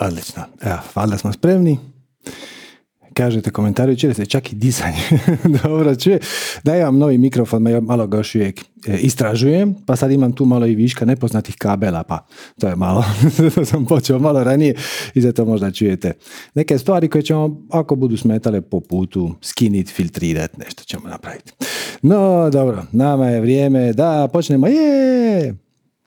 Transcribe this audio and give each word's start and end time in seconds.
Odlično. 0.00 0.42
Evo, 0.62 0.78
valjda 0.94 1.18
smo 1.18 1.32
spremni. 1.32 1.78
Kažete 3.14 3.50
komentari, 3.50 3.98
čuje 3.98 4.14
se 4.14 4.26
čak 4.26 4.52
i 4.52 4.56
disanje. 4.56 5.02
Dobro, 5.62 5.96
čuje. 5.96 6.18
Da 6.64 6.76
imam 6.76 6.98
novi 6.98 7.18
mikrofon, 7.18 7.62
malo 7.82 8.06
ga 8.06 8.16
još 8.16 8.34
uvijek 8.34 8.60
e, 8.86 8.96
istražujem, 8.98 9.74
pa 9.86 9.96
sad 9.96 10.10
imam 10.10 10.32
tu 10.32 10.44
malo 10.44 10.66
i 10.66 10.74
viška 10.74 11.04
nepoznatih 11.04 11.54
kabela, 11.58 12.02
pa 12.02 12.26
to 12.60 12.68
je 12.68 12.76
malo, 12.76 13.04
to 13.54 13.64
sam 13.64 13.86
počeo 13.86 14.18
malo 14.18 14.44
ranije 14.44 14.74
i 15.14 15.20
zato 15.20 15.44
možda 15.44 15.70
čujete 15.70 16.12
neke 16.54 16.78
stvari 16.78 17.08
koje 17.08 17.22
ćemo, 17.22 17.60
ako 17.70 17.96
budu 17.96 18.16
smetale 18.16 18.60
po 18.60 18.80
putu, 18.80 19.34
skinit, 19.42 19.88
filtrirat, 19.88 20.56
nešto 20.56 20.84
ćemo 20.84 21.08
napraviti. 21.08 21.52
No, 22.02 22.50
dobro, 22.50 22.84
nama 22.92 23.28
je 23.28 23.40
vrijeme 23.40 23.92
da 23.92 24.28
počnemo. 24.32 24.66
Je! 24.66 25.54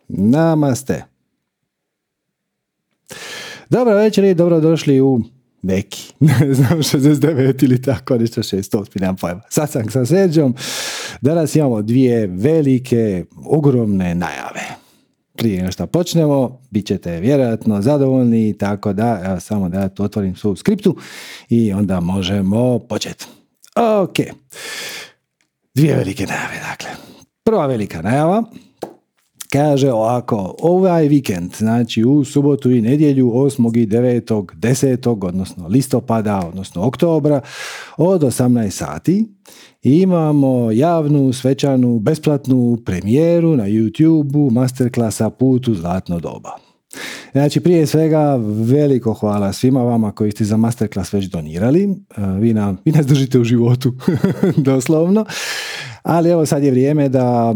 Namaste. 0.07 1.12
Dobro 3.73 3.95
večer 3.95 4.23
i 4.23 4.33
dobrodošli 4.33 5.01
u 5.01 5.21
neki, 5.61 6.13
ne 6.39 6.53
znam, 6.53 6.79
69 6.79 7.63
ili 7.63 7.81
tako, 7.81 8.17
nešto 8.17 8.41
600, 8.41 9.01
nemam 9.01 9.15
pojma. 9.15 9.41
Sad 9.49 9.71
sam 9.71 9.89
sa 9.89 10.05
Serđom. 10.05 10.55
Danas 11.21 11.55
imamo 11.55 11.81
dvije 11.81 12.27
velike, 12.27 13.25
ogromne 13.45 14.15
najave. 14.15 14.61
Prije 15.35 15.59
nego 15.59 15.71
što 15.71 15.87
počnemo, 15.87 16.61
bit 16.71 16.85
ćete 16.85 17.19
vjerojatno 17.19 17.81
zadovoljni, 17.81 18.57
tako 18.57 18.93
da, 18.93 19.21
evo, 19.25 19.39
samo 19.39 19.69
da 19.69 19.79
ja 19.79 19.89
otvorim 19.99 20.35
svoju 20.35 20.55
skriptu 20.55 20.97
i 21.49 21.73
onda 21.73 21.99
možemo 21.99 22.79
početi. 22.79 23.25
Ok. 23.75 24.15
Dvije 25.75 25.95
velike 25.95 26.25
najave, 26.25 26.59
dakle. 26.69 26.89
Prva 27.43 27.67
velika 27.67 28.01
najava 28.01 28.43
kaže 29.53 29.91
ovako, 29.91 30.55
ovaj 30.61 31.07
vikend, 31.07 31.55
znači 31.57 32.03
u 32.03 32.23
subotu 32.23 32.71
i 32.71 32.81
nedjelju 32.81 33.31
8. 33.31 33.77
i 33.77 33.87
9. 33.87 34.45
10. 34.55 35.27
odnosno 35.27 35.67
listopada, 35.67 36.41
odnosno 36.47 36.85
oktobra 36.85 37.41
od 37.97 38.21
18 38.21 38.69
sati 38.69 39.25
imamo 39.81 40.71
javnu, 40.71 41.33
svečanu, 41.33 41.99
besplatnu 41.99 42.77
premijeru 42.85 43.55
na 43.55 43.63
YouTube-u 43.63 44.49
masterklasa 44.51 45.29
Put 45.29 45.69
zlatno 45.69 46.19
doba. 46.19 46.51
Znači, 47.31 47.59
prije 47.59 47.87
svega, 47.87 48.35
veliko 48.65 49.13
hvala 49.13 49.53
svima 49.53 49.83
vama 49.83 50.11
koji 50.11 50.31
ste 50.31 50.43
za 50.43 50.57
masterclass 50.57 51.13
već 51.13 51.25
donirali. 51.25 51.83
E, 51.83 52.21
vi, 52.39 52.53
nam, 52.53 52.77
vi 52.85 52.91
nas 52.91 53.05
držite 53.05 53.39
u 53.39 53.43
životu, 53.43 53.93
doslovno. 54.57 55.25
Ali 56.03 56.29
evo 56.29 56.45
sad 56.45 56.63
je 56.63 56.71
vrijeme 56.71 57.09
da 57.09 57.55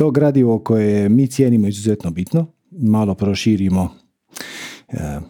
to 0.00 0.10
gradivo 0.10 0.58
koje 0.58 1.08
mi 1.08 1.26
cijenimo 1.26 1.68
izuzetno 1.68 2.10
bitno, 2.10 2.46
malo 2.70 3.14
proširimo 3.14 3.88
e, 4.88 5.20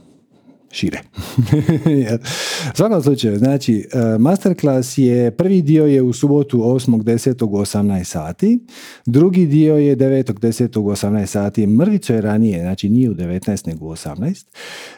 šire. 0.70 0.98
u 2.74 2.76
svakom 2.76 3.02
slučaju, 3.02 3.38
znači, 3.38 3.88
e, 3.92 4.18
masterclass 4.18 4.98
je, 4.98 5.30
prvi 5.30 5.62
dio 5.62 5.86
je 5.86 6.02
u 6.02 6.12
subotu 6.12 6.58
8.10. 6.58 7.44
u 7.44 7.48
18 7.48 8.04
sati, 8.04 8.66
drugi 9.06 9.46
dio 9.46 9.76
je 9.76 9.96
9.10. 9.96 10.78
u 10.78 10.82
18 10.82 11.26
sati, 11.26 11.66
mrvico 11.66 12.14
je 12.14 12.20
ranije, 12.20 12.60
znači 12.60 12.88
nije 12.88 13.10
u 13.10 13.14
19 13.14 13.66
nego 13.66 13.86
u 13.86 13.90
18, 13.90 14.46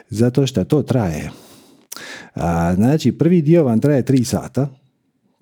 zato 0.09 0.47
što 0.47 0.63
to 0.63 0.83
traje. 0.83 1.31
A, 2.33 2.75
znači, 2.75 3.11
prvi 3.11 3.41
dio 3.41 3.63
vam 3.63 3.79
traje 3.79 4.03
3 4.03 4.23
sata, 4.23 4.69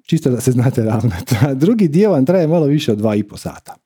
čisto 0.06 0.30
da 0.30 0.42
se 0.42 0.52
znate 0.52 0.84
ravnati, 0.84 1.36
a 1.46 1.54
drugi 1.54 1.88
dio 1.88 2.12
vam 2.12 2.26
traje 2.26 2.48
malo 2.48 2.66
više 2.66 2.92
od 2.92 3.00
2,5 3.00 3.38
sata. 3.38 3.81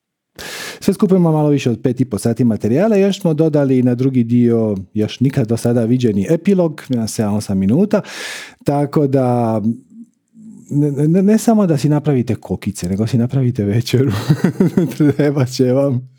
Sve 0.80 0.94
skupimo 0.94 1.32
malo 1.32 1.50
više 1.50 1.70
od 1.70 1.82
pet 1.82 2.02
i 2.02 2.06
po 2.06 2.18
sati 2.18 2.44
materijala. 2.44 2.96
Još 2.96 3.22
smo 3.22 3.34
dodali 3.34 3.84
na 3.84 3.96
drugi 3.96 4.24
dio 4.24 4.76
još 4.94 5.20
nikad 5.20 5.48
do 5.48 5.58
sada 5.58 5.86
viđeni 5.86 6.28
epilog 6.30 6.82
na 6.90 7.04
7-8 7.04 7.54
minuta. 7.54 8.02
Tako 8.64 9.08
da 9.08 9.62
ne, 10.70 11.24
ne, 11.24 11.38
samo 11.38 11.68
da 11.68 11.78
si 11.78 11.90
napravite 11.90 12.36
kokice, 12.36 12.90
nego 12.90 13.08
si 13.08 13.18
napravite 13.18 13.66
večeru. 13.66 14.12
Treba 14.98 15.46
će 15.46 15.72
vam. 15.72 16.10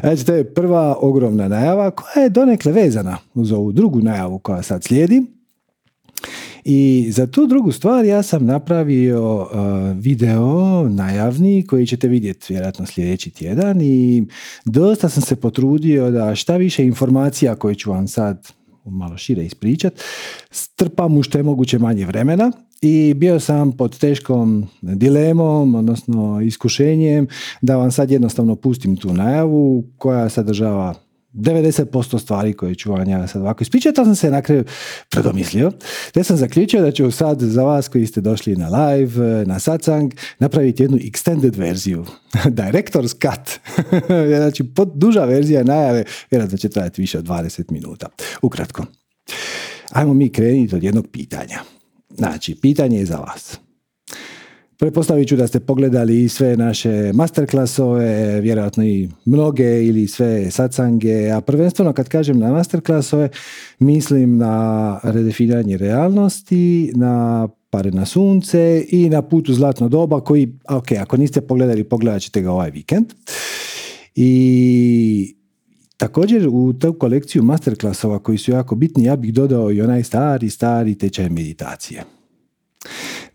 Znači, 0.00 0.26
to 0.26 0.34
je 0.34 0.54
prva 0.54 0.96
ogromna 1.00 1.48
najava 1.48 1.90
koja 1.90 2.22
je 2.22 2.30
donekle 2.30 2.72
vezana 2.72 3.18
uz 3.34 3.52
ovu 3.52 3.72
drugu 3.72 4.00
najavu 4.00 4.38
koja 4.38 4.62
sad 4.62 4.84
slijedi. 4.84 5.35
I 6.64 7.08
za 7.10 7.26
tu 7.26 7.46
drugu 7.46 7.72
stvar 7.72 8.04
ja 8.04 8.22
sam 8.22 8.46
napravio 8.46 9.36
uh, 9.36 9.48
video 9.94 10.88
najavni 10.88 11.66
koji 11.66 11.86
ćete 11.86 12.08
vidjeti 12.08 12.52
vjerojatno 12.52 12.86
sljedeći 12.86 13.30
tjedan 13.30 13.80
i 13.80 14.24
dosta 14.64 15.08
sam 15.08 15.22
se 15.22 15.36
potrudio 15.36 16.10
da 16.10 16.34
šta 16.34 16.56
više 16.56 16.84
informacija 16.84 17.54
koje 17.54 17.74
ću 17.74 17.90
vam 17.90 18.08
sad 18.08 18.48
malo 18.84 19.16
šire 19.16 19.44
ispričat, 19.44 20.00
strpam 20.50 21.16
u 21.16 21.22
što 21.22 21.38
je 21.38 21.44
moguće 21.44 21.78
manje 21.78 22.06
vremena 22.06 22.52
i 22.82 23.14
bio 23.14 23.40
sam 23.40 23.72
pod 23.72 23.98
teškom 23.98 24.66
dilemom, 24.82 25.74
odnosno 25.74 26.40
iskušenjem 26.40 27.26
da 27.60 27.76
vam 27.76 27.90
sad 27.90 28.10
jednostavno 28.10 28.56
pustim 28.56 28.96
tu 28.96 29.12
najavu 29.12 29.84
koja 29.98 30.28
sadržava 30.28 30.94
90% 31.36 32.18
stvari 32.18 32.52
koje 32.52 32.74
ću 32.74 32.92
vam 32.92 33.08
ja 33.08 33.26
sad 33.26 33.42
ovako 33.42 33.62
ispričati, 33.62 33.96
to 33.96 34.04
sam 34.04 34.14
se 34.14 34.30
na 34.30 34.42
kraju 34.42 34.64
predomislio. 35.10 35.72
Te 36.12 36.24
sam 36.24 36.36
zaključio 36.36 36.82
da 36.82 36.90
ću 36.90 37.10
sad 37.10 37.40
za 37.40 37.62
vas 37.62 37.88
koji 37.88 38.06
ste 38.06 38.20
došli 38.20 38.56
na 38.56 38.68
live, 38.68 39.44
na 39.44 39.58
satsang, 39.58 40.12
napraviti 40.38 40.82
jednu 40.82 40.98
extended 40.98 41.58
verziju. 41.58 42.04
Director's 42.44 43.14
cut. 43.28 43.60
znači, 44.40 44.64
pod 44.64 44.92
duža 44.94 45.24
verzija 45.24 45.64
najave, 45.64 46.04
vjerojatno 46.30 46.58
će 46.58 46.68
trajati 46.68 47.00
više 47.00 47.18
od 47.18 47.24
20 47.24 47.72
minuta. 47.72 48.06
Ukratko. 48.42 48.84
Ajmo 49.92 50.14
mi 50.14 50.32
krenuti 50.32 50.76
od 50.76 50.82
jednog 50.82 51.06
pitanja. 51.12 51.58
Znači, 52.16 52.54
pitanje 52.62 52.98
je 52.98 53.06
za 53.06 53.16
vas. 53.16 53.65
Pretpostavit 54.78 55.28
ću 55.28 55.36
da 55.36 55.46
ste 55.46 55.60
pogledali 55.60 56.28
sve 56.28 56.56
naše 56.56 57.12
masterklasove, 57.14 58.40
vjerojatno 58.40 58.84
i 58.84 59.08
mnoge 59.24 59.84
ili 59.84 60.08
sve 60.08 60.50
satsange, 60.50 61.30
a 61.30 61.40
prvenstveno 61.40 61.92
kad 61.92 62.08
kažem 62.08 62.38
na 62.38 62.52
masterklasove, 62.52 63.28
mislim 63.78 64.36
na 64.36 65.00
redefiniranje 65.02 65.76
realnosti, 65.76 66.92
na 66.94 67.48
pare 67.70 67.90
na 67.90 68.06
sunce 68.06 68.84
i 68.88 69.08
na 69.08 69.22
putu 69.22 69.54
zlatno 69.54 69.88
doba 69.88 70.20
koji, 70.20 70.58
ok, 70.68 70.92
ako 70.92 71.16
niste 71.16 71.40
pogledali, 71.40 71.84
pogledat 71.84 72.22
ćete 72.22 72.40
ga 72.42 72.52
ovaj 72.52 72.70
vikend. 72.70 73.06
I 74.14 75.36
također 75.96 76.48
u 76.48 76.72
tu 76.72 76.92
kolekciju 76.92 77.42
masterklasova 77.42 78.18
koji 78.18 78.38
su 78.38 78.50
jako 78.50 78.74
bitni, 78.74 79.04
ja 79.04 79.16
bih 79.16 79.34
dodao 79.34 79.72
i 79.72 79.82
onaj 79.82 80.02
stari, 80.02 80.50
stari 80.50 80.94
tečaj 80.94 81.28
meditacije. 81.28 82.04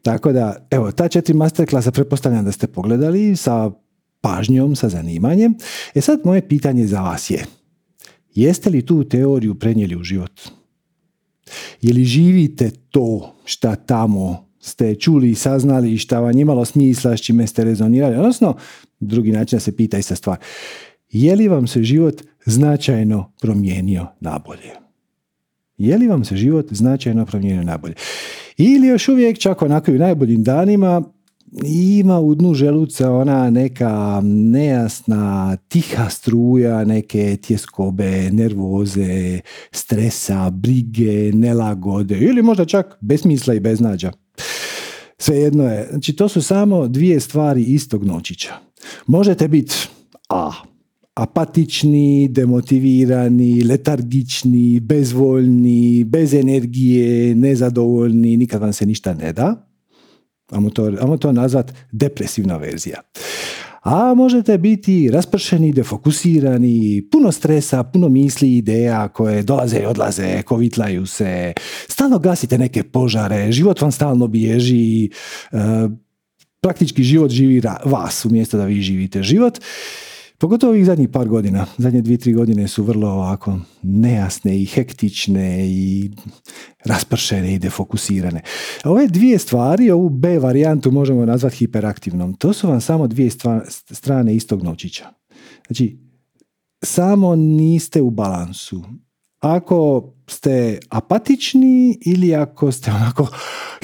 Tako 0.02 0.32
da, 0.32 0.68
evo, 0.72 0.92
ta 0.92 1.08
četiri 1.08 1.34
masterklasa 1.34 1.92
pretpostavljam 1.92 2.46
da 2.46 2.52
ste 2.52 2.68
pogledali 2.68 3.36
sa 3.36 3.72
pažnjom, 4.22 4.76
sa 4.76 4.90
zanimanjem. 4.90 5.56
E 5.96 6.02
sad 6.02 6.22
moje 6.26 6.48
pitanje 6.48 6.88
za 6.88 7.02
vas 7.02 7.30
je, 7.30 7.46
jeste 8.34 8.70
li 8.70 8.86
tu 8.86 9.04
teoriju 9.04 9.56
prenijeli 9.60 9.96
u 9.96 10.04
život? 10.04 10.42
Je 11.82 11.94
li 11.94 12.06
živite 12.06 12.72
to 12.90 13.36
šta 13.46 13.76
tamo 13.76 14.52
ste 14.60 14.96
čuli 14.96 15.30
i 15.30 15.36
saznali 15.36 15.94
i 15.94 15.98
šta 15.98 16.20
vam 16.20 16.40
imalo 16.40 16.66
smisla, 16.66 17.18
s 17.18 17.22
čime 17.22 17.48
ste 17.48 17.64
rezonirali? 17.64 18.16
Odnosno, 18.16 18.56
drugi 19.00 19.32
način 19.32 19.58
da 19.58 19.60
se 19.60 19.76
pita 19.76 19.98
ista 19.98 20.16
stvar. 20.16 20.38
Je 21.10 21.36
li 21.36 21.48
vam 21.48 21.68
se 21.68 21.84
život 21.84 22.22
značajno 22.46 23.32
promijenio 23.42 24.08
nabolje? 24.20 24.72
Je 25.78 25.98
li 25.98 26.08
vam 26.08 26.26
se 26.26 26.36
život 26.36 26.68
značajno 26.72 27.26
promijenio 27.26 27.64
nabolje? 27.64 27.94
Ili 28.58 28.88
još 28.88 29.08
uvijek, 29.08 29.38
čak 29.38 29.62
onako 29.62 29.92
i 29.92 29.96
u 29.96 30.00
najboljim 30.00 30.44
danima, 30.44 31.02
ima 31.66 32.20
u 32.20 32.36
dnu 32.36 32.54
želuca 32.54 33.12
ona 33.12 33.50
neka 33.50 34.22
nejasna, 34.24 35.58
tiha 35.68 36.10
struja, 36.10 36.86
neke 36.86 37.38
tjeskobe, 37.38 38.30
nervoze, 38.32 39.40
stresa, 39.72 40.50
brige, 40.50 41.32
nelagode 41.34 42.18
ili 42.18 42.42
možda 42.42 42.66
čak 42.66 42.98
besmisla 43.02 43.54
i 43.54 43.60
beznađa. 43.60 44.12
Svejedno 45.18 45.64
je. 45.64 45.88
Znači, 45.90 46.16
to 46.16 46.30
su 46.30 46.42
samo 46.42 46.88
dvije 46.88 47.20
stvari 47.20 47.64
istog 47.64 48.04
noćića. 48.04 48.54
Možete 49.08 49.48
biti 49.48 49.76
A, 50.30 50.52
apatični, 51.14 52.28
demotivirani, 52.32 53.64
letargični, 53.64 54.80
bezvoljni, 54.80 56.04
bez 56.04 56.34
energije, 56.34 57.36
nezadovoljni, 57.36 58.38
nikad 58.38 58.62
vam 58.62 58.74
se 58.74 58.86
ništa 58.86 59.14
ne 59.14 59.34
da. 59.34 59.68
Amo 60.52 60.70
to, 60.70 61.18
to 61.20 61.32
nazvat 61.32 61.74
depresivna 61.92 62.58
verzija. 62.58 63.02
A 63.82 64.14
možete 64.14 64.58
biti 64.58 65.10
raspršeni, 65.12 65.74
defokusirani, 65.74 67.08
puno 67.12 67.32
stresa, 67.32 67.84
puno 67.84 68.10
misli, 68.10 68.58
ideja 68.58 69.08
koje 69.08 69.44
dolaze 69.44 69.80
i 69.80 69.86
odlaze, 69.86 70.42
kovitlaju 70.42 71.06
se, 71.06 71.54
stalno 71.88 72.20
gasite 72.20 72.58
neke 72.58 72.84
požare, 72.84 73.52
život 73.52 73.82
vam 73.82 73.92
stalno 73.92 74.28
bježi, 74.28 75.06
e, 75.06 75.58
praktički 76.62 77.04
život 77.04 77.32
živi 77.32 77.62
vas 77.86 78.26
umjesto 78.26 78.58
da 78.58 78.66
vi 78.66 78.82
živite 78.82 79.24
život 79.24 79.60
Pogotovo 80.42 80.72
ovih 80.72 80.86
zadnjih 80.86 81.10
par 81.10 81.28
godina. 81.28 81.66
Zadnje 81.78 82.02
dvije, 82.02 82.18
tri 82.18 82.34
godine 82.34 82.68
su 82.68 82.84
vrlo 82.84 83.08
ovako 83.10 83.60
nejasne 83.82 84.62
i 84.62 84.66
hektične 84.66 85.68
i 85.70 86.12
raspršene 86.86 87.54
i 87.54 87.60
defokusirane. 87.60 88.42
Ove 88.84 89.08
dvije 89.08 89.40
stvari, 89.40 89.92
ovu 89.92 90.10
B 90.10 90.40
varijantu 90.40 90.92
možemo 90.92 91.26
nazvati 91.26 91.56
hiperaktivnom. 91.56 92.34
To 92.34 92.54
su 92.54 92.68
vam 92.68 92.82
samo 92.82 93.08
dvije 93.08 93.30
strane 93.92 94.36
istog 94.36 94.64
novčića. 94.64 95.06
Znači, 95.68 95.98
samo 96.84 97.36
niste 97.36 98.02
u 98.02 98.10
balansu. 98.10 98.84
Ako 99.40 100.10
ste 100.28 100.80
apatični 100.90 101.98
ili 102.06 102.36
ako 102.36 102.72
ste 102.72 102.92
onako 102.92 103.28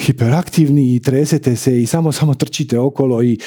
hiperaktivni 0.00 0.94
i 0.94 1.00
tresete 1.00 1.56
se 1.56 1.82
i 1.82 1.86
samo 1.86 2.12
samo 2.12 2.34
trčite 2.34 2.78
okolo 2.78 3.22
i 3.22 3.38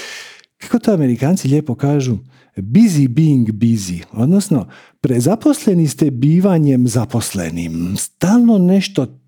kako 0.57 0.79
to 0.79 0.93
Amerikanci 0.93 1.47
lijepo 1.47 1.75
kažu, 1.75 2.17
busy 2.57 3.07
being 3.07 3.50
busy, 3.50 4.03
odnosno 4.12 4.68
prezaposleni 5.01 5.88
ste 5.88 6.12
bivanjem 6.12 6.88
zaposlenim. 6.88 7.95
Stalno 7.98 8.57
nešto 8.57 9.21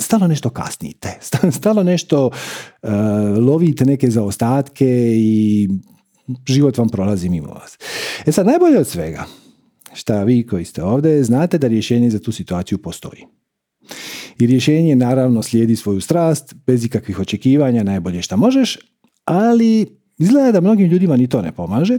stalno 0.00 0.26
nešto 0.26 0.50
kasnite, 0.50 1.18
stalno 1.58 1.82
nešto 1.82 2.26
uh, 2.26 2.90
lovite 3.38 3.84
neke 3.84 4.10
zaostatke 4.10 5.14
i 5.16 5.68
život 6.46 6.78
vam 6.78 6.88
prolazi 6.88 7.28
mimo 7.28 7.48
vas. 7.48 7.78
E 8.26 8.32
sad, 8.32 8.46
najbolje 8.46 8.78
od 8.78 8.88
svega, 8.88 9.24
šta 9.92 10.22
vi 10.22 10.46
koji 10.46 10.64
ste 10.64 10.82
ovdje, 10.82 11.24
znate 11.24 11.58
da 11.58 11.66
rješenje 11.68 12.10
za 12.10 12.18
tu 12.18 12.32
situaciju 12.32 12.78
postoji. 12.78 13.24
I 14.38 14.46
rješenje 14.46 14.96
naravno 14.96 15.42
slijedi 15.42 15.76
svoju 15.76 16.00
strast, 16.00 16.54
bez 16.66 16.84
ikakvih 16.84 17.18
očekivanja, 17.18 17.82
najbolje 17.82 18.22
šta 18.22 18.36
možeš, 18.36 18.78
ali 19.24 19.86
izgleda 20.18 20.52
da 20.52 20.60
mnogim 20.60 20.86
ljudima 20.86 21.16
ni 21.16 21.28
to 21.28 21.42
ne 21.42 21.52
pomaže, 21.52 21.98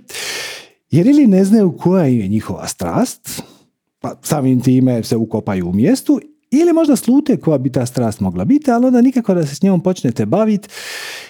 jer 0.92 1.08
ili 1.08 1.28
ne 1.28 1.46
znaju 1.46 1.78
koja 1.78 2.06
je 2.06 2.28
njihova 2.28 2.68
strast, 2.68 3.42
pa 4.00 4.16
samim 4.22 4.62
time 4.62 5.04
se 5.04 5.16
ukopaju 5.16 5.70
u 5.70 5.74
mjestu, 5.74 6.20
ili 6.52 6.74
možda 6.74 6.96
slute 6.96 7.38
koja 7.38 7.58
bi 7.58 7.72
ta 7.72 7.86
strast 7.86 8.20
mogla 8.20 8.46
biti, 8.46 8.72
ali 8.72 8.86
onda 8.86 9.02
nikako 9.02 9.34
da 9.34 9.46
se 9.46 9.56
s 9.56 9.62
njom 9.62 9.82
počnete 9.82 10.26
baviti, 10.26 10.68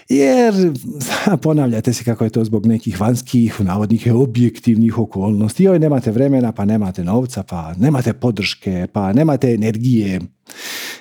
jer 0.09 0.53
ponavljate 1.43 1.93
se 1.93 2.03
kako 2.03 2.23
je 2.23 2.29
to 2.29 2.43
zbog 2.43 2.65
nekih 2.65 3.01
vanjskih, 3.01 3.61
navodnih 3.61 4.07
objektivnih 4.15 4.97
okolnosti. 4.99 5.63
Joj, 5.63 5.79
nemate 5.79 6.11
vremena, 6.11 6.51
pa 6.51 6.65
nemate 6.65 7.03
novca, 7.03 7.43
pa 7.43 7.73
nemate 7.77 8.13
podrške, 8.13 8.87
pa 8.93 9.13
nemate 9.13 9.53
energije, 9.53 10.21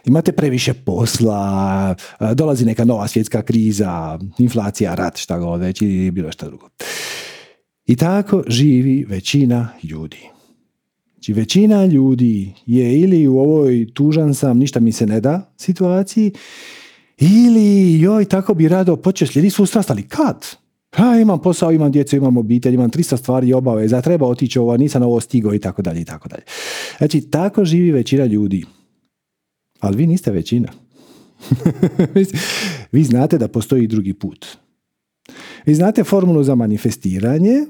imate 0.05 0.33
previše 0.33 0.75
posla, 0.75 1.95
dolazi 2.35 2.65
neka 2.65 2.85
nova 2.85 3.09
svjetska 3.09 3.43
kriza, 3.43 4.19
inflacija, 4.39 4.95
rat, 4.95 5.17
šta 5.17 5.39
god 5.39 5.61
već 5.61 5.83
ili 5.83 6.11
bilo 6.11 6.33
šta 6.33 6.47
drugo. 6.47 6.69
I 7.87 7.97
tako 7.97 8.43
živi 8.49 9.05
većina 9.09 9.69
ljudi. 9.83 10.21
Znači 11.13 11.33
većina 11.33 11.87
ljudi 11.87 12.53
je 12.67 13.01
ili 13.01 13.29
u 13.29 13.39
ovoj 13.39 13.87
tužan 13.95 14.35
sam, 14.35 14.59
ništa 14.59 14.81
mi 14.81 14.93
se 14.93 15.07
ne 15.07 15.21
da 15.21 15.55
situaciji, 15.57 16.33
ili 17.19 18.01
joj, 18.01 18.25
tako 18.25 18.55
bi 18.55 18.69
rado 18.69 18.97
počeo 18.97 19.29
slijediti 19.29 19.55
svu 19.55 19.67
strast, 19.67 19.91
ali 19.91 20.03
kad? 20.03 20.47
Ha, 20.95 21.19
imam 21.23 21.43
posao, 21.43 21.73
imam 21.73 21.93
djecu, 21.93 22.17
imam 22.17 22.37
obitelj, 22.37 22.75
imam 22.75 22.91
300 22.91 23.17
stvari 23.17 23.53
obaveza, 23.53 24.01
treba 24.01 24.27
otići 24.27 24.59
ovo, 24.59 24.77
nisam 24.77 25.03
ovo 25.03 25.21
stigao 25.21 25.55
i 25.55 25.59
tako 25.59 25.83
dalje 25.83 26.01
i 26.01 26.05
tako 26.05 26.29
dalje. 26.29 26.43
Znači, 26.99 27.21
tako 27.21 27.65
živi 27.65 27.91
većina 27.91 28.25
ljudi. 28.25 28.65
Ali 29.81 29.97
vi 29.97 30.07
niste 30.07 30.31
većina. 30.31 30.69
vi 32.93 33.05
znate 33.05 33.39
da 33.39 33.49
postoji 33.49 33.87
drugi 33.87 34.15
put. 34.15 34.47
Vi 35.67 35.75
znate 35.75 36.05
formulu 36.05 36.43
za 36.43 36.55
manifestiranje 36.55 37.67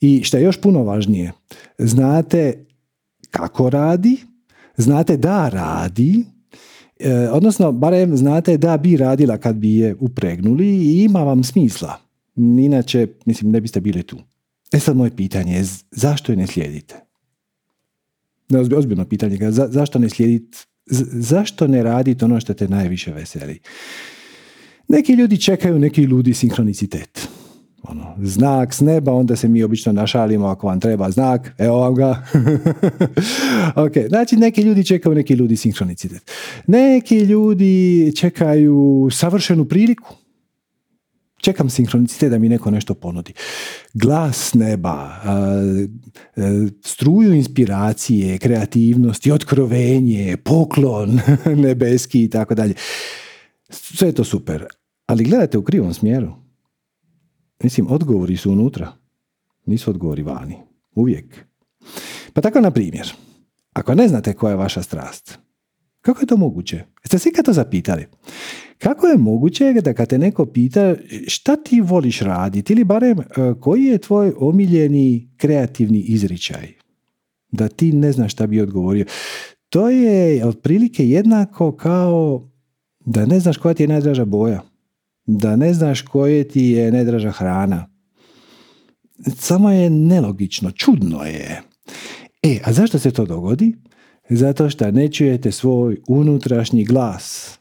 i 0.00 0.22
što 0.24 0.36
je 0.36 0.42
još 0.42 0.60
puno 0.60 0.82
važnije, 0.82 1.32
znate 1.78 2.66
kako 3.30 3.70
radi, 3.70 4.16
znate 4.76 5.16
da 5.16 5.48
radi, 5.48 6.24
e, 7.00 7.28
odnosno 7.30 7.72
barem 7.72 8.16
znate 8.16 8.56
da 8.56 8.76
bi 8.76 8.96
radila 8.96 9.38
kad 9.38 9.56
bi 9.56 9.76
je 9.76 9.96
upregnuli 10.00 10.66
i 10.66 11.04
ima 11.04 11.22
vam 11.22 11.44
smisla. 11.44 11.96
Inače, 12.36 13.06
mislim, 13.26 13.50
ne 13.50 13.60
biste 13.60 13.80
bili 13.80 14.02
tu. 14.02 14.18
E 14.72 14.78
sad 14.78 14.96
moje 14.96 15.16
pitanje 15.16 15.56
je, 15.56 15.64
zašto 15.90 16.32
je 16.32 16.36
ne 16.36 16.46
slijedite? 16.46 16.94
Ozbiljno 18.76 19.04
pitanje, 19.04 19.50
za, 19.50 19.68
zašto 19.70 19.98
ne 19.98 20.08
slijedite, 20.08 20.58
zašto 21.12 21.66
ne 21.66 21.82
radite 21.82 22.24
ono 22.24 22.40
što 22.40 22.54
te 22.54 22.68
najviše 22.68 23.12
veseli? 23.12 23.60
Neki 24.88 25.12
ljudi 25.12 25.40
čekaju 25.40 25.78
neki 25.78 26.06
ludi 26.06 26.34
sinkronicitet 26.34 27.28
ono, 27.82 28.14
znak 28.22 28.74
s 28.74 28.80
neba, 28.80 29.12
onda 29.12 29.36
se 29.36 29.48
mi 29.48 29.62
obično 29.62 29.92
našalimo 29.92 30.46
ako 30.46 30.66
vam 30.66 30.80
treba 30.80 31.10
znak, 31.10 31.54
evo 31.58 31.78
vam 31.78 31.94
ga. 31.94 32.22
ok, 33.86 33.92
znači 34.08 34.36
neki 34.36 34.62
ljudi 34.62 34.84
čekaju 34.84 35.14
neki 35.14 35.34
ljudi 35.34 35.56
sinkronicitet. 35.56 36.30
Neki 36.66 37.18
ljudi 37.18 38.12
čekaju 38.16 39.08
savršenu 39.12 39.64
priliku. 39.64 40.14
Čekam 41.36 41.70
sinkronicitet 41.70 42.30
da 42.30 42.38
mi 42.38 42.48
neko 42.48 42.70
nešto 42.70 42.94
ponudi. 42.94 43.32
Glas 43.94 44.54
neba, 44.54 45.10
struju 46.84 47.34
inspiracije, 47.34 48.38
kreativnosti, 48.38 49.32
otkrovenje, 49.32 50.36
poklon 50.44 51.20
nebeski 51.64 52.24
i 52.24 52.30
tako 52.30 52.54
dalje. 52.54 52.74
Sve 53.70 54.08
je 54.08 54.12
to 54.12 54.24
super. 54.24 54.66
Ali 55.08 55.24
gledajte 55.24 55.58
u 55.58 55.62
krivom 55.62 55.94
smjeru 55.94 56.32
Mislim, 57.62 57.86
odgovori 57.90 58.36
su 58.36 58.52
unutra. 58.52 58.92
Nisu 59.66 59.90
odgovori 59.90 60.22
vani. 60.22 60.56
Uvijek. 60.94 61.44
Pa 62.32 62.40
tako, 62.40 62.60
na 62.60 62.70
primjer, 62.70 63.12
ako 63.72 63.94
ne 63.94 64.08
znate 64.08 64.32
koja 64.32 64.50
je 64.50 64.56
vaša 64.56 64.82
strast, 64.82 65.38
kako 66.00 66.20
je 66.20 66.26
to 66.26 66.36
moguće? 66.36 66.84
Jeste 67.04 67.18
se 67.18 67.28
ikad 67.28 67.44
to 67.44 67.52
zapitali? 67.52 68.06
Kako 68.78 69.06
je 69.06 69.18
moguće 69.18 69.74
da 69.84 69.94
kad 69.94 70.08
te 70.08 70.18
neko 70.18 70.46
pita 70.46 70.94
šta 71.26 71.56
ti 71.56 71.80
voliš 71.80 72.20
raditi 72.20 72.72
ili 72.72 72.84
barem 72.84 73.20
e, 73.20 73.24
koji 73.60 73.84
je 73.84 73.98
tvoj 73.98 74.32
omiljeni 74.36 75.30
kreativni 75.36 76.00
izričaj? 76.00 76.72
Da 77.50 77.68
ti 77.68 77.92
ne 77.92 78.12
znaš 78.12 78.32
šta 78.32 78.46
bi 78.46 78.60
odgovorio. 78.60 79.04
To 79.68 79.90
je 79.90 80.46
otprilike 80.46 81.08
jednako 81.08 81.76
kao 81.76 82.48
da 83.00 83.26
ne 83.26 83.40
znaš 83.40 83.56
koja 83.56 83.74
ti 83.74 83.82
je 83.82 83.88
najdraža 83.88 84.24
boja 84.24 84.62
da 85.28 85.56
ne 85.56 85.74
znaš 85.74 86.02
koje 86.02 86.48
ti 86.48 86.62
je 86.62 86.92
najdraža 86.92 87.30
hrana. 87.30 87.86
Samo 89.36 89.70
je 89.70 89.90
nelogično, 89.90 90.70
čudno 90.70 91.24
je. 91.24 91.62
E, 92.42 92.58
a 92.64 92.72
zašto 92.72 92.98
se 92.98 93.10
to 93.10 93.26
dogodi? 93.26 93.76
Zato 94.28 94.70
što 94.70 94.90
ne 94.90 95.12
čujete 95.12 95.52
svoj 95.52 95.96
unutrašnji 96.08 96.84
glas. 96.84 97.58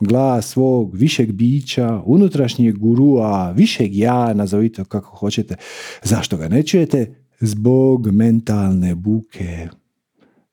Glas 0.00 0.46
svog 0.46 0.94
višeg 0.94 1.32
bića, 1.32 2.02
unutrašnjeg 2.04 2.78
gurua, 2.78 3.50
višeg 3.50 3.96
ja, 3.96 4.34
nazovite 4.34 4.84
kako 4.84 5.16
hoćete. 5.16 5.56
Zašto 6.02 6.36
ga 6.36 6.48
ne 6.48 6.62
čujete? 6.62 7.14
Zbog 7.40 8.12
mentalne 8.12 8.94
buke. 8.94 9.68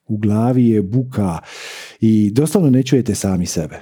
U 0.08 0.18
glavi 0.18 0.68
je 0.68 0.82
buka 0.82 1.38
i 2.00 2.32
doslovno 2.34 2.70
ne 2.70 2.84
čujete 2.84 3.16
sami 3.16 3.46
sebe. 3.46 3.80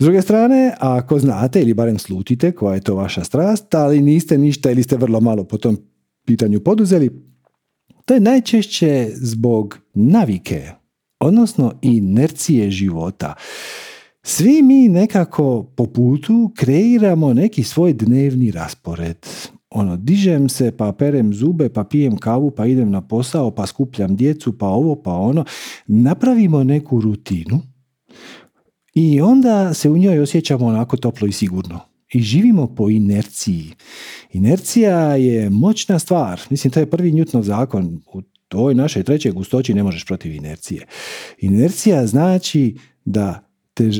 S 0.00 0.02
druge 0.02 0.22
strane, 0.22 0.74
ako 0.78 1.18
znate 1.18 1.62
ili 1.62 1.74
barem 1.74 1.98
slutite 1.98 2.52
koja 2.52 2.74
je 2.74 2.80
to 2.80 2.94
vaša 2.94 3.24
strast, 3.24 3.74
ali 3.74 4.00
niste 4.00 4.38
ništa 4.38 4.70
ili 4.70 4.82
ste 4.82 4.96
vrlo 4.96 5.20
malo 5.20 5.44
po 5.44 5.58
tom 5.58 5.78
pitanju 6.26 6.60
poduzeli, 6.60 7.10
to 8.04 8.14
je 8.14 8.20
najčešće 8.20 9.10
zbog 9.14 9.78
navike, 9.94 10.70
odnosno 11.20 11.72
inercije 11.82 12.70
života. 12.70 13.34
Svi 14.22 14.62
mi 14.62 14.88
nekako 14.88 15.62
po 15.76 15.86
putu 15.86 16.52
kreiramo 16.56 17.34
neki 17.34 17.62
svoj 17.64 17.92
dnevni 17.92 18.50
raspored. 18.50 19.26
Ono, 19.70 19.96
dižem 19.96 20.48
se, 20.48 20.72
pa 20.72 20.92
perem 20.92 21.34
zube, 21.34 21.68
pa 21.68 21.84
pijem 21.84 22.16
kavu, 22.16 22.50
pa 22.50 22.66
idem 22.66 22.90
na 22.90 23.00
posao, 23.00 23.50
pa 23.50 23.66
skupljam 23.66 24.16
djecu, 24.16 24.58
pa 24.58 24.66
ovo, 24.66 25.02
pa 25.02 25.12
ono. 25.12 25.44
Napravimo 25.86 26.64
neku 26.64 27.00
rutinu 27.00 27.69
i 28.94 29.20
onda 29.20 29.74
se 29.74 29.90
u 29.90 29.98
njoj 29.98 30.20
osjećamo 30.20 30.66
onako 30.66 30.96
toplo 30.96 31.26
i 31.26 31.32
sigurno. 31.32 31.80
I 32.12 32.20
živimo 32.20 32.74
po 32.74 32.90
inerciji. 32.90 33.72
Inercija 34.32 34.98
je 35.16 35.50
moćna 35.50 35.98
stvar. 35.98 36.40
Mislim, 36.50 36.70
to 36.70 36.80
je 36.80 36.90
prvi 36.90 37.12
Newtonov 37.12 37.42
zakon. 37.42 38.02
U 38.12 38.22
toj 38.48 38.74
našoj 38.74 39.02
trećoj 39.02 39.32
gustoći 39.32 39.74
ne 39.74 39.82
možeš 39.82 40.04
protiv 40.04 40.34
inercije. 40.34 40.86
Inercija 41.38 42.06
znači 42.06 42.76
da, 43.04 43.50
te, 43.74 43.90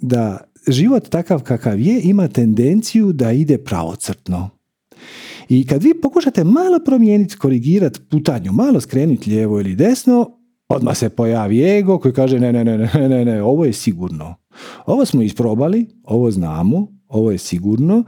da 0.00 0.38
život 0.68 1.08
takav 1.08 1.42
kakav 1.42 1.80
je 1.80 2.00
ima 2.02 2.28
tendenciju 2.28 3.12
da 3.12 3.32
ide 3.32 3.58
pravocrtno. 3.58 4.50
I 5.48 5.66
kad 5.66 5.82
vi 5.82 6.00
pokušate 6.00 6.44
malo 6.44 6.78
promijeniti, 6.84 7.36
korigirati 7.36 8.00
putanju, 8.10 8.52
malo 8.52 8.80
skrenuti 8.80 9.30
lijevo 9.30 9.60
ili 9.60 9.74
desno, 9.74 10.37
odmah 10.68 10.96
se 10.96 11.08
pojavi 11.08 11.78
ego 11.78 11.98
koji 11.98 12.14
kaže 12.14 12.40
ne, 12.40 12.52
ne, 12.52 12.64
ne, 12.64 12.78
ne, 12.78 13.08
ne, 13.08 13.24
ne, 13.24 13.42
ovo 13.42 13.64
je 13.64 13.72
sigurno. 13.72 14.34
Ovo 14.86 15.04
smo 15.04 15.22
isprobali, 15.22 15.86
ovo 16.04 16.30
znamo, 16.30 16.86
ovo 17.08 17.30
je 17.30 17.38
sigurno 17.38 18.04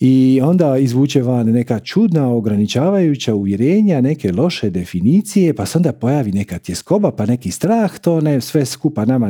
i 0.00 0.40
onda 0.42 0.78
izvuče 0.78 1.22
van 1.22 1.46
neka 1.46 1.78
čudna 1.78 2.30
ograničavajuća 2.30 3.34
uvjerenja, 3.34 4.00
neke 4.00 4.32
loše 4.32 4.70
definicije, 4.70 5.54
pa 5.54 5.66
se 5.66 5.78
onda 5.78 5.92
pojavi 5.92 6.32
neka 6.32 6.58
tjeskoba, 6.58 7.10
pa 7.10 7.26
neki 7.26 7.50
strah, 7.50 7.98
to 7.98 8.20
ne 8.20 8.40
sve 8.40 8.64
skupa 8.64 9.04
nama 9.04 9.28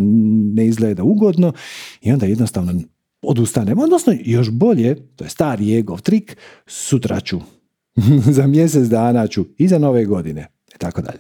ne 0.55 0.67
izgleda 0.67 1.03
ugodno 1.03 1.53
i 2.03 2.13
onda 2.13 2.27
jednostavno 2.27 2.73
odustanemo. 3.23 3.83
Odnosno, 3.83 4.15
još 4.25 4.51
bolje, 4.51 4.95
to 5.17 5.25
je 5.25 5.31
stari 5.31 5.79
egov 5.79 6.01
trik, 6.01 6.37
sutra 6.67 7.21
ću. 7.21 7.41
za 8.37 8.47
mjesec 8.47 8.89
dana 8.89 9.27
ću 9.27 9.45
i 9.59 9.69
za 9.69 9.79
nove 9.79 10.05
godine. 10.05 10.56
I 10.77 10.79
tako 10.79 11.03
dalje. 11.03 11.19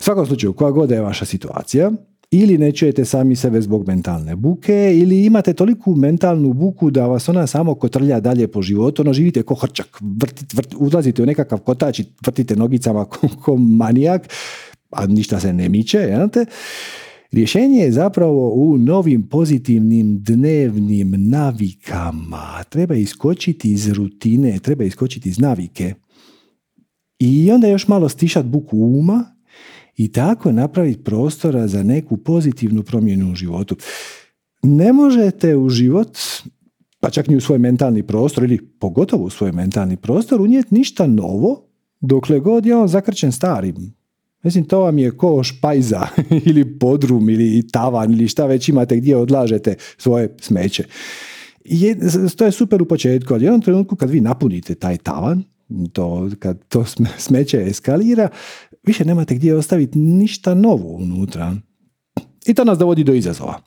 U 0.00 0.02
svakom 0.02 0.26
slučaju, 0.26 0.52
koja 0.52 0.70
god 0.70 0.90
je 0.90 1.00
vaša 1.00 1.24
situacija, 1.24 1.90
ili 2.30 2.58
ne 2.58 2.72
čujete 2.72 3.04
sami 3.04 3.36
sebe 3.36 3.60
zbog 3.60 3.88
mentalne 3.88 4.36
buke 4.36 4.98
ili 4.98 5.24
imate 5.24 5.52
toliku 5.52 5.94
mentalnu 5.94 6.52
buku 6.52 6.90
da 6.90 7.06
vas 7.06 7.28
ona 7.28 7.46
samo 7.46 7.74
kotrlja 7.74 8.20
dalje 8.20 8.48
po 8.48 8.62
životu, 8.62 9.02
ono 9.02 9.12
živite 9.12 9.42
ko 9.42 9.54
hrčak, 9.54 9.98
vrtit, 10.00 10.54
vrt, 10.54 10.74
ulazite 10.78 11.22
u 11.22 11.26
nekakav 11.26 11.58
kotač 11.58 11.98
i 11.98 12.04
vrtite 12.26 12.56
nogicama 12.56 13.04
ko, 13.04 13.28
ko 13.42 13.56
manijak, 13.56 14.28
a 14.90 15.06
ništa 15.06 15.40
se 15.40 15.52
ne 15.52 15.68
miče, 15.68 15.98
jel'te? 15.98 16.44
Rješenje 17.32 17.78
je 17.78 17.92
zapravo 17.92 18.52
u 18.54 18.78
novim 18.78 19.28
pozitivnim 19.28 20.22
dnevnim 20.22 21.14
navikama. 21.16 22.62
Treba 22.68 22.94
iskočiti 22.94 23.72
iz 23.72 23.88
rutine, 23.88 24.58
treba 24.58 24.84
iskočiti 24.84 25.28
iz 25.28 25.38
navike. 25.38 25.94
I 27.20 27.50
onda 27.52 27.68
još 27.68 27.88
malo 27.88 28.08
stišati 28.08 28.48
buku 28.48 28.78
uma 28.78 29.24
i 29.96 30.12
tako 30.12 30.52
napraviti 30.52 31.04
prostora 31.04 31.68
za 31.68 31.82
neku 31.82 32.16
pozitivnu 32.16 32.82
promjenu 32.82 33.32
u 33.32 33.34
životu. 33.34 33.76
Ne 34.62 34.92
možete 34.92 35.56
u 35.56 35.68
život, 35.68 36.18
pa 37.00 37.10
čak 37.10 37.28
ni 37.28 37.36
u 37.36 37.40
svoj 37.40 37.58
mentalni 37.58 38.02
prostor 38.02 38.44
ili 38.44 38.58
pogotovo 38.78 39.24
u 39.24 39.30
svoj 39.30 39.52
mentalni 39.52 39.96
prostor 39.96 40.40
unijeti 40.40 40.74
ništa 40.74 41.06
novo 41.06 41.66
dokle 42.00 42.40
god 42.40 42.66
je 42.66 42.76
on 42.76 42.88
zakrčen 42.88 43.32
starim. 43.32 43.94
Mislim, 44.42 44.64
to 44.64 44.80
vam 44.80 44.98
je 44.98 45.10
ko 45.10 45.42
špajza 45.42 46.06
ili 46.48 46.78
podrum 46.78 47.30
ili 47.30 47.68
tavan 47.68 48.12
ili 48.12 48.28
šta 48.28 48.46
već 48.46 48.68
imate 48.68 48.96
gdje 48.96 49.16
odlažete 49.16 49.74
svoje 49.98 50.36
smeće. 50.40 50.84
Je, 51.64 51.96
to 52.36 52.44
je 52.44 52.52
super 52.52 52.82
u 52.82 52.86
početku, 52.86 53.34
ali 53.34 53.44
u 53.44 53.46
jednom 53.46 53.62
trenutku 53.62 53.96
kad 53.96 54.10
vi 54.10 54.20
napunite 54.20 54.74
taj 54.74 54.96
tavan, 54.96 55.44
to, 55.92 56.30
kad 56.38 56.68
to 56.68 56.84
smeće 57.18 57.62
eskalira, 57.66 58.28
više 58.82 59.04
nemate 59.04 59.34
gdje 59.34 59.54
ostaviti 59.54 59.98
ništa 59.98 60.54
novo 60.54 60.88
unutra. 60.88 61.56
I 62.46 62.54
to 62.54 62.64
nas 62.64 62.78
dovodi 62.78 63.04
do 63.04 63.14
izazova. 63.14 63.62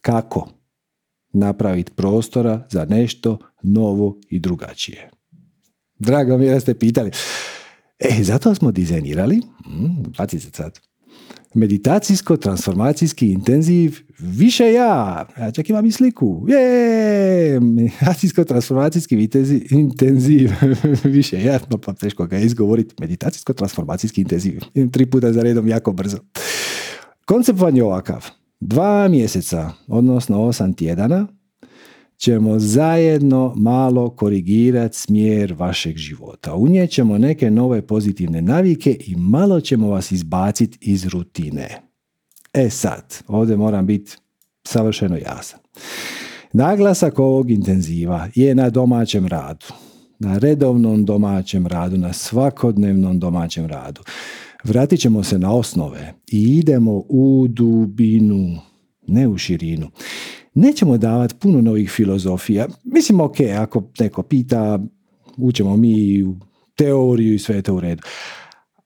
Kako 0.00 0.48
napraviti 1.32 1.92
prostora 1.92 2.66
za 2.70 2.84
nešto 2.84 3.38
novo 3.62 4.18
i 4.30 4.38
drugačije? 4.38 5.10
Drago 5.98 6.38
mi 6.38 6.44
je 6.44 6.54
da 6.54 6.60
ste 6.60 6.74
pitali. 6.74 7.10
E, 7.98 8.22
zato 8.22 8.54
smo 8.54 8.72
dizajnirali, 8.72 9.36
mm, 9.36 10.28
se 10.28 10.50
sad, 10.52 10.80
meditacijsko-transformacijski 11.54 13.32
intenziv 13.32 13.98
više 14.18 14.72
ja. 14.72 15.26
Ja 15.38 15.50
čak 15.52 15.70
imam 15.70 15.86
i 15.86 15.92
sliku. 15.92 16.46
Je, 16.48 17.60
meditacijsko-transformacijski 17.60 19.28
intenziv 19.70 20.50
više 21.04 21.42
ja. 21.42 21.58
No 21.70 21.78
pa 21.78 21.92
teško 21.92 22.26
ga 22.26 22.38
izgovoriti. 22.38 22.94
Meditacijsko-transformacijski 22.98 24.20
intenziv. 24.20 24.60
Tri 24.92 25.06
puta 25.06 25.32
za 25.32 25.42
redom 25.42 25.68
jako 25.68 25.92
brzo. 25.92 26.18
Koncept 27.24 27.58
vam 27.58 27.76
je 27.76 27.84
ovakav. 27.84 28.26
Dva 28.60 29.08
mjeseca, 29.08 29.72
odnosno 29.86 30.42
osam 30.42 30.74
tjedana, 30.74 31.26
ćemo 32.20 32.58
zajedno 32.58 33.52
malo 33.56 34.10
korigirati 34.10 34.96
smjer 34.96 35.54
vašeg 35.58 35.96
života. 35.96 36.54
Unijećemo 36.54 37.18
neke 37.18 37.50
nove 37.50 37.86
pozitivne 37.86 38.42
navike 38.42 38.96
i 39.06 39.16
malo 39.16 39.60
ćemo 39.60 39.88
vas 39.88 40.12
izbaciti 40.12 40.78
iz 40.80 41.06
rutine. 41.06 41.68
E 42.52 42.70
sad, 42.70 43.18
ovdje 43.28 43.56
moram 43.56 43.86
biti 43.86 44.16
savršeno 44.64 45.16
jasan. 45.16 45.60
Naglasak 46.52 47.18
ovog 47.18 47.50
intenziva 47.50 48.28
je 48.34 48.54
na 48.54 48.70
domaćem 48.70 49.26
radu. 49.26 49.66
Na 50.18 50.38
redovnom 50.38 51.04
domaćem 51.04 51.66
radu, 51.66 51.98
na 51.98 52.12
svakodnevnom 52.12 53.18
domaćem 53.18 53.66
radu. 53.66 54.00
Vratit 54.64 55.00
ćemo 55.00 55.24
se 55.24 55.38
na 55.38 55.54
osnove 55.54 56.14
i 56.32 56.58
idemo 56.58 57.04
u 57.08 57.46
dubinu, 57.48 58.58
ne 59.06 59.28
u 59.28 59.38
širinu 59.38 59.90
nećemo 60.54 60.98
davati 60.98 61.34
puno 61.34 61.60
novih 61.60 61.90
filozofija. 61.90 62.66
Mislim, 62.84 63.20
ok, 63.20 63.36
ako 63.58 63.82
neko 64.00 64.22
pita, 64.22 64.78
učemo 65.36 65.76
mi 65.76 66.22
u 66.22 66.36
teoriju 66.76 67.34
i 67.34 67.38
sve 67.38 67.56
je 67.56 67.62
to 67.62 67.74
u 67.74 67.80
redu. 67.80 68.02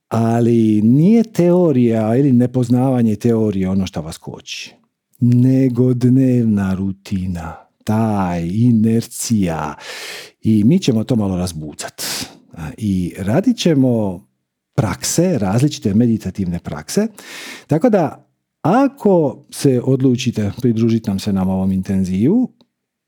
Ali 0.09 0.83
nije 0.83 1.23
teorija 1.23 2.17
ili 2.17 2.33
nepoznavanje 2.33 3.17
teorije 3.17 3.71
ono 3.71 3.87
što 3.87 4.03
vas 4.03 4.19
koči. 4.19 4.75
Nego 5.21 5.95
dnevna 5.95 6.75
rutina, 6.75 7.57
taj 7.85 8.47
inercija. 8.47 9.75
I 10.41 10.65
mi 10.65 10.79
ćemo 10.79 11.05
to 11.05 11.17
malo 11.17 11.37
razbucati. 11.37 12.05
I 12.77 13.15
radit 13.19 13.57
ćemo 13.57 14.25
prakse, 14.75 15.39
različite 15.39 15.95
meditativne 15.95 16.59
prakse. 16.59 17.07
Tako 17.67 17.91
da 17.91 18.34
ako 18.65 19.45
se 19.51 19.81
odlučite 19.85 20.53
pridružiti 20.61 21.11
nam 21.11 21.19
se 21.19 21.33
na 21.33 21.43
ovom 21.43 21.73
intenzivu, 21.73 22.53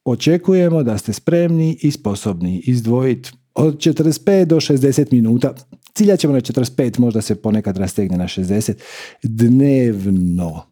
očekujemo 0.05 0.83
da 0.83 0.99
ste 0.99 1.13
spremni 1.13 1.79
i 1.83 1.91
sposobni 1.91 2.59
izdvojiti 2.59 3.31
od 3.55 3.77
45 3.77 4.45
do 4.45 4.57
60 4.57 5.13
minuta. 5.13 5.55
Ciljat 5.95 6.21
ćemo 6.21 6.33
na 6.33 6.41
45, 6.41 7.01
možda 7.01 7.23
se 7.23 7.35
ponekad 7.35 7.77
rastegne 7.77 8.17
na 8.19 8.25
60 8.25 8.75
dnevno 9.23 10.63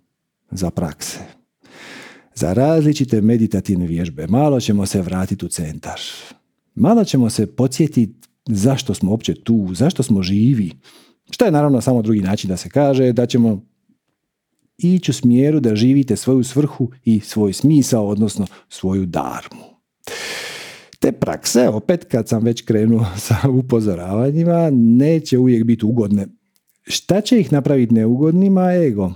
za 0.50 0.71
prakse. 0.71 1.19
Za 2.35 2.53
različite 2.53 3.21
meditativne 3.21 3.87
vježbe. 3.87 4.26
Malo 4.26 4.61
ćemo 4.61 4.87
se 4.87 5.03
vratiti 5.03 5.47
u 5.47 5.49
centar. 5.49 6.00
Malo 6.75 7.05
ćemo 7.05 7.31
se 7.31 7.47
podsjetiti 7.47 8.14
zašto 8.47 8.95
smo 8.95 9.11
uopće 9.11 9.35
tu, 9.35 9.69
zašto 9.75 10.03
smo 10.03 10.23
živi. 10.23 10.73
Što 11.31 11.45
je 11.45 11.53
naravno 11.53 11.81
samo 11.81 12.03
drugi 12.03 12.21
način 12.21 12.49
da 12.49 12.57
se 12.57 12.69
kaže 12.69 13.12
da 13.12 13.26
ćemo 13.26 13.74
ići 14.78 15.11
u 15.11 15.14
smjeru 15.14 15.61
da 15.61 15.76
živite 15.76 16.16
svoju 16.16 16.45
svrhu 16.45 16.90
i 17.04 17.21
svoj 17.21 17.52
smisao, 17.52 18.09
odnosno 18.09 18.47
svoju 18.69 19.07
darmu. 19.07 19.64
Te 20.99 21.12
prakse, 21.12 21.69
opet 21.69 22.04
kad 22.04 22.28
sam 22.28 22.45
već 22.45 22.62
krenuo 22.62 23.07
sa 23.26 23.37
upozoravanjima, 23.49 24.71
neće 24.73 25.38
uvijek 25.38 25.64
biti 25.64 25.87
ugodne. 25.87 26.26
Šta 26.83 27.21
će 27.21 27.40
ih 27.40 27.52
napraviti 27.52 27.95
neugodnima? 27.95 28.73
Ego. 28.73 29.12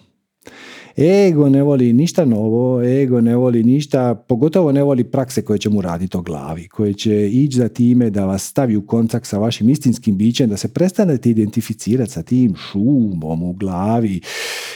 Ego 1.00 1.48
ne 1.48 1.62
voli 1.62 1.92
ništa 1.92 2.24
novo, 2.24 2.82
ego 2.82 3.20
ne 3.20 3.36
voli 3.36 3.62
ništa, 3.62 4.14
pogotovo 4.14 4.72
ne 4.72 4.82
voli 4.82 5.04
prakse 5.04 5.42
koje 5.42 5.58
će 5.58 5.70
mu 5.70 5.80
raditi 5.80 6.16
o 6.16 6.22
glavi, 6.22 6.68
koje 6.68 6.94
će 6.94 7.28
ići 7.28 7.56
za 7.56 7.68
time 7.68 8.10
da 8.10 8.24
vas 8.24 8.48
stavi 8.48 8.76
u 8.76 8.86
kontakt 8.86 9.26
sa 9.26 9.38
vašim 9.38 9.68
istinskim 9.68 10.16
bićem, 10.16 10.50
da 10.50 10.56
se 10.56 10.68
prestanete 10.68 11.30
identificirati 11.30 12.12
sa 12.12 12.22
tim 12.22 12.54
šumom 12.56 13.42
u 13.42 13.52
glavi, 13.52 14.20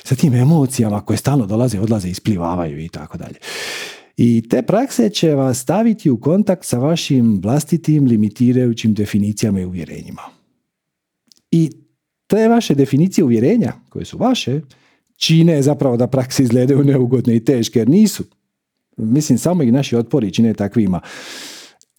sa 0.05 0.15
tim 0.15 0.35
emocijama 0.35 1.01
koje 1.01 1.17
stalno 1.17 1.47
dolaze, 1.47 1.81
odlaze, 1.81 2.09
isplivavaju 2.09 2.81
i 2.81 2.89
tako 2.89 3.19
dalje. 3.19 3.37
I 4.17 4.49
te 4.49 4.63
prakse 4.63 5.11
će 5.11 5.35
vas 5.35 5.59
staviti 5.59 6.11
u 6.11 6.21
kontakt 6.21 6.65
sa 6.65 6.79
vašim 6.79 7.41
vlastitim 7.43 8.07
limitirajućim 8.07 8.95
definicijama 8.95 9.61
i 9.61 9.65
uvjerenjima. 9.65 10.23
I 11.51 11.71
te 12.27 12.49
vaše 12.49 12.75
definicije 12.75 13.25
uvjerenja, 13.25 13.73
koje 13.89 14.05
su 14.05 14.19
vaše, 14.19 14.61
čine 15.23 15.63
zapravo 15.63 15.97
da 15.97 16.07
prakse 16.07 16.43
izgledaju 16.43 16.85
neugodne 16.85 17.37
i 17.37 17.45
teške, 17.45 17.79
jer 17.79 17.89
nisu. 17.89 18.25
Mislim, 18.97 19.39
samo 19.39 19.63
i 19.63 19.71
naši 19.71 19.97
otpori 19.97 20.33
čine 20.33 20.55
takvima. 20.55 21.01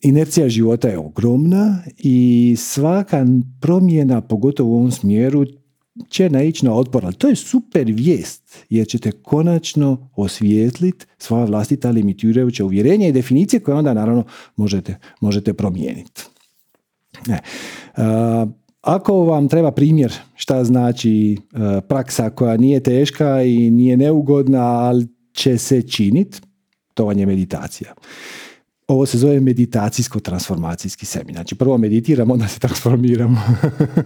Inercija 0.02 0.50
života 0.50 0.88
je 0.88 0.98
ogromna 0.98 1.84
i 1.98 2.56
svaka 2.58 3.26
promjena, 3.62 4.22
pogotovo 4.22 4.70
u 4.70 4.76
ovom 4.76 4.92
smjeru, 4.92 5.46
će 6.10 6.30
naići 6.30 6.66
na 6.66 6.74
otpor, 6.76 7.06
ali 7.06 7.14
to 7.14 7.28
je 7.28 7.36
super 7.36 7.92
vijest, 7.92 8.58
jer 8.70 8.88
ćete 8.88 9.12
konačno 9.12 10.10
osvijetliti 10.16 11.06
svoja 11.18 11.46
vlastita 11.46 11.90
limitirajuća 11.90 12.66
uvjerenja 12.66 13.08
i 13.08 13.12
definicije 13.12 13.60
koje 13.60 13.76
onda 13.76 13.94
naravno 13.94 14.24
možete, 14.56 14.98
možete 15.22 15.54
promijeniti. 15.54 16.22
Ne. 17.28 17.40
Ako 18.84 19.14
vam 19.14 19.48
treba 19.48 19.72
primjer 19.72 20.14
šta 20.36 20.64
znači 20.64 21.38
e, 21.54 21.82
praksa 21.82 22.30
koja 22.30 22.58
nije 22.58 22.80
teška 22.80 23.42
i 23.44 23.72
nije 23.72 23.98
neugodna, 23.98 24.62
ali 24.62 25.08
će 25.34 25.58
se 25.58 25.82
činiti, 25.82 26.42
to 26.94 27.06
vam 27.06 27.20
je 27.20 27.26
meditacija. 27.26 27.94
Ovo 28.88 29.06
se 29.06 29.18
zove 29.18 29.40
meditacijsko-transformacijski 29.40 31.06
seminar. 31.06 31.36
Znači 31.36 31.56
prvo 31.56 31.78
meditiramo, 31.78 32.34
onda 32.34 32.48
se 32.48 32.60
transformiramo. 32.60 33.42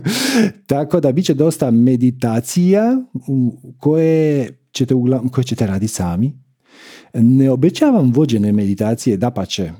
Tako 0.67 0.99
da 0.99 1.11
bit 1.11 1.25
će 1.25 1.33
dosta 1.33 1.71
meditacija 1.71 2.97
koje 3.77 4.49
ćete, 4.71 4.95
koje 5.31 5.43
ćete 5.43 5.67
raditi 5.67 5.93
sami. 5.93 6.33
Ne 7.13 7.51
obećavam 7.51 8.11
vođene 8.11 8.51
meditacije, 8.51 9.17
da 9.17 9.31
pa 9.31 9.45
će 9.45 9.71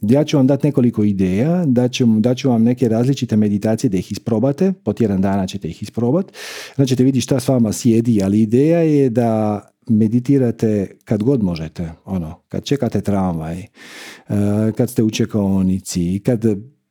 Ja 0.00 0.24
ću 0.24 0.36
vam 0.36 0.46
dati 0.46 0.66
nekoliko 0.66 1.04
ideja, 1.04 1.64
da 1.66 2.34
ću, 2.34 2.48
vam 2.48 2.62
neke 2.62 2.88
različite 2.88 3.36
meditacije 3.36 3.90
da 3.90 3.98
ih 3.98 4.12
isprobate, 4.12 4.72
po 4.84 4.92
tjedan 4.92 5.20
dana 5.20 5.46
ćete 5.46 5.68
ih 5.68 5.82
isprobati, 5.82 6.32
znači 6.74 6.88
ćete 6.88 7.04
vidjeti 7.04 7.22
šta 7.22 7.40
s 7.40 7.48
vama 7.48 7.72
sjedi, 7.72 8.20
ali 8.22 8.40
ideja 8.40 8.78
je 8.78 9.10
da 9.10 9.60
meditirate 9.88 10.96
kad 11.04 11.22
god 11.22 11.42
možete, 11.42 11.92
ono, 12.04 12.34
kad 12.48 12.64
čekate 12.64 13.00
tramvaj, 13.00 13.58
eh, 13.60 13.66
kad 14.76 14.90
ste 14.90 15.02
u 15.02 15.10
čekaonici, 15.10 16.20
kad 16.24 16.44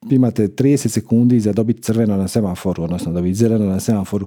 imate 0.10 0.48
30 0.48 0.88
sekundi 0.88 1.40
za 1.40 1.54
dobiti 1.54 1.82
crveno 1.82 2.18
na 2.18 2.28
semaforu, 2.28 2.84
odnosno 2.84 3.14
dobiti 3.14 3.36
zeleno 3.36 3.66
na 3.66 3.80
semaforu. 3.80 4.26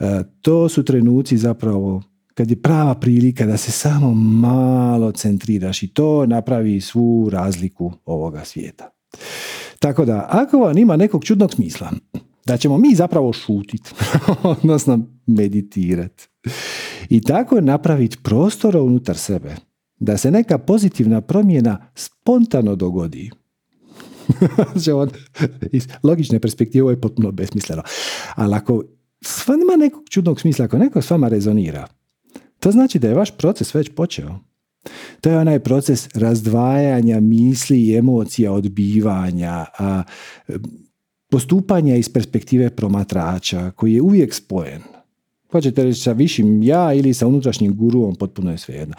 Eh, 0.00 0.22
to 0.40 0.68
su 0.68 0.84
trenuci 0.84 1.36
zapravo 1.38 2.02
kad 2.40 2.50
je 2.50 2.62
prava 2.62 2.94
prilika 2.94 3.46
da 3.46 3.56
se 3.56 3.70
samo 3.70 4.14
malo 4.14 5.12
centriraš 5.12 5.82
i 5.82 5.88
to 5.88 6.26
napravi 6.26 6.80
svu 6.80 7.30
razliku 7.30 7.92
ovoga 8.04 8.44
svijeta. 8.44 8.90
Tako 9.78 10.04
da, 10.04 10.26
ako 10.30 10.58
vam 10.58 10.78
ima 10.78 10.96
nekog 10.96 11.24
čudnog 11.24 11.52
smisla, 11.52 11.92
da 12.46 12.56
ćemo 12.56 12.78
mi 12.78 12.94
zapravo 12.94 13.32
šutiti, 13.32 13.90
odnosno 14.42 15.06
meditirati. 15.26 16.28
I 17.08 17.22
tako 17.22 17.60
napraviti 17.60 18.18
prostora 18.22 18.82
unutar 18.82 19.16
sebe, 19.16 19.56
da 19.98 20.16
se 20.16 20.30
neka 20.30 20.58
pozitivna 20.58 21.20
promjena 21.20 21.90
spontano 21.94 22.76
dogodi. 22.76 23.30
iz 25.72 25.88
logične 26.02 26.40
perspektive 26.40 26.82
ovo 26.82 26.90
je 26.90 27.00
potpuno 27.00 27.32
besmisleno. 27.32 27.82
Ali 28.34 28.54
ako 28.54 28.82
ima 29.62 29.76
nekog 29.76 30.02
čudnog 30.08 30.40
smisla, 30.40 30.64
ako 30.64 30.78
neko 30.78 31.02
s 31.02 31.10
vama 31.10 31.28
rezonira, 31.28 31.88
to 32.60 32.70
znači 32.70 32.98
da 32.98 33.08
je 33.08 33.14
vaš 33.14 33.30
proces 33.30 33.74
već 33.74 33.90
počeo. 33.96 34.38
To 35.20 35.30
je 35.30 35.38
onaj 35.38 35.58
proces 35.58 36.08
razdvajanja 36.14 37.20
misli 37.20 37.82
i 37.82 37.96
emocija, 37.96 38.52
odbivanja, 38.52 39.64
a, 39.78 40.02
postupanja 41.30 41.96
iz 41.96 42.08
perspektive 42.08 42.70
promatrača 42.70 43.70
koji 43.70 43.94
je 43.94 44.02
uvijek 44.02 44.34
spojen. 44.34 44.82
Hoćete 45.50 45.84
reći 45.84 46.00
sa 46.00 46.12
višim 46.12 46.62
ja 46.62 46.92
ili 46.94 47.14
sa 47.14 47.26
unutrašnjim 47.26 47.76
guruom, 47.76 48.14
potpuno 48.14 48.50
je 48.50 48.58
svejedno. 48.58 48.94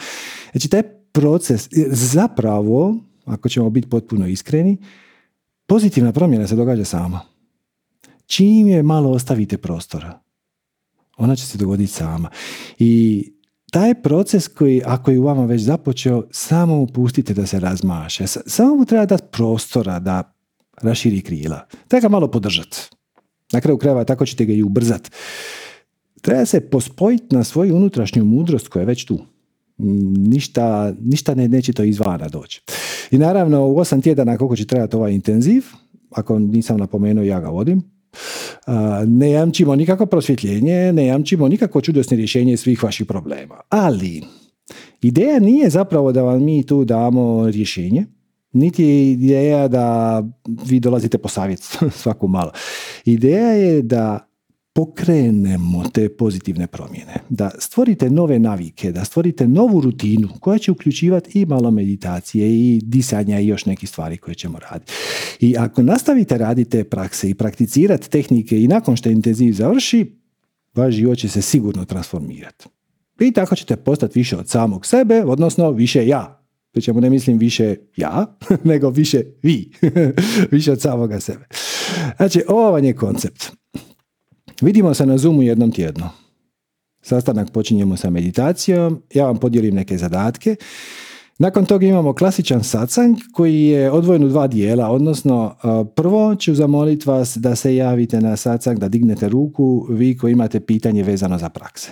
Znači, 0.51 0.70
taj 0.70 0.84
proces, 1.12 1.70
zapravo, 1.91 2.98
ako 3.25 3.50
ćemo 3.50 3.70
biti 3.70 3.89
potpuno 3.89 4.27
iskreni, 4.27 4.77
pozitivna 5.68 6.12
promjena 6.12 6.48
se 6.48 6.56
događa 6.56 6.86
sama. 6.86 7.20
Čim 8.25 8.68
je 8.68 8.84
malo 8.84 9.12
ostavite 9.12 9.58
prostora, 9.58 10.20
ona 11.18 11.36
će 11.36 11.48
se 11.48 11.58
dogoditi 11.58 11.91
sama. 11.91 12.30
I 12.80 13.24
taj 13.72 14.01
proces 14.01 14.48
koji, 14.48 14.82
ako 14.86 15.12
je 15.12 15.20
u 15.20 15.24
vama 15.24 15.46
već 15.46 15.62
započeo, 15.62 16.24
samo 16.32 16.75
mu 16.75 16.88
pustite 16.88 17.34
da 17.34 17.46
se 17.46 17.60
razmaše. 17.60 18.28
Samo 18.28 18.75
mu 18.75 18.86
treba 18.86 19.06
dati 19.06 19.24
prostora 19.32 20.00
da 20.00 20.34
raširi 20.82 21.22
krila. 21.22 21.66
Treba 21.88 22.01
ga 22.01 22.10
malo 22.10 22.32
podržati. 22.32 22.78
Na 23.54 23.62
kraju 23.62 23.78
krajeva 23.78 24.04
tako 24.04 24.25
ćete 24.25 24.46
ga 24.46 24.54
i 24.54 24.63
ubrzati. 24.63 25.10
Treba 26.22 26.46
se 26.46 26.70
pospojiti 26.70 27.36
na 27.36 27.44
svoju 27.44 27.75
unutrašnju 27.75 28.25
mudrost 28.25 28.68
koja 28.68 28.82
je 28.82 28.88
već 28.88 29.06
tu. 29.06 29.20
Ništa, 30.18 30.94
ništa 31.01 31.36
ne, 31.36 31.48
neće 31.48 31.74
to 31.74 31.84
izvana 31.84 32.28
doći. 32.28 32.62
I 33.12 33.18
naravno 33.18 33.68
u 33.68 33.78
osam 33.78 34.01
tjedana 34.01 34.38
koliko 34.38 34.56
će 34.56 34.66
trebati 34.66 34.96
ovaj 34.96 35.12
intenziv, 35.13 35.63
ako 36.10 36.40
nisam 36.40 36.78
napomenuo 36.78 37.24
ja 37.24 37.40
ga 37.40 37.50
vodim, 37.50 37.84
ne 39.08 39.32
jamčimo 39.32 39.75
nikako 39.75 40.06
prosvjetljenje, 40.06 40.94
ne 40.94 41.06
jamčimo 41.06 41.48
nikako 41.48 41.82
čudesne 41.82 42.18
rješenje 42.18 42.58
svih 42.58 42.84
vaših 42.84 43.08
problema. 43.08 43.56
Ali, 43.70 44.24
ideja 45.01 45.39
nije 45.39 45.70
zapravo 45.70 46.12
da 46.12 46.24
vam 46.24 46.44
mi 46.44 46.65
tu 46.65 46.86
damo 46.86 47.50
rješenje, 47.50 48.06
niti 48.53 48.84
je 48.84 49.12
ideja 49.12 49.68
da 49.68 50.24
vi 50.65 50.80
dolazite 50.80 51.18
po 51.18 51.30
savjet 51.30 51.60
svaku 52.01 52.27
malo. 52.27 52.51
Ideja 53.06 53.51
je 53.51 53.82
da 53.82 54.31
pokrenemo 54.74 55.90
te 55.94 56.10
pozitivne 56.10 56.68
promjene, 56.68 57.13
da 57.30 57.51
stvorite 57.60 58.10
nove 58.10 58.40
navike, 58.40 58.92
da 58.92 59.06
stvorite 59.06 59.48
novu 59.48 59.82
rutinu 59.82 60.30
koja 60.40 60.58
će 60.58 60.72
uključivati 60.72 61.42
i 61.42 61.46
malo 61.46 61.72
meditacije 61.72 62.50
i 62.50 62.81
disanja 62.84 63.40
i 63.40 63.48
još 63.48 63.66
neke 63.66 63.88
stvari 63.88 64.18
koje 64.18 64.36
ćemo 64.36 64.60
raditi. 64.60 64.94
I 65.40 65.55
ako 65.57 65.81
nastavite 65.81 66.38
raditi 66.38 66.70
te 66.70 66.84
prakse 66.84 67.29
i 67.29 67.34
prakticirati 67.34 68.10
tehnike 68.10 68.64
i 68.64 68.68
nakon 68.68 68.96
što 68.96 69.10
intenziv 69.10 69.53
završi, 69.53 70.16
vaš 70.75 70.94
život 70.94 71.18
će 71.18 71.29
se 71.29 71.42
sigurno 71.42 71.86
transformirati. 71.86 72.66
I 73.20 73.31
tako 73.31 73.55
ćete 73.55 73.75
postati 73.75 74.20
više 74.20 74.38
od 74.38 74.50
samog 74.50 74.86
sebe, 74.86 75.24
odnosno 75.25 75.72
više 75.72 76.07
ja. 76.07 76.38
Pri 76.72 76.81
čemu 76.81 77.01
ne 77.01 77.10
mislim 77.10 77.38
više 77.38 77.75
ja, 77.98 78.38
nego 78.64 78.90
više 78.90 79.24
vi. 79.44 79.72
više 80.51 80.72
od 80.72 80.81
samoga 80.81 81.20
sebe. 81.20 81.46
Znači, 82.18 82.44
ovo 82.48 82.72
vam 82.72 82.84
je 82.84 82.96
koncept. 82.96 83.61
Vidimo 84.62 84.94
se 84.94 85.06
na 85.06 85.18
Zoomu 85.18 85.42
jednom 85.42 85.72
tjedno. 85.72 86.10
Sastanak 87.02 87.52
počinjemo 87.52 87.98
sa 87.98 88.10
meditacijom, 88.10 89.02
ja 89.14 89.26
vam 89.26 89.38
podijelim 89.38 89.76
neke 89.76 89.98
zadatke. 89.98 90.56
Nakon 91.40 91.66
toga 91.66 91.86
imamo 91.86 92.14
klasičan 92.14 92.64
satsang 92.64 93.18
koji 93.34 93.64
je 93.64 93.92
odvojen 93.92 94.24
u 94.24 94.28
dva 94.30 94.48
dijela, 94.48 94.90
odnosno 94.90 95.56
prvo 95.96 96.36
ću 96.36 96.56
zamoliti 96.56 97.10
vas 97.10 97.38
da 97.38 97.56
se 97.56 97.76
javite 97.76 98.22
na 98.22 98.36
satsang, 98.36 98.80
da 98.80 98.90
dignete 98.90 99.30
ruku 99.30 99.88
vi 99.90 100.18
koji 100.18 100.32
imate 100.32 100.60
pitanje 100.60 101.04
vezano 101.04 101.38
za 101.38 101.50
prakse. 101.50 101.92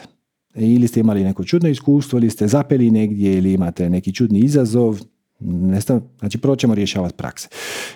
Ili 0.56 0.88
ste 0.88 1.00
imali 1.00 1.24
neko 1.24 1.44
čudno 1.44 1.70
iskustvo, 1.70 2.20
ili 2.20 2.30
ste 2.30 2.48
zapeli 2.48 2.92
negdje, 2.92 3.38
ili 3.38 3.54
imate 3.54 3.90
neki 3.90 4.14
čudni 4.14 4.40
izazov, 4.40 5.02
Nesta, 5.40 6.02
znači 6.20 6.38
prvo 6.38 6.56
ćemo 6.56 6.76
rješavati 6.76 7.16
prakse. 7.18 7.48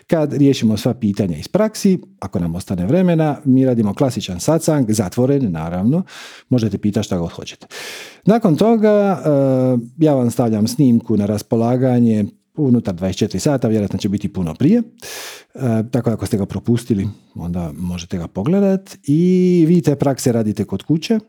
Kad 0.08 0.34
riješimo 0.34 0.77
sva 0.77 0.93
pitanja 0.93 1.38
iz 1.38 1.47
praksi, 1.47 1.99
ako 2.19 2.39
nam 2.39 2.56
ostane 2.56 2.86
vremena, 2.86 3.38
mi 3.45 3.65
radimo 3.65 3.93
klasičan 3.93 4.39
satsang, 4.39 4.91
zatvoren 4.91 5.51
naravno, 5.51 6.03
možete 6.49 6.77
pitati 6.77 7.06
šta 7.06 7.17
god 7.17 7.32
hoćete. 7.32 7.67
Nakon 8.25 8.56
toga 8.56 9.21
eh, 9.25 9.77
ja 9.97 10.13
vam 10.13 10.32
stavljam 10.32 10.67
snimku 10.67 11.17
na 11.17 11.25
raspolaganje 11.25 12.25
unutar 12.56 12.95
24 12.95 13.39
sata, 13.39 13.67
vjerojatno 13.67 13.99
će 13.99 14.10
biti 14.10 14.34
puno 14.34 14.53
prije. 14.56 14.82
E, 15.53 15.84
tako 15.91 16.10
ako 16.10 16.25
ste 16.25 16.38
ga 16.38 16.45
propustili, 16.45 17.08
onda 17.36 17.71
možete 17.77 18.17
ga 18.17 18.27
pogledati 18.27 18.97
i 19.03 19.65
vi 19.67 19.82
te 19.82 19.95
prakse 19.95 20.32
radite 20.32 20.65
kod 20.65 20.84
kuće. 20.84 21.19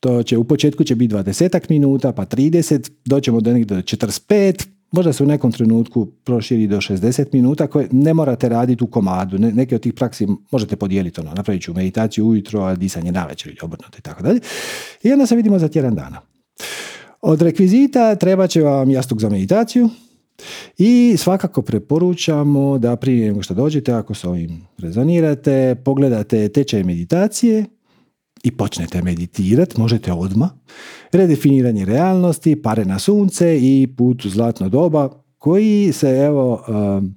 To 0.00 0.22
će 0.22 0.38
u 0.38 0.44
početku 0.44 0.84
će 0.84 0.94
biti 0.94 1.14
20 1.14 1.60
minuta, 1.68 2.12
pa 2.12 2.24
30, 2.26 2.90
doćemo 3.04 3.40
do 3.40 3.52
negdje 3.52 3.76
do 3.76 3.82
45, 3.82 4.66
možda 4.92 5.12
se 5.12 5.22
u 5.22 5.26
nekom 5.26 5.52
trenutku 5.52 6.06
proširi 6.06 6.66
do 6.66 6.76
60 6.76 7.26
minuta 7.32 7.66
koje 7.66 7.88
ne 7.92 8.14
morate 8.14 8.48
raditi 8.48 8.84
u 8.84 8.86
komadu. 8.86 9.38
neke 9.38 9.74
od 9.74 9.80
tih 9.80 9.94
praksi 9.94 10.26
možete 10.50 10.76
podijeliti, 10.76 11.20
ono, 11.20 11.34
napravit 11.34 11.62
ću 11.62 11.74
meditaciju 11.74 12.26
ujutro, 12.26 12.60
a 12.60 12.74
disanje 12.74 13.12
navečer 13.12 13.48
ili 13.48 13.58
obrnuto 13.62 13.98
i 13.98 14.02
tako 14.02 14.22
dalje. 14.22 14.40
I 15.02 15.12
onda 15.12 15.26
se 15.26 15.36
vidimo 15.36 15.58
za 15.58 15.68
tjedan 15.68 15.94
dana. 15.94 16.20
Od 17.20 17.42
rekvizita 17.42 18.14
treba 18.14 18.46
će 18.46 18.62
vam 18.62 18.90
jastuk 18.90 19.20
za 19.20 19.28
meditaciju 19.28 19.88
i 20.78 21.16
svakako 21.18 21.62
preporučamo 21.62 22.78
da 22.78 22.96
prije 22.96 23.26
nego 23.26 23.42
što 23.42 23.54
dođete, 23.54 23.92
ako 23.92 24.14
s 24.14 24.24
ovim 24.24 24.66
rezonirate, 24.78 25.76
pogledate 25.84 26.48
tečaj 26.48 26.84
meditacije 26.84 27.64
i 28.42 28.50
počnete 28.50 29.02
meditirati, 29.02 29.80
možete 29.80 30.12
odmah, 30.12 30.50
redefiniranje 31.12 31.84
realnosti, 31.84 32.62
pare 32.62 32.84
na 32.84 32.98
sunce 32.98 33.58
i 33.60 33.94
put 33.96 34.24
u 34.24 34.28
zlatno 34.28 34.68
doba, 34.68 35.08
koji 35.38 35.92
se 35.92 36.08
evo 36.08 36.64
um, 36.68 37.14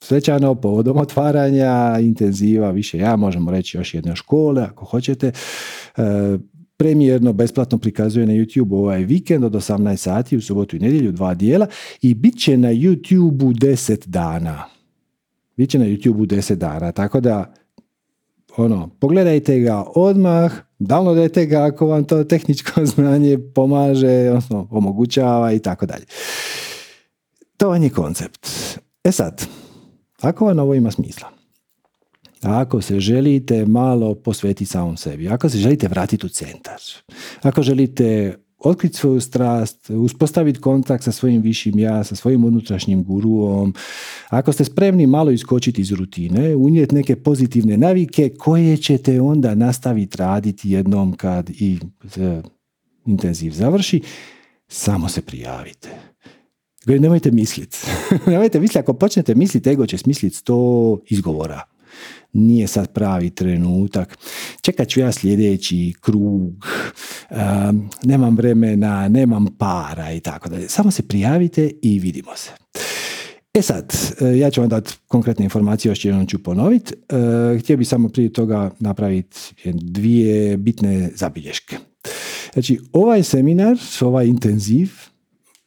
svečano 0.00 0.54
povodom 0.54 0.96
otvaranja 0.96 1.98
intenziva, 2.00 2.70
više 2.70 2.98
ja 2.98 3.16
možemo 3.16 3.50
reći 3.50 3.76
još 3.76 3.94
jedne 3.94 4.16
škole 4.16 4.62
ako 4.62 4.84
hoćete, 4.84 5.32
uh, 5.96 6.02
premijerno 6.76 7.32
besplatno 7.32 7.78
prikazuje 7.78 8.26
na 8.26 8.32
YouTube 8.32 8.74
ovaj 8.74 9.04
vikend 9.04 9.44
od 9.44 9.52
18 9.52 9.96
sati 9.96 10.36
u 10.36 10.40
subotu 10.40 10.76
i 10.76 10.78
nedjelju 10.78 11.12
dva 11.12 11.34
dijela 11.34 11.66
i 12.00 12.14
bit 12.14 12.38
će 12.38 12.56
na 12.56 12.68
YouTube-u 12.68 13.52
10 13.52 14.06
dana. 14.06 14.64
Biće 15.56 15.78
na 15.78 15.84
YouTube-u 15.84 16.26
10 16.26 16.54
dana, 16.54 16.92
tako 16.92 17.20
da 17.20 17.54
ono, 18.56 18.88
pogledajte 19.00 19.58
ga 19.58 19.84
odmah, 19.94 20.52
downloadajte 20.86 21.46
ga 21.46 21.64
ako 21.64 21.86
vam 21.86 22.04
to 22.04 22.24
tehničko 22.24 22.86
znanje 22.94 23.38
pomaže, 23.54 24.28
odnosno 24.28 24.68
omogućava 24.70 25.52
i 25.52 25.58
tako 25.58 25.86
dalje. 25.86 26.04
To 27.56 27.68
vam 27.68 27.82
je 27.82 27.90
koncept. 27.90 28.48
E 29.04 29.12
sad, 29.12 29.46
ako 30.20 30.46
vam 30.46 30.58
ovo 30.58 30.74
ima 30.74 30.90
smisla, 30.90 31.28
ako 32.42 32.80
se 32.80 33.00
želite 33.00 33.66
malo 33.66 34.14
posvetiti 34.14 34.70
samom 34.70 34.96
sebi, 34.96 35.28
ako 35.28 35.48
se 35.48 35.58
želite 35.58 35.88
vratiti 35.88 36.26
u 36.26 36.28
centar, 36.28 36.80
ako 37.42 37.62
želite 37.62 38.36
otkriti 38.64 38.96
svoju 38.96 39.20
strast, 39.20 39.90
uspostaviti 39.90 40.60
kontakt 40.60 41.04
sa 41.04 41.12
svojim 41.12 41.42
višim 41.42 41.78
ja, 41.78 42.04
sa 42.04 42.14
svojim 42.14 42.44
unutrašnjim 42.44 43.04
guruom. 43.04 43.74
Ako 44.28 44.52
ste 44.52 44.64
spremni 44.64 45.06
malo 45.06 45.30
iskočiti 45.30 45.80
iz 45.80 45.92
rutine, 45.92 46.56
unijeti 46.56 46.94
neke 46.94 47.16
pozitivne 47.16 47.76
navike 47.76 48.28
koje 48.38 48.76
ćete 48.76 49.20
onda 49.20 49.54
nastaviti 49.54 50.18
raditi 50.18 50.70
jednom 50.70 51.12
kad 51.12 51.50
i 51.50 51.78
intenziv 53.06 53.52
završi, 53.52 54.00
samo 54.68 55.08
se 55.08 55.22
prijavite. 55.22 55.88
nemojte 56.86 57.30
misliti. 57.30 57.78
nemojte 58.26 58.60
misliti, 58.60 58.78
ako 58.78 58.92
počnete 58.94 59.34
misliti, 59.34 59.70
ego 59.70 59.86
će 59.86 59.98
smisliti 59.98 60.36
sto 60.36 60.98
izgovora. 61.08 61.62
Nije 62.32 62.66
sad 62.66 62.92
pravi 62.92 63.30
trenutak. 63.30 64.18
Čekat 64.60 64.88
ću 64.88 65.00
ja 65.00 65.12
sljedeći 65.12 65.94
krug. 66.00 66.66
nemam 68.04 68.36
vremena, 68.36 69.08
nemam 69.08 69.46
para 69.58 70.12
i 70.12 70.20
tako 70.20 70.48
dalje. 70.48 70.68
Samo 70.68 70.90
se 70.90 71.02
prijavite 71.02 71.70
i 71.82 71.98
vidimo 71.98 72.36
se. 72.36 72.50
E 73.54 73.62
sad, 73.62 73.92
e, 74.20 74.38
ja 74.38 74.50
ću 74.50 74.60
vam 74.60 74.70
dati 74.70 74.92
konkretne 75.08 75.44
informacije, 75.44 75.90
još 75.90 76.04
jednom 76.04 76.26
ću 76.26 76.42
ponoviti. 76.42 76.94
E, 76.94 77.58
htio 77.58 77.76
bih 77.76 77.88
samo 77.88 78.08
prije 78.08 78.32
toga 78.32 78.70
napraviti 78.78 79.38
dvije 79.74 80.56
bitne 80.56 81.10
zabilješke. 81.14 81.76
Znači, 82.52 82.80
ovaj 82.92 83.22
seminar, 83.22 83.76
ovaj 84.00 84.26
intenziv, 84.26 84.90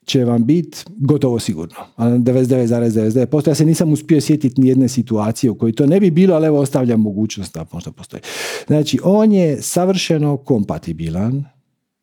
će 0.06 0.26
vam 0.26 0.46
biti 0.46 0.78
gotovo 0.88 1.40
sigurno. 1.40 1.76
99,99%. 1.98 3.48
Ja 3.48 3.56
se 3.56 3.66
nisam 3.66 3.94
uspio 3.94 4.22
sjetiti 4.22 4.62
ni 4.62 4.68
jedne 4.68 4.88
situacije 4.88 5.52
u 5.52 5.56
kojoj 5.56 5.74
to 5.74 5.86
ne 5.86 6.00
bi 6.00 6.12
bilo, 6.12 6.36
ali 6.36 6.48
evo 6.48 6.60
ostavljam 6.60 7.02
mogućnost 7.02 7.54
da 7.54 7.66
možda 7.72 7.92
postoji. 7.92 8.22
Znači, 8.68 9.00
on 9.04 9.32
je 9.32 9.62
savršeno 9.62 10.38
kompatibilan, 10.38 11.46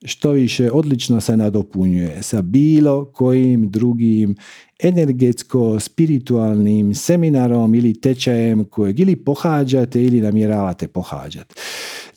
što 0.05 0.31
više 0.31 0.71
odlično 0.71 1.21
se 1.21 1.37
nadopunjuje 1.37 2.23
sa 2.23 2.43
bilo 2.43 3.05
kojim 3.05 3.71
drugim 3.71 4.37
energetsko-spiritualnim 4.83 6.95
seminarom 6.95 7.75
ili 7.75 8.01
tečajem 8.01 8.65
kojeg 8.65 9.01
ili 9.01 9.17
pohađate 9.17 10.05
ili 10.05 10.21
namjeravate 10.21 10.89
pohađati. 10.89 11.55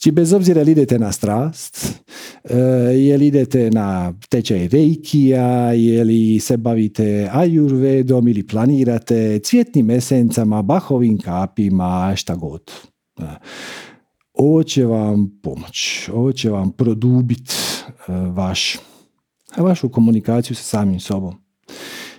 Znači, 0.06 0.16
bez 0.16 0.34
obzira 0.34 0.62
li 0.62 0.72
idete 0.72 1.00
na 1.00 1.12
strast, 1.12 2.02
e, 2.44 2.58
je 2.94 3.18
li 3.18 3.28
idete 3.28 3.70
na 3.72 4.14
tečaj 4.30 4.68
reikija, 4.68 5.74
je 5.74 6.04
li 6.04 6.40
se 6.40 6.58
bavite 6.58 7.30
ajurvedom 7.34 8.28
ili 8.28 8.48
planirate 8.48 9.40
cvjetnim 9.40 9.90
esencama, 9.90 10.62
bahovim 10.62 11.18
kapima, 11.18 12.14
šta 12.16 12.36
god. 12.36 12.72
E, 13.20 13.24
ovo 14.34 14.64
će 14.64 14.86
vam 14.86 15.40
pomoć, 15.44 16.10
ovo 16.14 16.32
će 16.32 16.50
vam 16.50 16.72
produbiti 16.72 17.56
e, 17.88 18.14
vaš, 18.14 18.78
vašu 19.58 19.90
komunikaciju 19.90 20.56
sa 20.56 20.64
samim 20.64 21.00
sobom. 21.00 21.36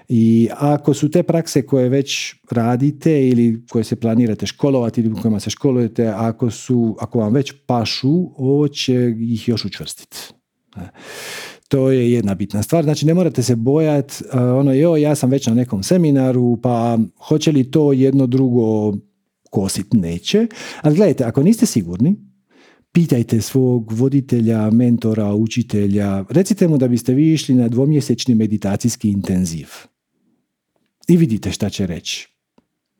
I 0.09 0.49
ako 0.53 0.95
su 0.95 1.11
te 1.11 1.23
prakse 1.23 1.67
koje 1.67 1.89
već 1.89 2.35
radite 2.51 3.29
ili 3.29 3.67
koje 3.71 3.85
se 3.85 3.97
planirate 3.97 4.47
školovati 4.47 5.01
ili 5.01 5.15
kojima 5.23 5.41
se 5.41 5.51
školujete, 5.51 6.07
ako, 6.07 6.51
su, 6.51 6.97
ako 7.01 7.19
vam 7.19 7.33
već 7.33 7.53
pašu, 7.67 8.31
ovo 8.37 8.69
će 8.69 9.15
ih 9.21 9.49
još 9.49 9.65
učvrstiti. 9.65 10.17
To 11.69 11.91
je 11.91 12.13
jedna 12.13 12.35
bitna 12.35 12.63
stvar. 12.63 12.85
Znači 12.85 13.07
ne 13.07 13.15
morate 13.15 13.43
se 13.43 13.57
bojati, 13.57 14.15
ono 14.33 14.73
jo, 14.73 14.97
ja 14.97 15.15
sam 15.15 15.31
već 15.31 15.47
na 15.47 15.55
nekom 15.55 15.83
seminaru, 15.83 16.59
pa 16.63 16.99
hoće 17.19 17.53
li 17.53 17.71
to 17.71 17.93
jedno 17.93 18.27
drugo 18.27 18.95
kosit? 19.51 19.87
Neće. 19.93 20.47
Ali 20.83 20.97
gledajte, 20.97 21.25
ako 21.25 21.43
niste 21.43 21.67
sigurni, 21.67 22.17
pitajte 22.93 23.41
svog 23.41 23.93
voditelja, 23.93 24.71
mentora, 24.71 25.35
učitelja, 25.35 26.25
recite 26.31 26.69
mu 26.69 26.79
da 26.79 26.89
biste 26.89 27.15
vi 27.15 27.33
išli 27.33 27.55
na 27.55 27.69
dvomjesečni 27.69 28.35
meditacijski 28.35 29.11
intenziv 29.11 29.69
i 31.09 31.17
vidite 31.17 31.53
šta 31.53 31.71
će 31.71 31.87
reći. 31.87 32.29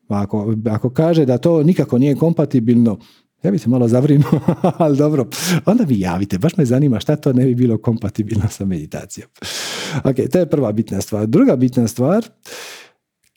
Ako, 0.07 0.55
ako 0.69 0.89
kaže 0.89 1.25
da 1.25 1.37
to 1.37 1.63
nikako 1.63 1.97
nije 1.97 2.15
kompatibilno, 2.15 2.99
ja 3.43 3.51
bi 3.51 3.57
se 3.57 3.69
malo 3.69 3.87
zabrinuo, 3.87 4.39
ali 4.77 4.97
dobro, 4.97 5.27
onda 5.65 5.83
vi 5.83 5.99
javite, 5.99 6.37
baš 6.37 6.57
me 6.57 6.65
zanima 6.65 6.99
šta 6.99 7.15
to 7.15 7.33
ne 7.33 7.45
bi 7.45 7.55
bilo 7.55 7.77
kompatibilno 7.77 8.47
sa 8.49 8.65
meditacijom. 8.65 9.29
Ok, 10.03 10.15
to 10.31 10.39
je 10.39 10.49
prva 10.49 10.71
bitna 10.71 11.01
stvar. 11.01 11.27
Druga 11.27 11.55
bitna 11.55 11.87
stvar, 11.87 12.25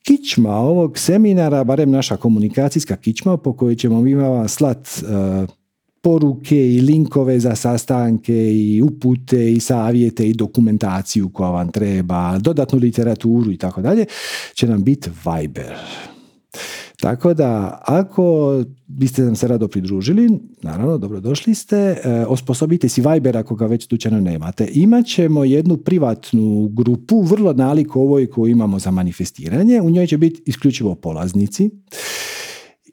kičma 0.03 0.57
ovog 0.57 0.99
seminara, 0.99 1.65
barem 1.65 1.91
naša 1.91 2.17
komunikacijska 2.17 2.97
kičma 2.97 3.37
po 3.37 3.57
kojoj 3.57 3.77
ćemo 3.77 4.01
mi 4.01 4.15
vama 4.15 4.49
slat 4.49 4.89
uh, 5.03 5.51
poruke 6.01 6.75
i 6.75 6.81
linkove 6.81 7.41
za 7.41 7.57
sastanke 7.57 8.55
i 8.55 8.83
upute 8.83 9.53
i 9.53 9.61
savjete 9.61 10.29
i 10.29 10.35
dokumentaciju 10.35 11.29
koja 11.29 11.51
vam 11.51 11.73
treba, 11.73 12.39
dodatnu 12.39 12.79
literaturu 12.79 13.53
i 13.53 13.57
tako 13.57 13.83
dalje, 13.83 14.07
će 14.55 14.67
nam 14.67 14.85
biti 14.85 15.11
Viber. 15.11 15.75
Tako 17.01 17.35
da, 17.35 17.81
ako 17.87 18.65
biste 18.87 19.23
nam 19.23 19.37
se 19.37 19.49
rado 19.49 19.69
pridružili, 19.69 20.31
naravno, 20.63 20.99
dobrodošli 20.99 21.55
ste, 21.55 21.77
e, 21.77 22.25
osposobite 22.29 22.89
si 22.89 23.03
Viber 23.03 23.37
ako 23.37 23.55
ga 23.55 23.67
već 23.67 23.89
slučajno 23.89 24.21
nemate. 24.21 24.69
Imat 24.73 25.07
ćemo 25.07 25.45
jednu 25.45 25.77
privatnu 25.77 26.69
grupu, 26.73 27.23
vrlo 27.23 27.53
nalik 27.53 27.97
ovoj 27.97 28.27
koju 28.27 28.51
imamo 28.51 28.79
za 28.79 28.91
manifestiranje. 28.91 29.81
U 29.81 29.91
njoj 29.91 30.07
će 30.07 30.19
biti 30.19 30.43
isključivo 30.47 30.95
polaznici 30.95 31.71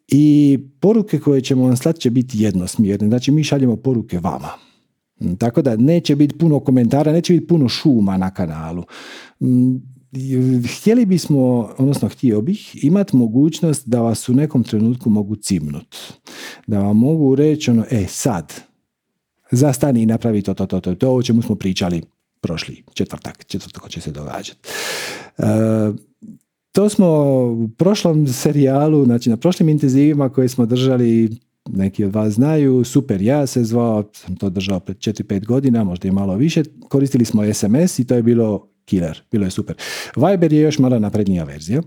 i 0.07 0.59
poruke 0.79 1.19
koje 1.19 1.41
ćemo 1.41 1.63
vam 1.63 1.77
slati 1.77 1.99
će 1.99 2.09
biti 2.09 2.39
jednosmjerne. 2.39 3.07
Znači 3.07 3.31
mi 3.31 3.43
šaljemo 3.43 3.75
poruke 3.75 4.19
vama. 4.19 4.49
Mm, 5.21 5.35
tako 5.35 5.61
da 5.61 5.75
neće 5.75 6.15
biti 6.15 6.37
puno 6.37 6.59
komentara, 6.59 7.11
neće 7.11 7.33
biti 7.33 7.47
puno 7.47 7.69
šuma 7.69 8.17
na 8.17 8.33
kanalu. 8.33 8.83
Mm, 9.39 9.75
htjeli 10.77 11.05
bismo, 11.05 11.69
odnosno 11.77 12.09
htio 12.09 12.41
bih, 12.41 12.83
imati 12.83 13.15
mogućnost 13.15 13.87
da 13.87 14.01
vas 14.01 14.29
u 14.29 14.33
nekom 14.33 14.63
trenutku 14.63 15.09
mogu 15.09 15.35
cimnut. 15.35 15.95
Da 16.67 16.79
vam 16.79 16.97
mogu 16.97 17.35
reći 17.35 17.71
ono, 17.71 17.85
e 17.91 18.05
sad, 18.07 18.53
zastani 19.51 20.01
i 20.01 20.05
napravi 20.05 20.41
to, 20.41 20.53
to, 20.53 20.65
to, 20.65 20.79
to, 20.79 20.95
to, 20.95 21.13
o 21.13 21.23
čemu 21.23 21.41
smo 21.41 21.55
pričali 21.55 22.01
prošli 22.41 22.83
četvrtak, 22.93 23.45
četvrtak 23.45 23.89
će 23.89 24.01
se 24.01 24.11
događati. 24.11 24.69
To 26.71 26.89
smo 26.89 27.07
u 27.51 27.69
prošlom 27.77 28.27
serijalu, 28.27 29.05
znači 29.05 29.29
na 29.29 29.37
prošlim 29.37 29.69
intenzivima 29.69 30.29
koje 30.29 30.49
smo 30.49 30.65
držali, 30.65 31.29
neki 31.69 32.05
od 32.05 32.15
vas 32.15 32.33
znaju, 32.33 32.83
Super 32.83 33.21
ja 33.21 33.47
se 33.47 33.63
zvao, 33.63 34.03
sam 34.13 34.35
to 34.35 34.49
držao 34.49 34.79
pred 34.79 34.97
4-5 34.97 35.45
godina, 35.45 35.83
možda 35.83 36.07
i 36.07 36.11
malo 36.11 36.35
više, 36.35 36.63
koristili 36.89 37.25
smo 37.25 37.53
SMS 37.53 37.99
i 37.99 38.07
to 38.07 38.15
je 38.15 38.23
bilo 38.23 38.67
killer, 38.87 39.21
bilo 39.31 39.45
je 39.45 39.51
super. 39.51 39.75
Viber 40.15 40.53
je 40.53 40.61
još 40.61 40.79
malo 40.79 40.99
naprednija 40.99 41.43
verzija. 41.43 41.81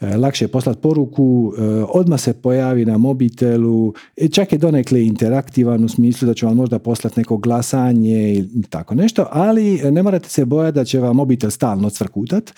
E, 0.00 0.16
lakše 0.16 0.44
je 0.44 0.48
poslati 0.48 0.80
poruku, 0.80 1.54
e, 1.58 1.62
odmah 1.88 2.20
se 2.20 2.32
pojavi 2.32 2.84
na 2.84 2.98
mobitelu, 2.98 3.94
e, 4.16 4.28
čak 4.28 4.52
je 4.52 4.58
donekle 4.58 5.04
interaktivan 5.06 5.84
u 5.84 5.88
smislu 5.88 6.26
da 6.26 6.34
će 6.34 6.46
vam 6.46 6.56
možda 6.56 6.78
poslati 6.78 7.20
neko 7.20 7.36
glasanje 7.36 8.34
i 8.34 8.62
tako 8.70 8.94
nešto, 8.94 9.26
ali 9.30 9.80
ne 9.90 10.02
morate 10.02 10.28
se 10.28 10.44
bojati 10.44 10.74
da 10.74 10.84
će 10.84 11.00
vam 11.00 11.16
mobitel 11.16 11.50
stalno 11.50 11.90
cvrkutat, 11.90 12.52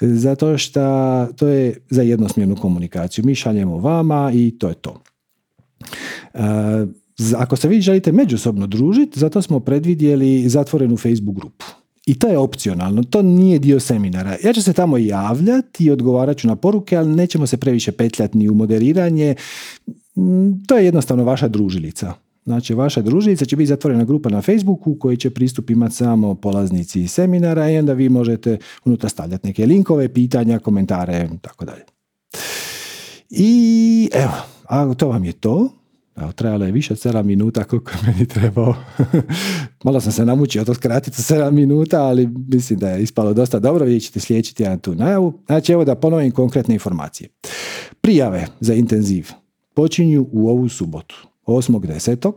zato 0.00 0.58
što 0.58 0.80
to 1.36 1.48
je 1.48 1.76
za 1.90 2.02
jednosmjernu 2.02 2.56
komunikaciju. 2.56 3.24
Mi 3.24 3.34
šaljemo 3.34 3.78
vama 3.78 4.32
i 4.34 4.58
to 4.58 4.68
je 4.68 4.74
to. 4.74 5.02
Ako 7.36 7.56
se 7.56 7.68
vi 7.68 7.80
želite 7.80 8.12
međusobno 8.12 8.66
družiti, 8.66 9.20
zato 9.20 9.42
smo 9.42 9.60
predvidjeli 9.60 10.48
zatvorenu 10.48 10.96
Facebook 10.96 11.36
grupu. 11.36 11.66
I 12.08 12.14
to 12.14 12.28
je 12.28 12.38
opcionalno, 12.38 13.02
to 13.02 13.22
nije 13.22 13.58
dio 13.58 13.80
seminara. 13.80 14.36
Ja 14.44 14.52
ću 14.52 14.62
se 14.62 14.72
tamo 14.72 14.98
javljati 14.98 15.84
i 15.84 15.90
odgovarat 15.90 16.36
ću 16.36 16.48
na 16.48 16.56
poruke, 16.56 16.96
ali 16.96 17.14
nećemo 17.14 17.46
se 17.46 17.56
previše 17.56 17.92
petljati 17.92 18.38
ni 18.38 18.48
u 18.48 18.54
moderiranje. 18.54 19.34
Mm, 20.16 20.64
to 20.66 20.76
je 20.76 20.84
jednostavno 20.84 21.24
vaša 21.24 21.48
družilica. 21.48 22.12
Znači, 22.44 22.74
vaša 22.74 23.02
družilica 23.02 23.44
će 23.44 23.56
biti 23.56 23.66
zatvorena 23.66 24.04
grupa 24.04 24.28
na 24.28 24.42
Facebooku 24.42 24.96
koji 24.98 25.16
će 25.16 25.30
pristup 25.30 25.70
imati 25.70 25.94
samo 25.94 26.34
polaznici 26.34 27.08
seminara 27.08 27.70
i 27.70 27.78
onda 27.78 27.92
vi 27.92 28.08
možete 28.08 28.58
unutra 28.84 29.08
stavljati 29.08 29.46
neke 29.46 29.66
linkove, 29.66 30.08
pitanja, 30.08 30.58
komentare, 30.58 31.28
tako 31.40 31.64
dalje. 31.64 31.82
I 33.30 34.10
evo, 34.12 34.32
a 34.64 34.94
to 34.94 35.08
vam 35.08 35.24
je 35.24 35.32
to. 35.32 35.68
Evo, 36.20 36.32
trajalo 36.32 36.64
je 36.64 36.72
više 36.72 36.92
od 36.92 36.98
7 36.98 37.22
minuta 37.22 37.64
koliko 37.64 37.90
je 37.90 37.98
meni 38.06 38.26
trebao. 38.26 38.74
Malo 39.84 40.00
sam 40.00 40.12
se 40.12 40.24
namučio 40.24 40.64
to 40.64 40.74
skratiti 40.74 41.22
7 41.22 41.50
minuta, 41.50 42.02
ali 42.02 42.28
mislim 42.48 42.78
da 42.78 42.90
je 42.90 43.02
ispalo 43.02 43.34
dosta 43.34 43.58
dobro. 43.58 43.84
Vidjet 43.84 44.02
ćete 44.02 44.20
sljedeći 44.20 44.54
tjedan 44.54 44.78
tu 44.78 44.94
najavu. 44.94 45.40
Znači 45.46 45.72
evo 45.72 45.84
da 45.84 45.94
ponovim 45.94 46.30
konkretne 46.30 46.74
informacije. 46.74 47.28
Prijave 48.00 48.46
za 48.60 48.74
intenziv 48.74 49.30
počinju 49.74 50.26
u 50.32 50.48
ovu 50.48 50.68
subotu, 50.68 51.28
8.10. 51.46 52.32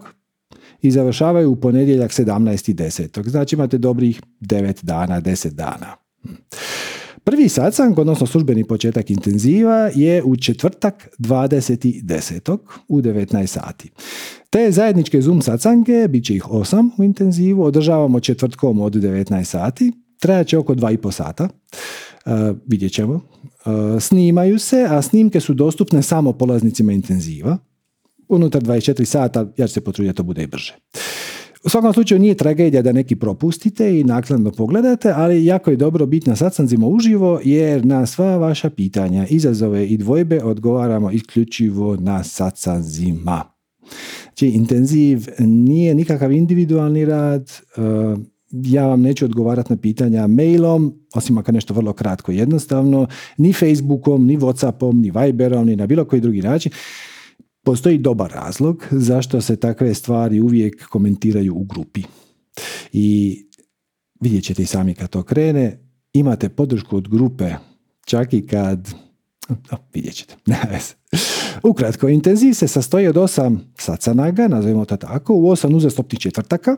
i 0.81 0.91
završavaju 0.91 1.51
u 1.51 1.55
ponedjeljak 1.55 2.11
17.10. 2.11 3.29
Znači 3.29 3.55
imate 3.55 3.77
dobrih 3.77 4.21
9 4.41 4.83
dana, 4.83 5.21
10 5.21 5.49
dana. 5.49 5.95
Prvi 7.23 7.49
satsang, 7.49 7.99
odnosno 7.99 8.27
službeni 8.27 8.63
početak 8.63 9.09
intenziva 9.09 9.89
je 9.95 10.23
u 10.23 10.35
četvrtak 10.35 11.09
20.10. 11.19 12.57
u 12.87 13.01
19 13.01 13.45
sati. 13.45 13.91
Te 14.49 14.71
zajedničke 14.71 15.21
Zoom 15.21 15.41
satsange, 15.41 16.07
bit 16.07 16.25
će 16.25 16.35
ih 16.35 16.51
osam 16.51 16.91
u 16.97 17.03
intenzivu, 17.03 17.63
održavamo 17.63 18.19
četvrtkom 18.19 18.81
od 18.81 18.93
19 18.93 19.43
sati, 19.43 19.91
trajat 20.19 20.47
će 20.47 20.57
oko 20.57 20.75
2,5 20.75 21.11
sata, 21.11 21.49
uh, 22.25 22.31
vidjet 22.67 22.91
ćemo. 22.93 23.13
Uh, 23.13 23.21
snimaju 24.01 24.59
se, 24.59 24.87
a 24.89 25.01
snimke 25.01 25.39
su 25.39 25.53
dostupne 25.53 26.01
samo 26.01 26.33
polaznicima 26.33 26.91
intenziva. 26.91 27.57
Unutar 28.27 28.61
24 28.61 29.05
sata, 29.05 29.47
ja 29.57 29.67
ću 29.67 29.73
se 29.73 29.81
potruditi 29.81 30.13
da 30.13 30.17
to 30.17 30.23
bude 30.23 30.43
i 30.43 30.47
brže. 30.47 30.75
U 31.63 31.69
svakom 31.69 31.93
slučaju 31.93 32.19
nije 32.19 32.35
tragedija 32.35 32.81
da 32.81 32.91
neki 32.91 33.15
propustite 33.15 33.99
i 33.99 34.03
naknadno 34.03 34.51
pogledate, 34.51 35.13
ali 35.15 35.45
jako 35.45 35.69
je 35.71 35.77
dobro 35.77 36.05
biti 36.05 36.29
na 36.29 36.35
sastanzima 36.35 36.87
uživo 36.87 37.39
jer 37.43 37.85
na 37.85 38.05
sva 38.05 38.37
vaša 38.37 38.69
pitanja, 38.69 39.27
izazove 39.29 39.87
i 39.87 39.97
dvojbe 39.97 40.43
odgovaramo 40.43 41.11
isključivo 41.11 41.95
na 41.95 42.23
sastanzima. 42.23 43.43
Znači, 44.23 44.47
intenziv 44.47 45.27
nije 45.39 45.95
nikakav 45.95 46.31
individualni 46.31 47.05
rad, 47.05 47.51
e, 47.77 47.81
ja 48.51 48.87
vam 48.87 49.01
neću 49.01 49.25
odgovarati 49.25 49.73
na 49.73 49.77
pitanja 49.77 50.27
mailom, 50.27 50.93
osim 51.13 51.37
ako 51.37 51.51
nešto 51.51 51.73
vrlo 51.73 51.93
kratko 51.93 52.31
i 52.31 52.37
jednostavno, 52.37 53.07
ni 53.37 53.53
Facebookom, 53.53 54.25
ni 54.25 54.37
Whatsappom, 54.37 55.01
ni 55.01 55.11
Viberom, 55.11 55.65
ni 55.65 55.75
na 55.75 55.87
bilo 55.87 56.05
koji 56.05 56.21
drugi 56.21 56.41
način. 56.41 56.71
Postoji 57.63 57.97
dobar 57.97 58.31
razlog 58.31 58.85
zašto 58.91 59.41
se 59.41 59.55
takve 59.55 59.93
stvari 59.93 60.41
uvijek 60.41 60.87
komentiraju 60.87 61.55
u 61.55 61.63
grupi. 61.63 62.03
I 62.93 63.37
vidjet 64.19 64.43
ćete 64.43 64.61
i 64.61 64.65
sami 64.65 64.93
kad 64.93 65.09
to 65.09 65.23
krene, 65.23 65.79
imate 66.13 66.49
podršku 66.49 66.97
od 66.97 67.07
grupe, 67.07 67.53
čak 68.05 68.33
i 68.33 68.47
kad 68.47 68.93
vidjet 69.93 70.15
ćete. 70.15 70.35
Ukratko, 71.63 72.09
intenziv 72.09 72.53
se 72.53 72.67
sastoji 72.67 73.07
od 73.07 73.17
osam 73.17 73.73
sacanaga, 73.77 74.47
nazovimo 74.47 74.85
to 74.85 74.97
tako, 74.97 75.33
u 75.33 75.49
osam 75.49 75.75
uzastopnih 75.75 76.19
četvrtaka, 76.19 76.77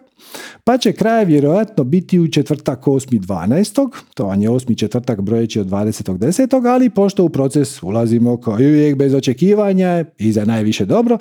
pa 0.63 0.77
će 0.77 0.93
kraj 0.93 1.25
vjerojatno 1.25 1.83
biti 1.83 2.19
u 2.19 2.27
četvrtak 2.27 2.83
8.12. 2.83 3.89
To 4.13 4.25
vam 4.25 4.41
je 4.41 4.49
osmi 4.49 4.75
četvrtak 4.75 5.21
brojeći 5.21 5.59
od 5.59 5.67
20.10. 5.67 6.67
Ali 6.67 6.89
pošto 6.89 7.23
u 7.23 7.29
proces 7.29 7.83
ulazimo 7.83 8.41
kao 8.41 8.59
i 8.59 8.67
uvijek 8.67 8.97
bez 8.97 9.13
očekivanja 9.13 10.05
i 10.17 10.31
za 10.31 10.45
najviše 10.45 10.85
dobro, 10.85 11.17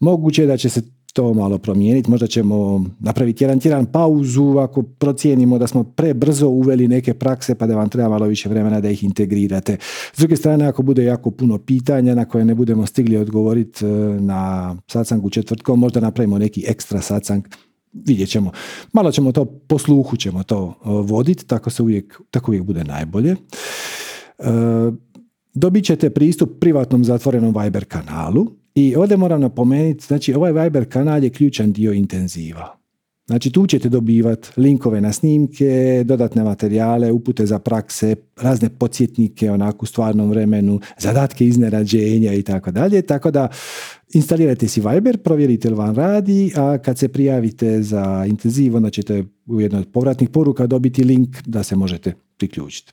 moguće 0.00 0.46
da 0.46 0.56
će 0.56 0.68
se 0.68 0.82
to 1.12 1.34
malo 1.34 1.58
promijeniti. 1.58 2.10
Možda 2.10 2.26
ćemo 2.26 2.84
napraviti 3.00 3.44
jedan 3.44 3.60
tjedan 3.60 3.86
pauzu 3.86 4.58
ako 4.58 4.82
procijenimo 4.82 5.58
da 5.58 5.66
smo 5.66 5.84
prebrzo 5.84 6.48
uveli 6.48 6.88
neke 6.88 7.14
prakse 7.14 7.54
pa 7.54 7.66
da 7.66 7.76
vam 7.76 7.88
treba 7.88 8.08
malo 8.08 8.26
više 8.26 8.48
vremena 8.48 8.80
da 8.80 8.90
ih 8.90 9.04
integrirate. 9.04 9.76
S 10.14 10.18
druge 10.18 10.36
strane, 10.36 10.66
ako 10.66 10.82
bude 10.82 11.04
jako 11.04 11.30
puno 11.30 11.58
pitanja 11.58 12.14
na 12.14 12.24
koje 12.24 12.44
ne 12.44 12.54
budemo 12.54 12.86
stigli 12.86 13.16
odgovoriti 13.16 13.86
e, 13.86 13.88
na 14.20 14.76
sacangu 14.86 15.30
četvrtkom, 15.30 15.80
možda 15.80 16.00
napravimo 16.00 16.38
neki 16.38 16.64
ekstra 16.68 17.00
sacang 17.00 17.44
vidjet 17.92 18.28
ćemo. 18.28 18.50
Malo 18.92 19.12
ćemo 19.12 19.32
to, 19.32 19.44
posluhu 19.44 20.16
ćemo 20.16 20.42
to 20.42 20.74
e, 20.84 20.88
voditi, 20.88 21.46
tako 21.46 21.70
se 21.70 21.82
uvijek, 21.82 22.20
tako 22.30 22.50
uvijek 22.50 22.64
bude 22.64 22.84
najbolje. 22.84 23.30
E, 23.30 23.36
dobit 25.54 25.84
ćete 25.84 26.10
pristup 26.10 26.50
privatnom 26.60 27.04
zatvorenom 27.04 27.54
Viber 27.62 27.84
kanalu 27.84 28.61
i 28.74 28.96
ovdje 28.96 29.16
moram 29.16 29.40
napomenuti, 29.40 30.06
znači 30.06 30.34
ovaj 30.34 30.52
Viber 30.52 30.88
kanal 30.88 31.24
je 31.24 31.30
ključan 31.30 31.72
dio 31.72 31.92
intenziva. 31.92 32.82
Znači 33.26 33.50
tu 33.50 33.66
ćete 33.66 33.88
dobivati 33.88 34.48
linkove 34.56 35.00
na 35.00 35.12
snimke, 35.12 36.02
dodatne 36.06 36.44
materijale, 36.44 37.12
upute 37.12 37.46
za 37.46 37.58
prakse, 37.58 38.16
razne 38.36 38.68
podsjetnike 38.68 39.50
onako 39.50 39.82
u 39.82 39.86
stvarnom 39.86 40.30
vremenu, 40.30 40.80
zadatke 40.98 41.46
iznerađenja 41.46 42.32
i 42.32 42.42
tako 42.42 42.70
dalje. 42.70 43.02
Tako 43.02 43.30
da 43.30 43.48
instalirajte 44.14 44.68
si 44.68 44.80
Viber, 44.80 45.18
provjerite 45.18 45.70
li 45.70 45.76
vam 45.76 45.94
radi, 45.94 46.52
a 46.56 46.78
kad 46.78 46.98
se 46.98 47.08
prijavite 47.08 47.82
za 47.82 48.24
intenziv, 48.28 48.76
onda 48.76 48.90
ćete 48.90 49.24
u 49.46 49.60
jednoj 49.60 49.80
od 49.80 49.88
povratnih 49.92 50.28
poruka 50.28 50.66
dobiti 50.66 51.04
link 51.04 51.36
da 51.46 51.62
se 51.62 51.76
možete 51.76 52.14
priključiti. 52.36 52.92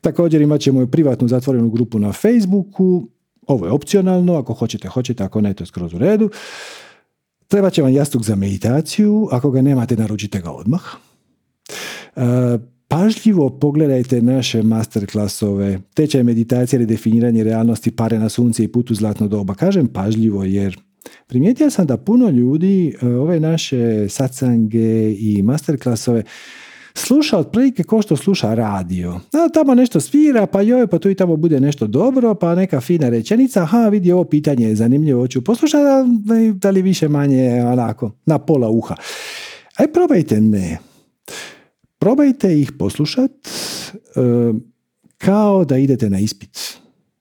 Također 0.00 0.40
imat 0.40 0.60
ćemo 0.60 0.86
privatnu 0.86 1.28
zatvorenu 1.28 1.70
grupu 1.70 1.98
na 1.98 2.12
Facebooku, 2.12 3.08
ovo 3.48 3.66
je 3.66 3.72
opcionalno, 3.72 4.34
ako 4.34 4.54
hoćete, 4.54 4.88
hoćete, 4.88 5.24
ako 5.24 5.40
ne, 5.40 5.54
to 5.54 5.62
je 5.62 5.66
skroz 5.66 5.94
u 5.94 5.98
redu. 5.98 6.30
Treba 7.48 7.70
će 7.70 7.82
vam 7.82 7.92
jastuk 7.92 8.22
za 8.22 8.36
meditaciju, 8.36 9.28
ako 9.32 9.50
ga 9.50 9.62
nemate, 9.62 9.96
naručite 9.96 10.40
ga 10.40 10.50
odmah. 10.50 10.82
E, 12.16 12.20
pažljivo 12.88 13.50
pogledajte 13.50 14.22
naše 14.22 14.62
masterklasove, 14.62 15.80
tečaj 15.94 16.22
meditacije 16.22 16.76
ili 16.78 16.86
definiranje 16.86 17.44
realnosti 17.44 17.90
pare 17.90 18.18
na 18.18 18.28
sunce 18.28 18.64
i 18.64 18.68
putu 18.68 18.94
zlatno 18.94 19.28
doba. 19.28 19.54
Kažem 19.54 19.86
pažljivo 19.86 20.44
jer 20.44 20.80
primijetio 21.26 21.70
sam 21.70 21.86
da 21.86 21.96
puno 21.96 22.30
ljudi 22.30 22.96
e, 23.02 23.06
ove 23.06 23.40
naše 23.40 24.08
satsange 24.08 25.12
i 25.12 25.42
masterklasove 25.42 26.22
sluša 26.98 27.38
otprilike 27.38 27.82
ko 27.82 28.02
što 28.02 28.16
sluša 28.16 28.54
radio. 28.54 29.20
A, 29.32 29.48
tamo 29.54 29.74
nešto 29.74 30.00
svira, 30.00 30.46
pa 30.46 30.62
joj, 30.62 30.86
pa 30.86 30.98
tu 30.98 31.10
i 31.10 31.14
tamo 31.14 31.36
bude 31.36 31.60
nešto 31.60 31.86
dobro, 31.86 32.34
pa 32.34 32.54
neka 32.54 32.80
fina 32.80 33.08
rečenica, 33.08 33.62
aha, 33.62 33.88
vidi 33.88 34.12
ovo 34.12 34.24
pitanje 34.24 34.68
je 34.68 34.76
zanimljivo, 34.76 35.26
ću 35.26 35.44
poslušati, 35.44 35.84
da 36.54 36.70
li 36.70 36.82
više 36.82 37.08
manje 37.08 37.64
onako, 37.64 38.10
na 38.26 38.38
pola 38.38 38.68
uha. 38.68 38.94
Aj 39.76 39.92
probajte 39.92 40.40
ne. 40.40 40.78
Probajte 41.98 42.60
ih 42.60 42.72
poslušat 42.72 43.30
e, 43.30 44.20
kao 45.18 45.64
da 45.64 45.78
idete 45.78 46.10
na 46.10 46.18
ispit. 46.18 46.78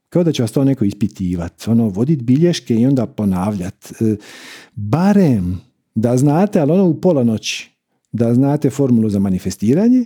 Kao 0.09 0.23
da 0.23 0.31
će 0.31 0.41
vas 0.41 0.51
to 0.51 0.63
neko 0.63 0.85
ispitivati. 0.85 1.69
Ono, 1.69 1.89
voditi 1.89 2.23
bilješke 2.23 2.75
i 2.75 2.85
onda 2.85 3.05
ponavljati. 3.05 4.05
E, 4.05 4.15
barem 4.75 5.61
da 5.95 6.17
znate, 6.17 6.59
ali 6.59 6.71
ono 6.71 6.85
u 6.85 7.01
pola 7.01 7.23
noći 7.23 7.76
da 8.11 8.33
znate 8.33 8.69
formulu 8.69 9.09
za 9.09 9.19
manifestiranje 9.19 10.05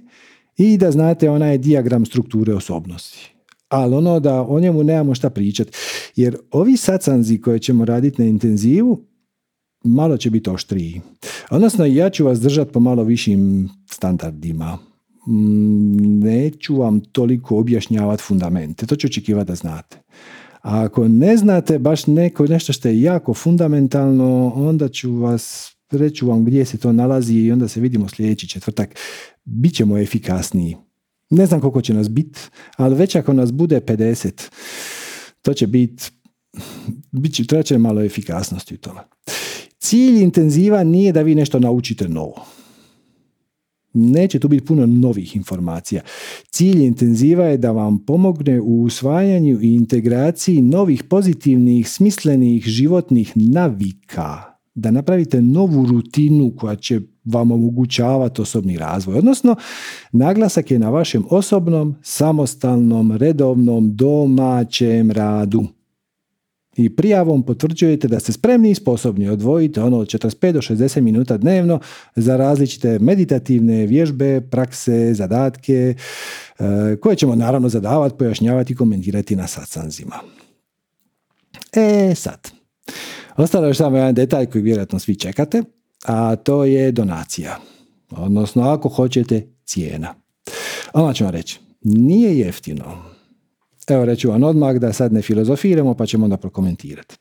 i 0.58 0.78
da 0.78 0.92
znate 0.92 1.30
onaj 1.30 1.58
dijagram 1.58 2.06
strukture 2.06 2.54
osobnosti. 2.54 3.34
Ali 3.70 3.96
ono 3.96 4.20
da 4.20 4.42
o 4.42 4.60
njemu 4.60 4.84
nemamo 4.84 5.16
šta 5.16 5.30
pričati. 5.30 5.72
Jer 6.16 6.38
ovi 6.52 6.78
sacanzi 6.78 7.42
koje 7.42 7.60
ćemo 7.60 7.86
raditi 7.86 8.22
na 8.22 8.28
intenzivu, 8.28 9.06
malo 9.84 10.18
će 10.18 10.30
biti 10.30 10.50
oštriji. 10.50 11.02
Odnosno, 11.50 11.86
ja 11.86 12.10
ću 12.10 12.26
vas 12.26 12.40
držati 12.40 12.72
po 12.72 12.80
malo 12.80 13.04
višim 13.04 13.70
standardima. 13.90 14.78
Mm, 15.28 16.20
neću 16.20 16.76
vam 16.76 17.00
toliko 17.00 17.58
objašnjavati 17.58 18.24
fundamente. 18.24 18.86
To 18.86 18.96
ću 18.96 19.08
očekivati 19.08 19.48
da 19.48 19.56
znate. 19.56 19.98
A 20.62 20.84
ako 20.84 21.08
ne 21.08 21.38
znate 21.38 21.80
baš 21.80 22.08
neko, 22.08 22.48
nešto 22.48 22.74
što 22.74 22.88
je 22.88 23.02
jako 23.02 23.34
fundamentalno, 23.34 24.54
onda 24.56 24.90
ću 24.90 25.16
vas 25.16 25.76
reću 25.92 26.28
vam 26.28 26.46
gdje 26.46 26.66
se 26.66 26.78
to 26.78 26.92
nalazi 26.92 27.36
i 27.36 27.52
onda 27.52 27.68
se 27.68 27.82
vidimo 27.82 28.10
sljedeći 28.10 28.48
četvrtak. 28.48 28.96
Bićemo 29.44 29.98
efikasniji. 29.98 30.76
Ne 31.30 31.46
znam 31.46 31.62
koliko 31.62 31.82
će 31.82 31.94
nas 31.94 32.10
biti, 32.10 32.40
ali 32.78 32.96
već 32.96 33.16
ako 33.16 33.34
nas 33.34 33.52
bude 33.52 33.82
50, 33.82 34.50
to 35.42 35.54
će 35.54 35.68
biti, 35.68 36.04
bit 37.12 37.34
će, 37.34 37.46
treba 37.46 37.64
će 37.64 37.78
malo 37.78 38.04
efikasnosti 38.04 38.74
u 38.74 38.78
tome. 38.78 39.00
Cilj 39.80 40.22
intenziva 40.24 40.84
nije 40.84 41.12
da 41.12 41.22
vi 41.22 41.36
nešto 41.36 41.60
naučite 41.60 42.08
novo. 42.08 42.46
Neće 43.94 44.40
tu 44.40 44.48
biti 44.48 44.66
puno 44.66 44.86
novih 44.86 45.36
informacija. 45.36 46.02
Cilj 46.50 46.84
intenziva 46.84 47.46
je 47.46 47.58
da 47.58 47.72
vam 47.72 48.06
pomogne 48.06 48.62
u 48.62 48.84
usvajanju 48.84 49.62
i 49.62 49.74
integraciji 49.74 50.62
novih 50.62 51.04
pozitivnih, 51.04 51.90
smislenih 51.90 52.64
životnih 52.66 53.32
navika 53.36 54.51
da 54.82 54.92
napravite 54.92 55.42
novu 55.42 55.86
rutinu 55.86 56.54
koja 56.58 56.76
će 56.76 57.00
vam 57.26 57.52
omogućavati 57.52 58.42
osobni 58.42 58.78
razvoj. 58.78 59.18
Odnosno, 59.18 59.56
naglasak 60.12 60.72
je 60.72 60.80
na 60.80 60.90
vašem 60.90 61.24
osobnom, 61.30 61.96
samostalnom, 62.04 63.12
redovnom, 63.12 63.96
domaćem 63.96 65.12
radu. 65.12 65.64
I 66.76 66.96
prijavom 66.96 67.44
potvrđujete 67.44 68.08
da 68.08 68.20
ste 68.20 68.32
spremni 68.32 68.72
i 68.72 68.76
sposobni 68.76 69.30
odvojiti 69.30 69.80
ono 69.80 69.98
od 69.98 70.08
45 70.08 70.52
do 70.52 70.62
60 70.62 71.02
minuta 71.02 71.38
dnevno 71.38 71.80
za 72.16 72.38
različite 72.38 73.00
meditativne 73.00 73.86
vježbe, 73.86 74.42
prakse, 74.42 75.14
zadatke, 75.14 75.96
e, 76.60 76.96
koje 77.02 77.16
ćemo 77.16 77.36
naravno 77.36 77.70
zadavati, 77.70 78.16
pojašnjavati 78.18 78.74
i 78.74 78.76
komentirati 78.76 79.36
na 79.36 79.48
satsanzima. 79.48 80.16
E 81.74 82.16
sad, 82.16 82.52
Ostalo 83.42 83.68
je 83.68 83.74
samo 83.74 83.98
jedan 83.98 84.16
detalj 84.16 84.46
koji 84.46 84.62
vjerojatno 84.62 85.00
svi 85.00 85.16
čekate, 85.16 85.64
a 86.06 86.36
to 86.36 86.66
je 86.66 86.92
donacija. 86.92 87.58
Odnosno, 88.12 88.70
ako 88.70 88.90
hoćete, 88.90 89.48
cijena. 89.66 90.14
Ona 90.94 91.14
ću 91.14 91.24
vam 91.24 91.34
reći, 91.34 91.60
nije 91.82 92.40
jeftino. 92.40 92.84
Evo 93.88 94.06
reću 94.06 94.30
vam 94.30 94.44
odmah 94.44 94.76
da 94.76 94.94
sad 94.94 95.14
ne 95.14 95.22
filozofiramo 95.22 95.94
pa 95.94 96.06
ćemo 96.06 96.24
onda 96.24 96.38
prokomentirati. 96.38 97.16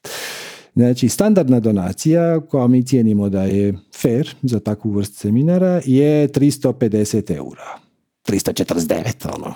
Znači, 0.75 1.09
standardna 1.09 1.61
donacija 1.61 2.41
koja 2.41 2.67
mi 2.67 2.87
cijenimo 2.87 3.29
da 3.29 3.43
je 3.43 3.75
fair 4.03 4.35
za 4.43 4.61
takvu 4.61 4.91
vrst 4.91 5.15
seminara 5.15 5.81
je 5.85 6.29
350 6.29 7.37
eura. 7.37 7.79
349, 8.27 9.35
ono. 9.35 9.55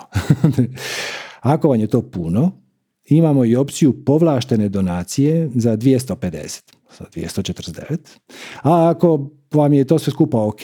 Ako 1.53 1.69
vam 1.69 1.79
je 1.79 1.87
to 1.87 2.01
puno, 2.01 2.64
imamo 3.07 3.45
i 3.45 3.55
opciju 3.55 4.05
povlaštene 4.05 4.69
donacije 4.69 5.49
za 5.55 5.77
250, 5.77 6.61
za 6.97 7.05
249. 7.15 7.97
A 8.61 8.89
ako 8.89 9.29
vam 9.53 9.73
je 9.73 9.85
to 9.85 9.99
sve 9.99 10.11
skupa 10.11 10.41
ok, 10.41 10.61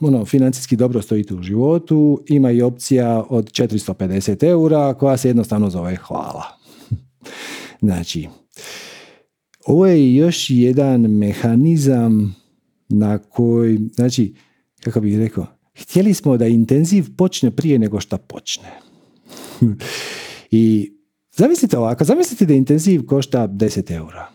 ono, 0.00 0.24
financijski 0.24 0.76
dobro 0.76 1.02
stojite 1.02 1.34
u 1.34 1.42
životu, 1.42 2.20
ima 2.28 2.50
i 2.50 2.62
opcija 2.62 3.24
od 3.28 3.50
450 3.50 4.44
eura 4.44 4.94
koja 4.94 5.16
se 5.16 5.28
jednostavno 5.28 5.70
zove 5.70 5.96
hvala. 5.96 6.44
znači, 7.82 8.28
ovo 9.66 9.86
je 9.86 10.14
još 10.14 10.46
jedan 10.50 11.00
mehanizam 11.00 12.36
na 12.88 13.18
koji, 13.18 13.78
znači, 13.94 14.34
kako 14.80 15.00
bih 15.00 15.18
rekao, 15.18 15.46
htjeli 15.74 16.14
smo 16.14 16.36
da 16.36 16.46
intenziv 16.46 17.04
počne 17.16 17.50
prije 17.50 17.78
nego 17.78 18.00
što 18.00 18.18
počne. 18.18 18.68
I 20.50 20.92
zamislite 21.36 21.78
ovako, 21.78 22.04
zamislite 22.04 22.46
da 22.46 22.54
intenziv 22.54 23.06
košta 23.06 23.48
10 23.48 23.94
eura. 23.94 24.28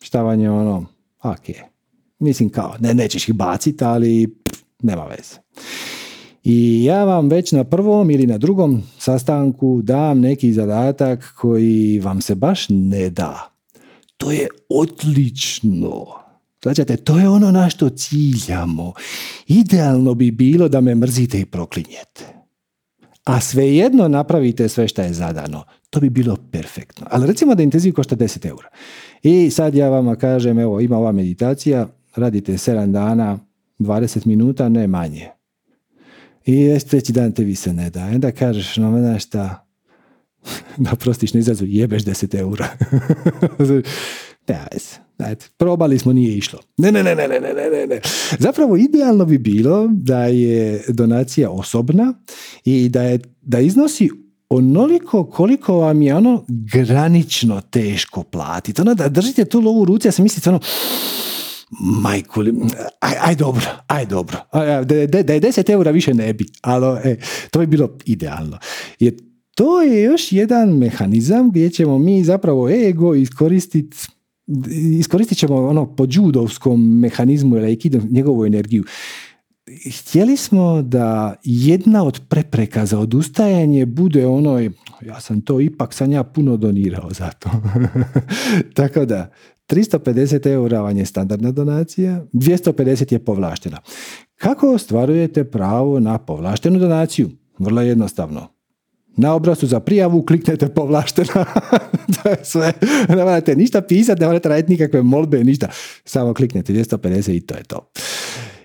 Šta 0.00 0.22
vam 0.22 0.40
je 0.40 0.50
ono, 0.50 0.86
ok, 1.22 1.56
mislim 2.18 2.50
kao, 2.50 2.74
ne, 2.80 2.94
nećeš 2.94 3.28
ih 3.28 3.34
baciti, 3.34 3.84
ali 3.84 4.36
nema 4.82 5.04
veze. 5.04 5.38
I 6.44 6.84
ja 6.84 7.04
vam 7.04 7.28
već 7.28 7.52
na 7.52 7.64
prvom 7.64 8.10
ili 8.10 8.26
na 8.26 8.38
drugom 8.38 8.82
sastanku 8.98 9.80
dam 9.82 10.20
neki 10.20 10.52
zadatak 10.52 11.34
koji 11.40 12.00
vam 12.00 12.20
se 12.20 12.34
baš 12.34 12.66
ne 12.68 13.10
da. 13.10 13.52
To 14.16 14.30
je 14.30 14.48
odlično. 14.68 16.06
Znači, 16.62 16.84
to 17.04 17.18
je 17.18 17.28
ono 17.28 17.50
na 17.50 17.70
što 17.70 17.90
ciljamo. 17.90 18.92
Idealno 19.46 20.14
bi 20.14 20.30
bilo 20.30 20.68
da 20.68 20.80
me 20.80 20.94
mrzite 20.94 21.40
i 21.40 21.44
proklinjete. 21.44 22.24
A 23.24 23.40
svejedno 23.40 24.08
napravite 24.08 24.68
sve 24.68 24.88
što 24.88 25.02
je 25.02 25.12
zadano. 25.12 25.64
To 25.90 26.00
bi 26.00 26.10
bilo 26.10 26.36
perfektno. 26.50 27.06
Ali 27.10 27.26
recimo 27.26 27.54
da 27.54 27.62
intenziv 27.62 27.94
košta 27.94 28.16
10 28.16 28.48
eura. 28.48 28.68
I 29.22 29.50
sad 29.50 29.74
ja 29.74 29.88
vama 29.88 30.16
kažem, 30.16 30.58
evo, 30.58 30.80
ima 30.80 30.98
ova 30.98 31.12
meditacija, 31.12 31.88
radite 32.16 32.52
7 32.52 32.92
dana, 32.92 33.38
20 33.78 34.26
minuta, 34.26 34.68
ne 34.68 34.86
manje. 34.86 35.28
I 36.46 36.78
treći 36.90 37.12
dan 37.12 37.32
tebi 37.32 37.54
se 37.54 37.72
ne 37.72 37.90
da. 37.90 38.04
Onda 38.04 38.32
kažeš, 38.32 38.76
no, 38.76 38.98
znaš 38.98 39.24
šta, 39.24 39.66
da 40.76 40.94
prostiš 41.00 41.34
na 41.34 41.40
izrazu, 41.40 41.64
jebeš 41.66 42.04
10 42.04 42.38
eura. 42.38 42.68
ne, 45.18 45.36
probali 45.56 45.98
smo, 45.98 46.12
nije 46.12 46.36
išlo. 46.36 46.58
Ne, 46.76 46.92
ne, 46.92 47.02
ne, 47.02 47.14
ne, 47.14 47.28
ne, 47.28 47.40
ne, 47.40 47.86
ne. 47.86 48.00
Zapravo 48.38 48.76
idealno 48.76 49.24
bi 49.24 49.38
bilo 49.38 49.88
da 49.92 50.24
je 50.24 50.84
donacija 50.88 51.50
osobna 51.50 52.14
i 52.64 52.88
da, 52.88 53.02
je, 53.02 53.18
da 53.42 53.60
iznosi 53.60 54.10
onoliko 54.50 55.24
koliko 55.24 55.76
vam 55.76 56.02
je 56.02 56.14
ono 56.14 56.44
granično 56.48 57.60
teško 57.60 58.22
platiti. 58.22 58.80
Ono 58.80 58.94
da 58.94 59.08
držite 59.08 59.44
tu 59.44 59.60
lovu 59.60 59.80
u 59.80 59.84
ruci, 59.84 60.08
ja 60.08 60.12
se 60.12 60.22
mislite 60.22 60.50
ono, 60.50 60.60
majku 61.80 62.40
aj, 63.00 63.14
aj 63.20 63.34
dobro, 63.34 63.66
aj 63.86 64.06
dobro. 64.06 64.38
Da, 64.52 64.94
je 64.98 65.40
10 65.40 65.70
eura 65.70 65.90
više 65.90 66.14
ne 66.14 66.32
bi, 66.32 66.46
ali 66.62 67.00
e, 67.04 67.16
to 67.50 67.58
bi 67.58 67.66
bilo 67.66 67.90
idealno. 68.04 68.58
Jer 69.00 69.14
to 69.54 69.82
je 69.82 70.02
još 70.02 70.32
jedan 70.32 70.68
mehanizam 70.68 71.50
gdje 71.50 71.70
ćemo 71.70 71.98
mi 71.98 72.24
zapravo 72.24 72.70
ego 72.70 73.14
iskoristiti 73.14 73.96
iskoristit 74.98 75.38
ćemo 75.38 75.56
ono 75.56 75.96
po 75.96 76.06
judovskom 76.10 76.98
mehanizmu 76.98 77.56
ili 77.56 77.78
njegovu 78.10 78.46
energiju. 78.46 78.84
Htjeli 79.98 80.36
smo 80.36 80.82
da 80.82 81.34
jedna 81.44 82.04
od 82.04 82.20
prepreka 82.28 82.86
za 82.86 82.98
odustajanje 82.98 83.86
bude 83.86 84.26
ono, 84.26 84.60
ja 85.06 85.20
sam 85.20 85.40
to 85.40 85.60
ipak 85.60 85.94
sam 85.94 86.12
ja 86.12 86.22
puno 86.22 86.56
donirao 86.56 87.10
za 87.10 87.30
to. 87.30 87.50
Tako 88.74 89.04
da, 89.04 89.30
350 89.68 90.46
eura 90.46 90.80
vam 90.80 90.96
je 90.96 91.06
standardna 91.06 91.52
donacija, 91.52 92.24
250 92.32 93.12
je 93.12 93.18
povlaštena. 93.18 93.78
Kako 94.36 94.74
ostvarujete 94.74 95.44
pravo 95.44 96.00
na 96.00 96.18
povlaštenu 96.18 96.78
donaciju? 96.78 97.30
Vrlo 97.58 97.82
jednostavno. 97.82 98.48
Na 99.16 99.34
obrazu 99.34 99.66
za 99.66 99.80
prijavu 99.80 100.22
kliknete 100.22 100.68
povlaštena. 100.68 101.44
to 102.22 102.28
je 102.28 102.36
sve. 102.42 102.72
Ne 103.08 103.16
morate 103.16 103.56
ništa 103.56 103.80
pisati, 103.80 104.20
ne 104.20 104.26
morate 104.26 104.48
raditi 104.48 104.72
nikakve 104.72 105.02
molbe, 105.02 105.44
ništa. 105.44 105.68
Samo 106.04 106.34
kliknete 106.34 106.72
250 106.72 107.36
i 107.36 107.40
to 107.40 107.54
je 107.54 107.62
to. 107.62 107.90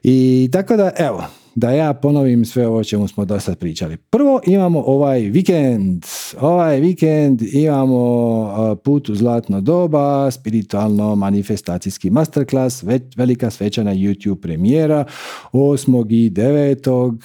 I 0.03 0.49
tako 0.51 0.75
da, 0.75 0.91
evo, 0.97 1.23
da 1.55 1.71
ja 1.71 1.93
ponovim 1.93 2.45
sve 2.45 2.67
ovo 2.67 2.83
čemu 2.83 3.07
smo 3.07 3.25
do 3.25 3.39
sad 3.39 3.57
pričali. 3.57 3.97
Prvo 3.97 4.41
imamo 4.47 4.83
ovaj 4.85 5.19
vikend. 5.19 6.05
Ovaj 6.41 6.79
vikend 6.79 7.41
imamo 7.41 8.75
put 8.83 9.09
u 9.09 9.15
zlatno 9.15 9.61
doba, 9.61 10.31
spiritualno 10.31 11.15
manifestacijski 11.15 12.09
masterclass, 12.09 12.83
velika 13.15 13.49
svečana 13.49 13.93
YouTube 13.95 14.41
premijera 14.41 15.05
8. 15.51 16.25
i 16.25 16.29
9. 16.29 17.17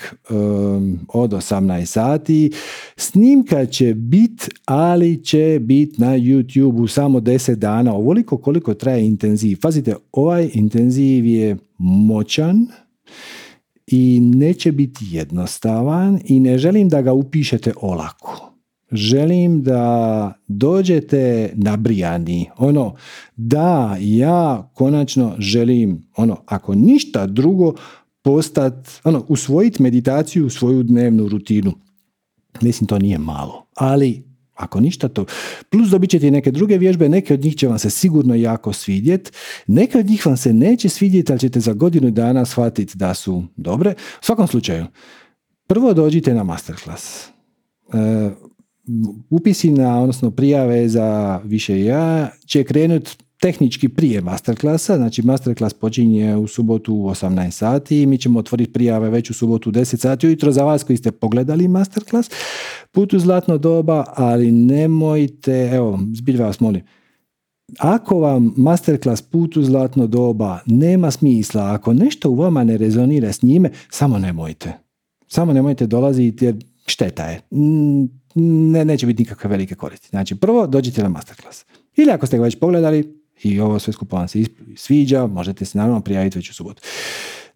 od 1.09 1.33
18 1.33 1.85
sati. 1.85 2.51
Snimka 2.97 3.67
će 3.67 3.95
bit, 3.95 4.49
ali 4.65 5.25
će 5.25 5.59
bit 5.63 5.99
na 5.99 6.17
YouTube 6.19 6.89
samo 6.89 7.21
10 7.21 7.55
dana, 7.55 7.95
ovoliko 7.95 8.37
koliko 8.37 8.75
traje 8.75 9.07
intenziv. 9.07 9.59
Pazite, 9.63 9.95
ovaj 10.13 10.51
intenziv 10.55 11.27
je 11.27 11.57
moćan, 11.79 12.67
i 13.91 14.21
neće 14.21 14.73
biti 14.73 15.05
jednostavan 15.11 16.21
i 16.25 16.41
ne 16.41 16.59
želim 16.59 16.89
da 16.89 17.03
ga 17.03 17.13
upišete 17.13 17.73
olako. 17.81 18.53
Želim 18.93 19.63
da 19.63 20.33
dođete 20.49 21.53
nabrijani. 21.55 22.51
Ono, 22.57 22.95
da, 23.37 23.97
ja 24.01 24.71
konačno 24.75 25.35
želim, 25.39 26.09
ono, 26.17 26.37
ako 26.47 26.75
ništa 26.75 27.27
drugo, 27.27 27.75
postat, 28.23 28.89
ono, 29.05 29.25
usvojiti 29.29 29.83
meditaciju 29.83 30.47
u 30.47 30.51
svoju 30.51 30.83
dnevnu 30.83 31.29
rutinu. 31.29 31.73
Mislim, 32.61 32.87
to 32.87 32.99
nije 32.99 33.19
malo. 33.19 33.67
Ali 33.77 34.28
ako 34.59 34.81
ništa 34.81 35.09
to. 35.09 35.25
Plus 35.71 35.89
dobit 35.89 36.11
ćete 36.11 36.29
i 36.29 36.31
neke 36.31 36.51
druge 36.51 36.79
vježbe, 36.79 37.09
neke 37.09 37.35
od 37.35 37.45
njih 37.45 37.57
će 37.57 37.69
vam 37.69 37.79
se 37.79 37.91
sigurno 37.91 38.35
jako 38.35 38.73
svidjet, 38.73 39.33
neke 39.67 39.99
od 39.99 40.07
njih 40.07 40.27
vam 40.27 40.37
se 40.37 40.53
neće 40.53 40.89
svidjeti, 40.89 41.33
ali 41.33 41.41
ćete 41.41 41.61
za 41.61 41.73
godinu 41.73 42.11
dana 42.11 42.45
shvatiti 42.45 42.99
da 42.99 43.15
su 43.15 43.45
dobre. 43.57 43.91
U 43.91 44.25
svakom 44.25 44.47
slučaju, 44.47 44.87
prvo 45.67 45.95
dođite 45.95 46.35
na 46.35 46.45
masterclass. 46.45 47.27
E, 47.27 48.31
upisi 49.31 49.71
na, 49.71 50.01
odnosno 50.01 50.31
prijave 50.31 50.89
za 50.89 51.41
više 51.45 51.85
ja 51.85 52.31
će 52.47 52.65
krenuti 52.65 53.17
tehnički 53.41 53.89
prije 53.89 54.21
masterklasa, 54.21 54.97
znači 54.97 55.23
masterclass 55.23 55.75
počinje 55.75 56.37
u 56.37 56.47
subotu 56.47 56.95
u 56.95 57.11
18 57.11 57.51
sati 57.51 58.03
i 58.03 58.07
mi 58.07 58.19
ćemo 58.19 58.39
otvoriti 58.39 58.73
prijave 58.73 59.11
već 59.11 59.31
u 59.31 59.35
subotu 59.35 59.71
u 59.71 59.73
10 59.73 59.97
sati 59.97 60.27
ujutro 60.27 60.53
za 60.53 60.65
vas 60.65 60.83
koji 60.83 60.97
ste 60.97 61.13
pogledali 61.13 61.69
masterclass, 61.69 62.31
put 62.93 63.15
u 63.15 63.19
zlatno 63.19 63.59
doba, 63.59 64.05
ali 64.17 64.53
nemojte, 64.53 65.71
evo, 65.75 65.99
zbilj 66.15 66.37
vas 66.37 66.61
molim, 66.61 66.83
ako 67.79 68.19
vam 68.19 68.55
masterclass 68.57 69.23
put 69.23 69.57
u 69.57 69.63
zlatno 69.63 70.07
doba 70.07 70.59
nema 70.67 71.11
smisla, 71.11 71.75
ako 71.75 71.93
nešto 71.93 72.31
u 72.31 72.35
vama 72.35 72.65
ne 72.65 72.77
rezonira 72.77 73.33
s 73.33 73.43
njime, 73.43 73.71
samo 73.91 74.19
nemojte. 74.19 74.73
Samo 75.27 75.53
nemojte 75.53 75.87
dolaziti 75.87 76.45
jer 76.45 76.57
šteta 76.87 77.25
je. 77.25 77.41
Ne, 78.35 78.85
neće 78.85 79.07
biti 79.07 79.23
nikakve 79.23 79.51
velike 79.51 79.75
koristi. 79.75 80.09
Znači, 80.09 80.35
prvo 80.35 80.67
dođite 80.67 81.03
na 81.03 81.09
masterclass. 81.09 81.65
Ili 81.97 82.11
ako 82.11 82.27
ste 82.27 82.37
ga 82.37 82.43
već 82.43 82.59
pogledali, 82.59 83.18
i 83.43 83.61
ovo 83.61 83.79
sve 83.79 83.93
skupo 83.93 84.17
vam 84.17 84.29
se 84.29 84.45
sviđa, 84.77 85.27
možete 85.27 85.65
se 85.65 85.79
naravno 85.79 86.01
prijaviti 86.01 86.39
već 86.39 86.51
u 86.51 86.55
subotu. 86.55 86.83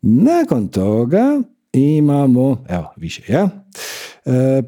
Nakon 0.02 0.68
toga 0.68 1.42
imamo, 1.72 2.64
evo, 2.68 2.92
više 2.96 3.22
ja, 3.28 3.48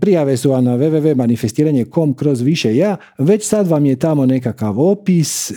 prijave 0.01 0.37
su 0.37 0.49
na 0.63 0.77
www.manifestiranje.com 0.77 2.15
kroz 2.15 2.41
više 2.41 2.77
ja. 2.77 2.97
Već 3.19 3.49
sad 3.49 3.69
vam 3.69 3.87
je 3.87 3.97
tamo 3.97 4.27
nekakav 4.27 4.81
opis. 4.81 5.51
E, 5.51 5.55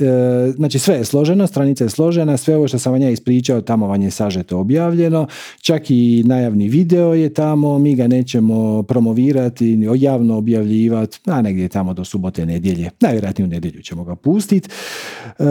znači 0.56 0.80
sve 0.80 0.96
je 0.96 1.06
složeno, 1.06 1.48
stranica 1.48 1.84
je 1.84 1.90
složena, 1.90 2.38
sve 2.38 2.56
ovo 2.56 2.68
što 2.68 2.80
sam 2.80 2.92
vam 2.94 3.02
ja 3.02 3.10
ispričao 3.10 3.62
tamo 3.62 3.88
vam 3.88 4.02
je 4.02 4.12
sažeto 4.12 4.60
objavljeno. 4.60 5.28
Čak 5.62 5.92
i 5.92 6.24
najavni 6.26 6.68
video 6.68 7.14
je 7.14 7.34
tamo, 7.34 7.80
mi 7.80 7.96
ga 7.96 8.08
nećemo 8.08 8.84
promovirati, 8.84 9.80
javno 9.96 10.38
objavljivati, 10.38 11.20
a 11.26 11.42
negdje 11.42 11.68
tamo 11.68 11.94
do 11.94 12.06
subote, 12.06 12.46
nedjelje. 12.46 12.90
Najvjerojatnije 13.00 13.46
u 13.46 13.50
nedjelju 13.50 13.82
ćemo 13.82 14.04
ga 14.04 14.16
pustiti. 14.16 14.70
E, 14.70 15.44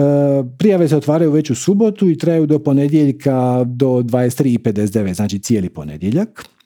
prijave 0.57 0.87
se 0.87 0.97
otvaraju 0.97 1.31
već 1.31 1.49
u 1.49 1.55
subotu 1.55 2.09
i 2.09 2.17
traju 2.17 2.45
do 2.45 2.59
ponedjeljka 2.59 3.63
do 3.63 3.87
23.59, 3.87 5.13
znači 5.13 5.39
cijeli 5.39 5.69
ponedjeljak. 5.69 6.56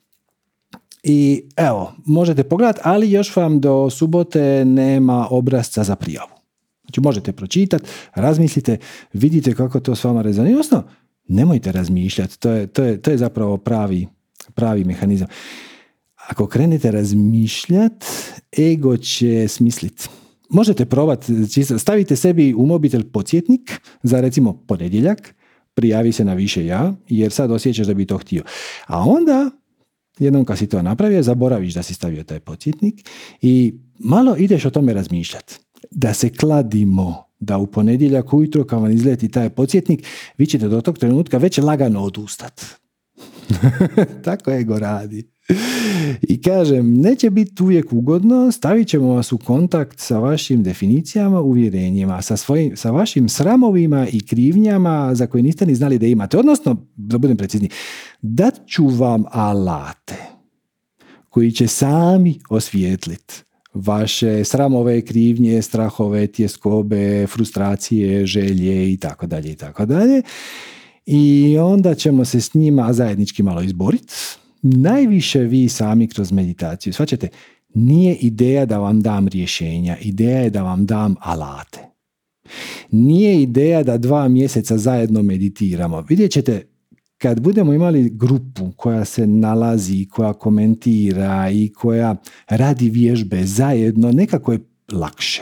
I 1.04 1.44
evo, 1.56 1.94
možete 2.06 2.44
pogledati, 2.44 2.80
ali 2.84 3.12
još 3.12 3.36
vam 3.36 3.60
do 3.60 3.90
subote 3.90 4.66
nema 4.66 5.28
obrazca 5.30 5.84
za 5.84 5.96
prijavu. 5.96 6.30
Znači 6.84 7.02
možete 7.02 7.32
pročitati, 7.32 7.86
razmislite, 8.16 8.78
vidite 9.14 9.56
kako 9.56 9.80
to 9.80 9.96
s 9.96 10.04
vama 10.04 10.22
rezonira. 10.22 10.56
Odnosno, 10.56 10.84
nemojte 11.28 11.72
razmišljati, 11.72 12.40
to 12.40 12.50
je, 12.50 12.68
to 12.68 12.84
je, 12.84 13.02
to 13.02 13.12
je 13.12 13.18
zapravo 13.18 13.58
pravi, 13.58 14.08
pravi 14.54 14.84
mehanizam. 14.84 15.28
Ako 16.28 16.48
krenete 16.48 16.92
razmišljati, 16.92 18.06
ego 18.60 18.98
će 18.98 19.48
smisliti. 19.48 20.08
Možete 20.50 20.86
probati, 20.86 21.34
stavite 21.80 22.16
sebi 22.16 22.54
u 22.54 22.66
mobitel 22.66 23.04
podsjetnik 23.14 23.82
za 24.04 24.22
recimo 24.22 24.54
ponedjeljak, 24.68 25.36
prijavi 25.74 26.12
se 26.12 26.26
na 26.26 26.34
više 26.34 26.66
ja, 26.66 26.94
jer 27.08 27.32
sad 27.32 27.52
osjećaš 27.52 27.88
da 27.88 27.94
bi 27.94 28.06
to 28.06 28.18
htio. 28.18 28.44
A 28.88 29.04
onda 29.10 29.52
Jednom 30.20 30.46
kad 30.46 30.58
si 30.58 30.68
to 30.68 30.82
napravio, 30.82 31.24
zaboraviš 31.24 31.74
da 31.74 31.84
si 31.84 31.94
stavio 31.94 32.24
taj 32.24 32.40
podsjetnik 32.40 33.10
i 33.42 33.74
malo 34.00 34.36
ideš 34.38 34.66
o 34.66 34.70
tome 34.70 34.94
razmišljati. 34.94 35.60
Da 35.92 36.14
se 36.14 36.30
kladimo, 36.30 37.24
da 37.40 37.58
u 37.58 37.68
ponedjeljak 37.68 38.34
ujutro 38.34 38.64
kad 38.64 38.82
vam 38.82 38.92
izleti 38.92 39.30
taj 39.30 39.50
podsjetnik, 39.50 40.06
vi 40.38 40.46
ćete 40.46 40.68
do 40.68 40.82
tog 40.82 40.98
trenutka 40.98 41.38
već 41.38 41.58
lagano 41.58 42.02
odustat. 42.04 42.62
Tako 44.26 44.52
ego 44.52 44.80
radi. 44.80 45.31
I 46.22 46.42
kažem, 46.42 46.94
neće 47.02 47.30
biti 47.30 47.64
uvijek 47.64 47.94
ugodno, 47.94 48.52
stavit 48.52 48.88
ćemo 48.88 49.14
vas 49.14 49.32
u 49.32 49.38
kontakt 49.38 50.00
sa 50.00 50.20
vašim 50.20 50.64
definicijama, 50.64 51.42
uvjerenjima, 51.42 52.22
sa, 52.22 52.38
svojim, 52.38 52.78
sa 52.78 52.92
vašim 52.92 53.30
sramovima 53.30 54.08
i 54.08 54.20
krivnjama 54.20 55.16
za 55.16 55.28
koje 55.28 55.44
niste 55.44 55.66
ni 55.66 55.76
znali 55.76 56.00
da 56.00 56.06
imate. 56.06 56.38
Odnosno, 56.38 56.86
da 56.96 57.18
budem 57.18 57.38
precizni, 57.38 57.70
dat 58.22 58.62
ću 58.68 58.88
vam 58.88 59.24
alate 59.32 60.16
koji 61.30 61.52
će 61.52 61.68
sami 61.68 62.40
osvijetliti 62.50 63.34
vaše 63.74 64.44
sramove, 64.44 65.02
krivnje, 65.02 65.62
strahove, 65.62 66.28
tjeskobe, 66.28 67.28
frustracije, 67.28 68.26
želje 68.26 68.94
i 68.94 68.98
tako 68.98 69.28
dalje 69.28 69.52
i 69.52 69.56
tako 69.56 69.86
dalje. 69.86 70.22
I 71.06 71.58
onda 71.58 71.96
ćemo 71.96 72.26
se 72.26 72.42
s 72.42 72.54
njima 72.54 72.94
zajednički 72.94 73.44
malo 73.44 73.62
izboriti. 73.62 74.14
Najviše 74.62 75.40
vi 75.40 75.70
sami 75.70 76.08
kroz 76.08 76.32
meditaciju. 76.32 76.94
Svaćate, 76.94 77.28
nije 77.74 78.16
ideja 78.16 78.66
da 78.66 78.78
vam 78.78 79.02
dam 79.02 79.28
rješenja, 79.28 79.98
ideja 80.02 80.40
je 80.40 80.50
da 80.50 80.64
vam 80.64 80.86
dam 80.86 81.16
alate. 81.20 81.80
Nije 82.92 83.42
ideja 83.42 83.84
da 83.84 83.98
dva 83.98 84.28
mjeseca 84.28 84.78
zajedno 84.78 85.24
meditiramo. 85.24 86.02
Vidjet 86.02 86.32
ćete, 86.32 86.68
kad 87.18 87.40
budemo 87.40 87.74
imali 87.74 88.10
grupu 88.10 88.72
koja 88.76 89.06
se 89.06 89.28
nalazi, 89.28 90.08
koja 90.10 90.34
komentira 90.34 91.50
i 91.52 91.70
koja 91.74 92.16
radi 92.50 92.90
vježbe 92.90 93.44
zajedno, 93.46 94.12
nekako 94.12 94.52
je 94.52 94.60
lakše. 94.92 95.42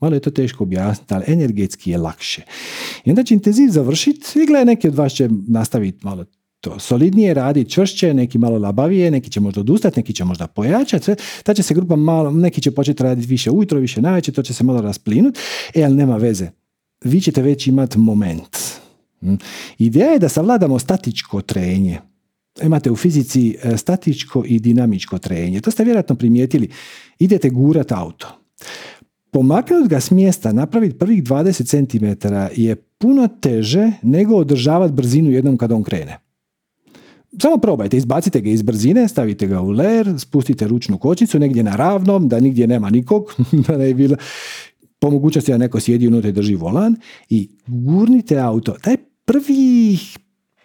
Malo 0.00 0.14
je 0.14 0.20
to 0.20 0.30
teško 0.30 0.64
objasniti, 0.64 1.14
ali 1.14 1.24
energetski 1.26 1.90
je 1.90 1.98
lakše. 1.98 2.42
I 3.04 3.10
onda 3.10 3.24
će 3.24 3.34
intenziv 3.34 3.68
završiti 3.70 4.42
i 4.42 4.46
gledaj, 4.46 4.64
neki 4.64 4.88
od 4.88 4.94
vas 4.94 5.12
će 5.12 5.28
nastaviti 5.48 5.98
malo 6.02 6.24
to 6.66 6.78
solidnije 6.78 7.34
raditi, 7.34 7.70
čvršće, 7.70 8.14
neki 8.14 8.38
malo 8.38 8.58
labavije, 8.58 9.10
neki 9.10 9.30
će 9.30 9.40
možda 9.40 9.60
odustati, 9.60 10.00
neki 10.00 10.12
će 10.12 10.24
možda 10.24 10.46
pojačati, 10.46 11.14
ta 11.42 11.54
će 11.54 11.62
se 11.62 11.74
grupa 11.74 11.96
malo, 11.96 12.30
neki 12.30 12.60
će 12.60 12.70
početi 12.70 13.02
raditi 13.02 13.28
više 13.28 13.50
ujutro, 13.50 13.78
više 13.78 14.02
navečer, 14.02 14.34
to 14.34 14.42
će 14.42 14.54
se 14.54 14.64
malo 14.64 14.80
rasplinuti, 14.80 15.40
e, 15.74 15.84
ali 15.84 15.94
nema 15.94 16.16
veze. 16.16 16.50
Vi 17.04 17.20
ćete 17.20 17.42
već 17.42 17.66
imati 17.66 17.98
moment 17.98 18.56
Hm? 19.20 19.34
Ideja 19.78 20.10
je 20.10 20.18
da 20.18 20.28
savladamo 20.28 20.78
statičko 20.78 21.40
trenje. 21.40 22.00
Imate 22.62 22.90
u 22.90 22.96
fizici 22.96 23.56
e, 23.62 23.76
statičko 23.76 24.42
i 24.46 24.58
dinamičko 24.58 25.18
trenje. 25.18 25.60
To 25.60 25.70
ste 25.70 25.84
vjerojatno 25.84 26.14
primijetili. 26.14 26.70
Idete 27.18 27.50
gurat 27.50 27.92
auto. 27.92 28.28
Pomaknuti 29.30 29.88
ga 29.88 30.00
s 30.00 30.10
mjesta, 30.10 30.52
napraviti 30.52 30.98
prvih 30.98 31.22
20 31.22 31.66
cm 31.66 32.34
je 32.62 32.76
puno 32.76 33.28
teže 33.40 33.92
nego 34.02 34.36
održavati 34.36 34.94
brzinu 34.94 35.30
jednom 35.30 35.56
kad 35.56 35.72
on 35.72 35.82
krene. 35.82 36.25
Samo 37.42 37.56
probajte, 37.56 37.96
izbacite 37.96 38.40
ga 38.40 38.50
iz 38.50 38.62
brzine, 38.62 39.08
stavite 39.08 39.46
ga 39.46 39.60
u 39.60 39.70
ler, 39.70 40.14
spustite 40.18 40.68
ručnu 40.68 40.98
kočicu 40.98 41.38
negdje 41.38 41.62
na 41.62 41.76
ravnom, 41.76 42.28
da 42.28 42.40
nigdje 42.40 42.66
nema 42.66 42.90
nikog, 42.90 43.34
da 43.68 43.76
ne 43.76 43.94
bilo 43.94 44.16
po 44.98 45.10
mogućnosti 45.10 45.52
da 45.52 45.58
neko 45.58 45.80
sjedi 45.80 46.06
unutra 46.06 46.28
i 46.28 46.32
drži 46.32 46.54
volan 46.54 46.96
i 47.28 47.48
gurnite 47.66 48.38
auto. 48.38 48.76
Taj 48.82 48.96
prvih 49.24 50.18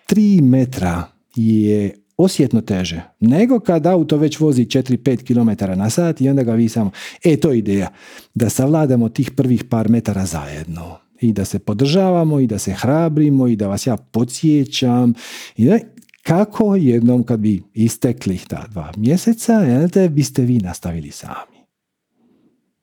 tri 0.05 0.41
metra 0.41 1.03
je 1.35 1.95
osjetno 2.17 2.61
teže 2.61 3.01
nego 3.19 3.59
kad 3.59 3.85
auto 3.85 4.17
već 4.17 4.39
vozi 4.39 4.65
4-5 4.65 5.27
km 5.27 5.79
na 5.79 5.89
sat 5.89 6.21
i 6.21 6.29
onda 6.29 6.43
ga 6.43 6.53
vi 6.53 6.69
samo... 6.69 6.91
E, 7.23 7.37
to 7.37 7.51
je 7.51 7.57
ideja. 7.57 7.89
Da 8.33 8.49
savladamo 8.49 9.09
tih 9.09 9.31
prvih 9.31 9.63
par 9.63 9.89
metara 9.89 10.25
zajedno. 10.25 10.97
I 11.21 11.33
da 11.33 11.45
se 11.45 11.59
podržavamo 11.59 12.39
i 12.39 12.47
da 12.47 12.57
se 12.57 12.73
hrabrimo 12.73 13.47
i 13.47 13.55
da 13.55 13.67
vas 13.67 13.87
ja 13.87 13.97
podsjećam. 13.97 15.13
I 15.57 15.65
da, 15.65 15.79
kako 16.21 16.75
jednom 16.75 17.23
kad 17.23 17.39
bi 17.39 17.63
istekli 17.73 18.37
ta 18.47 18.67
dva 18.67 18.91
mjeseca, 18.97 19.53
jelite, 19.53 20.09
biste 20.09 20.41
vi 20.41 20.57
nastavili 20.57 21.11
sami. 21.11 21.61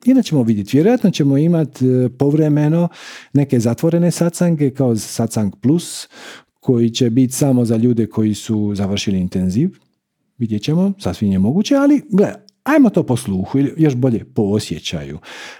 I 0.04 0.22
ćemo 0.22 0.42
vidjeti. 0.42 0.76
Vjerojatno 0.76 1.10
ćemo 1.10 1.38
imati 1.38 1.86
e, 1.86 2.08
povremeno 2.08 2.88
neke 3.32 3.60
zatvorene 3.60 4.10
sacange 4.10 4.70
kao 4.70 4.96
sacang 4.96 5.52
plus 5.62 6.08
koji 6.60 6.90
će 6.90 7.10
biti 7.10 7.32
samo 7.32 7.64
za 7.64 7.76
ljude 7.76 8.06
koji 8.06 8.34
su 8.34 8.74
završili 8.74 9.18
intenziv. 9.18 9.70
Vidjet 10.38 10.62
ćemo, 10.62 10.92
sasvim 10.98 11.32
je 11.32 11.38
moguće, 11.38 11.74
ali 11.74 12.02
gle, 12.10 12.32
ajmo 12.62 12.90
to 12.90 13.02
po 13.02 13.16
sluhu 13.16 13.58
ili 13.58 13.74
još 13.76 13.94
bolje 13.94 14.24
po 14.24 14.42
osjećaju. 14.42 15.18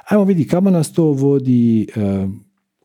Ajmo 0.08 0.24
vidjeti 0.24 0.50
kamo 0.50 0.70
nas 0.70 0.92
to 0.92 1.04
vodi, 1.04 1.82
e, 1.82 1.86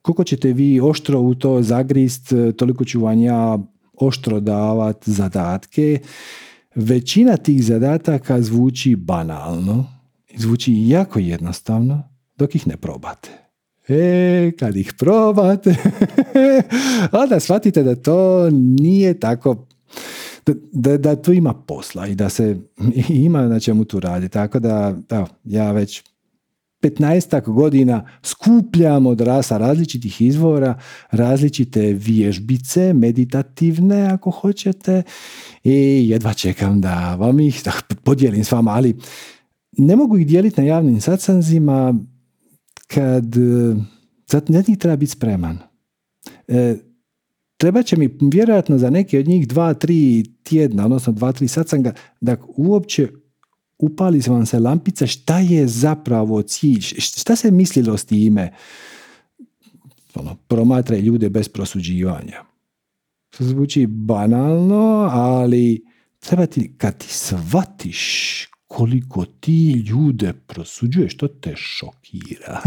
koliko 0.01 0.23
ćete 0.23 0.53
vi 0.53 0.81
oštro 0.81 1.19
u 1.19 1.35
to 1.35 1.61
zagrist, 1.61 2.31
e, 2.31 2.51
toliko 2.51 2.85
ću 2.85 3.01
vam 3.01 3.19
ja 3.21 3.59
oštro 3.93 4.39
davat 4.39 5.03
zadatke. 5.05 5.99
Većina 6.75 7.37
tih 7.37 7.63
zadataka 7.65 8.41
zvuči 8.41 8.95
banalno, 8.95 9.85
zvuči 10.37 10.87
jako 10.87 11.19
jednostavno 11.19 12.03
dok 12.37 12.55
ih 12.55 12.67
ne 12.67 12.77
probate. 12.77 13.29
E, 13.87 14.51
kad 14.59 14.75
ih 14.75 14.93
probate, 14.99 15.75
onda 17.23 17.39
shvatite 17.39 17.83
da 17.83 17.95
to 17.95 18.49
nije 18.51 19.19
tako, 19.19 19.65
da, 20.45 20.53
da, 20.71 20.97
da 20.97 21.21
tu 21.21 21.33
ima 21.33 21.53
posla 21.53 22.07
i 22.07 22.15
da 22.15 22.29
se 22.29 22.57
ima 23.09 23.47
na 23.47 23.59
čemu 23.59 23.85
tu 23.85 23.99
radi. 23.99 24.29
Tako 24.29 24.59
da, 24.59 24.95
evo, 25.09 25.27
ja 25.43 25.71
već 25.71 26.03
15 26.83 27.51
godina 27.51 28.09
skupljam 28.23 29.05
od 29.05 29.21
rasa 29.21 29.57
različitih 29.57 30.21
izvora, 30.21 30.79
različite 31.11 31.81
vježbice, 31.93 32.93
meditativne 32.93 34.01
ako 34.11 34.31
hoćete 34.31 35.03
i 35.63 36.09
jedva 36.09 36.33
čekam 36.33 36.81
da 36.81 37.15
vam 37.15 37.39
ih 37.39 37.61
da 37.65 37.71
podijelim 38.03 38.43
s 38.43 38.51
vama, 38.51 38.71
ali 38.71 38.97
ne 39.77 39.95
mogu 39.95 40.17
ih 40.17 40.27
dijeliti 40.27 40.61
na 40.61 40.67
javnim 40.67 41.01
sacanzima 41.01 41.93
kad 42.87 43.25
zato 44.27 44.53
ne 44.53 44.63
treba 44.79 44.95
biti 44.95 45.11
spreman. 45.11 45.57
E, 46.47 46.75
treba 47.57 47.83
će 47.83 47.97
mi 47.97 48.17
vjerojatno 48.21 48.77
za 48.77 48.89
neke 48.89 49.19
od 49.19 49.27
njih 49.27 49.47
dva, 49.47 49.73
tri 49.73 50.23
tjedna, 50.43 50.85
odnosno 50.85 51.13
dva, 51.13 51.31
tri 51.31 51.47
sacanga, 51.47 51.93
da 52.21 52.37
uopće 52.57 53.07
upali 53.83 54.21
vam 54.27 54.45
se 54.45 54.59
lampica 54.59 55.07
šta 55.07 55.39
je 55.39 55.67
zapravo 55.67 56.41
cilj, 56.41 56.81
šta 56.99 57.35
se 57.35 57.51
mislilo 57.51 57.97
s 57.97 58.05
time. 58.05 58.53
Ono, 60.15 60.35
promatraj 60.47 60.99
ljude 60.99 61.29
bez 61.29 61.49
prosuđivanja. 61.49 62.43
To 63.37 63.43
zvuči 63.43 63.85
banalno, 63.87 65.09
ali 65.11 65.85
treba 66.19 66.45
ti, 66.45 66.73
kad 66.77 66.97
ti 66.97 67.07
shvatiš 67.09 68.47
koliko 68.67 69.25
ti 69.25 69.71
ljude 69.71 70.33
prosuđuješ, 70.33 71.17
to 71.17 71.27
te 71.27 71.53
šokira. 71.55 72.61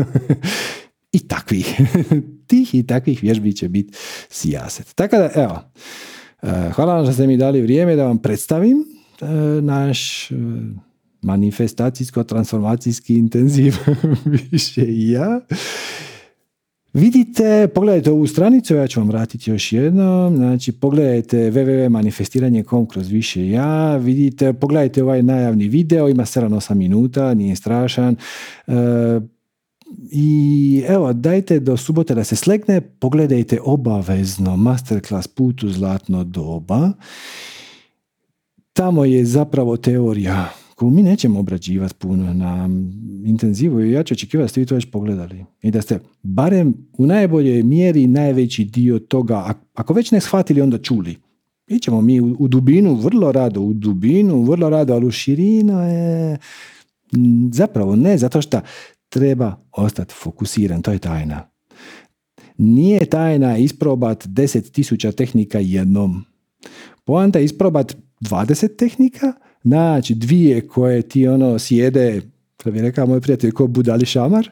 I 1.17 1.19
takvih, 1.29 1.81
tih 2.49 2.75
i 2.75 2.87
takvih 2.87 3.23
vježbi 3.23 3.53
će 3.53 3.69
biti 3.69 3.93
sijaset. 4.29 4.95
Tako 4.95 5.17
da, 5.17 5.31
evo, 5.35 5.63
e, 6.43 6.71
hvala 6.73 6.95
vam 6.95 7.05
što 7.05 7.13
ste 7.13 7.27
mi 7.27 7.37
dali 7.37 7.61
vrijeme 7.61 7.97
da 7.97 8.07
vam 8.07 8.19
predstavim 8.19 8.77
e, 9.21 9.27
naš 9.63 10.31
e, 11.23 11.27
manifestacijsko-transformacijski 11.27 13.19
intenziv 13.19 13.75
više 14.53 14.85
ja. 14.89 15.41
Vidite, 16.93 17.69
pogledajte 17.75 18.11
ovu 18.11 18.27
stranicu, 18.27 18.75
ja 18.75 18.87
ću 18.87 19.01
vam 19.01 19.09
vratiti 19.09 19.51
još 19.51 19.73
jednom, 19.73 20.37
znači 20.37 20.73
pogledajte 20.73 21.51
www.manifestiranje.com 21.51 22.87
kroz 22.87 23.09
više 23.09 23.49
ja, 23.49 23.97
vidite, 23.97 24.53
pogledajte 24.53 25.03
ovaj 25.03 25.23
najavni 25.23 25.69
video, 25.69 26.09
ima 26.09 26.25
7-8 26.25 26.75
minuta, 26.75 27.35
nije 27.35 27.57
strašan, 27.57 28.17
e, 28.67 28.73
i 30.11 30.85
evo, 30.89 31.13
dajte 31.13 31.61
do 31.61 31.77
subote 31.77 32.15
da 32.15 32.25
se 32.25 32.37
slegne, 32.37 32.81
pogledajte 32.81 33.59
obavezno 33.65 34.57
masterclass 34.57 35.29
put 35.29 35.63
u 35.63 35.69
zlatno 35.69 36.25
doba. 36.25 36.93
Tamo 38.73 39.05
je 39.05 39.25
zapravo 39.25 39.77
teorija 39.77 40.49
koju 40.77 40.91
mi 40.91 41.03
nećemo 41.03 41.41
obrađivati 41.41 41.95
puno 41.95 42.35
na 42.35 42.69
intenzivu 43.25 43.81
i 43.81 43.93
ja 43.93 44.03
ću 44.03 44.15
očekivati 44.15 44.45
da 44.45 44.49
ste 44.49 44.61
vi 44.61 44.67
to 44.67 44.75
već 44.75 44.91
pogledali 44.91 45.45
i 45.63 45.71
da 45.71 45.83
ste 45.83 46.01
barem 46.23 46.75
u 46.99 47.07
najboljoj 47.07 47.63
mjeri 47.63 48.07
najveći 48.07 48.65
dio 48.65 48.99
toga, 48.99 49.55
ako 49.75 49.95
već 49.95 50.11
ne 50.11 50.21
shvatili, 50.21 50.61
onda 50.61 50.79
čuli. 50.79 51.17
ćemo 51.83 52.01
mi 52.01 52.21
u, 52.21 52.49
dubinu 52.49 52.95
vrlo 52.95 53.33
rado, 53.33 53.61
u 53.61 53.73
dubinu 53.73 54.43
vrlo 54.43 54.71
rado, 54.71 54.95
ali 54.95 55.07
u 55.07 55.11
širinu 55.11 55.81
je 55.83 56.39
zapravo 57.53 57.97
ne, 57.97 58.19
zato 58.19 58.43
što 58.43 58.61
treba 59.09 59.57
ostati 59.73 60.15
fokusiran, 60.23 60.83
to 60.83 60.93
je 60.93 60.99
tajna. 60.99 61.49
Nije 62.59 63.05
tajna 63.05 63.57
isprobat 63.57 64.27
deset 64.27 64.73
tisuća 64.73 65.13
tehnika 65.13 65.59
jednom. 65.59 66.25
Poanta 67.05 67.39
je 67.39 67.45
isprobat 67.45 67.97
20 68.21 68.77
tehnika, 68.77 69.33
naći 69.67 70.15
dvije 70.15 70.69
koje 70.69 71.03
ti 71.03 71.29
ono 71.29 71.59
sjede, 71.59 72.21
što 72.61 72.71
bi 72.71 72.81
rekao 72.81 73.07
moj 73.07 73.21
prijatelj, 73.21 73.51
ko 73.51 73.67
budali 73.67 74.07
šamar, 74.07 74.51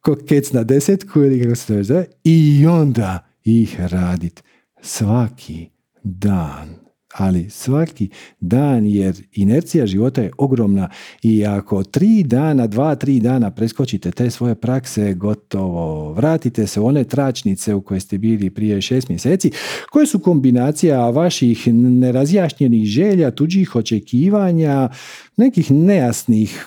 ko 0.00 0.16
kec 0.28 0.52
na 0.52 0.62
desetku 0.62 1.22
ili 1.22 1.42
kako 1.42 1.54
se 1.54 1.66
to 1.66 1.82
zove, 1.82 2.06
i 2.24 2.66
onda 2.66 3.26
ih 3.44 3.80
radit 3.80 4.42
svaki 4.80 5.68
dan 6.02 6.85
ali 7.16 7.50
svaki 7.50 8.08
dan 8.40 8.86
jer 8.86 9.22
inercija 9.32 9.86
života 9.86 10.22
je 10.22 10.30
ogromna 10.38 10.88
i 11.22 11.46
ako 11.46 11.84
tri 11.84 12.22
dana, 12.22 12.66
dva, 12.66 12.94
tri 12.94 13.20
dana 13.20 13.50
preskočite 13.50 14.10
te 14.10 14.30
svoje 14.30 14.54
prakse, 14.54 15.14
gotovo 15.14 16.12
vratite 16.12 16.66
se 16.66 16.80
u 16.80 16.86
one 16.86 17.04
tračnice 17.04 17.74
u 17.74 17.82
koje 17.82 18.00
ste 18.00 18.18
bili 18.18 18.50
prije 18.50 18.80
šest 18.80 19.08
mjeseci, 19.08 19.50
koje 19.90 20.06
su 20.06 20.18
kombinacija 20.18 21.10
vaših 21.10 21.66
nerazjašnjenih 21.74 22.84
želja, 22.84 23.30
tuđih 23.30 23.76
očekivanja, 23.76 24.88
nekih 25.36 25.70
nejasnih 25.70 26.66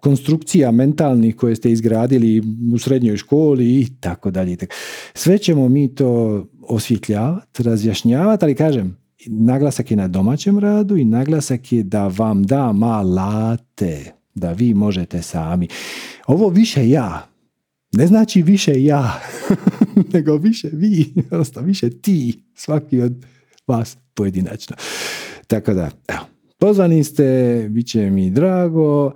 konstrukcija 0.00 0.70
mentalnih 0.70 1.36
koje 1.36 1.56
ste 1.56 1.70
izgradili 1.70 2.42
u 2.74 2.78
srednjoj 2.78 3.16
školi 3.16 3.80
i 3.80 3.86
tako 4.00 4.30
dalje. 4.30 4.56
Sve 5.14 5.38
ćemo 5.38 5.68
mi 5.68 5.94
to 5.94 6.44
osvjetljavati, 6.68 7.62
razjašnjavati, 7.62 8.44
ali 8.44 8.54
kažem, 8.54 9.03
naglasak 9.26 9.90
je 9.90 9.96
na 9.96 10.08
domaćem 10.08 10.58
radu 10.58 10.96
i 10.96 11.04
naglasak 11.04 11.72
je 11.72 11.82
da 11.82 12.08
vam 12.08 12.42
da 12.42 12.72
malate, 12.72 14.12
da 14.34 14.52
vi 14.52 14.74
možete 14.74 15.22
sami. 15.22 15.68
Ovo 16.26 16.48
više 16.48 16.88
ja, 16.88 17.28
ne 17.92 18.06
znači 18.06 18.42
više 18.42 18.84
ja, 18.84 19.20
nego 20.12 20.36
više 20.36 20.68
vi, 20.72 21.14
odnosno 21.30 21.62
više 21.62 21.90
ti, 21.90 22.42
svaki 22.54 23.00
od 23.00 23.24
vas 23.66 23.96
pojedinačno. 24.14 24.76
Tako 25.46 25.74
da, 25.74 25.90
evo, 26.08 26.20
pozvani 26.58 27.04
ste, 27.04 27.66
bit 27.70 27.86
će 27.86 28.10
mi 28.10 28.30
drago, 28.30 29.12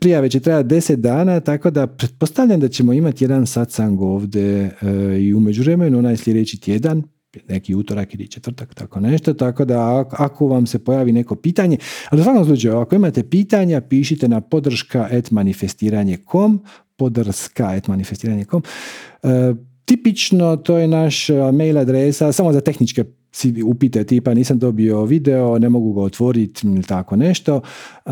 prijave 0.00 0.30
će 0.30 0.40
trajati 0.40 0.68
deset 0.68 1.00
dana, 1.00 1.40
tako 1.40 1.70
da 1.70 1.86
pretpostavljam 1.86 2.60
da 2.60 2.68
ćemo 2.68 2.92
imati 2.92 3.24
jedan 3.24 3.46
satsang 3.46 4.00
ovdje 4.00 4.76
e, 4.82 5.20
i 5.20 5.34
u 5.34 5.40
međuvremenu 5.40 5.98
onaj 5.98 6.16
sljedeći 6.16 6.60
tjedan, 6.60 7.02
neki 7.48 7.74
utorak 7.74 8.14
ili 8.14 8.28
četvrtak, 8.28 8.74
tako 8.74 9.00
nešto, 9.00 9.34
tako 9.34 9.64
da 9.64 10.04
ako 10.10 10.46
vam 10.46 10.66
se 10.66 10.84
pojavi 10.84 11.12
neko 11.12 11.34
pitanje, 11.34 11.78
ali 12.10 12.20
u 12.20 12.24
svakom 12.24 12.44
slučaju, 12.44 12.76
ako 12.76 12.94
imate 12.94 13.22
pitanja, 13.22 13.80
pišite 13.80 14.28
na 14.28 14.40
podrška 14.40 15.08
et 15.10 15.30
manifestiranje.com, 15.30 16.62
podrška 16.96 17.74
et 17.74 17.88
manifestiranje.com. 17.88 18.62
E, 19.22 19.54
tipično, 19.84 20.56
to 20.56 20.78
je 20.78 20.88
naš 20.88 21.28
mail 21.52 21.78
adresa, 21.78 22.32
samo 22.32 22.52
za 22.52 22.60
tehničke 22.60 23.04
si 23.32 23.62
upite 23.62 24.04
tipa 24.04 24.34
nisam 24.34 24.58
dobio 24.58 25.04
video, 25.04 25.58
ne 25.58 25.68
mogu 25.68 25.92
ga 25.92 26.00
otvoriti 26.00 26.66
ili 26.66 26.82
tako 26.82 27.16
nešto. 27.16 27.60
E, 28.06 28.10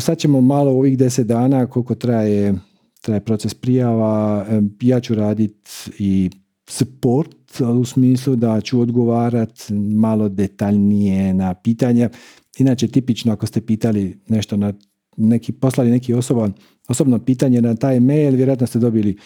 sad 0.00 0.18
ćemo 0.18 0.40
malo 0.40 0.70
ovih 0.70 0.98
deset 0.98 1.26
dana 1.26 1.66
koliko 1.66 1.94
traje, 1.94 2.54
traje 3.00 3.20
proces 3.20 3.54
prijava, 3.54 4.46
e, 4.50 4.60
ja 4.80 5.00
ću 5.00 5.14
raditi 5.14 5.70
i 5.98 6.30
support 6.70 7.60
u 7.80 7.84
smislu 7.84 8.36
da 8.36 8.60
ću 8.60 8.80
odgovarat 8.80 9.70
malo 9.94 10.28
detaljnije 10.28 11.34
na 11.34 11.54
pitanja. 11.54 12.10
Inače, 12.58 12.88
tipično 12.88 13.32
ako 13.32 13.46
ste 13.46 13.60
pitali 13.60 14.20
nešto 14.28 14.56
na 14.56 14.72
neki, 15.16 15.52
poslali 15.52 15.90
neki 15.90 16.14
osoba, 16.14 16.50
osobno 16.88 17.18
pitanje 17.18 17.62
na 17.62 17.74
taj 17.74 18.00
mail, 18.00 18.34
vjerojatno 18.34 18.66
ste 18.66 18.78
dobili 18.78 19.18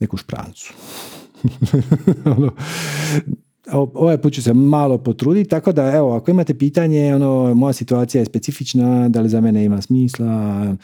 neku 0.00 0.16
šprancu. 0.16 0.74
Ono, 2.36 2.52
ovaj 3.72 4.18
put 4.18 4.32
ću 4.32 4.42
se 4.42 4.54
malo 4.54 4.98
potruditi, 4.98 5.50
tako 5.50 5.72
da 5.72 5.92
evo, 5.92 6.14
ako 6.14 6.30
imate 6.30 6.58
pitanje, 6.58 7.14
ono, 7.14 7.54
moja 7.54 7.72
situacija 7.72 8.20
je 8.20 8.24
specifična, 8.24 9.08
da 9.08 9.20
li 9.20 9.28
za 9.28 9.40
mene 9.40 9.64
ima 9.64 9.82
smisla, 9.82 10.76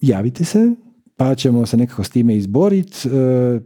javite 0.00 0.44
se, 0.44 0.74
pa 1.16 1.34
ćemo 1.34 1.66
se 1.66 1.76
nekako 1.76 2.04
s 2.04 2.10
time 2.10 2.36
izboriti. 2.36 3.08
E, 3.08 3.60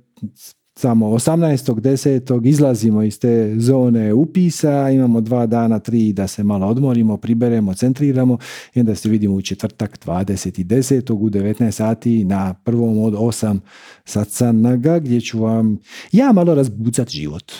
samo 0.80 1.06
18.10. 1.06 2.46
izlazimo 2.46 3.02
iz 3.02 3.18
te 3.18 3.54
zone 3.58 4.12
upisa, 4.14 4.90
imamo 4.90 5.20
dva 5.20 5.46
dana, 5.46 5.78
tri 5.78 6.12
da 6.12 6.26
se 6.26 6.44
malo 6.44 6.66
odmorimo, 6.66 7.16
priberemo, 7.16 7.74
centriramo 7.74 8.38
i 8.74 8.80
onda 8.80 8.94
se 8.94 9.08
vidimo 9.08 9.34
u 9.34 9.42
četvrtak 9.42 9.98
20.10. 10.06 11.12
u 11.12 11.30
19 11.30 11.70
sati 11.70 12.24
na 12.24 12.54
prvom 12.54 12.98
od 12.98 13.14
osam 13.18 13.60
satsanaga 14.04 14.98
gdje 14.98 15.20
ću 15.20 15.38
vam 15.38 15.78
ja 16.12 16.32
malo 16.32 16.54
razbucat 16.54 17.08
život. 17.08 17.52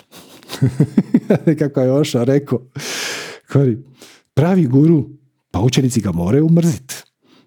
Kako 1.59 1.81
je 1.81 1.93
Oša 1.93 2.25
rekao, 2.25 2.61
pravi 4.35 4.67
guru, 4.67 5.09
pa 5.51 5.61
učenici 5.61 6.01
ga 6.01 6.13
moraju 6.13 6.47
umrziti. 6.47 6.95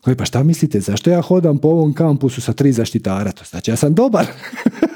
Koji, 0.01 0.15
pa 0.15 0.25
šta 0.25 0.43
mislite, 0.43 0.79
zašto 0.79 1.09
ja 1.09 1.21
hodam 1.21 1.57
po 1.57 1.67
ovom 1.67 1.93
kampusu 1.93 2.41
sa 2.41 2.53
tri 2.53 2.71
zaštitara? 2.71 3.31
To 3.31 3.43
znači 3.45 3.71
ja 3.71 3.75
sam 3.75 3.93
dobar. 3.93 4.25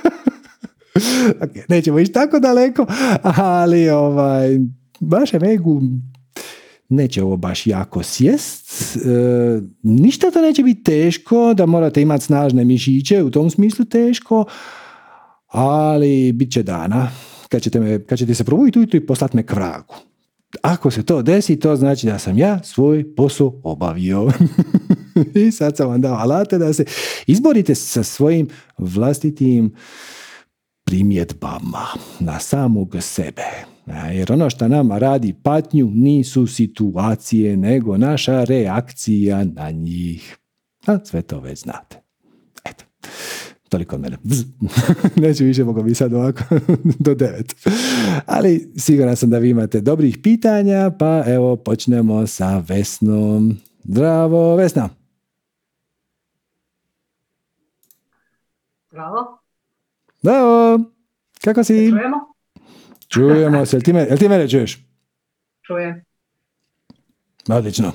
okay, 1.41 1.61
nećemo 1.69 1.99
ići 1.99 2.11
tako 2.11 2.39
daleko, 2.39 2.85
ali 3.23 3.89
ovaj, 3.89 4.59
baš 4.99 5.33
egu 5.33 5.81
neće 6.89 7.23
ovo 7.23 7.37
baš 7.37 7.67
jako 7.67 8.03
sjest. 8.03 8.95
E, 8.95 9.61
ništa 9.83 10.31
to 10.31 10.41
neće 10.41 10.63
biti 10.63 10.83
teško, 10.83 11.53
da 11.53 11.65
morate 11.65 12.01
imati 12.01 12.23
snažne 12.23 12.65
mišiće, 12.65 13.23
u 13.23 13.31
tom 13.31 13.49
smislu 13.49 13.85
teško, 13.85 14.45
ali 15.47 16.31
bit 16.31 16.51
će 16.51 16.63
dana 16.63 17.09
kad 17.49 17.61
ćete, 17.61 17.79
me, 17.79 18.05
kad 18.05 18.17
ćete 18.17 18.33
se 18.33 18.43
probuditi 18.43 18.79
ujutro 18.79 18.97
i 18.97 19.05
poslati 19.05 19.37
me 19.37 19.45
k 19.45 19.53
vragu. 19.53 19.95
Ako 20.61 20.91
se 20.91 21.03
to 21.03 21.21
desi, 21.21 21.59
to 21.59 21.75
znači 21.75 22.05
da 22.05 22.19
sam 22.19 22.37
ja 22.37 22.63
svoj 22.63 23.15
posao 23.15 23.61
obavio. 23.63 24.31
I 25.45 25.51
sad 25.51 25.77
sam 25.77 25.89
vam 25.89 26.01
dao 26.01 26.15
alate 26.15 26.57
da 26.57 26.73
se 26.73 26.85
izborite 27.27 27.75
sa 27.75 28.03
svojim 28.03 28.47
vlastitim 28.77 29.73
primjedbama 30.87 31.85
na 32.19 32.39
samog 32.39 32.95
sebe. 32.99 33.43
Jer 34.13 34.31
ono 34.31 34.49
što 34.49 34.67
nama 34.67 34.97
radi 34.97 35.35
patnju 35.43 35.91
nisu 35.93 36.47
situacije, 36.47 37.57
nego 37.57 37.97
naša 37.97 38.43
reakcija 38.43 39.43
na 39.43 39.71
njih. 39.71 40.37
A 40.85 41.05
sve 41.05 41.21
to 41.21 41.39
već 41.39 41.59
znate. 41.59 42.01
Eto, 42.65 42.83
toliko 43.69 43.95
od 43.95 44.01
mene. 44.01 44.17
Neću 45.27 45.43
više 45.43 45.63
mogu 45.63 45.83
bi 45.83 45.95
sad 45.95 46.13
ovako 46.13 46.43
do 47.05 47.15
devet. 47.15 47.55
Ali 48.25 48.71
siguran 48.77 49.15
sam 49.15 49.29
da 49.29 49.37
vi 49.37 49.49
imate 49.49 49.81
dobrih 49.81 50.17
pitanja, 50.23 50.91
pa 50.99 51.23
evo 51.27 51.55
počnemo 51.55 52.27
sa 52.27 52.63
Vesnom. 52.67 53.57
Zdravo, 53.83 54.55
Vesna. 54.55 54.89
Zdravo. 58.89 59.46
Zdravo, 60.27 60.79
kako 61.43 61.63
si? 61.63 61.89
Čujemo? 61.89 62.17
Čujemo 63.13 63.65
se, 63.65 63.75
jel 63.75 63.81
ti, 63.81 63.93
me, 63.93 63.99
jel 63.99 64.17
ti 64.17 64.29
mene 64.29 64.49
čuješ? 64.49 64.77
Čujem. 65.67 66.03
Odlično. 67.49 67.91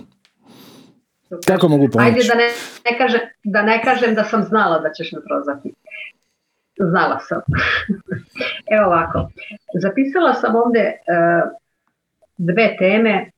Kako 1.47 1.69
mogu 1.69 1.89
pomoći? 1.93 2.09
Ajde 2.09 2.29
da 2.29 2.35
ne, 2.35 2.49
ne 2.91 2.99
kažem, 2.99 3.21
da 3.45 3.63
ne 3.63 3.83
kažem 3.83 4.15
da 4.15 4.25
sam 4.25 4.43
znala 4.43 4.79
da 4.79 4.93
ćeš 4.93 5.13
me 5.13 5.19
prozvati. 5.29 5.75
Znala 6.91 7.19
sam. 7.21 7.41
Evo 8.75 8.87
ovako. 8.87 9.29
Zapisala 9.83 10.35
sam 10.35 10.57
ovdje 10.57 10.97
uh, 10.97 11.51
dve 12.37 12.77
teme 12.79 13.31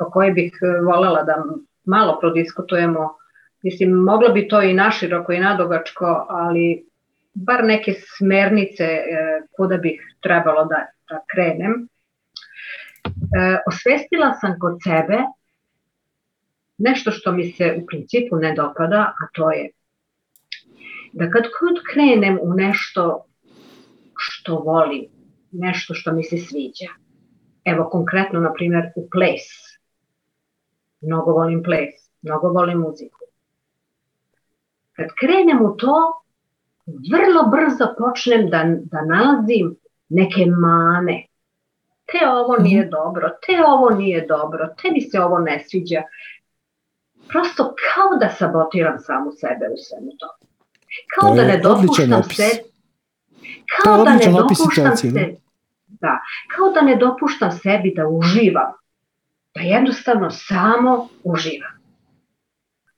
o 0.00 0.10
koje 0.10 0.32
bih 0.32 0.52
voljela 0.86 1.22
da 1.22 1.44
malo 1.84 2.18
prodiskutujemo. 2.20 3.14
Mislim, 3.62 3.90
moglo 3.90 4.28
bi 4.28 4.48
to 4.48 4.62
i 4.62 4.74
naširoko 4.74 5.32
i 5.32 5.40
nadogačko, 5.40 6.26
ali 6.28 6.91
bar 7.34 7.64
neke 7.64 7.94
smernice 8.16 8.84
e, 8.84 9.04
kuda 9.56 9.76
bih 9.76 10.00
trebalo 10.20 10.64
da, 10.64 10.86
da 11.10 11.20
krenem. 11.34 11.88
E, 13.04 13.58
osvestila 13.66 14.32
sam 14.40 14.58
kod 14.60 14.78
sebe 14.84 15.18
nešto 16.78 17.10
što 17.10 17.32
mi 17.32 17.52
se 17.52 17.78
u 17.82 17.86
principu 17.86 18.36
ne 18.36 18.54
dopada, 18.54 18.96
a 18.96 19.28
to 19.32 19.50
je 19.50 19.70
da 21.12 21.30
kad 21.30 21.42
kod 21.42 21.82
krenem 21.92 22.38
u 22.42 22.54
nešto 22.54 23.24
što 24.16 24.58
volim, 24.58 25.04
nešto 25.52 25.94
što 25.94 26.12
mi 26.12 26.24
se 26.24 26.38
sviđa, 26.38 26.90
evo 27.64 27.88
konkretno 27.90 28.40
na 28.40 28.52
primjer 28.52 28.84
u 28.96 29.08
ples, 29.10 29.42
mnogo 31.00 31.32
volim 31.32 31.62
ples, 31.62 31.94
mnogo 32.22 32.48
volim 32.48 32.78
muziku. 32.78 33.18
Kad 34.92 35.06
krenem 35.20 35.62
u 35.62 35.76
to, 35.76 36.21
vrlo 36.86 37.42
brzo 37.46 37.94
počnem 37.98 38.50
da, 38.50 38.64
da 38.64 39.04
nalazim 39.04 39.76
neke 40.08 40.46
mane. 40.46 41.26
Te 42.12 42.28
ovo 42.28 42.56
nije 42.56 42.80
mhm. 42.82 42.90
dobro, 42.90 43.28
te 43.46 43.64
ovo 43.66 43.90
nije 43.90 44.26
dobro, 44.26 44.68
te 44.82 44.90
mi 44.90 45.00
se 45.00 45.20
ovo 45.20 45.38
ne 45.38 45.64
sviđa. 45.68 46.02
Prosto 47.28 47.64
kao 47.64 48.18
da 48.20 48.28
sabotiram 48.28 48.98
samu 48.98 49.32
sebe 49.32 49.68
u 49.74 49.76
svemu 49.76 50.12
to. 50.18 50.26
Kao 51.14 51.34
da 51.34 51.44
ne 51.44 51.58
dopuštam 51.58 52.22
se... 52.22 52.48
Kao 53.82 54.04
da 54.04 54.14
ne 54.14 54.32
dopuštam 54.32 54.96
se... 54.96 55.36
Da, 55.86 56.18
kao 56.56 56.70
da 56.70 56.80
ne 56.80 56.96
dopuštam 56.96 57.50
sebi 57.50 57.92
da 57.96 58.08
uživam. 58.08 58.72
Da 59.54 59.60
jednostavno 59.60 60.30
samo 60.30 61.08
uživam. 61.24 61.72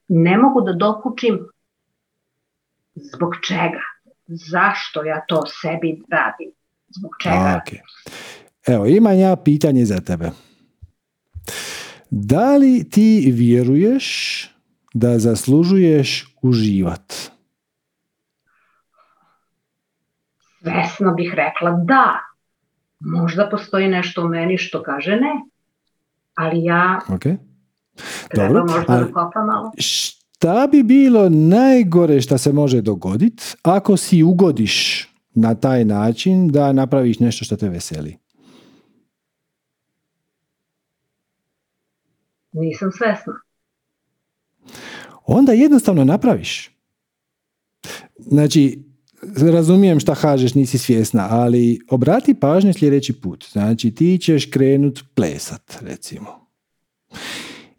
Ne 0.09 0.39
mogu 0.39 0.61
da 0.61 0.73
dokučim 0.73 1.49
Zbog 2.95 3.35
čega? 3.47 3.81
Zašto 4.27 5.05
ja 5.05 5.25
to 5.29 5.43
sebi 5.47 6.03
radim? 6.11 6.51
Zbog 6.89 7.11
čega? 7.23 7.61
Okay. 7.67 7.81
Evo, 8.67 8.87
imam 8.87 9.19
ja 9.19 9.37
pitanje 9.37 9.85
za 9.85 10.01
tebe. 10.01 10.31
Da 12.11 12.57
li 12.57 12.91
ti 12.91 13.33
vjeruješ 13.35 14.07
da 14.95 15.19
zaslužuješ 15.19 16.37
uživat? 16.43 17.13
Svesno 20.63 21.15
bih 21.15 21.33
rekla 21.35 21.71
da. 21.71 22.19
Možda 23.01 23.49
postoji 23.51 23.89
nešto 23.89 24.25
u 24.25 24.29
meni 24.29 24.59
što 24.59 24.83
kaže 24.83 25.11
ne. 25.11 25.33
Ali 26.35 26.65
ja 26.65 27.01
okay. 27.09 27.37
treba 28.29 28.49
Dobro. 28.49 28.77
možda 28.77 28.99
da 28.99 29.13
kopam 29.13 29.47
malo. 29.47 29.73
Šta 30.37 30.69
bi 30.73 30.83
bilo 30.83 31.29
najgore 31.29 32.21
što 32.21 32.39
se 32.39 32.53
može 32.53 32.81
dogoditi 32.81 33.45
ako 33.63 33.97
si 33.97 34.23
ugodiš 34.23 35.09
na 35.35 35.55
taj 35.55 35.85
način 35.85 36.49
da 36.49 36.73
napraviš 36.73 37.19
nešto 37.19 37.45
što 37.45 37.57
te 37.57 37.69
veseli? 37.69 38.17
Nisam 42.53 42.91
svesna. 42.93 43.33
Onda 45.27 45.53
jednostavno 45.53 46.05
napraviš. 46.05 46.71
Znači, 48.17 48.83
razumijem 49.53 50.01
šta 50.01 50.15
kažeš, 50.15 50.55
nisi 50.55 50.79
svjesna, 50.79 51.27
ali 51.31 51.81
obrati 51.91 52.35
pažnju 52.35 52.73
sljedeći 52.73 53.21
put. 53.21 53.45
Znači, 53.53 53.91
ti 53.91 54.19
ćeš 54.19 54.51
krenut 54.51 55.05
plesat, 55.15 55.79
recimo. 55.81 56.49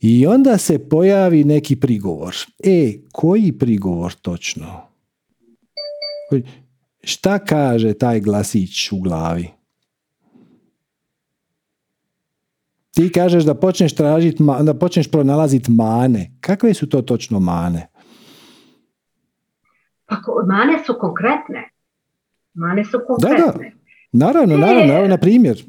I 0.08 0.28
onda 0.28 0.58
se 0.58 0.90
pojavi 0.90 1.44
neki 1.44 1.76
prigovor. 1.76 2.36
E, 2.64 2.94
koji 3.12 3.52
prigovor 3.60 4.14
točno? 4.14 4.82
Šta 7.04 7.40
kaže 7.40 7.94
taj 7.94 8.20
glasić 8.20 8.92
u 8.92 9.00
glavi? 9.00 9.48
Ti 12.92 13.12
kažeš 13.12 13.44
da 13.44 13.56
počneš 13.56 13.96
tražiti, 13.96 14.44
da 14.64 14.74
počneš 14.74 15.12
pronalaziti 15.12 15.72
mane. 15.72 16.32
Kakve 16.40 16.74
su 16.74 16.90
to 16.90 17.02
točno 17.02 17.40
mane? 17.40 17.88
Pa 20.06 20.16
mane 20.48 20.84
su 20.86 20.96
konkretne. 21.00 21.70
Mane 22.54 22.86
su 22.86 23.00
konkretne. 23.08 23.38
Da, 23.38 23.52
da. 23.52 23.60
Naravno, 24.12 24.58
naravno, 24.58 24.86
naravno, 24.86 25.08
na 25.08 25.18
primjer. 25.18 25.64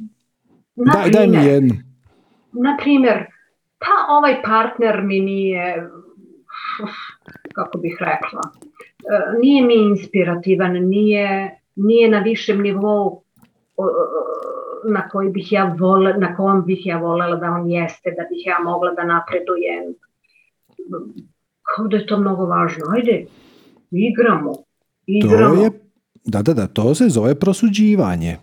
Na 0.74 0.92
daj, 0.92 1.10
daj 1.10 1.26
mi 1.26 1.36
jednu. 1.36 1.74
Na 2.52 2.76
primjer, 2.80 3.35
pa 3.78 4.14
ovaj 4.18 4.42
partner 4.42 5.02
mi 5.02 5.20
nije, 5.20 5.90
kako 7.54 7.78
bih 7.78 7.96
rekla, 8.00 8.40
nije 9.40 9.66
mi 9.66 9.74
inspirativan, 9.74 10.72
nije, 10.72 11.58
nije 11.76 12.10
na 12.10 12.18
višem 12.18 12.62
nivou 12.62 13.22
na 14.84 15.08
koji 15.08 15.30
bih 15.30 15.52
ja 15.52 15.76
vole, 15.78 16.14
na 16.18 16.36
kom 16.36 16.64
bih 16.66 16.86
ja 16.86 16.98
voljela 16.98 17.36
da 17.36 17.50
on 17.50 17.70
jeste, 17.70 18.10
da 18.10 18.22
bih 18.30 18.46
ja 18.46 18.58
mogla 18.64 18.90
da 18.94 19.04
napredujem. 19.04 19.94
Kao 21.62 21.88
da 21.88 21.96
je 21.96 22.06
to 22.06 22.18
mnogo 22.18 22.46
važno. 22.46 22.84
Ajde, 22.94 23.26
igramo. 23.90 24.52
igramo. 25.06 25.56
To 25.56 25.62
je, 25.62 25.70
da, 26.24 26.42
da, 26.42 26.54
da, 26.54 26.66
to 26.66 26.94
se 26.94 27.08
zove 27.08 27.34
prosuđivanje. 27.34 28.36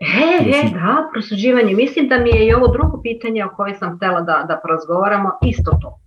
E, 0.00 0.50
e, 0.50 0.70
da, 0.72 1.08
prosuđivanje. 1.12 1.74
Mislim 1.74 2.08
da 2.08 2.18
mi 2.18 2.30
je 2.30 2.46
i 2.46 2.54
ovo 2.54 2.68
drugo 2.68 3.02
pitanje 3.02 3.44
o 3.44 3.54
koje 3.56 3.74
sam 3.74 3.96
htjela 3.96 4.20
da, 4.20 4.44
da 4.48 4.60
porazgovaramo 4.62 5.30
isto 5.42 5.70
to. 5.82 6.00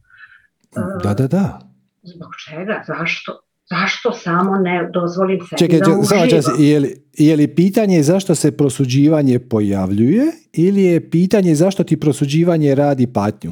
Da, 1.03 1.13
da, 1.13 1.27
da. 1.27 1.59
Zbog 2.03 2.29
čega? 2.45 2.83
Zašto? 2.87 3.39
Zašto 3.69 4.11
samo 4.11 4.55
ne 4.55 4.89
dozvolim 4.93 5.39
sebi 5.39 5.59
Čekaj, 5.59 5.79
da 5.79 6.03
samo 6.03 6.27
čas, 6.27 6.45
je, 6.59 6.79
li, 6.79 6.95
je 7.13 7.35
li 7.35 7.55
pitanje 7.55 8.03
zašto 8.03 8.35
se 8.35 8.57
prosuđivanje 8.57 9.39
pojavljuje 9.39 10.23
ili 10.53 10.83
je 10.83 11.09
pitanje 11.09 11.55
zašto 11.55 11.83
ti 11.83 11.99
prosuđivanje 11.99 12.75
radi 12.75 13.13
patnju? 13.13 13.51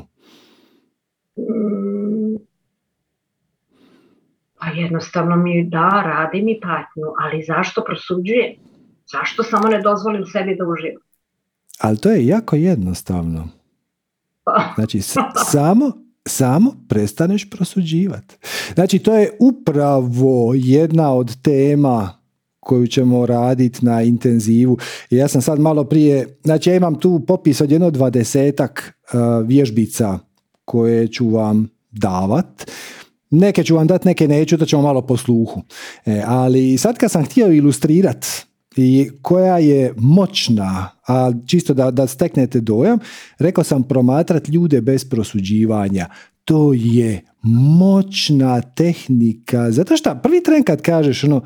Mm, 1.38 2.36
pa 4.60 4.68
jednostavno 4.68 5.36
mi 5.36 5.70
da, 5.70 6.04
radi 6.06 6.42
mi 6.42 6.60
patnju, 6.62 7.08
ali 7.20 7.44
zašto 7.44 7.84
prosuđujem? 7.84 8.71
Zašto 9.12 9.44
samo 9.44 9.68
ne 9.68 9.82
dozvolim 9.82 10.26
sebi 10.26 10.56
da 10.56 10.66
uživam? 10.66 11.02
Ali 11.80 11.98
to 11.98 12.12
je 12.12 12.28
jako 12.28 12.56
jednostavno. 12.56 13.48
Pa. 14.44 14.74
Znači, 14.76 15.02
samo, 15.46 15.92
samo 16.28 16.74
prestaneš 16.90 17.50
prosuđivati. 17.50 18.36
Znači, 18.74 19.00
to 19.00 19.16
je 19.16 19.38
upravo 19.40 20.54
jedna 20.56 21.14
od 21.14 21.42
tema 21.42 22.22
koju 22.60 22.88
ćemo 22.88 23.26
raditi 23.26 23.86
na 23.86 24.02
intenzivu. 24.02 24.78
Ja 25.10 25.28
sam 25.28 25.42
sad 25.42 25.60
malo 25.60 25.84
prije, 25.84 26.40
znači 26.44 26.70
ja 26.70 26.76
imam 26.76 27.00
tu 27.00 27.22
popis 27.28 27.62
od 27.62 27.72
jedno 27.72 27.92
dvadesetak 27.92 28.94
uh, 29.14 29.48
vježbica 29.48 30.20
koje 30.66 31.08
ću 31.08 31.30
vam 31.30 31.70
davat. 31.92 32.72
Neke 33.30 33.64
ću 33.64 33.76
vam 33.76 33.88
dati, 33.88 34.08
neke 34.08 34.28
neću, 34.28 34.58
da 34.58 34.66
ćemo 34.66 34.82
malo 34.82 35.02
po 35.02 35.18
sluhu. 35.18 35.62
E, 36.06 36.24
ali 36.26 36.78
sad 36.78 36.98
kad 36.98 37.12
sam 37.12 37.26
htio 37.26 37.52
ilustrirati 37.52 38.28
i 38.76 39.10
koja 39.22 39.58
je 39.58 39.94
moćna, 39.98 40.90
a 41.08 41.32
čisto 41.48 41.74
da, 41.74 41.92
da 41.92 42.08
steknete 42.08 42.62
dojam, 42.62 43.00
rekao 43.40 43.64
sam 43.64 43.84
promatrati 43.84 44.52
ljude 44.52 44.82
bez 44.82 45.10
prosuđivanja. 45.10 46.08
To 46.46 46.74
je 46.74 47.22
moćna 47.80 48.62
tehnika. 48.62 49.72
Zato 49.72 49.98
što 49.98 50.20
prvi 50.24 50.44
tren 50.44 50.64
kad 50.64 50.82
kažeš 50.82 51.24
ono, 51.24 51.44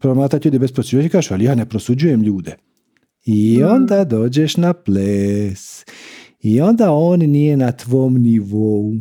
promatrati 0.00 0.48
ljude 0.48 0.58
bez 0.58 0.72
prosuđivanja, 0.72 1.08
kažeš, 1.08 1.30
ali 1.30 1.44
ja 1.44 1.54
ne 1.54 1.68
prosuđujem 1.68 2.22
ljude. 2.22 2.56
I 3.24 3.62
onda 3.62 4.04
dođeš 4.04 4.56
na 4.56 4.72
ples. 4.72 5.84
I 6.40 6.60
onda 6.60 6.92
on 6.92 7.20
nije 7.20 7.56
na 7.56 7.72
tvom 7.72 8.14
nivou. 8.14 8.92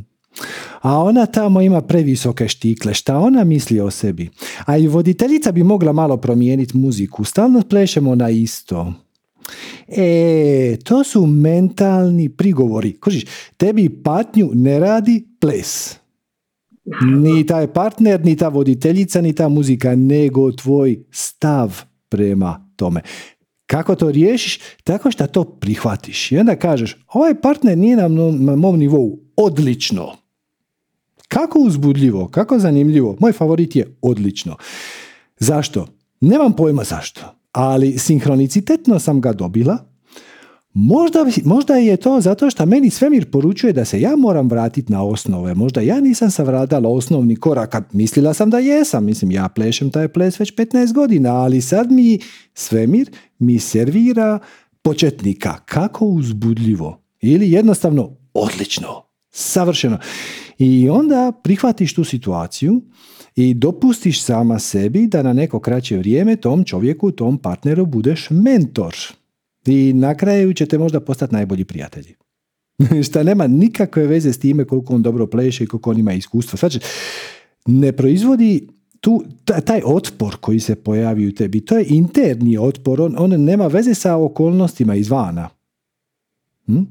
A 0.82 0.98
ona 0.98 1.26
tamo 1.26 1.62
ima 1.62 1.82
previsoke 1.82 2.48
štikle. 2.48 2.94
Šta 2.94 3.18
ona 3.18 3.44
misli 3.44 3.80
o 3.80 3.92
sebi? 3.92 4.30
A 4.66 4.78
i 4.78 4.88
voditeljica 4.88 5.52
bi 5.52 5.64
mogla 5.64 5.92
malo 5.92 6.18
promijeniti 6.18 6.78
muziku. 6.78 7.24
Stalno 7.24 7.62
plešemo 7.70 8.16
na 8.16 8.30
isto. 8.30 8.94
E, 9.88 10.78
to 10.84 11.04
su 11.04 11.26
mentalni 11.26 12.30
prigovori. 12.30 12.94
Kožiš, 12.94 13.26
tebi 13.58 13.90
patnju 14.04 14.52
ne 14.54 14.80
radi 14.80 15.28
ples. 15.40 15.96
Ni 17.02 17.46
taj 17.46 17.68
partner, 17.74 18.26
ni 18.26 18.36
ta 18.36 18.48
voditeljica, 18.48 19.22
ni 19.22 19.34
ta 19.34 19.50
muzika, 19.50 19.96
nego 19.96 20.52
tvoj 20.52 21.04
stav 21.12 21.82
prema 22.10 22.68
tome. 22.76 23.02
Kako 23.66 23.96
to 23.96 24.12
riješiš? 24.12 24.60
Tako 24.84 25.12
što 25.12 25.28
to 25.28 25.44
prihvatiš. 25.44 26.32
I 26.32 26.38
onda 26.38 26.56
kažeš, 26.56 26.98
ovaj 27.08 27.42
partner 27.42 27.78
nije 27.78 27.98
na 27.98 28.56
mom 28.56 28.80
nivou. 28.80 29.20
Odlično. 29.36 30.21
Kako 31.34 31.60
uzbudljivo, 31.60 32.28
kako 32.28 32.60
zanimljivo. 32.60 33.16
Moj 33.20 33.32
favorit 33.32 33.76
je 33.76 33.96
odlično. 34.02 34.56
Zašto? 35.40 35.88
Nemam 36.22 36.54
pojma 36.54 36.84
zašto. 36.84 37.22
Ali 37.52 37.98
sinhronicitetno 37.98 39.00
sam 39.00 39.22
ga 39.22 39.34
dobila. 39.34 39.78
Možda, 40.74 41.26
možda 41.46 41.76
je 41.76 41.98
to 41.98 42.22
zato 42.22 42.50
što 42.50 42.66
meni 42.66 42.90
svemir 42.90 43.32
poručuje 43.32 43.74
da 43.74 43.86
se 43.86 44.02
ja 44.02 44.16
moram 44.16 44.50
vratiti 44.50 44.92
na 44.92 45.04
osnove. 45.04 45.54
Možda 45.54 45.82
ja 45.82 46.00
nisam 46.00 46.32
savradala 46.32 46.90
osnovni 46.90 47.36
korak, 47.36 47.70
kad 47.70 47.84
mislila 47.92 48.34
sam 48.34 48.50
da 48.50 48.60
jesam. 48.60 49.06
Mislim, 49.06 49.32
ja 49.32 49.50
plešem 49.50 49.90
taj 49.90 50.08
ples 50.08 50.40
već 50.40 50.56
15 50.56 50.94
godina, 50.94 51.36
ali 51.36 51.62
sad 51.62 51.92
mi 51.92 52.20
svemir 52.54 53.10
mi 53.40 53.60
servira 53.60 54.40
početnika. 54.82 55.58
Kako 55.66 56.06
uzbudljivo. 56.06 57.02
Ili 57.22 57.52
jednostavno 57.52 58.18
odlično. 58.34 59.11
Savršeno. 59.32 59.98
I 60.58 60.90
onda 60.90 61.32
prihvatiš 61.44 61.94
tu 61.94 62.04
situaciju 62.04 62.82
i 63.36 63.54
dopustiš 63.54 64.24
sama 64.24 64.60
sebi 64.60 65.08
da 65.08 65.24
na 65.24 65.34
neko 65.34 65.60
kraće 65.60 65.98
vrijeme 65.98 66.36
tom 66.36 66.64
čovjeku, 66.64 67.12
tom 67.12 67.38
partneru 67.38 67.86
budeš 67.86 68.28
mentor. 68.30 68.96
I 69.66 69.94
na 69.94 70.18
kraju 70.18 70.54
ćete 70.54 70.78
možda 70.78 71.00
postati 71.00 71.34
najbolji 71.34 71.66
prijatelji. 71.66 72.16
Šta 73.08 73.24
nema 73.24 73.48
nikakve 73.48 74.08
veze 74.08 74.34
s 74.34 74.40
time 74.40 74.66
koliko 74.66 74.96
on 74.96 75.02
dobro 75.02 75.28
pleše 75.28 75.64
i 75.64 75.68
koliko 75.68 75.90
on 75.90 75.98
ima 75.98 76.14
iskustva. 76.14 76.58
Znači, 76.58 76.80
ne 77.66 77.92
proizvodi 77.92 78.68
tu, 79.02 79.24
taj 79.66 79.82
otpor 79.86 80.38
koji 80.42 80.60
se 80.60 80.76
pojavi 80.76 81.28
u 81.28 81.36
tebi, 81.36 81.66
to 81.66 81.78
je 81.78 81.86
interni 81.90 82.58
otpor, 82.58 83.02
on, 83.02 83.16
on 83.18 83.44
nema 83.44 83.68
veze 83.68 83.94
sa 83.94 84.18
okolnostima 84.18 84.96
izvana. 84.96 85.50
Hm? 86.66 86.82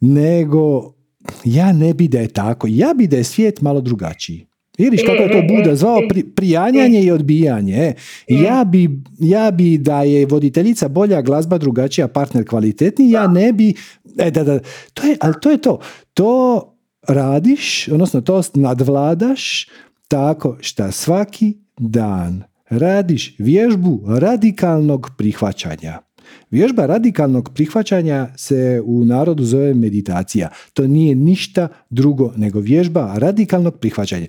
Nego 0.00 0.95
ja 1.44 1.72
ne 1.72 1.94
bi 1.94 2.08
da 2.08 2.20
je 2.20 2.28
tako. 2.28 2.66
Ja 2.70 2.94
bi 2.94 3.06
da 3.06 3.16
je 3.16 3.24
svijet 3.24 3.60
malo 3.60 3.80
drugačiji. 3.80 4.46
Vidiš 4.78 5.00
kako 5.00 5.22
je 5.22 5.30
to 5.30 5.38
e, 5.38 5.40
e, 5.40 5.56
Buda 5.56 5.70
e, 5.70 5.76
zvao 5.76 6.00
prijanjanje 6.36 7.02
i 7.02 7.10
odbijanje. 7.10 7.94
Ja 8.28 8.64
bi, 8.64 9.02
ja 9.18 9.50
bi 9.50 9.78
da 9.78 10.02
je 10.02 10.26
voditeljica 10.26 10.88
bolja, 10.88 11.22
glazba 11.22 11.58
drugačija, 11.58 12.08
partner 12.08 12.48
kvalitetniji, 12.48 13.10
ja 13.10 13.26
ne 13.26 13.52
bi... 13.52 13.74
E, 14.18 14.30
da, 14.30 14.44
da, 14.44 14.58
to 14.94 15.06
je, 15.06 15.16
ali 15.20 15.34
to 15.40 15.50
je 15.50 15.58
to. 15.58 15.78
To 16.14 16.62
radiš, 17.08 17.88
odnosno 17.88 18.20
to 18.20 18.42
nadvladaš 18.54 19.68
tako 20.08 20.56
što 20.60 20.92
svaki 20.92 21.54
dan 21.78 22.42
radiš 22.68 23.34
vježbu 23.38 24.02
radikalnog 24.06 25.10
prihvaćanja. 25.18 26.05
Vježba 26.50 26.86
radikalnog 26.86 27.50
prihvaćanja 27.54 28.28
se 28.36 28.82
u 28.84 29.04
narodu 29.04 29.44
zove 29.44 29.74
meditacija. 29.74 30.48
To 30.72 30.86
nije 30.86 31.14
ništa 31.14 31.68
drugo 31.90 32.32
nego 32.36 32.60
vježba 32.60 33.12
radikalnog 33.16 33.78
prihvaćanja. 33.78 34.26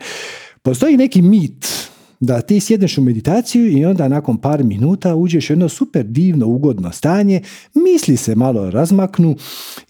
Postoji 0.61 0.97
neki 0.97 1.21
mit 1.21 1.87
da 2.19 2.41
ti 2.41 2.59
sjedneš 2.59 2.97
u 2.97 3.01
meditaciju 3.01 3.67
i 3.77 3.85
onda 3.85 4.07
nakon 4.07 4.37
par 4.37 4.63
minuta 4.63 5.15
uđeš 5.15 5.49
u 5.49 5.53
jedno 5.53 5.69
super 5.69 6.05
divno, 6.05 6.47
ugodno 6.47 6.91
stanje, 6.91 7.41
misli 7.73 8.17
se 8.17 8.35
malo 8.35 8.69
razmaknu 8.69 9.35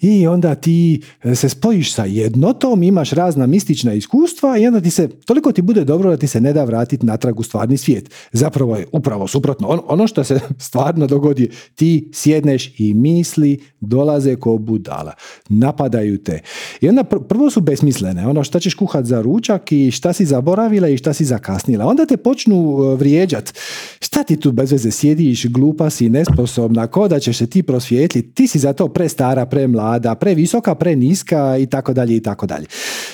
i 0.01 0.27
onda 0.27 0.55
ti 0.55 1.01
e, 1.23 1.35
se 1.35 1.49
spojiš 1.49 1.93
sa 1.93 2.05
jednotom, 2.05 2.83
imaš 2.83 3.09
razna 3.09 3.47
mistična 3.47 3.93
iskustva 3.93 4.57
i 4.57 4.67
onda 4.67 4.81
ti 4.81 4.89
se, 4.89 5.07
toliko 5.07 5.51
ti 5.51 5.61
bude 5.61 5.83
dobro 5.83 6.09
da 6.09 6.17
ti 6.17 6.27
se 6.27 6.41
ne 6.41 6.53
da 6.53 6.63
vratiti 6.63 7.05
natrag 7.05 7.39
u 7.39 7.43
stvarni 7.43 7.77
svijet. 7.77 8.09
Zapravo 8.31 8.75
je 8.75 8.87
upravo 8.91 9.27
suprotno. 9.27 9.83
ono 9.87 10.07
što 10.07 10.23
se 10.23 10.39
stvarno 10.67 11.07
dogodi, 11.07 11.49
ti 11.75 12.09
sjedneš 12.13 12.79
i 12.79 12.93
misli 12.93 13.59
dolaze 13.79 14.35
ko 14.35 14.57
budala. 14.57 15.13
Napadaju 15.49 16.17
te. 16.17 16.41
I 16.81 16.89
onda 16.89 17.03
prvo 17.03 17.49
su 17.49 17.61
besmislene. 17.61 18.27
Ono 18.27 18.43
šta 18.43 18.59
ćeš 18.59 18.73
kuhat 18.73 19.05
za 19.05 19.21
ručak 19.21 19.71
i 19.71 19.91
šta 19.91 20.13
si 20.13 20.25
zaboravila 20.25 20.87
i 20.87 20.97
šta 20.97 21.13
si 21.13 21.25
zakasnila. 21.25 21.85
Onda 21.85 22.05
te 22.05 22.16
počnu 22.17 22.83
e, 22.83 22.95
vrijeđat. 22.95 23.53
Šta 24.01 24.23
ti 24.23 24.39
tu 24.39 24.51
bez 24.51 24.71
veze 24.71 24.91
sjediš, 24.91 25.45
glupa 25.47 25.89
si, 25.89 26.09
nesposobna, 26.09 26.87
ko 26.87 27.07
da 27.07 27.19
ćeš 27.19 27.37
se 27.37 27.47
ti 27.47 27.63
prosvijetliti, 27.63 28.31
ti 28.31 28.47
si 28.47 28.59
za 28.59 28.73
to 28.73 28.87
prestara, 28.87 29.45
premlada, 29.45 30.15
previsoka, 30.15 30.75
preniska 30.75 31.57
i 31.57 31.65
tako 31.65 31.93
dalje 31.93 32.15
i 32.15 32.19
tako 32.19 32.45
dalje. 32.45 32.65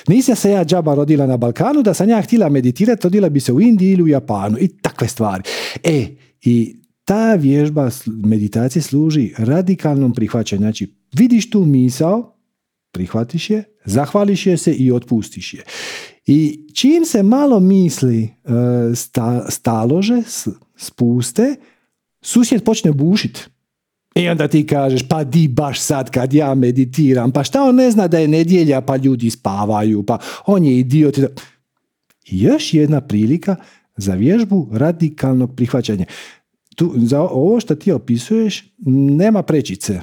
Nisam 0.07 0.35
se 0.35 0.51
ja 0.51 0.65
džaba 0.65 0.95
rodila 0.95 1.27
na 1.27 1.37
Balkanu, 1.37 1.81
da 1.81 1.93
sam 1.93 2.09
ja 2.09 2.21
htjela 2.21 2.49
meditirati, 2.49 3.03
rodila 3.03 3.29
bi 3.29 3.39
se 3.39 3.53
u 3.53 3.61
Indiji 3.61 3.91
ili 3.91 4.03
u 4.03 4.07
Japanu 4.07 4.57
i 4.59 4.67
takve 4.67 5.07
stvari. 5.07 5.43
E, 5.83 6.05
i 6.41 6.75
ta 7.05 7.35
vježba 7.35 7.89
meditacije 8.05 8.81
služi 8.81 9.33
radikalnom 9.37 10.13
prihvaćanju. 10.13 10.61
Znači, 10.61 10.95
vidiš 11.13 11.49
tu 11.49 11.65
misao, 11.65 12.35
prihvatiš 12.91 13.49
je, 13.49 13.63
zahvališ 13.85 14.45
je 14.45 14.57
se 14.57 14.73
i 14.73 14.91
otpustiš 14.91 15.53
je. 15.53 15.63
I 16.25 16.67
čim 16.73 17.05
se 17.05 17.23
malo 17.23 17.59
misli 17.59 18.23
e, 18.23 18.29
stalože, 19.49 20.21
spuste, 20.75 21.55
susjed 22.21 22.63
počne 22.63 22.91
bušit. 22.91 23.49
I 24.15 24.29
onda 24.29 24.47
ti 24.47 24.67
kažeš, 24.67 25.07
pa 25.07 25.23
di 25.23 25.47
baš 25.47 25.81
sad 25.81 26.09
kad 26.09 26.33
ja 26.33 26.55
meditiram, 26.55 27.31
pa 27.31 27.43
šta 27.43 27.63
on 27.63 27.75
ne 27.75 27.91
zna 27.91 28.07
da 28.07 28.19
je 28.19 28.27
nedjelja 28.27 28.81
pa 28.81 28.95
ljudi 28.95 29.29
spavaju, 29.29 30.03
pa 30.03 30.17
on 30.45 30.63
je 30.63 30.79
idiot. 30.79 31.15
još 32.25 32.73
jedna 32.73 33.01
prilika 33.01 33.55
za 33.97 34.13
vježbu 34.13 34.69
radikalnog 34.71 35.55
prihvaćanja. 35.55 36.05
Tu, 36.75 36.93
za 36.97 37.21
ovo 37.21 37.59
što 37.59 37.75
ti 37.75 37.91
opisuješ 37.91 38.73
nema 39.17 39.43
prečice. 39.43 40.01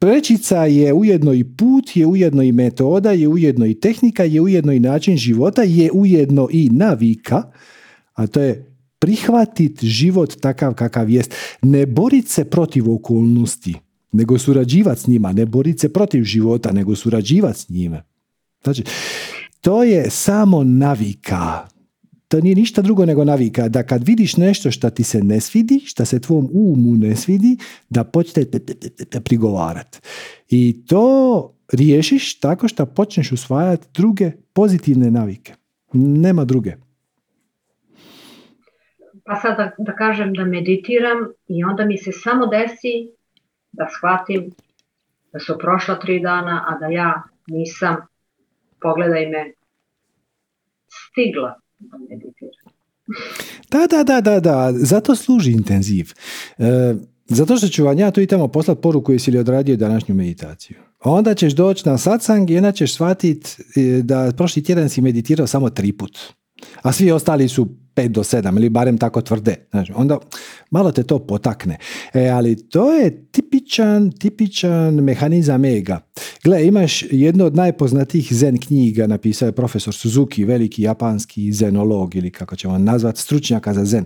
Prečica 0.00 0.64
je 0.64 0.92
ujedno 0.92 1.32
i 1.32 1.44
put, 1.44 1.96
je 1.96 2.06
ujedno 2.06 2.42
i 2.42 2.52
metoda, 2.52 3.12
je 3.12 3.28
ujedno 3.28 3.66
i 3.66 3.74
tehnika, 3.74 4.24
je 4.24 4.40
ujedno 4.40 4.72
i 4.72 4.80
način 4.80 5.16
života, 5.16 5.62
je 5.62 5.90
ujedno 5.92 6.48
i 6.50 6.68
navika, 6.72 7.42
a 8.14 8.26
to 8.26 8.40
je 8.40 8.76
prihvatiti 8.98 9.86
život 9.86 10.40
takav 10.40 10.74
kakav 10.74 11.10
jest. 11.10 11.34
Ne 11.62 11.86
boriti 11.86 12.28
se 12.28 12.44
protiv 12.44 12.92
okolnosti, 12.92 13.74
nego 14.12 14.38
surađivati 14.38 15.00
s 15.00 15.06
njima. 15.06 15.32
Ne 15.32 15.46
boriti 15.46 15.78
se 15.78 15.92
protiv 15.92 16.22
života, 16.22 16.72
nego 16.72 16.96
surađivati 16.96 17.58
s 17.58 17.68
njime. 17.68 18.02
Znači, 18.64 18.84
to 19.60 19.84
je 19.84 20.10
samo 20.10 20.64
navika 20.64 21.67
to 22.28 22.40
nije 22.40 22.54
ništa 22.54 22.82
drugo 22.82 23.06
nego 23.06 23.24
navika, 23.24 23.68
da 23.68 23.82
kad 23.82 24.06
vidiš 24.06 24.36
nešto 24.36 24.70
što 24.70 24.90
ti 24.90 25.04
se 25.04 25.22
ne 25.22 25.40
svidi, 25.40 25.80
što 25.84 26.04
se 26.04 26.20
tvom 26.20 26.48
umu 26.52 26.96
ne 26.96 27.16
svidi, 27.16 27.56
da 27.90 28.04
počnete 28.04 29.20
prigovarati. 29.24 29.98
I 30.48 30.86
to 30.86 31.54
riješiš 31.72 32.40
tako 32.40 32.68
što 32.68 32.86
počneš 32.86 33.32
usvajati 33.32 33.86
druge 33.94 34.30
pozitivne 34.52 35.10
navike. 35.10 35.54
Nema 35.92 36.44
druge. 36.44 36.74
Pa 39.24 39.36
sad 39.36 39.56
da, 39.56 39.70
da 39.78 39.94
kažem 39.94 40.32
da 40.34 40.44
meditiram 40.44 41.18
i 41.48 41.64
onda 41.64 41.84
mi 41.84 41.98
se 41.98 42.12
samo 42.12 42.46
desi 42.46 43.10
da 43.72 43.86
shvatim 43.98 44.50
da 45.32 45.38
su 45.38 45.58
prošla 45.58 45.98
tri 45.98 46.20
dana, 46.20 46.64
a 46.68 46.78
da 46.78 46.86
ja 46.86 47.22
nisam, 47.46 47.96
pogledaj 48.80 49.26
me, 49.26 49.52
stigla 50.88 51.60
da, 53.70 53.86
da, 53.90 54.04
da, 54.04 54.20
da, 54.20 54.40
da, 54.40 54.72
zato 54.72 55.16
služi 55.16 55.52
intenziv. 55.52 56.12
E, 56.58 56.94
zato 57.26 57.56
što 57.56 57.68
ću 57.68 57.84
vam 57.84 57.98
ja 57.98 58.10
tu 58.10 58.20
i 58.20 58.26
tamo 58.26 58.48
poslati 58.48 58.80
poruku 58.80 59.12
jesi 59.12 59.30
li 59.30 59.38
odradio 59.38 59.76
današnju 59.76 60.14
meditaciju. 60.14 60.76
Onda 61.04 61.34
ćeš 61.34 61.52
doći 61.52 61.88
na 61.88 61.98
satsang 61.98 62.50
i 62.50 62.56
onda 62.56 62.72
ćeš 62.72 62.94
shvatiti 62.94 63.62
e, 63.76 64.02
da 64.02 64.32
prošli 64.36 64.62
tjedan 64.62 64.88
si 64.88 65.00
meditirao 65.00 65.46
samo 65.46 65.70
tri 65.70 65.92
put. 65.92 66.18
A 66.82 66.92
svi 66.92 67.10
ostali 67.10 67.48
su 67.48 67.68
5 67.98 68.08
do 68.08 68.22
7 68.22 68.56
ili 68.56 68.68
barem 68.68 68.98
tako 68.98 69.20
tvrde. 69.20 69.54
Znači, 69.70 69.92
onda 69.96 70.18
malo 70.70 70.92
te 70.92 71.02
to 71.02 71.18
potakne. 71.18 71.78
E, 72.14 72.28
ali 72.28 72.68
to 72.68 72.92
je 72.92 73.30
tipičan, 73.30 74.12
tipičan 74.12 74.94
mehanizam 74.94 75.64
ega. 75.64 76.00
Gle, 76.44 76.66
imaš 76.66 77.04
jednu 77.10 77.44
od 77.44 77.56
najpoznatijih 77.56 78.28
zen 78.32 78.58
knjiga, 78.60 79.06
napisao 79.06 79.46
je 79.46 79.52
profesor 79.52 79.94
Suzuki, 79.94 80.44
veliki 80.44 80.82
japanski 80.82 81.52
zenolog 81.52 82.16
ili 82.16 82.30
kako 82.30 82.56
ćemo 82.56 82.78
nazvati, 82.78 83.20
stručnjaka 83.20 83.74
za 83.74 83.84
zen. 83.84 84.04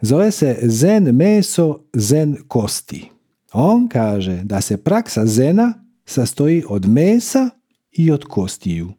Zove 0.00 0.30
se 0.30 0.58
zen 0.62 1.04
meso, 1.04 1.78
zen 1.94 2.36
kosti. 2.48 3.10
On 3.52 3.88
kaže 3.88 4.40
da 4.44 4.60
se 4.60 4.76
praksa 4.76 5.26
zena 5.26 5.84
sastoji 6.06 6.64
od 6.68 6.88
mesa 6.88 7.50
i 7.92 8.10
od 8.10 8.24
kostiju. 8.24 8.92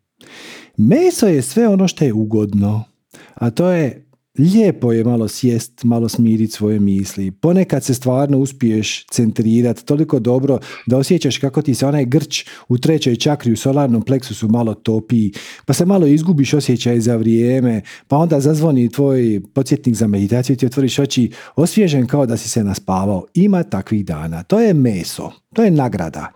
Meso 0.78 1.28
je 1.28 1.42
sve 1.42 1.68
ono 1.68 1.88
što 1.88 2.06
je 2.06 2.14
ugodno, 2.14 2.84
a 3.34 3.50
to 3.50 3.70
je 3.70 4.11
lijepo 4.40 4.92
je 4.92 5.04
malo 5.04 5.28
sjest, 5.28 5.84
malo 5.84 6.10
smiriti 6.10 6.54
svoje 6.54 6.80
misli. 6.80 7.32
Ponekad 7.32 7.84
se 7.84 7.94
stvarno 7.94 8.38
uspiješ 8.38 9.06
centrirati 9.06 9.86
toliko 9.86 10.20
dobro 10.20 10.60
da 10.86 10.98
osjećaš 10.98 11.38
kako 11.38 11.62
ti 11.62 11.76
se 11.76 11.86
onaj 11.86 12.06
grč 12.06 12.46
u 12.68 12.78
trećoj 12.78 13.16
čakri 13.16 13.52
u 13.52 13.58
solarnom 13.58 14.02
pleksusu 14.02 14.48
malo 14.48 14.74
topi, 14.74 15.32
pa 15.66 15.74
se 15.74 15.86
malo 15.86 16.08
izgubiš 16.08 16.54
osjećaj 16.54 17.00
za 17.00 17.16
vrijeme, 17.16 17.82
pa 18.08 18.18
onda 18.18 18.40
zazvoni 18.40 18.90
tvoj 18.90 19.42
podsjetnik 19.54 19.96
za 19.96 20.08
meditaciju 20.08 20.54
i 20.54 20.58
ti 20.58 20.66
otvoriš 20.66 21.00
oči 21.00 21.32
osvježen 21.56 22.08
kao 22.08 22.26
da 22.26 22.38
si 22.38 22.50
se 22.50 22.64
naspavao. 22.64 23.26
Ima 23.34 23.64
takvih 23.64 24.06
dana. 24.06 24.44
To 24.44 24.60
je 24.60 24.74
meso, 24.74 25.32
to 25.54 25.64
je 25.64 25.72
nagrada. 25.72 26.34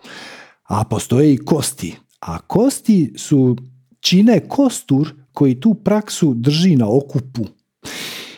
A 0.64 0.84
postoje 0.84 1.34
i 1.34 1.38
kosti. 1.38 1.94
A 2.20 2.38
kosti 2.38 3.12
su 3.16 3.56
čine 4.00 4.40
kostur 4.48 5.14
koji 5.32 5.60
tu 5.60 5.74
praksu 5.74 6.34
drži 6.34 6.76
na 6.76 6.96
okupu 6.96 7.55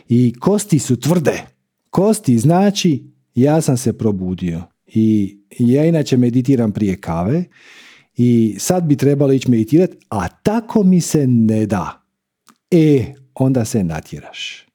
i 0.09 0.35
kosti 0.41 0.79
su 0.79 1.01
tvrde. 1.01 1.43
Kosti 1.91 2.39
znači 2.39 3.05
ja 3.35 3.61
sam 3.61 3.77
se 3.77 3.99
probudio 3.99 4.63
i 4.87 5.39
ja 5.59 5.85
inače 5.85 6.17
meditiram 6.17 6.73
prije 6.73 7.01
kave 7.01 7.45
i 8.17 8.57
sad 8.59 8.85
bi 8.85 8.97
trebalo 8.97 9.33
ići 9.33 9.51
meditirati, 9.51 9.97
a 10.09 10.29
tako 10.29 10.83
mi 10.83 11.01
se 11.01 11.27
ne 11.27 11.67
da. 11.67 12.03
E, 12.71 13.15
onda 13.35 13.65
se 13.65 13.85
natjeraš. 13.85 14.67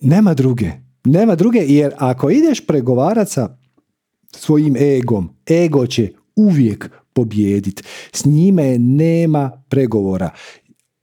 Nema 0.00 0.34
druge. 0.34 0.70
Nema 1.04 1.34
druge 1.34 1.58
jer 1.58 1.92
ako 1.98 2.30
ideš 2.30 2.66
pregovarati 2.66 3.30
sa 3.30 3.58
svojim 4.36 4.76
egom, 4.76 5.28
ego 5.50 5.86
će 5.86 6.12
uvijek 6.36 6.90
pobijediti. 7.12 7.82
S 8.12 8.24
njime 8.24 8.78
nema 8.78 9.62
pregovora 9.68 10.30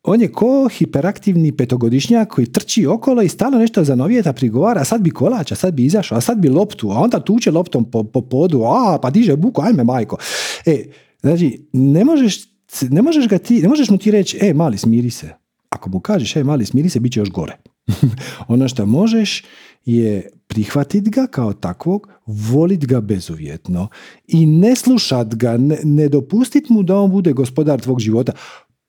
on 0.04 0.22
je 0.22 0.32
ko 0.32 0.68
hiperaktivni 0.68 1.52
petogodišnjak 1.52 2.30
koji 2.30 2.48
trči 2.48 2.86
okolo 2.88 3.22
i 3.22 3.30
stalno 3.30 3.58
nešto 3.58 3.84
za 3.84 3.96
novijeta 3.96 4.34
prigovara, 4.34 4.82
a 4.82 4.86
sad 4.86 5.02
bi 5.02 5.12
kolač, 5.12 5.52
a 5.52 5.56
sad 5.56 5.74
bi 5.74 5.86
izašao, 5.86 6.18
a 6.18 6.22
sad 6.22 6.38
bi 6.38 6.50
loptu, 6.50 6.92
a 6.92 7.00
onda 7.00 7.20
tuče 7.20 7.52
loptom 7.52 7.92
po, 7.92 8.04
po 8.04 8.22
podu, 8.22 8.64
a 8.64 9.00
pa 9.02 9.10
diže 9.10 9.36
buku, 9.36 9.62
ajme 9.62 9.84
majko. 9.84 10.18
E, 10.66 10.84
znači, 11.22 11.68
ne 11.74 12.06
možeš, 12.06 12.44
ne 12.82 13.02
možeš, 13.02 13.28
ga 13.28 13.38
ti, 13.38 13.62
ne 13.62 13.68
možeš 13.68 13.90
mu 13.90 13.98
ti 13.98 14.12
reći, 14.12 14.38
e, 14.42 14.54
mali, 14.54 14.78
smiri 14.78 15.10
se. 15.10 15.30
Ako 15.70 15.90
mu 15.90 16.00
kažeš, 16.00 16.36
e, 16.36 16.44
mali, 16.44 16.66
smiri 16.66 16.90
se, 16.90 17.00
bit 17.00 17.14
će 17.14 17.20
još 17.20 17.30
gore. 17.30 17.58
ono 18.48 18.68
što 18.68 18.86
možeš 18.86 19.44
je 19.86 20.30
prihvatit 20.48 21.10
ga 21.10 21.28
kao 21.28 21.54
takvog, 21.54 22.10
volit 22.26 22.86
ga 22.86 23.02
bezuvjetno 23.02 23.88
i 24.28 24.46
ne 24.46 24.76
slušat 24.76 25.36
ga, 25.36 25.58
ne, 25.58 25.78
ne 25.84 26.10
dopustit 26.10 26.70
mu 26.70 26.84
da 26.84 26.98
on 26.98 27.12
bude 27.12 27.34
gospodar 27.34 27.82
tvog 27.82 28.00
života 28.00 28.32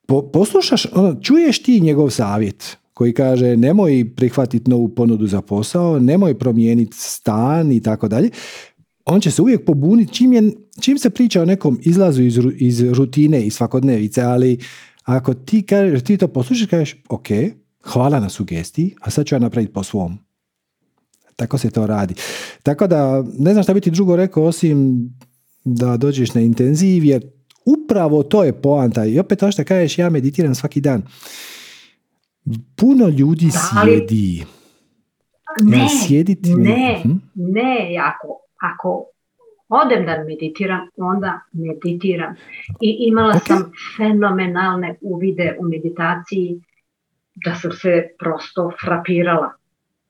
po, 0.07 0.23
poslušaš, 0.23 0.87
ono, 0.93 1.21
čuješ 1.21 1.63
ti 1.63 1.81
njegov 1.81 2.11
savjet 2.11 2.77
koji 2.95 3.13
kaže 3.13 3.57
nemoj 3.57 4.11
prihvatiti 4.17 4.71
novu 4.71 4.89
ponudu 4.89 5.27
za 5.27 5.41
posao, 5.43 5.99
nemoj 5.99 6.39
promijeniti 6.39 6.97
stan 6.97 7.73
i 7.73 7.83
tako 7.83 8.09
dalje, 8.09 8.31
on 9.05 9.21
će 9.21 9.31
se 9.31 9.43
uvijek 9.43 9.65
pobuniti 9.65 10.15
čim, 10.15 10.55
čim 10.81 10.99
se 10.99 11.11
priča 11.11 11.43
o 11.43 11.45
nekom 11.45 11.79
izlazu 11.83 12.23
iz, 12.23 12.39
iz 12.57 12.83
rutine 12.83 13.47
i 13.47 13.51
svakodnevice, 13.51 14.23
ali 14.23 14.59
Ako 15.05 15.35
ti, 15.35 15.63
kažeš, 15.63 16.03
ti 16.03 16.17
to 16.17 16.29
poslušaš, 16.29 16.67
kažeš, 16.67 16.97
ok, 17.09 17.27
hvala 17.83 18.21
na 18.21 18.29
sugestiji, 18.29 18.95
a 19.01 19.11
sad 19.11 19.27
ću 19.27 19.35
ja 19.35 19.39
napraviti 19.39 19.73
po 19.73 19.83
svom. 19.83 20.19
Tako 21.37 21.59
se 21.59 21.71
to 21.71 21.87
radi. 21.87 22.15
Tako 22.63 22.87
da, 22.87 23.25
ne 23.39 23.53
znam 23.53 23.63
šta 23.63 23.75
bi 23.75 23.81
ti 23.81 23.91
drugo 23.91 24.17
rekao, 24.17 24.45
osim 24.45 25.09
da 25.65 25.97
dođeš 25.97 26.35
na 26.35 26.41
intenziv, 26.41 27.05
jer 27.05 27.23
upravo 27.65 28.23
to 28.23 28.45
je 28.45 28.53
poanta. 28.53 29.05
I 29.05 29.19
opet 29.19 29.39
to 29.39 29.53
što 29.53 29.65
kažeš, 29.65 29.99
ja 29.99 30.11
meditiram 30.11 30.55
svaki 30.55 30.81
dan. 30.81 31.03
Puno 32.77 33.09
ljudi 33.09 33.51
sjedi. 33.51 34.45
Ne, 35.63 35.89
sjediti, 36.07 36.55
ne, 36.55 37.01
hm? 37.03 37.11
ne, 37.35 37.97
ako, 38.01 38.41
ako 38.61 39.05
odem 39.69 40.07
da 40.07 40.25
meditiram, 40.29 40.89
onda 40.97 41.41
meditiram. 41.53 42.35
I 42.81 42.97
imala 42.99 43.39
sam 43.39 43.73
fenomenalne 43.97 44.99
uvide 45.01 45.57
u 45.61 45.69
meditaciji 45.69 46.61
da 47.45 47.55
sam 47.55 47.73
se 47.73 48.09
prosto 48.19 48.71
frapirala 48.85 49.53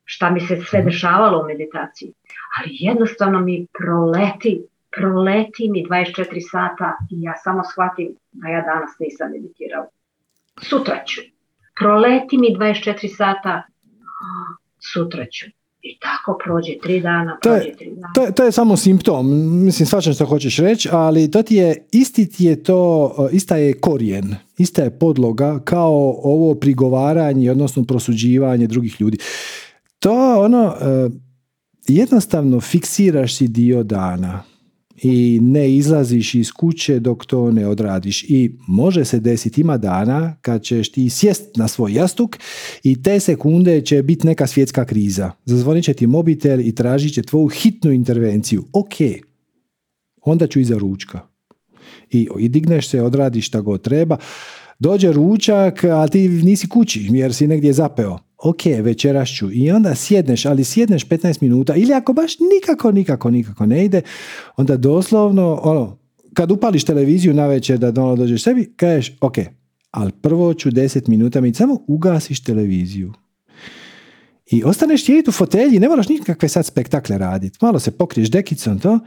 šta 0.05 0.31
mi 0.31 0.41
se 0.41 0.61
sve 0.61 0.79
mhm. 0.79 0.89
dešavalo 0.89 1.41
u 1.43 1.47
meditaciji. 1.47 2.13
Ali 2.59 2.69
jednostavno 2.71 3.41
mi 3.41 3.67
proleti, 3.79 4.63
proleti 4.97 5.71
mi 5.71 5.85
24 5.91 6.51
sata 6.51 6.89
i 7.11 7.23
ja 7.23 7.35
samo 7.45 7.63
shvatim 7.73 8.09
da 8.33 8.49
ja 8.49 8.61
danas 8.61 8.91
nisam 9.01 9.31
meditirao. 9.31 9.87
Sutra 10.63 11.05
ću. 11.07 11.21
Proleti 11.81 12.39
mi 12.39 12.49
24 12.59 13.17
sata, 13.17 13.63
sutra 14.93 15.25
ću. 15.25 15.47
I 15.83 15.99
tako 15.99 16.39
prođe 16.45 16.73
tri 16.83 17.01
dana, 17.01 17.39
prođe 17.43 17.73
tri 17.79 17.91
dana. 17.95 18.13
To 18.15 18.23
je, 18.23 18.33
to 18.35 18.45
je 18.45 18.53
samo 18.53 18.77
simptom, 18.77 19.27
mislim 19.65 19.87
svačam 19.87 20.13
što 20.13 20.27
hoćeš 20.27 20.59
reći, 20.59 20.89
ali 20.93 21.31
to 21.31 21.43
ti 21.43 21.55
je, 21.55 21.87
isti 21.93 22.29
ti 22.29 22.45
je 22.45 22.63
to, 22.63 23.15
ista 23.33 23.57
je 23.57 23.81
korijen, 23.81 24.37
ista 24.59 24.83
je 24.83 24.99
podloga 24.99 25.61
kao 25.65 26.21
ovo 26.23 26.55
prigovaranje, 26.55 27.51
odnosno 27.51 27.85
prosuđivanje 27.85 28.67
drugih 28.67 29.01
ljudi. 29.01 29.19
To 29.99 30.41
ono, 30.41 30.75
e, 30.81 31.11
jednostavno 31.89 32.61
fiksiraš 32.61 33.37
si 33.37 33.49
dio 33.49 33.83
dana 33.83 34.43
i 35.05 35.39
ne 35.43 35.75
izlaziš 35.77 36.35
iz 36.35 36.53
kuće 36.53 37.01
dok 37.01 37.27
to 37.27 37.51
ne 37.51 37.69
odradiš. 37.69 38.25
I 38.29 38.57
može 38.69 39.05
se 39.05 39.21
desiti, 39.21 39.61
ima 39.61 39.77
dana 39.77 40.37
kad 40.41 40.63
ćeš 40.63 40.93
ti 40.93 41.11
sjest 41.11 41.57
na 41.57 41.69
svoj 41.69 41.93
jastuk 41.93 42.39
i 42.83 43.03
te 43.03 43.21
sekunde 43.21 43.81
će 43.81 44.03
biti 44.03 44.27
neka 44.27 44.47
svjetska 44.47 44.85
kriza. 44.85 45.31
Zazvonit 45.45 45.85
će 45.85 45.95
ti 45.95 46.07
mobitel 46.07 46.61
i 46.61 46.75
tražit 46.75 47.15
će 47.15 47.23
tvoju 47.23 47.49
hitnu 47.49 47.93
intervenciju. 47.93 48.65
Ok, 48.73 48.95
onda 50.23 50.47
ću 50.47 50.61
iza 50.61 50.79
ručka. 50.79 51.21
I, 52.11 52.29
I 52.39 52.49
digneš 52.49 52.89
se, 52.89 53.03
odradiš 53.03 53.47
šta 53.47 53.61
god 53.61 53.83
treba. 53.83 54.17
Dođe 54.79 55.13
ručak, 55.13 55.85
a 55.85 56.09
ti 56.09 56.29
nisi 56.29 56.69
kući 56.69 57.09
jer 57.11 57.35
si 57.35 57.47
negdje 57.47 57.73
zapeo 57.73 58.19
ok, 58.45 58.65
večeras 58.83 59.29
ću 59.29 59.53
i 59.53 59.71
onda 59.71 59.95
sjedneš, 59.95 60.47
ali 60.47 60.65
sjedneš 60.65 61.07
15 61.09 61.43
minuta 61.43 61.75
ili 61.75 61.93
ako 61.93 62.13
baš 62.13 62.33
nikako, 62.55 62.93
nikako, 62.93 63.31
nikako 63.31 63.67
ne 63.67 63.85
ide, 63.85 64.03
onda 64.57 64.77
doslovno, 64.77 65.61
ono, 65.63 65.99
kad 66.35 66.51
upališ 66.51 66.85
televiziju 66.85 67.35
na 67.35 67.47
večer 67.47 67.79
da 67.79 68.03
ono 68.03 68.17
dođeš 68.17 68.43
sebi, 68.43 68.73
kažeš, 68.77 69.17
ok, 69.21 69.35
ali 69.91 70.13
prvo 70.13 70.55
ću 70.55 70.71
10 70.71 71.09
minuta 71.09 71.41
mi 71.41 71.55
samo 71.55 71.79
ugasiš 71.87 72.45
televiziju. 72.45 73.13
I 74.51 74.65
ostaneš 74.65 75.05
sjediti 75.05 75.31
u 75.31 75.33
fotelji, 75.33 75.81
ne 75.81 75.89
moraš 75.89 76.09
nikakve 76.09 76.49
sad 76.49 76.67
spektakle 76.67 77.19
raditi. 77.19 77.59
Malo 77.61 77.81
se 77.81 77.91
pokriješ 77.91 78.31
dekicom 78.31 78.79
to 78.79 78.99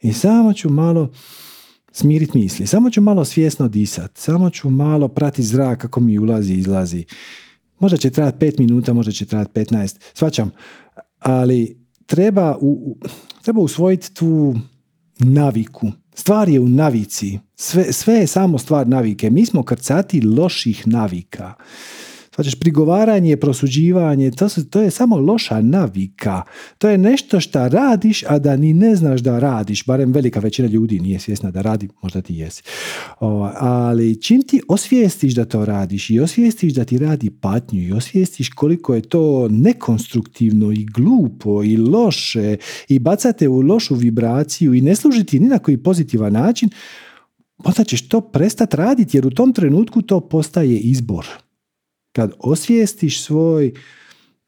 i 0.00 0.12
samo 0.12 0.52
ću 0.52 0.70
malo 0.70 1.10
smiriti 1.92 2.38
misli. 2.38 2.66
Samo 2.66 2.90
ću 2.90 3.00
malo 3.00 3.24
svjesno 3.24 3.68
disati. 3.68 4.20
Samo 4.20 4.50
ću 4.50 4.70
malo 4.70 5.08
prati 5.08 5.42
zrak 5.42 5.80
kako 5.80 6.00
mi 6.00 6.18
ulazi 6.18 6.54
izlazi. 6.54 7.04
Možda 7.78 7.96
će 7.96 8.10
trajati 8.10 8.38
pet 8.38 8.58
minuta, 8.58 8.92
možda 8.92 9.12
će 9.12 9.26
trajati 9.26 9.60
15, 9.60 9.96
svačam. 10.14 10.50
Ali 11.18 11.86
treba, 12.06 12.56
u, 12.60 12.96
treba 13.42 13.60
usvojiti 13.60 14.14
tu 14.14 14.54
naviku. 15.18 15.92
Stvar 16.14 16.48
je 16.48 16.60
u 16.60 16.68
navici. 16.68 17.38
Sve, 17.56 17.92
sve 17.92 18.14
je 18.14 18.26
samo 18.26 18.58
stvar 18.58 18.88
navike. 18.88 19.30
Mi 19.30 19.46
smo 19.46 19.62
krcati 19.62 20.20
loših 20.20 20.86
navika. 20.86 21.54
Znači, 22.36 22.56
prigovaranje, 22.60 23.36
prosuđivanje, 23.36 24.30
to, 24.30 24.48
su, 24.48 24.70
to 24.70 24.80
je 24.80 24.90
samo 24.90 25.16
loša 25.16 25.60
navika. 25.60 26.42
To 26.78 26.88
je 26.88 26.98
nešto 26.98 27.40
što 27.40 27.68
radiš, 27.68 28.22
a 28.28 28.38
da 28.38 28.56
ni 28.56 28.74
ne 28.74 28.96
znaš 28.96 29.20
da 29.20 29.38
radiš. 29.38 29.86
Barem 29.86 30.12
velika 30.12 30.40
većina 30.40 30.68
ljudi 30.68 31.00
nije 31.00 31.18
svjesna 31.18 31.50
da 31.50 31.62
radi, 31.62 31.88
možda 32.02 32.22
ti 32.22 32.34
jesi. 32.34 32.62
O, 33.20 33.50
ali 33.54 34.22
čim 34.22 34.42
ti 34.42 34.60
osvijestiš 34.68 35.34
da 35.34 35.44
to 35.44 35.64
radiš 35.64 36.10
i 36.10 36.20
osvijestiš 36.20 36.72
da 36.72 36.84
ti 36.84 36.98
radi 36.98 37.30
patnju 37.30 37.82
i 37.82 37.92
osvijestiš 37.92 38.48
koliko 38.48 38.94
je 38.94 39.00
to 39.00 39.48
nekonstruktivno 39.48 40.72
i 40.72 40.84
glupo 40.84 41.62
i 41.64 41.76
loše 41.76 42.56
i 42.88 42.98
bacate 42.98 43.48
u 43.48 43.60
lošu 43.60 43.94
vibraciju 43.94 44.74
i 44.74 44.80
ne 44.80 44.96
služiti 44.96 45.40
ni 45.40 45.48
na 45.48 45.58
koji 45.58 45.76
pozitivan 45.76 46.32
način, 46.32 46.70
onda 47.64 47.84
ćeš 47.84 48.08
to 48.08 48.20
prestati 48.20 48.76
raditi 48.76 49.16
jer 49.16 49.26
u 49.26 49.30
tom 49.30 49.52
trenutku 49.52 50.02
to 50.02 50.20
postaje 50.20 50.78
izbor 50.78 51.26
kad 52.16 52.32
osvijestiš 52.38 53.24
svoj 53.24 53.72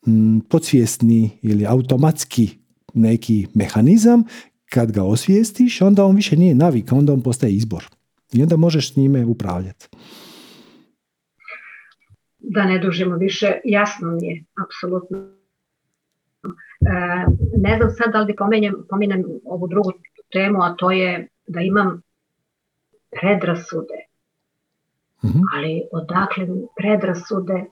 mm, 0.06 0.38
podsvjesni 0.50 1.30
ili 1.42 1.66
automatski 1.66 2.58
neki 2.94 3.46
mehanizam, 3.54 4.24
kad 4.70 4.92
ga 4.92 5.02
osvijestiš, 5.02 5.80
onda 5.80 6.04
on 6.04 6.16
više 6.16 6.36
nije 6.36 6.54
navika, 6.54 6.96
onda 6.96 7.12
on 7.12 7.22
postaje 7.22 7.52
izbor. 7.52 7.84
I 8.32 8.42
onda 8.42 8.56
možeš 8.56 8.92
s 8.92 8.96
njime 8.96 9.24
upravljati. 9.24 9.88
Da 12.38 12.64
ne 12.64 12.78
dužimo 12.78 13.16
više, 13.16 13.60
jasno 13.64 14.10
mi 14.10 14.26
je, 14.26 14.44
apsolutno. 14.66 15.18
E, 15.18 16.90
ne 17.56 17.76
znam 17.76 17.90
sad 17.90 18.12
da 18.12 18.20
li 18.20 18.36
pomenem, 18.36 18.74
pomenem 18.90 19.24
ovu 19.44 19.68
drugu 19.68 19.92
temu, 20.32 20.62
a 20.62 20.74
to 20.76 20.90
je 20.90 21.28
da 21.46 21.60
imam 21.60 22.02
predrasude 23.10 24.07
Mhm. 25.24 25.38
Ali 25.54 25.82
odakle 25.92 26.46
predrasude, 26.76 27.54
e, 27.54 27.66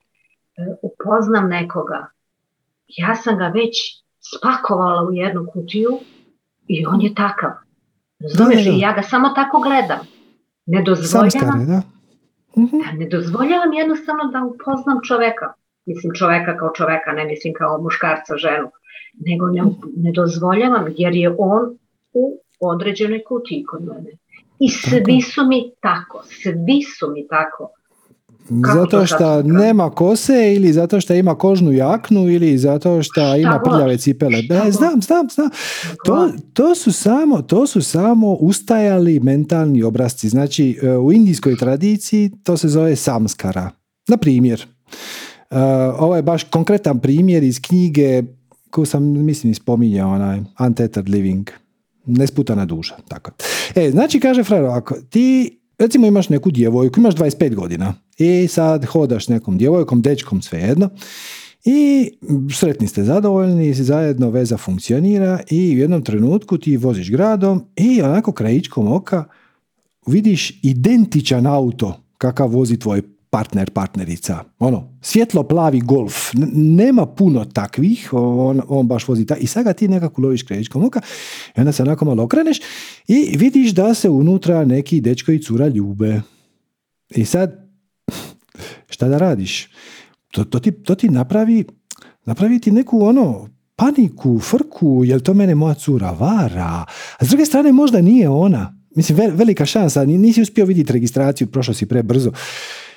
upoznam 0.83 1.49
nekoga, 1.49 2.07
ja 2.89 3.15
sam 3.15 3.39
ga 3.39 3.49
već 3.49 4.03
spakovala 4.21 5.09
u 5.09 5.13
jednu 5.13 5.47
kutiju 5.53 5.99
i 6.69 6.87
on 6.87 7.01
je 7.01 7.15
takav. 7.15 7.51
Razumeš, 8.21 8.67
i 8.67 8.81
ja 8.81 8.93
ga 8.93 9.03
samo 9.03 9.29
tako 9.29 9.61
gledam. 9.61 10.01
Ne 10.67 10.83
dozvoljavam, 10.83 11.67
da. 11.67 11.83
Mhm. 12.59 12.77
ne 12.99 13.09
dozvoljavam 13.09 13.73
jednostavno 13.73 14.25
da 14.33 14.45
upoznam 14.45 14.99
čoveka. 15.03 15.53
Mislim 15.87 16.13
čoveka 16.15 16.59
kao 16.59 16.71
čoveka, 16.77 17.13
ne 17.13 17.25
mislim 17.25 17.55
kao 17.55 17.83
muškarca, 17.83 18.37
ženu. 18.37 18.71
Nego 19.27 19.47
ne, 19.47 19.63
ne 19.97 20.13
dozvoljavam 20.13 20.85
jer 20.97 21.15
je 21.15 21.35
on 21.39 21.79
u 22.13 22.41
određenoj 22.61 23.25
kutiji 23.25 23.65
kod 23.65 23.85
mene. 23.85 24.11
I 24.59 24.69
svi 24.69 25.23
su 25.23 25.47
mi 25.47 25.73
tako, 25.81 26.23
svi 26.43 26.83
su 26.99 27.11
mi 27.15 27.29
tako. 27.29 27.71
zato 28.75 29.07
što 29.07 29.43
nema 29.43 29.91
kose 29.91 30.55
ili 30.55 30.73
zato 30.73 31.01
što 31.01 31.15
ima 31.15 31.35
kožnu 31.35 31.73
jaknu 31.73 32.29
ili 32.29 32.59
zato 32.59 33.03
što 33.03 33.37
ima 33.37 33.61
prljave 33.65 33.99
cipele. 33.99 34.43
Ne, 34.49 34.73
znam, 34.73 35.03
znam, 35.03 35.29
znam. 35.31 35.51
To, 36.05 36.33
to, 36.53 36.75
su 36.75 36.93
samo, 36.93 37.43
to 37.43 37.67
su 37.67 37.83
samo 37.83 38.33
ustajali 38.33 39.21
mentalni 39.21 39.83
obrazci. 39.83 40.29
Znači, 40.29 40.79
e, 40.83 40.91
u 40.91 41.13
indijskoj 41.13 41.57
tradiciji 41.57 42.31
to 42.43 42.57
se 42.57 42.69
zove 42.69 42.97
samskara. 42.97 43.71
Na 44.09 44.17
primjer, 44.17 44.67
e, 45.51 45.59
ovo 45.99 46.17
je 46.17 46.23
baš 46.23 46.45
konkretan 46.45 46.99
primjer 46.99 47.43
iz 47.43 47.61
knjige 47.61 48.23
koju 48.71 48.87
sam, 48.87 49.25
mislim, 49.25 49.55
spominjao, 49.55 50.11
onaj 50.11 50.41
Untethered 50.61 51.09
Living 51.09 51.51
nesputana 52.07 52.65
duša. 52.65 52.97
Tako. 53.09 53.31
E, 53.75 53.91
znači, 53.91 54.21
kaže 54.21 54.45
Frero, 54.45 54.67
ako 54.67 54.95
ti 55.11 55.59
recimo 55.79 56.07
imaš 56.07 56.29
neku 56.29 56.51
djevojku, 56.51 57.01
imaš 57.01 57.15
25 57.15 57.55
godina 57.55 57.95
i 58.19 58.49
sad 58.49 58.85
hodaš 58.85 59.29
nekom 59.29 59.59
djevojkom, 59.59 60.03
dečkom, 60.03 60.43
svejedno, 60.43 60.91
i 61.65 62.11
sretni 62.59 62.87
ste 62.87 63.05
zadovoljni, 63.05 63.75
zajedno 63.75 64.31
veza 64.31 64.57
funkcionira 64.57 65.41
i 65.51 65.75
u 65.77 65.79
jednom 65.79 66.03
trenutku 66.03 66.59
ti 66.59 66.77
voziš 66.77 67.11
gradom 67.11 67.65
i 67.77 68.03
onako 68.03 68.33
krajičkom 68.33 68.93
oka 68.93 69.25
vidiš 70.07 70.61
identičan 70.63 71.47
auto 71.47 72.01
kakav 72.19 72.49
vozi 72.49 72.79
tvoj 72.79 73.03
partner, 73.37 73.71
partnerica. 73.71 74.45
Ono, 74.59 74.99
svjetlo 75.01 75.43
plavi 75.43 75.81
golf. 75.81 76.15
nema 76.55 77.07
puno 77.07 77.45
takvih, 77.45 78.09
on, 78.13 78.63
on 78.69 78.87
baš 78.87 79.09
vozi 79.09 79.27
ta. 79.27 79.37
I 79.37 79.47
sad 79.47 79.65
ga 79.65 79.73
ti 79.73 79.89
nekako 79.89 80.23
loviš 80.23 80.43
kredičkom 80.43 80.85
oka 80.85 81.01
i 81.57 81.61
onda 81.61 81.73
se 81.73 81.83
onako 81.83 82.05
malo 82.05 82.23
okreneš 82.23 82.61
i 83.09 83.37
vidiš 83.37 83.71
da 83.71 83.95
se 83.95 84.09
unutra 84.09 84.65
neki 84.65 85.01
dečko 85.01 85.33
i 85.33 85.43
cura 85.43 85.69
ljube. 85.69 86.21
I 87.11 87.25
sad, 87.25 87.69
šta 88.89 89.09
da 89.09 89.19
radiš? 89.19 89.69
To, 90.31 90.45
to, 90.45 90.59
ti, 90.59 90.73
to 90.73 90.95
ti 90.95 91.09
napravi, 91.09 91.65
napravi 92.25 92.59
ti 92.61 92.71
neku 92.71 93.05
ono, 93.05 93.49
paniku, 93.77 94.39
frku, 94.39 95.03
jel 95.05 95.21
to 95.21 95.35
mene 95.35 95.55
moja 95.55 95.75
cura 95.75 96.11
vara? 96.11 96.85
A 97.19 97.25
s 97.25 97.29
druge 97.29 97.45
strane 97.45 97.73
možda 97.73 98.01
nije 98.01 98.29
ona. 98.29 98.73
Mislim, 98.97 99.19
velika 99.35 99.67
šansa, 99.67 100.05
nisi 100.05 100.43
uspio 100.43 100.65
vidjeti 100.65 100.93
registraciju, 100.93 101.47
prošao 101.47 101.75
si 101.75 101.87
prebrzo. 101.87 102.33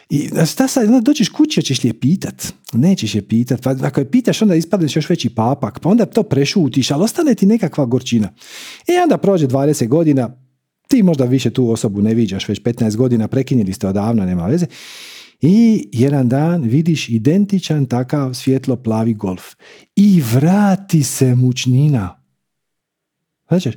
I 0.09 0.29
šta 0.45 0.67
sad, 0.67 1.03
dođeš 1.03 1.29
kući, 1.29 1.61
ćeš 1.61 1.83
li 1.83 1.89
je 1.89 1.99
pitat? 1.99 2.53
Nećeš 2.73 3.15
je 3.15 3.27
pitat. 3.27 3.61
Pa 3.63 3.75
ako 3.81 3.99
je 3.99 4.11
pitaš, 4.11 4.41
onda 4.41 4.55
ispadneš 4.55 4.95
još 4.95 5.09
veći 5.09 5.29
papak. 5.29 5.79
Pa 5.79 5.89
onda 5.89 6.05
to 6.05 6.23
prešutiš, 6.23 6.91
ali 6.91 7.03
ostane 7.03 7.35
ti 7.35 7.45
nekakva 7.45 7.85
gorčina. 7.85 8.33
I 8.87 8.97
onda 9.03 9.17
prođe 9.17 9.47
20 9.47 9.87
godina, 9.87 10.29
ti 10.87 11.03
možda 11.03 11.25
više 11.25 11.49
tu 11.49 11.71
osobu 11.71 12.01
ne 12.01 12.13
viđaš, 12.13 12.47
već 12.47 12.61
15 12.61 12.95
godina, 12.95 13.27
prekinjeli 13.27 13.73
ste 13.73 13.87
odavno, 13.87 14.25
nema 14.25 14.47
veze. 14.47 14.65
I 15.41 15.89
jedan 15.91 16.29
dan 16.29 16.61
vidiš 16.61 17.09
identičan 17.09 17.85
takav 17.85 18.33
svjetlo 18.33 18.75
plavi 18.75 19.13
golf. 19.13 19.43
I 19.95 20.21
vrati 20.33 21.03
se 21.03 21.35
mučnina. 21.35 22.23
Znači, 23.47 23.71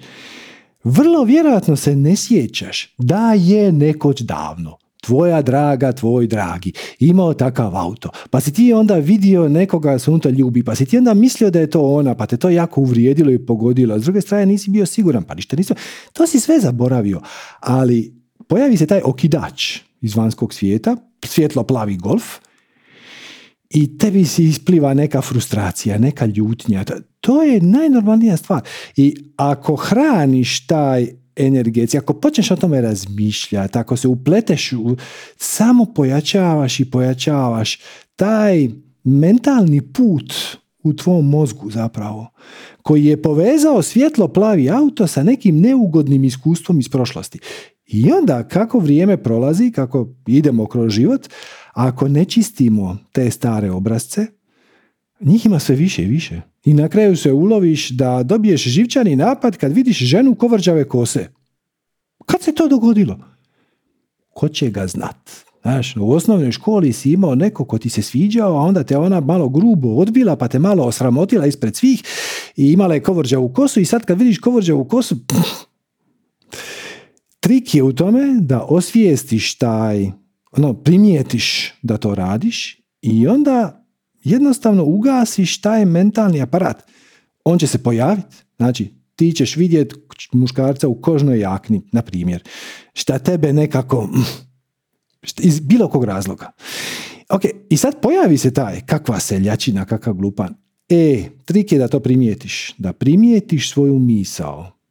vrlo 0.84 1.24
vjerojatno 1.24 1.76
se 1.76 1.96
ne 1.96 2.16
sjećaš 2.16 2.94
da 2.98 3.32
je 3.34 3.72
nekoć 3.72 4.20
davno 4.20 4.81
tvoja 5.02 5.42
draga, 5.42 5.92
tvoj 5.92 6.26
dragi, 6.26 6.72
imao 6.98 7.34
takav 7.34 7.76
auto, 7.76 8.10
pa 8.30 8.40
si 8.40 8.52
ti 8.52 8.72
onda 8.72 8.94
vidio 8.94 9.48
nekoga 9.48 9.98
se 9.98 10.10
unutra 10.10 10.30
ljubi, 10.30 10.62
pa 10.62 10.74
si 10.74 10.86
ti 10.86 10.98
onda 10.98 11.14
mislio 11.14 11.50
da 11.50 11.60
je 11.60 11.70
to 11.70 11.82
ona, 11.82 12.14
pa 12.14 12.26
te 12.26 12.36
to 12.36 12.50
jako 12.50 12.80
uvrijedilo 12.80 13.32
i 13.32 13.46
pogodilo, 13.46 13.98
s 13.98 14.02
druge 14.02 14.20
strane 14.20 14.46
nisi 14.46 14.70
bio 14.70 14.86
siguran, 14.86 15.22
pa 15.22 15.34
ništa 15.34 15.56
nisi, 15.56 15.74
to 16.12 16.26
si 16.26 16.40
sve 16.40 16.60
zaboravio, 16.60 17.20
ali 17.60 18.14
pojavi 18.48 18.76
se 18.76 18.86
taj 18.86 19.00
okidač 19.04 19.78
iz 20.00 20.16
vanjskog 20.16 20.54
svijeta, 20.54 20.96
svjetlo 21.24 21.62
plavi 21.62 21.96
golf, 21.96 22.24
i 23.74 23.98
tebi 23.98 24.24
si 24.24 24.44
ispliva 24.44 24.94
neka 24.94 25.22
frustracija, 25.22 25.98
neka 25.98 26.26
ljutnja. 26.26 26.84
To 27.20 27.42
je 27.42 27.60
najnormalnija 27.60 28.36
stvar. 28.36 28.62
I 28.96 29.16
ako 29.36 29.76
hraniš 29.76 30.66
taj 30.66 31.21
energetski, 31.36 31.98
ako 31.98 32.14
počneš 32.14 32.50
o 32.50 32.56
tome 32.56 32.80
razmišljati, 32.80 33.78
ako 33.78 33.96
se 33.96 34.08
upleteš, 34.08 34.70
samo 35.36 35.84
pojačavaš 35.84 36.80
i 36.80 36.90
pojačavaš 36.90 37.78
taj 38.16 38.68
mentalni 39.04 39.92
put 39.92 40.34
u 40.82 40.92
tvom 40.92 41.28
mozgu 41.28 41.70
zapravo, 41.70 42.30
koji 42.82 43.04
je 43.04 43.22
povezao 43.22 43.82
svjetlo 43.82 44.28
plavi 44.28 44.70
auto 44.70 45.06
sa 45.06 45.22
nekim 45.22 45.60
neugodnim 45.60 46.24
iskustvom 46.24 46.80
iz 46.80 46.88
prošlosti. 46.88 47.38
I 47.86 48.12
onda 48.12 48.48
kako 48.48 48.78
vrijeme 48.78 49.16
prolazi, 49.16 49.70
kako 49.70 50.08
idemo 50.26 50.66
kroz 50.66 50.92
život, 50.92 51.28
ako 51.72 52.08
ne 52.08 52.24
čistimo 52.24 52.98
te 53.12 53.30
stare 53.30 53.70
obrazce, 53.70 54.26
njih 55.20 55.46
ima 55.46 55.58
sve 55.58 55.74
više 55.74 56.02
i 56.02 56.08
više. 56.08 56.51
I 56.64 56.74
na 56.74 56.88
kraju 56.88 57.16
se 57.16 57.32
uloviš 57.32 57.90
da 57.90 58.22
dobiješ 58.22 58.62
živčani 58.62 59.16
napad 59.16 59.56
kad 59.56 59.72
vidiš 59.72 59.98
ženu 59.98 60.34
kovrđave 60.34 60.88
kose. 60.88 61.28
Kad 62.26 62.42
se 62.42 62.54
to 62.54 62.68
dogodilo? 62.68 63.18
Ko 64.28 64.48
će 64.48 64.70
ga 64.70 64.86
znat? 64.86 65.30
Znaš, 65.62 65.96
u 65.96 66.12
osnovnoj 66.12 66.52
školi 66.52 66.92
si 66.92 67.12
imao 67.12 67.34
neko 67.34 67.64
ko 67.64 67.78
ti 67.78 67.88
se 67.88 68.02
sviđao, 68.02 68.56
a 68.56 68.60
onda 68.60 68.84
te 68.84 68.96
ona 68.96 69.20
malo 69.20 69.48
grubo 69.48 69.88
odbila, 69.88 70.36
pa 70.36 70.48
te 70.48 70.58
malo 70.58 70.84
osramotila 70.84 71.46
ispred 71.46 71.76
svih 71.76 72.02
i 72.56 72.72
imala 72.72 72.94
je 72.94 73.02
kovrđavu 73.02 73.48
kosu 73.48 73.80
i 73.80 73.84
sad 73.84 74.04
kad 74.04 74.18
vidiš 74.18 74.38
kovrđavu 74.38 74.84
kosu, 74.84 75.16
trik 77.40 77.74
je 77.74 77.82
u 77.82 77.92
tome 77.92 78.40
da 78.40 78.60
osvijestiš 78.60 79.58
taj, 79.58 80.10
ono, 80.52 80.74
primijetiš 80.74 81.74
da 81.82 81.96
to 81.96 82.14
radiš 82.14 82.80
i 83.02 83.26
onda 83.26 83.81
jednostavno 84.24 84.84
ugasiš 84.84 85.60
taj 85.60 85.84
mentalni 85.84 86.42
aparat. 86.42 86.82
On 87.44 87.58
će 87.58 87.66
se 87.66 87.82
pojaviti. 87.82 88.36
Znači, 88.56 88.94
ti 89.16 89.32
ćeš 89.32 89.56
vidjeti 89.56 89.94
muškarca 90.32 90.88
u 90.88 91.00
kožnoj 91.00 91.40
jakni, 91.40 91.82
na 91.92 92.02
primjer. 92.02 92.42
Šta 92.92 93.18
tebe 93.18 93.52
nekako, 93.52 94.08
iz 95.38 95.60
bilo 95.60 95.88
kog 95.88 96.04
razloga. 96.04 96.50
Ok, 97.28 97.42
i 97.70 97.76
sad 97.76 98.00
pojavi 98.00 98.38
se 98.38 98.52
taj, 98.54 98.80
kakva 98.86 99.20
seljačina, 99.20 99.84
kakav 99.84 100.14
glupan. 100.14 100.54
E, 100.88 101.24
trik 101.44 101.72
je 101.72 101.78
da 101.78 101.88
to 101.88 102.00
primijetiš. 102.00 102.74
Da 102.78 102.92
primijetiš 102.92 103.70
svoju 103.70 103.98
misao 103.98 104.81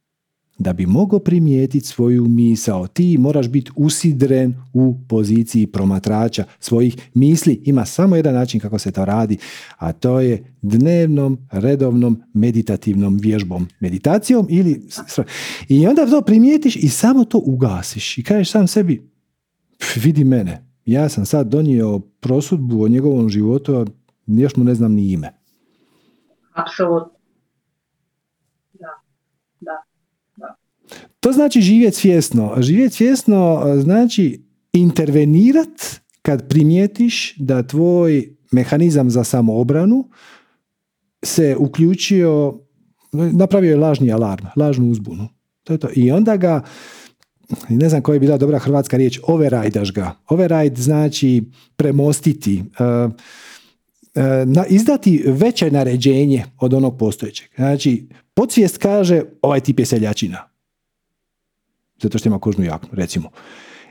da 0.58 0.72
bi 0.72 0.86
mogao 0.86 1.18
primijetiti 1.18 1.86
svoju 1.86 2.24
misao, 2.24 2.86
ti 2.86 3.16
moraš 3.18 3.48
biti 3.48 3.70
usidren 3.76 4.54
u 4.72 4.98
poziciji 5.08 5.66
promatrača 5.66 6.44
svojih 6.58 7.10
misli. 7.14 7.62
Ima 7.64 7.84
samo 7.84 8.16
jedan 8.16 8.34
način 8.34 8.60
kako 8.60 8.78
se 8.78 8.92
to 8.92 9.04
radi, 9.04 9.38
a 9.78 9.92
to 9.92 10.20
je 10.20 10.44
dnevnom, 10.62 11.38
redovnom, 11.50 12.22
meditativnom 12.34 13.18
vježbom, 13.18 13.68
meditacijom 13.80 14.46
ili... 14.50 14.82
I 15.68 15.86
onda 15.86 16.06
to 16.06 16.22
primijetiš 16.22 16.76
i 16.76 16.88
samo 16.88 17.24
to 17.24 17.38
ugasiš 17.44 18.18
i 18.18 18.22
kažeš 18.22 18.50
sam 18.50 18.66
sebi, 18.66 19.10
vidi 20.04 20.24
mene, 20.24 20.64
ja 20.84 21.08
sam 21.08 21.26
sad 21.26 21.48
donio 21.48 21.98
prosudbu 21.98 22.82
o 22.82 22.88
njegovom 22.88 23.28
životu, 23.28 23.74
a 23.74 23.84
još 24.26 24.56
mu 24.56 24.64
ne 24.64 24.74
znam 24.74 24.92
ni 24.92 25.12
ime. 25.12 25.32
Apsolutno. 26.52 27.21
To 31.20 31.32
znači 31.32 31.60
živjeti 31.60 31.96
svjesno. 31.96 32.54
Živjeti 32.58 32.94
svjesno 32.94 33.62
znači 33.82 34.44
intervenirat 34.72 36.00
kad 36.22 36.48
primijetiš 36.48 37.34
da 37.36 37.62
tvoj 37.62 38.36
mehanizam 38.52 39.10
za 39.10 39.24
samoobranu 39.24 40.08
se 41.24 41.56
uključio, 41.58 42.58
napravio 43.12 43.70
je 43.70 43.76
lažni 43.76 44.12
alarm, 44.12 44.46
lažnu 44.56 44.90
uzbunu. 44.90 45.28
To 45.64 45.72
je 45.72 45.78
to. 45.78 45.88
I 45.94 46.10
onda 46.10 46.36
ga, 46.36 46.62
ne 47.68 47.88
znam 47.88 48.02
koja 48.02 48.14
je 48.14 48.20
bila 48.20 48.36
dobra 48.36 48.58
hrvatska 48.58 48.96
riječ, 48.96 49.20
overajdaš 49.22 49.92
ga. 49.92 50.14
Override 50.28 50.82
znači 50.82 51.42
premostiti, 51.76 52.62
uh, 52.62 53.12
uh, 54.56 54.64
izdati 54.68 55.22
veće 55.26 55.70
naređenje 55.70 56.44
od 56.60 56.74
onog 56.74 56.98
postojećeg. 56.98 57.48
Znači, 57.56 58.08
podsvijest 58.34 58.78
kaže, 58.78 59.22
ovaj 59.42 59.60
tip 59.60 59.78
je 59.78 59.86
seljačina 59.86 60.51
zato 62.02 62.18
što 62.18 62.28
ima 62.28 62.38
kožnu 62.38 62.64
jaknu, 62.64 62.88
recimo. 62.92 63.30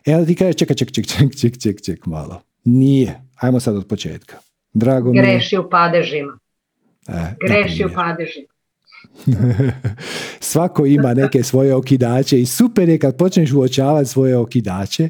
E 0.05 0.15
onda 0.15 0.25
ti 0.25 0.35
kažeš, 0.35 0.55
čekaj, 0.55 0.75
ček, 0.75 0.91
ček, 0.91 1.07
ček, 1.07 1.35
ček, 1.41 1.61
ček, 1.61 1.81
ček, 1.85 2.05
malo. 2.05 2.41
Nije. 2.63 3.21
Ajmo 3.35 3.59
sad 3.59 3.75
od 3.75 3.87
početka. 3.87 4.37
Drago 4.73 5.11
Greši 5.11 5.57
u 5.57 5.69
padežima. 5.69 6.37
E, 7.07 7.35
Greši 7.47 7.85
u 7.85 7.89
padežima. 7.95 8.47
Svako 10.39 10.85
ima 10.85 11.13
neke 11.13 11.43
svoje 11.43 11.75
okidače 11.75 12.41
i 12.41 12.45
super 12.45 12.89
je 12.89 12.99
kad 12.99 13.17
počneš 13.17 13.51
uočavati 13.53 14.09
svoje 14.09 14.37
okidače. 14.37 15.09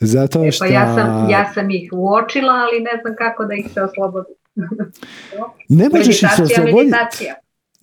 Zato 0.00 0.52
što... 0.52 0.64
E, 0.64 0.68
pa 0.68 0.74
ja 0.74 0.94
sam, 0.94 1.30
ja 1.30 1.52
sam 1.54 1.70
ih 1.70 1.92
uočila, 1.92 2.52
ali 2.52 2.80
ne 2.80 3.00
znam 3.02 3.14
kako 3.18 3.44
da 3.44 3.54
ih 3.54 3.66
se 3.74 3.82
oslobodi. 3.82 4.32
ne 5.68 5.88
možeš 5.88 6.22
ih 6.22 6.28
se 6.36 6.42
osloboditi. 6.42 7.26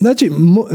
Znači, 0.02 0.32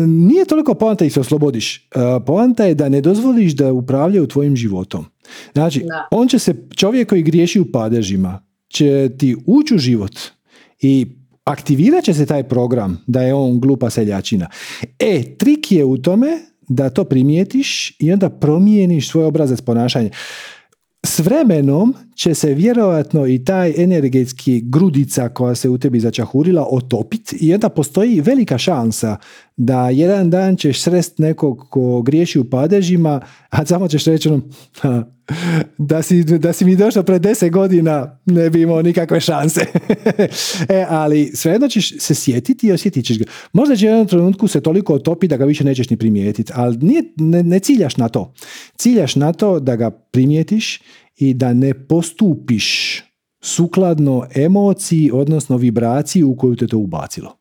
nije 0.07 0.45
toliko 0.45 0.75
poanta 0.75 1.05
ih 1.05 1.13
se 1.13 1.21
oslobodiš. 1.21 1.77
E, 1.77 1.99
poanta 2.27 2.65
je 2.65 2.75
da 2.75 2.89
ne 2.89 3.01
dozvoliš 3.01 3.53
da 3.53 3.73
upravljaju 3.73 4.27
tvojim 4.27 4.57
životom. 4.57 5.05
Znači, 5.53 5.85
on 6.11 6.29
će 6.29 6.39
se, 6.39 6.55
čovjek 6.77 7.09
koji 7.09 7.23
griješi 7.23 7.61
u 7.61 7.73
padežima, 7.73 8.43
će 8.69 9.11
ti 9.19 9.37
ući 9.47 9.75
u 9.75 9.79
život 9.79 10.13
i 10.81 11.07
aktivirat 11.45 12.05
će 12.05 12.15
se 12.15 12.27
taj 12.27 12.49
program 12.49 13.05
da 13.07 13.23
je 13.23 13.35
on 13.35 13.61
glupa 13.61 13.91
seljačina. 13.91 14.49
E, 14.99 15.37
trik 15.39 15.73
je 15.73 15.85
u 15.85 15.99
tome 15.99 16.29
da 16.69 16.91
to 16.91 17.05
primijetiš 17.05 17.97
i 17.99 18.13
onda 18.13 18.31
promijeniš 18.31 19.11
svoj 19.11 19.25
obrazac 19.25 19.61
ponašanja 19.61 20.11
s 21.07 21.19
vremenom 21.19 21.95
će 22.15 22.35
se 22.35 22.55
vjerojatno 22.55 23.27
i 23.27 23.45
taj 23.45 23.75
energetski 23.77 24.61
grudica 24.65 25.29
koja 25.29 25.55
se 25.55 25.69
u 25.69 25.79
tebi 25.79 26.01
začahurila 26.01 26.67
otopiti 26.71 27.37
i 27.41 27.55
onda 27.55 27.69
postoji 27.69 28.21
velika 28.21 28.59
šansa 28.59 29.17
da 29.57 29.91
jedan 29.91 30.31
dan 30.31 30.57
ćeš 30.57 30.83
srest 30.83 31.19
nekog 31.19 31.67
ko 31.71 32.03
griješi 32.03 32.39
u 32.39 32.51
padežima, 32.51 33.21
a 33.51 33.67
samo 33.67 33.89
ćeš 33.89 34.05
reći 34.05 34.29
ono, 34.29 34.43
da 35.79 36.03
si, 36.03 36.25
da 36.25 36.53
si 36.53 36.65
mi 36.65 36.77
došao 36.77 37.03
pred 37.03 37.23
deset 37.23 37.53
godina 37.53 38.19
ne 38.27 38.51
bi 38.51 38.63
imao 38.63 38.83
nikakve 38.83 39.21
šanse. 39.21 39.61
e, 40.69 40.87
ali 40.89 41.27
svejedno 41.35 41.69
ćeš 41.69 41.99
se 41.99 42.15
sjetiti 42.15 42.67
i 42.67 42.73
osjetit 42.73 43.05
ćeš 43.05 43.19
ga. 43.19 43.25
Možda 43.53 43.77
će 43.77 43.87
u 43.87 43.89
jednom 43.89 44.07
trenutku 44.07 44.49
se 44.49 44.61
toliko 44.61 44.95
otopi 44.95 45.29
da 45.29 45.37
ga 45.37 45.45
više 45.45 45.65
nećeš 45.65 45.91
ni 45.91 45.97
primijetiti, 45.97 46.53
ali 46.55 46.77
nije, 46.77 47.03
ne, 47.17 47.43
ne 47.43 47.59
ciljaš 47.59 47.97
na 47.97 48.09
to. 48.09 48.33
Ciljaš 48.77 49.17
na 49.17 49.33
to 49.33 49.61
da 49.61 49.77
ga 49.77 49.91
primijetiš 49.91 50.83
i 51.17 51.35
da 51.35 51.53
ne 51.53 51.87
postupiš 51.87 53.03
sukladno 53.41 54.27
emociji, 54.35 55.11
odnosno 55.15 55.57
vibraciji 55.57 56.23
u 56.23 56.37
koju 56.37 56.57
te 56.57 56.67
to 56.67 56.79
ubacilo. 56.79 57.37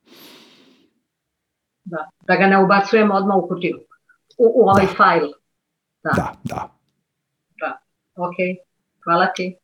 Da, 1.83 2.09
da 2.27 2.35
ga 2.35 2.47
ne 2.47 2.63
ubacujemo 2.63 3.13
odmah 3.13 3.37
u 3.37 3.47
kutiju, 3.47 3.77
u, 4.37 4.45
u 4.55 4.69
ovaj 4.69 4.87
fajl. 4.97 5.25
Da, 6.03 6.11
da. 6.15 6.33
da. 6.43 6.74
Ok, 8.15 8.35
hvala 9.03 9.27
ti. 9.35 9.55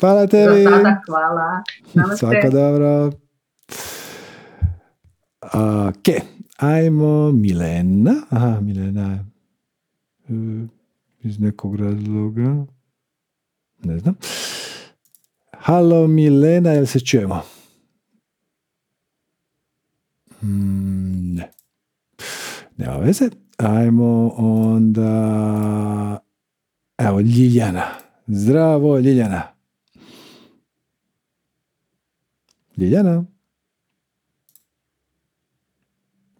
Hvala 0.00 0.26
tebi. 0.26 0.64
Do 0.64 0.70
sada, 0.70 1.00
hvala. 1.06 1.62
Namaste. 1.94 2.16
Svako 2.16 2.50
dobro. 2.50 3.12
Ok, 5.88 6.08
ajmo 6.58 7.32
Milena. 7.32 8.14
Aha, 8.30 8.60
Milena 8.60 9.24
iz 11.22 11.40
nekog 11.40 11.76
razloga. 11.76 12.66
Ne 13.84 13.98
znam. 13.98 14.14
halo 15.52 16.06
Milena, 16.06 16.70
jel 16.70 16.86
se 16.86 17.00
čujemo? 17.00 17.42
Mm, 20.42 21.34
ne. 21.34 21.50
Nema 22.76 22.96
veze. 22.96 23.30
Ajmo 23.58 24.34
onda... 24.36 25.10
Evo, 27.08 27.20
Ljiljana. 27.20 27.84
Zdravo, 28.26 28.98
Ljiljana. 28.98 29.42
Ljiljana. 32.76 33.24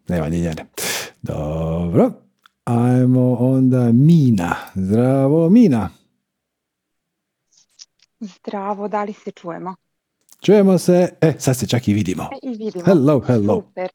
Nema 0.08 0.28
Ljiljane. 0.28 0.66
Dobro. 1.22 2.12
Ajmo 2.64 3.36
onda 3.40 3.92
Mina. 3.92 4.56
Zdravo, 4.74 5.50
Mina. 5.50 5.90
Zdravo, 8.20 8.88
da 8.88 9.04
li 9.04 9.12
se 9.12 9.30
čujemo? 9.30 9.74
Čujemo 10.40 10.78
se. 10.78 11.08
E, 11.20 11.34
sad 11.38 11.56
se 11.56 11.68
čak 11.68 11.88
i 11.88 11.92
vidimo. 11.92 12.22
E, 12.22 12.38
I 12.42 12.56
vidimo. 12.56 12.84
Hello, 12.84 13.20
hello. 13.20 13.54
Super. 13.54 13.90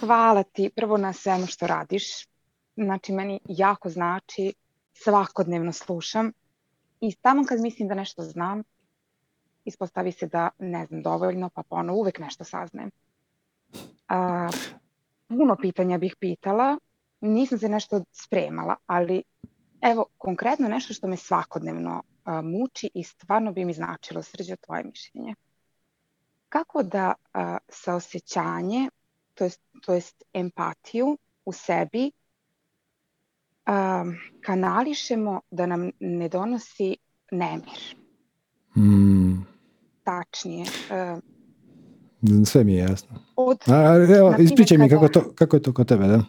Hvala 0.00 0.42
ti 0.42 0.70
prvo 0.76 0.96
na 0.96 1.12
svemu 1.12 1.46
što 1.46 1.66
radiš. 1.66 2.04
Znači, 2.76 3.12
meni 3.12 3.40
jako 3.48 3.90
znači, 3.90 4.52
svakodnevno 5.04 5.72
slušam 5.72 6.32
i 7.00 7.12
samo 7.12 7.44
kad 7.48 7.60
mislim 7.60 7.88
da 7.88 7.94
nešto 7.94 8.22
znam, 8.22 8.62
ispostavi 9.64 10.12
se 10.12 10.26
da 10.26 10.48
ne 10.58 10.86
znam 10.86 11.02
dovoljno, 11.02 11.48
pa 11.48 11.62
ponovo 11.62 11.98
uvek 11.98 12.18
nešto 12.18 12.44
saznajem. 12.44 12.90
A, 14.08 14.50
puno 15.28 15.56
pitanja 15.60 15.98
bih 15.98 16.16
pitala, 16.20 16.78
nisam 17.20 17.58
se 17.58 17.68
nešto 17.68 18.04
spremala, 18.12 18.76
ali 18.86 19.22
evo, 19.80 20.04
konkretno 20.18 20.68
nešto 20.68 20.94
što 20.94 21.08
me 21.08 21.16
svakodnevno 21.16 22.02
a, 22.24 22.42
muči 22.42 22.90
i 22.94 23.04
stvarno 23.04 23.52
bi 23.52 23.64
mi 23.64 23.72
značilo 23.72 24.22
srđa 24.22 24.56
tvoje 24.56 24.84
mišljenje. 24.84 25.34
Kako 26.48 26.82
da 26.82 27.14
a, 27.32 27.58
saosećanje, 27.68 28.88
to 29.34 29.44
jest, 29.44 29.60
to 29.82 29.94
jest 29.94 30.22
empatiju 30.32 31.18
u 31.44 31.52
sebi 31.52 32.10
kanališemo 34.40 35.40
da 35.50 35.66
nam 35.66 35.90
ne 36.00 36.28
donosi 36.28 36.96
nemir. 37.30 37.96
Mm, 38.76 39.46
Tačnije. 40.04 40.64
sve 42.46 42.64
mi 42.64 42.74
je 42.74 42.78
jasno. 42.78 43.18
od, 43.36 43.58
A, 43.66 44.06
evo, 44.18 44.34
ispričaj 44.38 44.78
mi 44.78 44.88
kako, 44.88 45.08
to, 45.08 45.32
kako 45.34 45.56
je 45.56 45.62
to 45.62 45.72
kod 45.72 45.88
tebe, 45.88 46.06
da? 46.06 46.24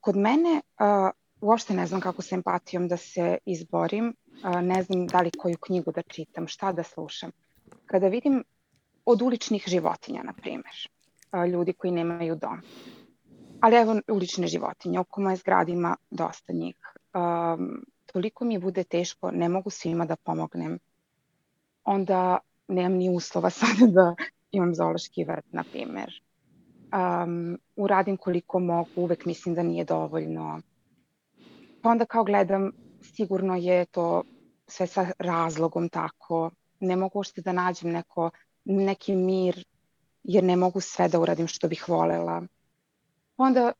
kod 0.00 0.16
mene 0.16 0.60
a, 0.78 1.10
uopšte 1.40 1.74
ne 1.74 1.86
znam 1.86 2.00
kako 2.00 2.22
s 2.22 2.32
empatijom 2.32 2.88
da 2.88 2.96
se 2.96 3.38
izborim, 3.46 4.14
a, 4.42 4.60
ne 4.60 4.82
znam 4.82 5.06
da 5.06 5.20
li 5.20 5.30
koju 5.38 5.56
knjigu 5.58 5.92
da 5.92 6.02
čitam, 6.02 6.46
šta 6.48 6.72
da 6.72 6.82
slušam. 6.82 7.30
Kada 7.86 8.08
vidim 8.08 8.44
od 9.04 9.22
uličnih 9.22 9.64
životinja, 9.66 10.22
na 10.22 10.32
primjer, 10.32 10.88
a, 11.30 11.46
ljudi 11.46 11.72
koji 11.72 11.92
nemaju 11.92 12.36
dom. 12.36 12.60
Ali 13.60 13.76
evo 13.76 14.00
ulične 14.08 14.46
životinje, 14.46 15.00
oko 15.00 15.20
moje 15.20 15.36
zgrade 15.36 15.72
ima 15.72 15.96
dosta 16.10 16.52
njih. 16.52 16.76
Um, 17.14 17.84
toliko 18.06 18.44
mi 18.44 18.58
bude 18.58 18.84
teško, 18.84 19.30
ne 19.30 19.48
mogu 19.48 19.70
svima 19.70 20.04
da 20.04 20.16
pomognem. 20.16 20.78
Onda 21.84 22.38
nemam 22.68 22.98
ni 22.98 23.16
uslova 23.16 23.50
sada 23.60 23.86
da 23.86 24.14
imam 24.50 24.74
zoološki 24.74 25.24
vrt, 25.24 25.44
na 25.52 25.64
primjer. 25.72 26.22
Um, 26.92 27.58
uradim 27.76 28.16
koliko 28.16 28.58
mogu, 28.58 28.90
uvek 28.96 29.24
mislim 29.24 29.54
da 29.54 29.62
nije 29.62 29.84
dovoljno. 29.84 30.60
Pa 31.82 31.90
onda 31.90 32.04
kao 32.04 32.24
gledam, 32.24 32.70
sigurno 33.02 33.56
je 33.56 33.84
to 33.84 34.22
sve 34.66 34.86
sa 34.86 35.06
razlogom 35.18 35.88
tako. 35.88 36.50
Ne 36.80 36.96
mogu 36.96 37.18
uopšte 37.18 37.42
da 37.42 37.52
nađem 37.52 37.90
neko, 37.90 38.30
neki 38.64 39.14
mir, 39.16 39.64
jer 40.22 40.44
ne 40.44 40.56
mogu 40.56 40.80
sve 40.80 41.08
da 41.08 41.20
uradim 41.20 41.46
što 41.46 41.68
bih 41.68 41.88
volela. 41.88 42.42
Onda 43.38 43.72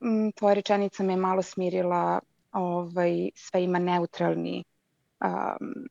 m, 0.00 0.32
tvoja 0.32 0.54
rečenica 0.54 1.02
me 1.02 1.16
malo 1.16 1.42
smirila, 1.42 2.20
ovaj, 2.52 3.30
sve 3.34 3.64
ima 3.64 3.78
neutralni, 3.78 4.64
um, 5.20 5.88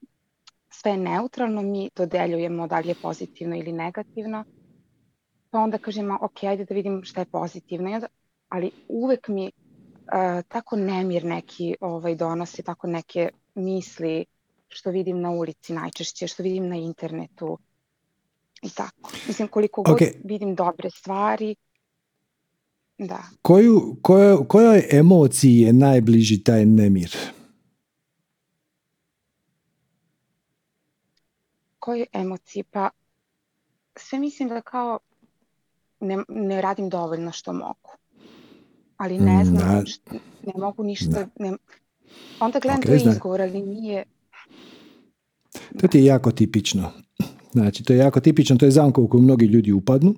sve 0.70 0.92
je 0.92 0.98
neutralno, 0.98 1.62
mi 1.62 1.90
dodeljujemo 1.96 2.68
da 2.68 2.80
li 2.80 2.88
je 2.88 2.96
pozitivno 3.02 3.56
ili 3.56 3.72
negativno. 3.72 4.44
Pa 5.50 5.60
onda 5.60 5.78
kažem, 5.78 6.12
"A, 6.12 6.18
ok, 6.22 6.44
ajde 6.44 6.66
da 6.66 6.74
vidim 6.76 7.02
šta 7.04 7.22
je 7.22 7.26
pozitivno, 7.26 7.90
I 7.90 7.94
onda, 7.94 8.08
ali 8.50 8.72
uvek 8.88 9.28
mi 9.28 9.46
uh, 9.46 10.44
tako 10.48 10.76
nemir 10.76 11.26
neki 11.26 11.76
ovaj, 11.82 12.16
donosi, 12.16 12.64
tako 12.64 12.88
neke 12.88 13.30
misli 13.56 14.26
što 14.68 14.92
vidim 14.92 15.22
na 15.22 15.30
ulici 15.32 15.74
najčešće, 15.74 16.28
što 16.28 16.44
vidim 16.44 16.70
na 16.70 16.76
internetu 16.76 17.58
i 18.62 18.70
tako. 18.70 19.12
Mislim, 19.28 19.48
koliko 19.48 19.84
god 19.84 20.00
vidim 20.24 20.56
dobre 20.56 20.90
stvari, 20.90 21.56
da. 23.00 23.24
Koju, 23.42 23.96
kojo- 24.02 24.48
kojoj 24.48 24.88
emociji 24.92 25.58
je 25.58 25.74
najbliži 25.74 26.44
taj 26.44 26.66
nemir? 26.66 27.16
Kojoj 31.80 32.06
emociji? 32.14 32.64
Pa 32.64 32.90
sve 33.96 34.20
mislim 34.20 34.50
da 34.50 34.62
kao 34.62 35.00
ne, 36.00 36.18
ne 36.30 36.62
radim 36.62 36.90
dovoljno 36.90 37.32
što 37.32 37.54
mogu. 37.54 37.90
Ali 38.98 39.20
ne 39.20 39.42
Mm, 39.42 39.46
znam, 39.46 39.70
a- 39.70 39.82
št- 39.82 40.20
ne 40.44 40.54
mogu 40.56 40.84
ništa. 40.84 41.28
Ne, 41.40 41.54
onda 42.40 42.60
gledam 42.60 42.80
Ok, 42.80 42.86
to 42.86 43.10
izgovor, 43.10 43.42
ali 43.42 43.62
nije... 43.62 44.04
To 45.80 45.88
ti 45.88 45.98
je 45.98 46.06
jako 46.06 46.32
tipično. 46.32 46.92
Znači, 47.52 47.84
to 47.84 47.94
je 47.94 48.00
jako 48.00 48.20
tipično, 48.20 48.58
to 48.58 48.66
je 48.66 48.72
zamka 48.72 49.02
u 49.02 49.08
koju 49.08 49.22
mnogi 49.22 49.46
ljudi 49.46 49.72
upadnu. 49.72 50.16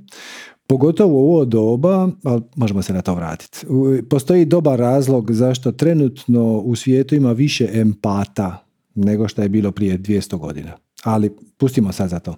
Pogotovo 0.72 1.14
u 1.14 1.34
ovo 1.34 1.46
doba, 1.46 2.10
ali 2.24 2.42
možemo 2.56 2.82
se 2.82 2.94
na 2.94 3.02
to 3.02 3.16
vratiti. 3.16 3.68
Postoji 4.10 4.46
dobar 4.46 4.80
razlog 4.80 5.32
zašto 5.32 5.72
trenutno 5.72 6.58
u 6.58 6.76
svijetu 6.76 7.16
ima 7.16 7.32
više 7.32 7.70
empata 7.74 8.66
nego 8.96 9.28
što 9.28 9.42
je 9.42 9.50
bilo 9.50 9.72
prije 9.72 10.00
200 10.00 10.38
godina. 10.38 10.72
Ali 11.04 11.32
pustimo 11.58 11.92
sad 11.92 12.10
za 12.10 12.20
to. 12.20 12.36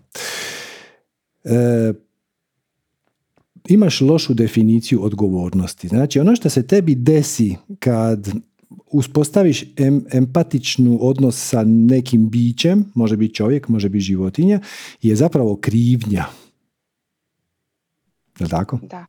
E, 1.44 1.94
imaš 3.70 4.02
lošu 4.02 4.34
definiciju 4.34 5.04
odgovornosti. 5.04 5.88
Znači, 5.88 6.20
ono 6.20 6.36
što 6.36 6.50
se 6.50 6.68
tebi 6.68 6.96
desi 6.96 7.56
kad 7.80 8.32
uspostaviš 8.92 9.64
em, 9.78 10.06
empatičnu 10.12 10.98
odnos 11.02 11.50
sa 11.50 11.64
nekim 11.64 12.30
bićem, 12.30 12.86
može 12.94 13.18
biti 13.18 13.36
čovjek, 13.36 13.68
može 13.68 13.90
biti 13.90 14.04
životinja, 14.04 14.60
je 15.02 15.16
zapravo 15.16 15.56
krivnja. 15.56 16.26
Je 18.40 18.44
li 18.44 18.50
tako? 18.50 18.80
Da. 18.84 19.06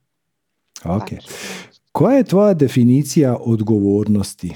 Ok. 0.86 1.08
Koja 1.92 2.16
je 2.16 2.24
tvoja 2.24 2.54
definicija 2.54 3.36
odgovornosti? 3.36 4.54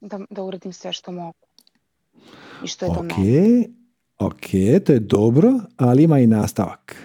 Da, 0.00 0.20
da 0.30 0.42
uradim 0.42 0.72
sve 0.72 0.92
što 0.92 1.12
mogu. 1.12 1.38
I 2.64 2.66
što 2.66 2.84
je 2.84 2.88
do 2.88 3.00
Ok, 3.00 3.16
mene. 3.18 3.64
ok, 4.18 4.40
to 4.86 4.92
je 4.92 5.00
dobro, 5.00 5.48
ali 5.76 6.02
ima 6.02 6.18
i 6.18 6.26
nastavak. 6.26 6.96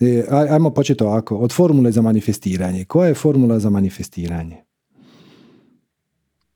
E, 0.00 0.06
aj- 0.30 0.48
ajmo 0.50 0.70
početi 0.70 1.04
ovako, 1.04 1.36
od 1.36 1.52
formule 1.52 1.92
za 1.92 2.02
manifestiranje. 2.02 2.84
Koja 2.84 3.08
je 3.08 3.14
formula 3.14 3.58
za 3.58 3.70
manifestiranje? 3.70 4.62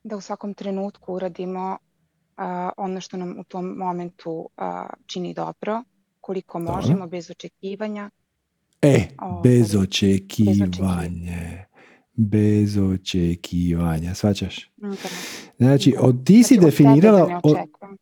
Da 0.04 0.16
u 0.16 0.20
svakom 0.20 0.54
trenutku 0.54 1.14
uradimo 1.14 1.76
a, 2.36 2.70
ono 2.76 3.00
što 3.00 3.16
nam 3.16 3.38
u 3.38 3.44
tom 3.44 3.66
momentu 3.68 4.48
a, 4.56 4.86
čini 5.06 5.34
dobro, 5.34 5.82
koliko 6.26 6.58
Dobro. 6.58 6.74
možemo, 6.74 7.06
bez 7.06 7.30
očekivanja. 7.30 8.10
E, 8.82 9.08
Ovaj, 9.18 9.42
bez 9.44 9.74
očekivanja. 9.74 11.64
Bez 12.14 12.76
očekivanja, 12.78 14.14
svačaš? 14.14 14.70
Mm. 14.76 14.92
Znači, 15.58 15.94
od, 15.98 16.24
ti 16.24 16.42
si 16.42 16.54
Znači, 16.54 16.66
od 16.66 16.74
sebe 16.74 16.86
definirala... 16.88 17.18
da 17.20 17.26
ne 17.26 17.36
o- 17.36 17.40
očekujem. 17.52 17.96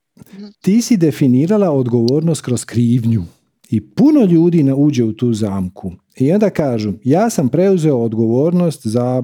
ti 0.60 0.82
si 0.82 0.96
definirala 0.96 1.70
odgovornost 1.70 2.42
kroz 2.42 2.64
krivnju. 2.64 3.22
I 3.70 3.80
puno 3.80 4.24
ljudi 4.24 4.62
ne 4.62 4.74
uđe 4.74 5.04
u 5.04 5.12
tu 5.12 5.32
zamku. 5.32 5.92
I 6.16 6.32
onda 6.32 6.50
kažu, 6.50 6.92
ja 7.04 7.30
sam 7.30 7.48
preuzeo 7.48 7.96
odgovornost 7.98 8.86
za 8.86 9.22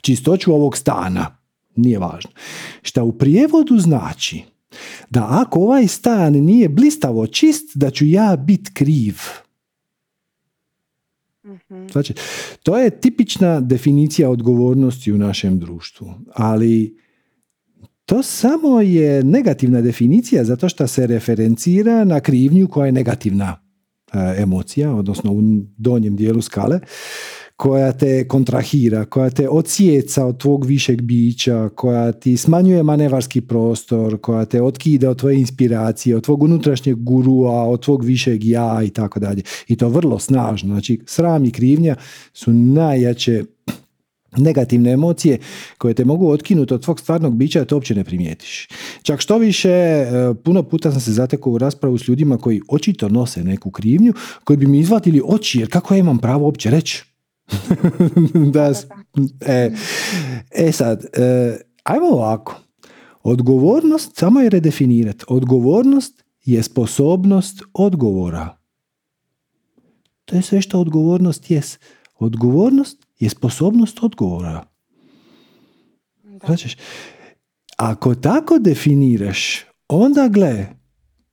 čistoću 0.00 0.52
ovog 0.54 0.76
stana. 0.76 1.36
Nije 1.76 1.98
važno. 1.98 2.30
Šta 2.82 3.02
u 3.02 3.12
prijevodu 3.12 3.78
znači 3.78 4.42
da 5.10 5.26
ako 5.30 5.60
ovaj 5.60 5.86
stan 5.86 6.32
nije 6.32 6.68
blistavo 6.68 7.26
čist, 7.26 7.70
da 7.74 7.90
ću 7.90 8.06
ja 8.06 8.36
bit 8.36 8.70
kriv. 8.74 9.16
Mhm. 11.46 11.86
Znači, 11.92 12.14
to 12.62 12.78
je 12.78 12.90
tipična 12.90 13.60
definicija 13.60 14.30
odgovornosti 14.30 15.12
u 15.12 15.18
našem 15.18 15.58
društvu. 15.58 16.14
Ali 16.34 16.96
to 18.06 18.22
samo 18.22 18.80
je 18.80 19.24
negativna 19.24 19.80
definicija 19.80 20.44
zato 20.44 20.68
što 20.68 20.86
se 20.86 21.06
referencira 21.06 22.04
na 22.04 22.20
krivnju 22.20 22.68
koja 22.68 22.86
je 22.86 22.92
negativna 22.92 23.60
e, 24.12 24.42
emocija, 24.42 24.94
odnosno 24.94 25.32
u 25.32 25.40
donjem 25.76 26.16
dijelu 26.16 26.42
skale, 26.42 26.80
koja 27.60 27.92
te 27.92 28.28
kontrahira, 28.28 29.04
koja 29.04 29.30
te 29.30 29.48
ocijeca 29.48 30.26
od 30.26 30.38
tvog 30.38 30.64
višeg 30.64 31.02
bića, 31.02 31.68
koja 31.68 32.12
ti 32.12 32.36
smanjuje 32.36 32.82
manevarski 32.82 33.40
prostor, 33.40 34.18
koja 34.20 34.44
te 34.44 34.62
otkida 34.62 35.10
od 35.10 35.18
tvoje 35.18 35.38
inspiracije, 35.38 36.16
od 36.16 36.24
tvog 36.24 36.42
unutrašnjeg 36.42 36.96
gurua, 36.96 37.64
od 37.64 37.82
tvog 37.82 38.04
višeg 38.04 38.44
ja 38.44 38.82
i 38.84 38.90
tako 38.90 39.20
dalje. 39.20 39.42
I 39.68 39.76
to 39.76 39.88
vrlo 39.88 40.18
snažno. 40.18 40.68
Znači, 40.68 41.00
sram 41.06 41.44
i 41.44 41.50
krivnja 41.50 41.96
su 42.32 42.52
najjače 42.52 43.44
negativne 44.36 44.92
emocije 44.92 45.38
koje 45.78 45.94
te 45.94 46.04
mogu 46.04 46.30
otkinuti 46.30 46.74
od 46.74 46.82
tvog 46.82 47.00
stvarnog 47.00 47.36
bića 47.36 47.64
to 47.64 47.76
uopće 47.76 47.94
ne 47.94 48.04
primijetiš. 48.04 48.68
Čak 49.02 49.20
što 49.20 49.38
više, 49.38 49.70
e, 49.70 50.06
puno 50.44 50.62
puta 50.62 50.90
sam 50.92 51.00
se 51.00 51.12
zatekao 51.12 51.52
u 51.52 51.58
raspravu 51.58 51.98
s 51.98 52.08
ljudima 52.08 52.38
koji 52.38 52.60
očito 52.68 53.08
nose 53.08 53.44
neku 53.44 53.70
krivnju, 53.70 54.12
koji 54.44 54.56
bi 54.56 54.66
mi 54.66 54.78
izvatili 54.78 55.22
oči, 55.24 55.58
jer 55.58 55.70
kako 55.70 55.94
ja 55.94 55.98
imam 55.98 56.18
pravo 56.18 56.44
uopće 56.44 56.70
reći? 56.70 57.09
da, 58.54 58.72
e, 59.46 59.70
e 60.50 60.72
sad, 60.72 61.04
e, 61.04 61.56
ajmo 61.84 62.06
ovako. 62.06 62.60
Odgovornost, 63.22 64.16
samo 64.16 64.40
je 64.40 64.50
redefinirati. 64.50 65.24
Odgovornost 65.28 66.24
je 66.44 66.62
sposobnost 66.62 67.62
odgovora. 67.74 68.56
To 70.24 70.36
je 70.36 70.42
sve 70.42 70.62
što 70.62 70.80
odgovornost 70.80 71.50
jest. 71.50 71.80
Odgovornost 72.18 73.06
je 73.18 73.28
sposobnost 73.28 73.98
odgovora. 74.02 74.64
Znači, 76.46 76.76
ako 77.76 78.14
tako 78.14 78.58
definiraš, 78.58 79.64
onda 79.88 80.28
gle, 80.28 80.66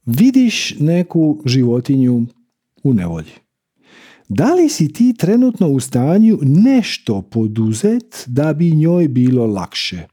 vidiš 0.05 0.75
neku 0.79 1.41
životinju 1.45 2.25
u 2.83 2.93
nevolji. 2.93 3.46
Da 4.29 4.53
li 4.53 4.69
si 4.69 4.93
ti 4.93 5.13
trenutno 5.17 5.67
u 5.67 5.79
stanju 5.79 6.39
nešto 6.41 7.21
poduzet 7.21 8.23
da 8.27 8.53
bi 8.53 8.71
njoj 8.71 9.07
bilo 9.07 9.45
lakše? 9.45 10.07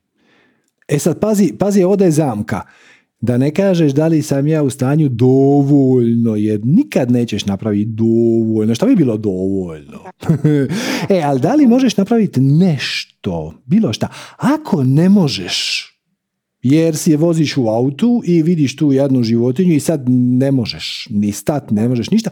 E 0.89 0.99
sad, 0.99 1.20
pazi, 1.20 1.53
pazi, 1.59 1.82
ovdje 1.82 2.05
je 2.05 2.11
zamka. 2.11 2.61
Da 3.20 3.39
ne 3.39 3.51
kažeš 3.51 3.93
da 3.93 4.07
li 4.07 4.23
sam 4.23 4.47
ja 4.47 4.62
u 4.62 4.70
stanju 4.70 5.09
dovoljno, 5.09 6.36
jer 6.36 6.61
nikad 6.65 7.11
nećeš 7.11 7.47
napraviti 7.47 7.91
dovoljno. 7.91 8.74
Šta 8.74 8.86
bi 8.86 8.97
bilo 8.97 9.16
dovoljno? 9.16 9.99
e, 11.16 11.23
ali 11.24 11.41
da 11.41 11.55
li 11.55 11.66
možeš 11.66 11.97
napraviti 11.97 12.41
nešto, 12.41 13.55
bilo 13.66 13.93
šta? 13.93 14.09
Ako 14.36 14.85
ne 14.85 15.09
možeš, 15.09 15.89
jer 16.62 16.97
si 16.97 17.11
je 17.11 17.16
voziš 17.16 17.57
u 17.57 17.69
autu 17.69 18.23
i 18.24 18.43
vidiš 18.43 18.77
tu 18.77 18.93
jednu 18.93 19.23
životinju 19.23 19.74
i 19.74 19.81
sad 19.81 20.05
ne 20.09 20.53
možeš 20.53 21.09
ni 21.11 21.32
stat, 21.32 21.70
ne 21.70 21.89
možeš 21.89 22.11
ništa, 22.11 22.31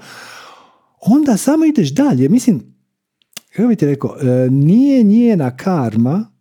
onda 1.06 1.36
samo 1.36 1.64
ideš 1.64 1.94
dalje. 1.94 2.28
Mislim, 2.28 2.62
kako 3.56 3.68
bi 3.68 3.76
ti 3.76 3.86
rekao, 3.86 4.16
e, 4.20 4.50
nije 4.50 5.02
njena 5.02 5.56
karma 5.56 6.32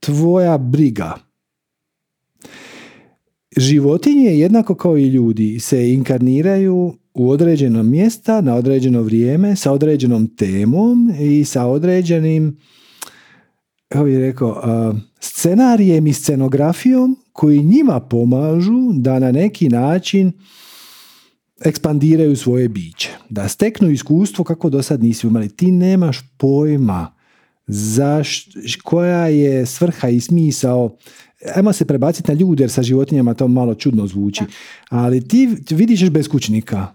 tvoja 0.00 0.58
briga. 0.58 1.14
Životinje, 3.56 4.38
jednako 4.38 4.74
kao 4.74 4.98
i 4.98 5.08
ljudi, 5.08 5.60
se 5.60 5.92
inkarniraju 5.92 6.94
u 7.14 7.30
određeno 7.30 7.82
mjesta, 7.82 8.40
na 8.40 8.54
određeno 8.54 9.02
vrijeme, 9.02 9.56
sa 9.56 9.72
određenom 9.72 10.36
temom 10.36 11.12
i 11.20 11.44
sa 11.44 11.66
određenim 11.66 12.56
kako 13.92 14.04
bih 14.04 14.18
rekao, 14.18 14.62
scenarijem 15.20 16.06
i 16.06 16.12
scenografijom 16.12 17.16
koji 17.32 17.62
njima 17.62 18.00
pomažu 18.00 18.92
da 18.92 19.18
na 19.18 19.32
neki 19.32 19.68
način 19.68 20.32
ekspandiraju 21.64 22.36
svoje 22.36 22.68
biće, 22.68 23.10
da 23.28 23.48
steknu 23.48 23.90
iskustvo 23.90 24.44
kako 24.44 24.70
do 24.70 24.82
sad 24.82 25.02
nisi 25.02 25.26
imali. 25.26 25.48
Ti 25.48 25.70
nemaš 25.70 26.18
pojma 26.36 27.14
zaš, 27.66 28.48
koja 28.84 29.26
je 29.26 29.66
svrha 29.66 30.08
i 30.08 30.20
smisao 30.20 30.96
ajmo 31.54 31.72
se 31.72 31.84
prebaciti 31.84 32.32
na 32.32 32.38
ljude 32.38 32.62
jer 32.62 32.70
sa 32.70 32.82
životinjama 32.82 33.34
to 33.34 33.48
malo 33.48 33.74
čudno 33.74 34.06
zvuči, 34.06 34.44
ali 34.88 35.28
ti 35.28 35.48
vidiš 35.70 36.10
beskućnika 36.10 36.86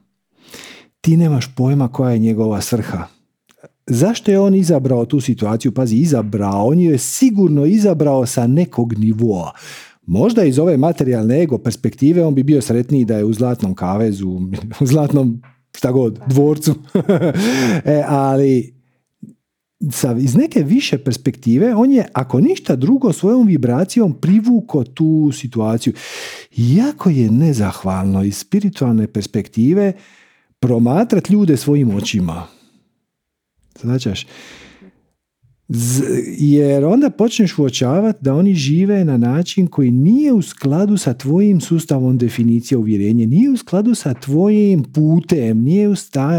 ti 1.05 1.17
nemaš 1.17 1.55
pojma 1.55 1.87
koja 1.87 2.11
je 2.11 2.19
njegova 2.19 2.61
svrha. 2.61 3.07
Zašto 3.87 4.31
je 4.31 4.39
on 4.39 4.55
izabrao 4.55 5.05
tu 5.05 5.21
situaciju? 5.21 5.71
Pazi, 5.71 5.95
izabrao, 5.95 6.67
on 6.67 6.79
je 6.79 6.97
sigurno 6.97 7.65
izabrao 7.65 8.25
sa 8.25 8.47
nekog 8.47 8.93
nivoa. 8.97 9.51
Možda 10.05 10.43
iz 10.43 10.59
ove 10.59 10.77
materijalne 10.77 11.41
ego 11.41 11.57
perspektive 11.57 12.25
on 12.25 12.35
bi 12.35 12.43
bio 12.43 12.61
sretniji 12.61 13.05
da 13.05 13.17
je 13.17 13.23
u 13.23 13.33
zlatnom 13.33 13.75
kavezu, 13.75 14.29
u 14.81 14.85
zlatnom 14.85 15.41
šta 15.77 15.91
god, 15.91 16.19
dvorcu. 16.27 16.75
e, 17.85 18.03
ali 18.07 18.75
sa, 19.91 20.15
iz 20.19 20.35
neke 20.35 20.63
više 20.63 20.97
perspektive 20.97 21.75
on 21.75 21.91
je, 21.91 22.07
ako 22.13 22.39
ništa 22.39 22.75
drugo, 22.75 23.13
svojom 23.13 23.47
vibracijom 23.47 24.13
privuko 24.13 24.83
tu 24.83 25.31
situaciju. 25.33 25.93
Jako 26.55 27.09
je 27.09 27.31
nezahvalno 27.31 28.23
iz 28.23 28.37
spiritualne 28.37 29.07
perspektive 29.07 29.93
promatrati 30.59 31.33
ljude 31.33 31.57
svojim 31.57 31.95
očima. 31.95 32.47
Značaš? 33.81 34.25
Jer 36.37 36.85
onda 36.85 37.09
počneš 37.09 37.57
uočavati 37.57 38.19
da 38.21 38.33
oni 38.33 38.53
žive 38.53 39.05
na 39.05 39.17
način 39.17 39.67
koji 39.67 39.91
nije 39.91 40.33
u 40.33 40.41
skladu 40.41 40.97
sa 40.97 41.13
tvojim 41.13 41.61
sustavom 41.61 42.17
definicije 42.17 42.77
uvjerenja, 42.77 43.27
nije 43.27 43.49
u 43.49 43.57
skladu 43.57 43.95
sa 43.95 44.13
tvojim 44.13 44.83
putem, 44.83 45.61
nije 45.61 45.89
u, 45.89 45.93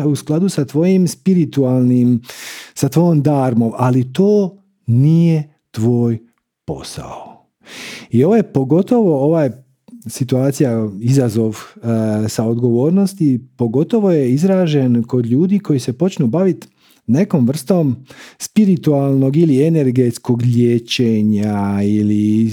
u 0.06 0.16
skladu 0.16 0.48
sa 0.48 0.64
tvojim 0.64 1.08
spiritualnim, 1.08 2.20
sa 2.74 2.88
tvojom 2.88 3.22
darmom, 3.22 3.72
ali 3.76 4.12
to 4.12 4.62
nije 4.86 5.54
tvoj 5.70 6.18
posao. 6.64 7.46
I 8.10 8.24
ovo 8.24 8.36
je 8.36 8.52
pogotovo 8.52 9.24
ovaj 9.24 9.50
situacija, 10.06 10.88
izazov 11.00 11.48
uh, 11.48 11.82
sa 12.28 12.44
odgovornosti, 12.44 13.40
pogotovo 13.56 14.10
je 14.10 14.32
izražen 14.32 15.02
kod 15.02 15.26
ljudi 15.26 15.58
koji 15.58 15.80
se 15.80 15.92
počnu 15.92 16.26
baviti 16.26 16.68
nekom 17.06 17.46
vrstom 17.46 17.96
spiritualnog 18.38 19.36
ili 19.36 19.66
energetskog 19.66 20.42
liječenja 20.42 21.82
ili 21.82 22.50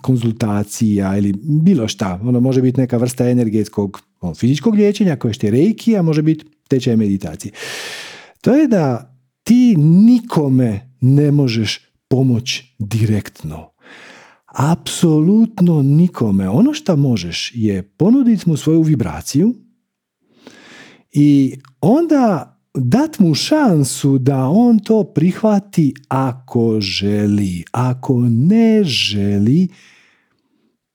konzultacija 0.00 1.18
ili 1.18 1.34
bilo 1.42 1.88
šta. 1.88 2.20
Ono 2.22 2.40
može 2.40 2.62
biti 2.62 2.80
neka 2.80 2.96
vrsta 2.96 3.28
energetskog 3.28 4.02
ono, 4.20 4.34
fizičkog 4.34 4.74
liječenja 4.74 5.16
koje 5.16 5.34
je 5.42 5.50
reiki, 5.50 5.96
a 5.96 6.02
može 6.02 6.22
biti 6.22 6.44
tečaj 6.68 6.96
meditacije. 6.96 7.52
To 8.40 8.54
je 8.54 8.68
da 8.68 9.16
ti 9.42 9.76
nikome 9.76 10.94
ne 11.00 11.30
možeš 11.30 11.80
pomoći 12.08 12.74
direktno. 12.78 13.72
Apsolutno 14.46 15.82
nikome. 15.82 16.48
Ono 16.48 16.74
što 16.74 16.96
možeš 16.96 17.52
je 17.54 17.82
ponuditi 17.82 18.48
mu 18.48 18.56
svoju 18.56 18.82
vibraciju 18.82 19.54
i 21.12 21.56
onda 21.80 22.51
dat 22.74 23.18
mu 23.18 23.34
šansu 23.34 24.18
da 24.18 24.48
on 24.48 24.78
to 24.78 25.04
prihvati 25.04 25.94
ako 26.08 26.80
želi. 26.80 27.64
Ako 27.72 28.20
ne 28.30 28.84
želi, 28.84 29.68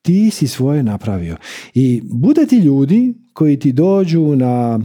ti 0.01 0.29
si 0.31 0.47
svoje 0.47 0.83
napravio. 0.83 1.37
I 1.73 2.01
bude 2.03 2.45
ti 2.45 2.57
ljudi 2.57 3.13
koji 3.33 3.59
ti 3.59 3.71
dođu 3.71 4.35
na 4.35 4.79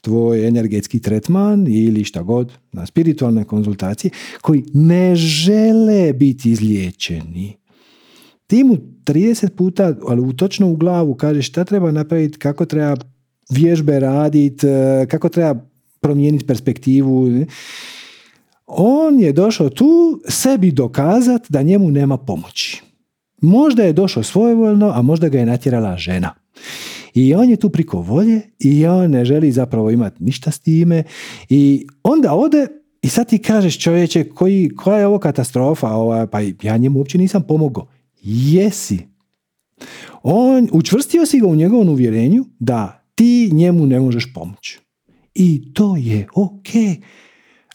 tvoj 0.00 0.48
energetski 0.48 1.00
tretman 1.00 1.66
ili 1.68 2.04
šta 2.04 2.22
god, 2.22 2.52
na 2.72 2.86
spiritualne 2.86 3.44
konzultacije, 3.44 4.10
koji 4.40 4.64
ne 4.74 5.14
žele 5.16 6.12
biti 6.12 6.50
izliječeni. 6.50 7.56
Ti 8.46 8.64
mu 8.64 8.76
30 9.04 9.48
puta, 9.48 9.96
ali 10.08 10.36
točno 10.36 10.70
u 10.70 10.76
glavu 10.76 11.14
kažeš 11.14 11.48
šta 11.48 11.64
treba 11.64 11.90
napraviti, 11.90 12.38
kako 12.38 12.64
treba 12.64 12.96
vježbe 13.50 14.00
raditi, 14.00 14.66
kako 15.08 15.28
treba 15.28 15.69
promijeniti 16.00 16.46
perspektivu. 16.46 17.28
On 18.66 19.20
je 19.20 19.32
došao 19.32 19.70
tu 19.70 20.20
sebi 20.28 20.72
dokazati 20.72 21.46
da 21.48 21.62
njemu 21.62 21.90
nema 21.90 22.16
pomoći. 22.16 22.82
Možda 23.42 23.82
je 23.82 23.92
došao 23.92 24.22
svojevoljno, 24.22 24.92
a 24.94 25.02
možda 25.02 25.28
ga 25.28 25.38
je 25.38 25.46
natjerala 25.46 25.96
žena. 25.96 26.34
I 27.14 27.34
on 27.34 27.50
je 27.50 27.56
tu 27.56 27.70
priko 27.70 28.00
volje 28.00 28.40
i 28.58 28.86
on 28.86 29.10
ne 29.10 29.24
želi 29.24 29.52
zapravo 29.52 29.90
imati 29.90 30.24
ništa 30.24 30.50
s 30.50 30.58
time 30.58 31.04
i 31.48 31.86
onda 32.02 32.34
ode 32.34 32.66
i 33.02 33.08
sad 33.08 33.28
ti 33.28 33.38
kažeš 33.38 33.78
čovječe 33.78 34.24
koji, 34.24 34.70
koja 34.76 34.98
je 34.98 35.06
ovo 35.06 35.18
katastrofa, 35.18 35.88
ova, 35.88 36.26
pa 36.26 36.40
ja 36.62 36.76
njemu 36.76 36.98
uopće 36.98 37.18
nisam 37.18 37.42
pomogao. 37.42 37.86
Jesi. 38.22 38.98
On, 40.22 40.68
učvrstio 40.72 41.26
si 41.26 41.40
ga 41.40 41.46
u 41.46 41.56
njegovom 41.56 41.88
uvjerenju 41.88 42.44
da 42.58 43.04
ti 43.14 43.50
njemu 43.52 43.86
ne 43.86 44.00
možeš 44.00 44.32
pomoći 44.34 44.80
i 45.34 45.72
to 45.74 45.96
je 45.96 46.26
ok. 46.34 46.68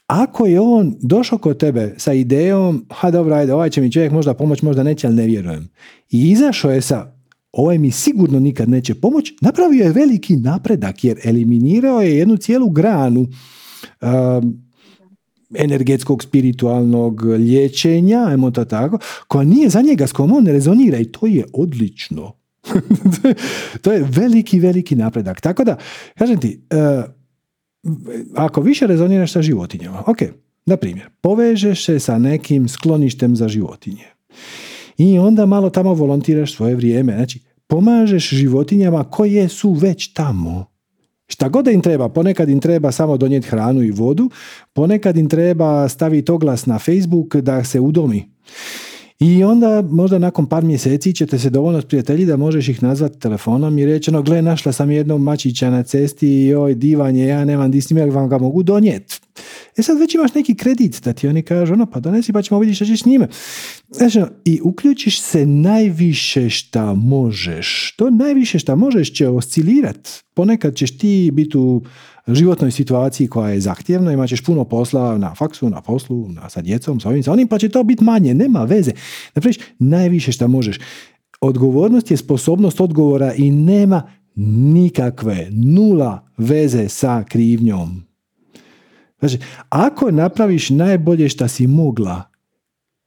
Ako 0.07 0.45
je 0.45 0.59
on 0.59 0.95
došao 1.01 1.37
kod 1.37 1.57
tebe 1.57 1.93
sa 1.97 2.13
idejom, 2.13 2.85
ha 2.89 3.11
dobro, 3.11 3.35
ajde, 3.35 3.53
ovaj 3.53 3.69
će 3.69 3.81
mi 3.81 3.91
čovjek 3.91 4.11
možda 4.11 4.33
pomoć, 4.33 4.61
možda 4.61 4.83
neće, 4.83 5.07
ali 5.07 5.15
ne 5.15 5.25
vjerujem. 5.25 5.69
I 6.09 6.31
izašao 6.31 6.71
je 6.71 6.81
sa, 6.81 7.15
ovaj 7.51 7.77
mi 7.77 7.91
sigurno 7.91 8.39
nikad 8.39 8.69
neće 8.69 8.95
pomoć, 8.95 9.33
napravio 9.41 9.83
je 9.83 9.91
veliki 9.91 10.35
napredak 10.35 11.03
jer 11.03 11.19
eliminirao 11.23 12.01
je 12.01 12.17
jednu 12.17 12.37
cijelu 12.37 12.69
granu 12.69 13.21
um, 14.01 14.65
energetskog, 15.53 16.23
spiritualnog 16.23 17.25
liječenja, 17.25 18.25
ajmo 18.27 18.51
to 18.51 18.65
tako, 18.65 18.99
koja 19.27 19.43
nije 19.43 19.69
za 19.69 19.81
njega, 19.81 20.07
s 20.07 20.11
kojom 20.11 20.33
on 20.33 20.47
rezonira 20.47 20.97
i 20.97 21.05
to 21.05 21.27
je 21.27 21.45
odlično. 21.53 22.31
to 23.81 23.91
je 23.91 24.05
veliki, 24.09 24.59
veliki 24.59 24.95
napredak. 24.95 25.41
Tako 25.41 25.63
da, 25.63 25.77
kažem 26.17 26.39
ti, 26.39 26.61
e, 26.69 27.03
ako 28.35 28.61
više 28.61 28.87
rezoniraš 28.87 29.31
sa 29.31 29.41
životinjama, 29.41 30.03
ok, 30.07 30.17
na 30.65 30.77
primjer, 30.77 31.09
povežeš 31.21 31.85
se 31.85 31.99
sa 31.99 32.17
nekim 32.17 32.67
skloništem 32.67 33.35
za 33.35 33.47
životinje 33.47 34.05
i 34.97 35.19
onda 35.19 35.45
malo 35.45 35.69
tamo 35.69 35.93
volontiraš 35.93 36.55
svoje 36.55 36.75
vrijeme, 36.75 37.13
znači 37.13 37.39
pomažeš 37.67 38.29
životinjama 38.29 39.03
koje 39.03 39.49
su 39.49 39.71
već 39.71 40.13
tamo. 40.13 40.65
Šta 41.27 41.49
god 41.49 41.67
im 41.67 41.81
treba, 41.81 42.09
ponekad 42.09 42.49
im 42.49 42.59
treba 42.59 42.91
samo 42.91 43.17
donijeti 43.17 43.47
hranu 43.47 43.83
i 43.83 43.91
vodu, 43.91 44.29
ponekad 44.73 45.17
im 45.17 45.29
treba 45.29 45.89
staviti 45.89 46.31
oglas 46.31 46.65
na 46.65 46.79
Facebook 46.79 47.35
da 47.35 47.63
se 47.63 47.79
udomi. 47.79 48.31
I 49.19 49.43
onda 49.43 49.83
možda 49.89 50.19
nakon 50.19 50.45
par 50.45 50.63
mjeseci 50.63 51.13
ćete 51.13 51.39
se 51.39 51.49
dovoljno 51.49 51.81
prijatelji 51.81 52.25
da 52.25 52.37
možeš 52.37 52.69
ih 52.69 52.83
nazvati 52.83 53.19
telefonom 53.19 53.77
i 53.77 53.85
reći 53.85 54.09
ono, 54.09 54.21
gle, 54.21 54.41
našla 54.41 54.71
sam 54.71 54.91
jednog 54.91 55.21
mačića 55.21 55.69
na 55.69 55.83
cesti 55.83 56.27
i 56.27 56.55
oj, 56.55 56.75
divan 56.75 57.15
je, 57.15 57.27
ja 57.27 57.45
nemam 57.45 57.71
di 57.71 57.81
s 57.81 57.91
vam 57.91 58.29
ga 58.29 58.37
mogu 58.37 58.63
donijeti. 58.63 59.19
E 59.77 59.81
sad 59.81 59.99
već 59.99 60.15
imaš 60.15 60.33
neki 60.33 60.55
kredit 60.55 61.03
da 61.03 61.13
ti 61.13 61.27
oni 61.27 61.41
kažu, 61.41 61.73
ono, 61.73 61.85
pa 61.85 61.99
donesi 61.99 62.33
pa 62.33 62.41
ćemo 62.41 62.59
vidjeti 62.59 62.75
što 62.75 62.85
ćeš 62.85 63.01
s 63.01 63.05
njime. 63.05 63.27
Znači, 63.89 64.21
I 64.45 64.59
uključiš 64.63 65.21
se 65.21 65.45
najviše 65.45 66.49
šta 66.49 66.93
možeš. 66.93 67.95
To 67.97 68.09
najviše 68.09 68.59
šta 68.59 68.75
možeš 68.75 69.13
će 69.13 69.27
oscilirat. 69.27 70.09
Ponekad 70.33 70.75
ćeš 70.75 70.97
ti 70.97 71.31
biti 71.33 71.57
u 71.57 71.81
životnoj 72.33 72.71
situaciji 72.71 73.27
koja 73.27 73.49
je 73.49 73.59
zahtjevna, 73.59 74.13
imat 74.13 74.29
ćeš 74.29 74.43
puno 74.43 74.63
posla 74.63 75.17
na 75.17 75.35
faksu, 75.35 75.69
na 75.69 75.81
poslu, 75.81 76.27
na, 76.29 76.49
sa 76.49 76.61
djecom, 76.61 76.99
sa 76.99 77.09
ovim, 77.09 77.23
sa 77.23 77.31
onim, 77.31 77.47
pa 77.47 77.57
će 77.57 77.69
to 77.69 77.83
biti 77.83 78.03
manje, 78.03 78.33
nema 78.33 78.63
veze. 78.63 78.91
Napraviš 79.35 79.57
najviše 79.79 80.31
šta 80.31 80.47
možeš. 80.47 80.79
Odgovornost 81.41 82.11
je 82.11 82.17
sposobnost 82.17 82.81
odgovora 82.81 83.33
i 83.33 83.51
nema 83.51 84.01
nikakve, 84.73 85.47
nula 85.51 86.27
veze 86.37 86.89
sa 86.89 87.23
krivnjom. 87.23 88.03
Znači, 89.19 89.37
ako 89.69 90.11
napraviš 90.11 90.69
najbolje 90.69 91.29
šta 91.29 91.47
si 91.47 91.67
mogla, 91.67 92.23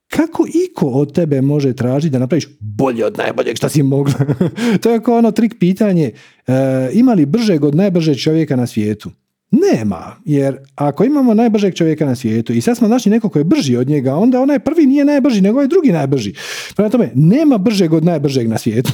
kako 0.08 0.46
iko 0.70 0.86
od 0.86 1.14
tebe 1.14 1.40
može 1.40 1.72
tražiti 1.72 2.12
da 2.12 2.18
napraviš 2.18 2.46
bolje 2.60 3.04
od 3.04 3.18
najboljeg 3.18 3.56
šta 3.56 3.68
si 3.68 3.82
mogla? 3.82 4.14
to 4.82 4.90
je 4.90 5.02
kao 5.02 5.18
ono 5.18 5.30
trik 5.30 5.54
pitanje, 5.60 6.12
e, 6.46 6.52
ima 6.92 7.14
li 7.14 7.26
bržeg 7.26 7.64
od 7.64 7.74
najbržeg 7.74 8.16
čovjeka 8.16 8.56
na 8.56 8.66
svijetu? 8.66 9.10
Nema, 9.50 10.16
jer 10.24 10.56
ako 10.74 11.04
imamo 11.04 11.34
najbržeg 11.34 11.74
čovjeka 11.74 12.06
na 12.06 12.14
svijetu 12.14 12.52
i 12.52 12.60
sad 12.60 12.76
smo 12.76 12.88
našli 12.88 13.10
neko 13.10 13.28
ko 13.28 13.38
je 13.38 13.44
brži 13.44 13.76
od 13.76 13.88
njega, 13.88 14.14
onda 14.14 14.40
onaj 14.40 14.58
prvi 14.58 14.86
nije 14.86 15.04
najbrži, 15.04 15.40
nego 15.40 15.56
ovaj 15.56 15.68
drugi 15.68 15.92
najbrži. 15.92 16.34
Prema 16.76 16.90
tome, 16.90 17.10
nema 17.14 17.58
bržeg 17.58 17.92
od 17.92 18.04
najbržeg 18.04 18.48
na 18.48 18.58
svijetu. 18.58 18.92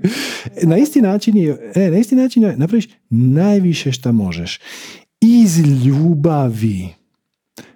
na 0.70 0.78
isti 0.78 1.00
način 1.00 1.36
je, 1.36 1.72
e, 1.74 1.90
na 1.90 1.98
isti 1.98 2.14
način 2.14 2.42
je, 2.42 2.56
napraviš 2.56 2.88
najviše 3.10 3.92
šta 3.92 4.12
možeš. 4.12 4.60
Iz 5.20 5.58
ljubavi 5.84 6.99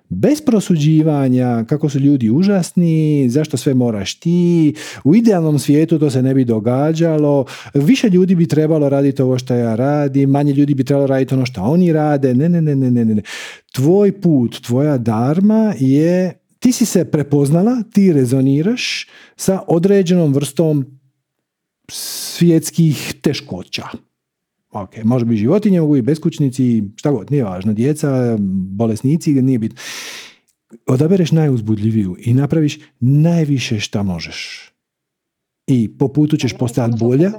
bez 0.08 0.40
prosuđivanja, 0.40 1.64
kako 1.68 1.88
su 1.88 1.98
ljudi 1.98 2.30
užasni, 2.30 3.28
zašto 3.28 3.56
sve 3.56 3.74
moraš 3.74 4.14
ti, 4.14 4.74
u 5.04 5.14
idealnom 5.14 5.58
svijetu 5.58 5.98
to 5.98 6.10
se 6.10 6.22
ne 6.22 6.34
bi 6.34 6.44
događalo, 6.44 7.44
više 7.74 8.08
ljudi 8.08 8.34
bi 8.34 8.48
trebalo 8.48 8.88
raditi 8.88 9.22
ovo 9.22 9.38
što 9.38 9.54
ja 9.54 9.74
radim, 9.74 10.30
manje 10.30 10.52
ljudi 10.52 10.74
bi 10.74 10.84
trebalo 10.84 11.06
raditi 11.06 11.34
ono 11.34 11.46
što 11.46 11.62
oni 11.62 11.92
rade, 11.92 12.34
ne, 12.34 12.48
ne, 12.48 12.62
ne, 12.62 12.76
ne, 12.76 12.90
ne, 12.90 13.04
ne. 13.04 13.22
Tvoj 13.72 14.20
put, 14.20 14.60
tvoja 14.60 14.98
darma 14.98 15.74
je, 15.78 16.32
ti 16.58 16.72
si 16.72 16.86
se 16.86 17.04
prepoznala, 17.04 17.82
ti 17.92 18.12
rezoniraš 18.12 19.06
sa 19.36 19.62
određenom 19.66 20.32
vrstom 20.34 20.86
svjetskih 21.88 23.14
teškoća 23.22 23.84
ok, 24.74 25.04
može 25.04 25.24
biti 25.24 25.40
životinje, 25.40 25.80
mogu 25.80 25.92
biti 25.92 26.06
beskućnici, 26.06 26.82
šta 26.96 27.10
god, 27.10 27.30
nije 27.30 27.44
važno, 27.44 27.72
djeca, 27.72 28.36
bolesnici, 28.76 29.32
nije 29.32 29.58
bitno. 29.58 29.78
Odabereš 30.86 31.32
najuzbudljiviju 31.32 32.16
i 32.18 32.34
napraviš 32.34 32.78
najviše 33.00 33.80
šta 33.80 34.02
možeš. 34.02 34.70
I 35.66 35.98
po 35.98 36.08
putu 36.08 36.36
ćeš 36.36 36.58
postati 36.58 36.94
bolja. 37.00 37.32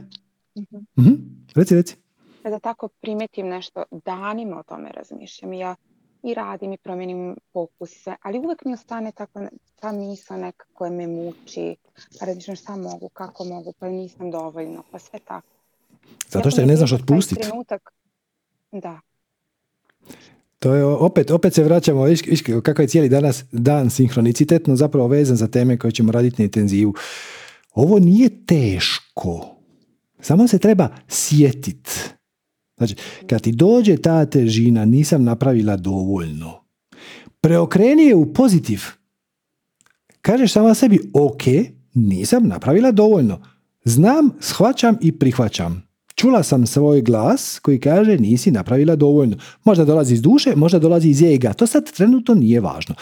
Mhm. 0.99 1.13
Reci, 1.55 1.75
reci. 1.75 1.95
Kada 2.43 2.59
tako 2.59 2.87
primetim 3.01 3.47
nešto, 3.47 3.83
danima 4.05 4.59
o 4.59 4.63
tome 4.63 4.91
razmišljam. 4.91 5.53
Ja 5.53 5.75
i 6.23 6.33
radim 6.33 6.73
i 6.73 6.77
promijenim 6.77 7.35
fokus 7.53 7.89
sve, 7.89 8.15
ali 8.21 8.39
uvijek 8.39 8.65
mi 8.65 8.73
ostane 8.73 9.11
tako, 9.11 9.39
ta 9.75 9.91
misla 9.91 10.37
neka 10.37 10.65
koja 10.73 10.91
me 10.91 11.07
muči, 11.07 11.75
pa 12.19 12.25
razmišljam 12.25 12.55
šta 12.55 12.75
mogu, 12.75 13.09
kako 13.09 13.43
mogu, 13.43 13.73
pa 13.79 13.89
nisam 13.89 14.31
dovoljno, 14.31 14.83
pa 14.91 14.99
sve 14.99 15.19
tako. 15.19 15.54
Zato 16.29 16.51
što 16.51 16.61
je 16.61 16.67
ne 16.67 16.75
znaš 16.75 16.91
otpustiti. 16.91 17.47
Da. 18.71 18.99
To 20.59 20.73
je 20.73 20.85
opet, 20.85 21.31
opet 21.31 21.53
se 21.53 21.63
vraćamo, 21.63 22.05
kako 22.63 22.81
je 22.81 22.87
cijeli 22.87 23.09
danas 23.09 23.43
dan 23.51 23.89
sinhronicitetno 23.89 24.75
zapravo 24.75 25.07
vezan 25.07 25.37
za 25.37 25.47
teme 25.47 25.77
koje 25.77 25.91
ćemo 25.91 26.11
raditi 26.11 26.41
na 26.41 26.43
intenzivu. 26.43 26.93
Ovo 27.73 27.99
nije 27.99 28.45
teško. 28.45 29.55
Samo 30.19 30.47
se 30.47 30.59
treba 30.59 30.89
sjetiti. 31.07 31.91
Znači, 32.77 32.95
kad 33.27 33.41
ti 33.41 33.51
dođe 33.51 33.97
ta 33.97 34.25
težina, 34.25 34.85
nisam 34.85 35.23
napravila 35.23 35.77
dovoljno. 35.77 36.63
Preokreni 37.41 38.03
je 38.03 38.15
u 38.15 38.33
pozitiv. 38.33 38.81
Kažeš 40.21 40.53
sama 40.53 40.73
sebi, 40.73 41.11
ok, 41.13 41.41
nisam 41.93 42.47
napravila 42.47 42.91
dovoljno. 42.91 43.41
Znam, 43.83 44.29
shvaćam 44.39 44.97
i 45.01 45.19
prihvaćam. 45.19 45.84
Čula 46.15 46.43
sam 46.43 46.67
svoj 46.67 47.01
glas 47.01 47.59
koji 47.59 47.79
kaže 47.79 48.17
nisi 48.17 48.51
napravila 48.51 48.95
dovoljno. 48.95 49.37
Možda 49.63 49.85
dolazi 49.85 50.13
iz 50.13 50.21
duše, 50.21 50.55
možda 50.55 50.79
dolazi 50.79 51.09
iz 51.09 51.21
ega. 51.21 51.53
To 51.53 51.67
sad 51.67 51.91
trenutno 51.91 52.35
nije 52.35 52.59
važno. 52.59 52.95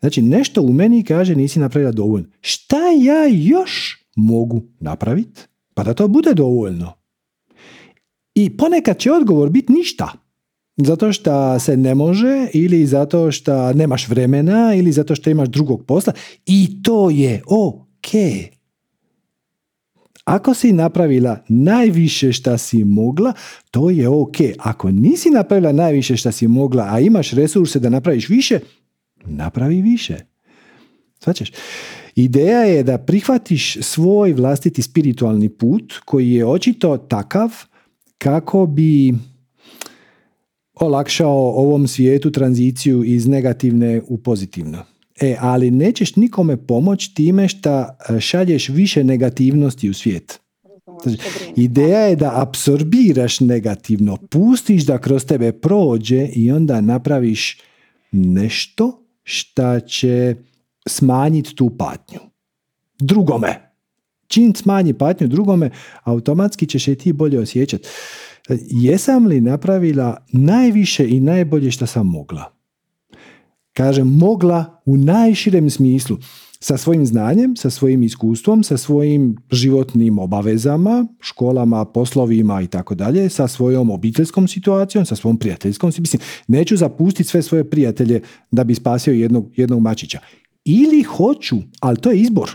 Znači 0.00 0.22
nešto 0.22 0.62
u 0.62 0.72
meni 0.72 1.04
kaže 1.04 1.34
nisi 1.34 1.58
napravila 1.58 1.92
dovoljno. 1.92 2.28
Šta 2.40 2.78
ja 3.02 3.26
još 3.26 4.04
mogu 4.16 4.62
napraviti 4.80 5.40
pa 5.74 5.82
da 5.82 5.94
to 5.94 6.08
bude 6.08 6.34
dovoljno? 6.34 6.92
I 8.34 8.56
ponekad 8.56 8.98
će 8.98 9.12
odgovor 9.12 9.50
biti 9.50 9.72
ništa. 9.72 10.12
Zato 10.76 11.12
što 11.12 11.58
se 11.58 11.76
ne 11.76 11.94
može 11.94 12.48
ili 12.52 12.86
zato 12.86 13.32
što 13.32 13.72
nemaš 13.72 14.08
vremena 14.08 14.74
ili 14.74 14.92
zato 14.92 15.14
što 15.14 15.30
imaš 15.30 15.48
drugog 15.48 15.84
posla 15.86 16.12
i 16.46 16.82
to 16.82 17.10
je 17.10 17.42
ok. 17.46 18.10
Ako 20.24 20.54
si 20.54 20.72
napravila 20.72 21.44
najviše 21.48 22.32
šta 22.32 22.58
si 22.58 22.84
mogla, 22.84 23.32
to 23.70 23.90
je 23.90 24.08
ok. 24.08 24.36
Ako 24.58 24.90
nisi 24.90 25.30
napravila 25.30 25.72
najviše 25.72 26.16
šta 26.16 26.32
si 26.32 26.48
mogla, 26.48 26.88
a 26.90 27.00
imaš 27.00 27.30
resurse 27.30 27.78
da 27.78 27.88
napraviš 27.88 28.28
više, 28.28 28.60
napravi 29.24 29.82
više. 29.82 30.16
Svačeš? 31.20 31.52
Ideja 32.14 32.60
je 32.60 32.82
da 32.82 32.98
prihvatiš 32.98 33.76
svoj 33.80 34.32
vlastiti 34.32 34.82
spiritualni 34.82 35.48
put 35.48 35.94
koji 36.04 36.32
je 36.32 36.46
očito 36.46 36.96
takav 36.96 37.50
kako 38.18 38.66
bi 38.66 39.14
olakšao 40.74 41.50
ovom 41.50 41.88
svijetu 41.88 42.30
tranziciju 42.30 43.04
iz 43.04 43.26
negativne 43.26 44.02
u 44.08 44.18
pozitivno. 44.18 44.93
E, 45.20 45.36
ali 45.40 45.70
nećeš 45.70 46.16
nikome 46.16 46.66
pomoći 46.66 47.14
time 47.14 47.48
što 47.48 47.80
e, 47.80 48.20
šalješ 48.20 48.68
više 48.68 49.04
negativnosti 49.04 49.90
u 49.90 49.94
svijet. 49.94 50.40
Znači, 51.02 51.18
ideja 51.56 52.00
je 52.00 52.16
da 52.16 52.42
apsorbiraš 52.42 53.40
negativno, 53.40 54.16
pustiš 54.16 54.86
da 54.86 54.98
kroz 54.98 55.24
tebe 55.24 55.52
prođe 55.52 56.28
i 56.32 56.52
onda 56.52 56.80
napraviš 56.80 57.60
nešto 58.12 59.06
šta 59.22 59.80
će 59.80 60.36
smanjiti 60.86 61.54
tu 61.54 61.70
patnju. 61.78 62.18
Drugome. 62.98 63.72
Čim 64.26 64.54
smanji 64.54 64.94
patnju 64.94 65.28
drugome, 65.28 65.70
automatski 66.02 66.66
ćeš 66.66 66.88
je 66.88 66.94
ti 66.94 67.12
bolje 67.12 67.40
osjećati. 67.40 67.88
Jesam 68.70 69.26
li 69.26 69.40
napravila 69.40 70.26
najviše 70.32 71.08
i 71.08 71.20
najbolje 71.20 71.70
što 71.70 71.86
sam 71.86 72.06
mogla? 72.06 72.53
Kažem 73.74 74.08
mogla 74.08 74.82
u 74.86 74.96
najširem 74.96 75.70
smislu 75.70 76.18
sa 76.64 76.76
svojim 76.76 77.06
znanjem, 77.06 77.56
sa 77.56 77.70
svojim 77.70 78.02
iskustvom, 78.02 78.62
sa 78.64 78.76
svojim 78.76 79.36
životnim 79.52 80.18
obavezama, 80.18 81.06
školama, 81.20 81.84
poslovima 81.84 82.62
i 82.62 82.66
tako 82.66 82.94
dalje, 82.94 83.28
sa 83.28 83.48
svojom 83.48 83.90
obiteljskom 83.90 84.48
situacijom, 84.48 85.04
sa 85.06 85.16
svojom 85.16 85.38
prijateljskom 85.38 85.92
Mislim, 85.98 86.22
neću 86.48 86.76
zapustiti 86.76 87.28
sve 87.28 87.42
svoje 87.42 87.70
prijatelje 87.70 88.20
da 88.50 88.64
bi 88.64 88.74
spasio 88.74 89.12
jednog, 89.12 89.50
jednog 89.56 89.80
mačića. 89.80 90.18
Ili 90.64 91.02
hoću, 91.02 91.56
ali 91.80 91.96
to 91.96 92.10
je 92.10 92.20
izbor. 92.20 92.50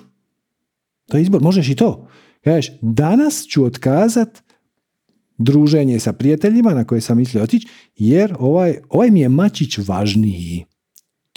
To 1.10 1.18
je 1.18 1.22
izbor, 1.22 1.42
možeš 1.42 1.70
i 1.70 1.76
to. 1.76 2.08
Kažeš, 2.44 2.72
danas 2.82 3.46
ću 3.50 3.66
otkazat 3.66 4.44
druženje 5.38 6.00
sa 6.00 6.14
prijateljima 6.14 6.74
na 6.74 6.84
koje 6.84 7.02
sam 7.02 7.18
mislio 7.18 7.44
otići, 7.44 7.68
jer 7.96 8.36
ovaj, 8.40 8.78
ovaj 8.90 9.12
mi 9.12 9.20
je 9.20 9.30
mačić 9.30 9.78
važniji 9.78 10.66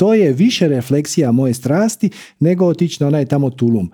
to 0.02 0.14
je 0.14 0.32
više 0.32 0.68
refleksija 0.68 1.32
moje 1.32 1.54
strasti 1.54 2.10
nego 2.40 2.66
otići 2.66 3.02
na 3.02 3.06
onaj 3.06 3.26
tamo 3.26 3.50
tulum. 3.50 3.90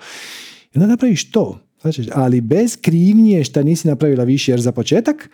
I 0.75 0.79
onda 0.79 0.87
napraviš 0.87 1.31
to. 1.31 1.61
Znači, 1.81 2.09
ali 2.15 2.41
bez 2.41 2.77
krivnje 2.81 3.45
šta 3.45 3.63
nisi 3.63 3.89
napravila 3.89 4.25
više, 4.25 4.53
jer 4.53 4.61
za 4.61 4.73
početak 4.73 5.31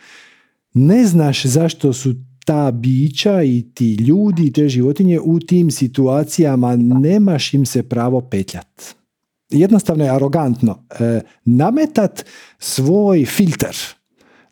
ne 0.72 1.06
znaš 1.06 1.44
zašto 1.44 1.92
su 1.92 2.14
ta 2.44 2.70
bića 2.70 3.42
i 3.42 3.64
ti 3.74 3.94
ljudi 3.94 4.46
i 4.46 4.52
te 4.52 4.68
životinje 4.68 5.20
u 5.20 5.40
tim 5.40 5.70
situacijama 5.70 6.76
nemaš 6.76 7.54
im 7.54 7.66
se 7.66 7.82
pravo 7.82 8.20
petljat. 8.20 8.94
Jednostavno 9.50 10.04
je 10.04 10.10
arogantno 10.10 10.86
e, 10.90 11.20
nametat 11.44 12.24
svoj 12.58 13.24
filter 13.24 13.76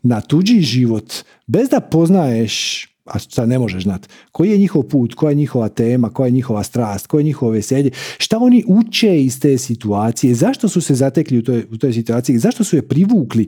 na 0.03 0.21
tuđi 0.21 0.61
život 0.61 1.13
bez 1.47 1.69
da 1.69 1.79
poznaješ 1.79 2.87
a 3.05 3.19
šta 3.19 3.45
ne 3.45 3.59
možeš 3.59 3.83
znati, 3.83 4.07
koji 4.31 4.49
je 4.49 4.57
njihov 4.57 4.83
put, 4.83 5.13
koja 5.13 5.29
je 5.29 5.35
njihova 5.35 5.69
tema, 5.69 6.09
koja 6.09 6.27
je 6.27 6.31
njihova 6.31 6.63
strast, 6.63 7.07
koje 7.07 7.21
je 7.21 7.25
njihovo 7.25 7.51
veselje, 7.51 7.91
šta 8.17 8.37
oni 8.37 8.63
uče 8.67 9.23
iz 9.23 9.39
te 9.39 9.57
situacije, 9.57 10.35
zašto 10.35 10.69
su 10.69 10.81
se 10.81 10.95
zatekli 10.95 11.37
u 11.37 11.43
toj, 11.43 11.65
u 11.71 11.77
toj 11.77 11.93
situaciji, 11.93 12.37
zašto 12.37 12.63
su 12.63 12.75
je 12.75 12.87
privukli, 12.87 13.47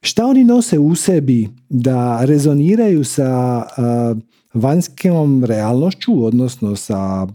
šta 0.00 0.26
oni 0.26 0.44
nose 0.44 0.78
u 0.78 0.94
sebi 0.94 1.48
da 1.68 2.24
rezoniraju 2.24 3.04
sa 3.04 3.62
uh, 4.12 4.18
vanjskom 4.54 5.44
realnošću, 5.44 6.24
odnosno 6.24 6.76
sa 6.76 7.26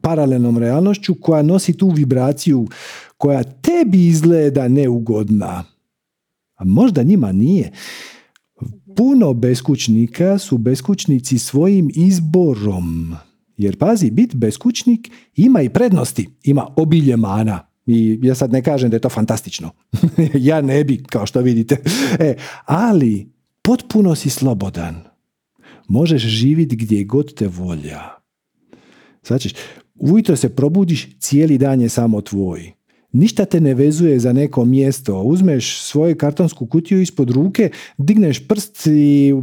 paralelnom 0.00 0.58
realnošću 0.58 1.14
koja 1.20 1.42
nosi 1.42 1.76
tu 1.76 1.88
vibraciju 1.88 2.68
koja 3.16 3.42
tebi 3.42 4.06
izgleda 4.06 4.68
neugodna, 4.68 5.64
a 6.56 6.64
možda 6.64 7.02
njima 7.02 7.32
nije. 7.32 7.72
Puno 8.96 9.32
beskućnika 9.32 10.38
su 10.38 10.58
beskućnici 10.58 11.38
svojim 11.38 11.90
izborom. 11.94 13.16
Jer 13.56 13.78
pazi, 13.78 14.10
bit 14.10 14.34
beskućnik 14.34 15.10
ima 15.36 15.62
i 15.62 15.68
prednosti, 15.68 16.28
ima 16.42 16.66
obilje 16.76 17.16
mana. 17.16 17.66
I 17.86 18.18
ja 18.22 18.34
sad 18.34 18.52
ne 18.52 18.62
kažem 18.62 18.90
da 18.90 18.96
je 18.96 19.00
to 19.00 19.08
fantastično. 19.08 19.70
ja 20.34 20.60
ne 20.60 20.84
bi, 20.84 21.02
kao 21.02 21.26
što 21.26 21.40
vidite. 21.40 21.76
E, 22.18 22.36
ali 22.64 23.32
potpuno 23.62 24.14
si 24.14 24.30
slobodan. 24.30 25.02
Možeš 25.88 26.22
živjeti 26.22 26.76
gdje 26.76 27.04
god 27.04 27.34
te 27.34 27.48
volja. 27.48 28.00
Znači, 29.26 29.54
ujutro 29.94 30.36
se 30.36 30.56
probudiš, 30.56 31.08
cijeli 31.18 31.58
dan 31.58 31.80
je 31.80 31.88
samo 31.88 32.20
tvoj. 32.20 32.72
Ništa 33.12 33.44
te 33.44 33.60
ne 33.60 33.74
vezuje 33.74 34.18
za 34.18 34.32
neko 34.32 34.64
mjesto. 34.64 35.22
Uzmeš 35.22 35.80
svoju 35.80 36.16
kartonsku 36.16 36.66
kutiju 36.66 37.00
ispod 37.00 37.30
ruke, 37.30 37.70
digneš 37.98 38.48
prst 38.48 38.86
i 38.86 39.34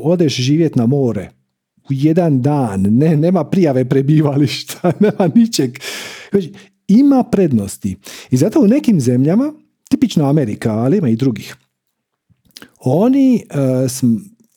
odeš 0.00 0.36
živjeti 0.36 0.78
na 0.78 0.86
more. 0.86 1.30
U 1.76 1.88
jedan 1.90 2.42
dan. 2.42 2.80
Ne, 2.82 3.16
nema 3.16 3.44
prijave 3.44 3.84
prebivališta, 3.84 4.92
nema 5.00 5.30
ničeg. 5.34 5.78
Ima 6.88 7.24
prednosti. 7.24 7.96
I 8.30 8.36
zato 8.36 8.60
u 8.60 8.66
nekim 8.66 9.00
zemljama, 9.00 9.52
tipično 9.88 10.28
Amerika, 10.28 10.72
ali 10.72 10.98
ima 10.98 11.08
i 11.08 11.16
drugih, 11.16 11.56
oni 12.80 13.42
uh, 13.50 13.90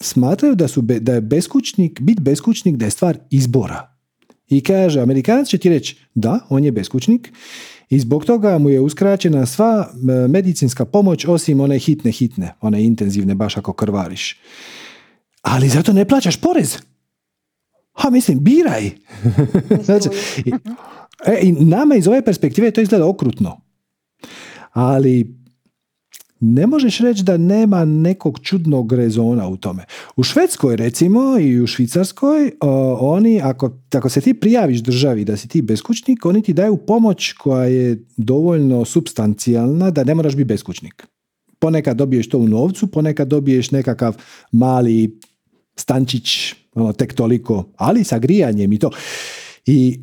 smatraju 0.02 0.56
da, 0.56 0.68
su, 0.68 0.82
da 0.82 1.14
je 1.14 1.22
beskućnik, 1.22 2.02
bit 2.02 2.20
beskućnik 2.20 2.76
da 2.76 2.86
je 2.86 2.92
stvar 2.92 3.18
izbora. 3.30 3.96
I 4.50 4.62
kaže, 4.62 5.02
Amerikanac 5.02 5.48
će 5.48 5.58
ti 5.58 5.70
reći, 5.70 5.98
da, 6.16 6.40
on 6.50 6.64
je 6.64 6.72
beskućnik 6.72 7.34
i 7.90 7.99
zbog 7.99 8.26
toga 8.26 8.57
mu 8.57 8.70
je 8.70 8.80
uskraćena 8.80 9.45
sva 9.45 9.90
e, 9.91 10.28
medicinska 10.28 10.86
pomoć 10.86 11.26
osim 11.26 11.60
one 11.60 11.80
hitne 11.80 12.11
hitne, 12.11 12.56
one 12.61 12.84
intenzivne 12.84 13.36
baš 13.36 13.57
ako 13.57 13.74
krvariš. 13.74 14.40
Ali 15.41 15.70
zato 15.70 15.94
ne 15.94 16.06
plaćaš 16.06 16.41
porez. 16.41 16.78
Ha, 17.94 18.10
mislim, 18.10 18.44
biraj. 18.44 18.90
znači, 19.86 20.10
e, 21.26 21.40
I 21.41 21.52
nama 21.52 21.95
iz 21.95 22.07
ove 22.07 22.26
perspektive 22.26 22.72
to 22.72 22.82
izgleda 22.82 23.07
okrutno. 23.07 23.61
Ali 24.72 25.39
ne 26.40 26.68
možeš 26.68 26.99
reći 26.99 27.24
da 27.24 27.38
nema 27.38 27.86
nekog 27.86 28.40
čudnog 28.40 28.94
rezona 28.94 29.48
u 29.48 29.57
tome. 29.57 29.86
U 30.16 30.24
Švedskoj 30.24 30.76
recimo 30.76 31.40
i 31.40 31.61
u 31.61 31.68
Švicarskoj 31.68 32.52
oni 32.99 33.41
ako, 33.44 33.72
ako 33.94 34.10
se 34.10 34.22
ti 34.22 34.34
prijaviš 34.34 34.80
državi 34.80 35.26
da 35.26 35.38
si 35.38 35.48
ti 35.48 35.61
beskućnik, 35.61 36.26
oni 36.26 36.41
ti 36.41 36.53
daju 36.53 36.78
pomoć 36.78 37.34
koja 37.34 37.66
je 37.66 38.06
dovoljno 38.18 38.86
substancijalna 38.86 39.91
da 39.91 40.03
ne 40.03 40.16
moraš 40.16 40.36
biti 40.36 40.48
beskućnik. 40.48 41.07
Ponekad 41.60 41.98
dobiješ 41.98 42.30
to 42.30 42.38
u 42.38 42.48
novcu, 42.48 42.88
ponekad 42.88 43.28
dobiješ 43.28 43.72
nekakav 43.72 44.18
mali 44.52 45.20
stančić, 45.76 46.56
ono, 46.74 46.94
tek 46.94 47.14
toliko, 47.14 47.64
ali 47.76 48.03
sa 48.03 48.20
grijanjem 48.20 48.74
i 48.74 48.80
to. 48.80 48.91
I 49.66 49.99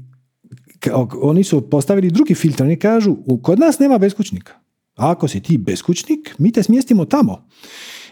oni 1.23 1.45
su 1.45 1.71
postavili 1.71 2.11
drugi 2.11 2.35
filtr, 2.35 2.63
oni 2.63 2.77
kažu, 2.77 3.17
kod 3.43 3.59
nas 3.59 3.79
nema 3.79 3.99
beskućnika 3.99 4.66
ako 4.97 5.29
si 5.29 5.41
ti 5.41 5.59
beskućnik, 5.59 6.35
mi 6.39 6.53
te 6.53 6.63
smjestimo 6.63 7.05
tamo. 7.05 7.49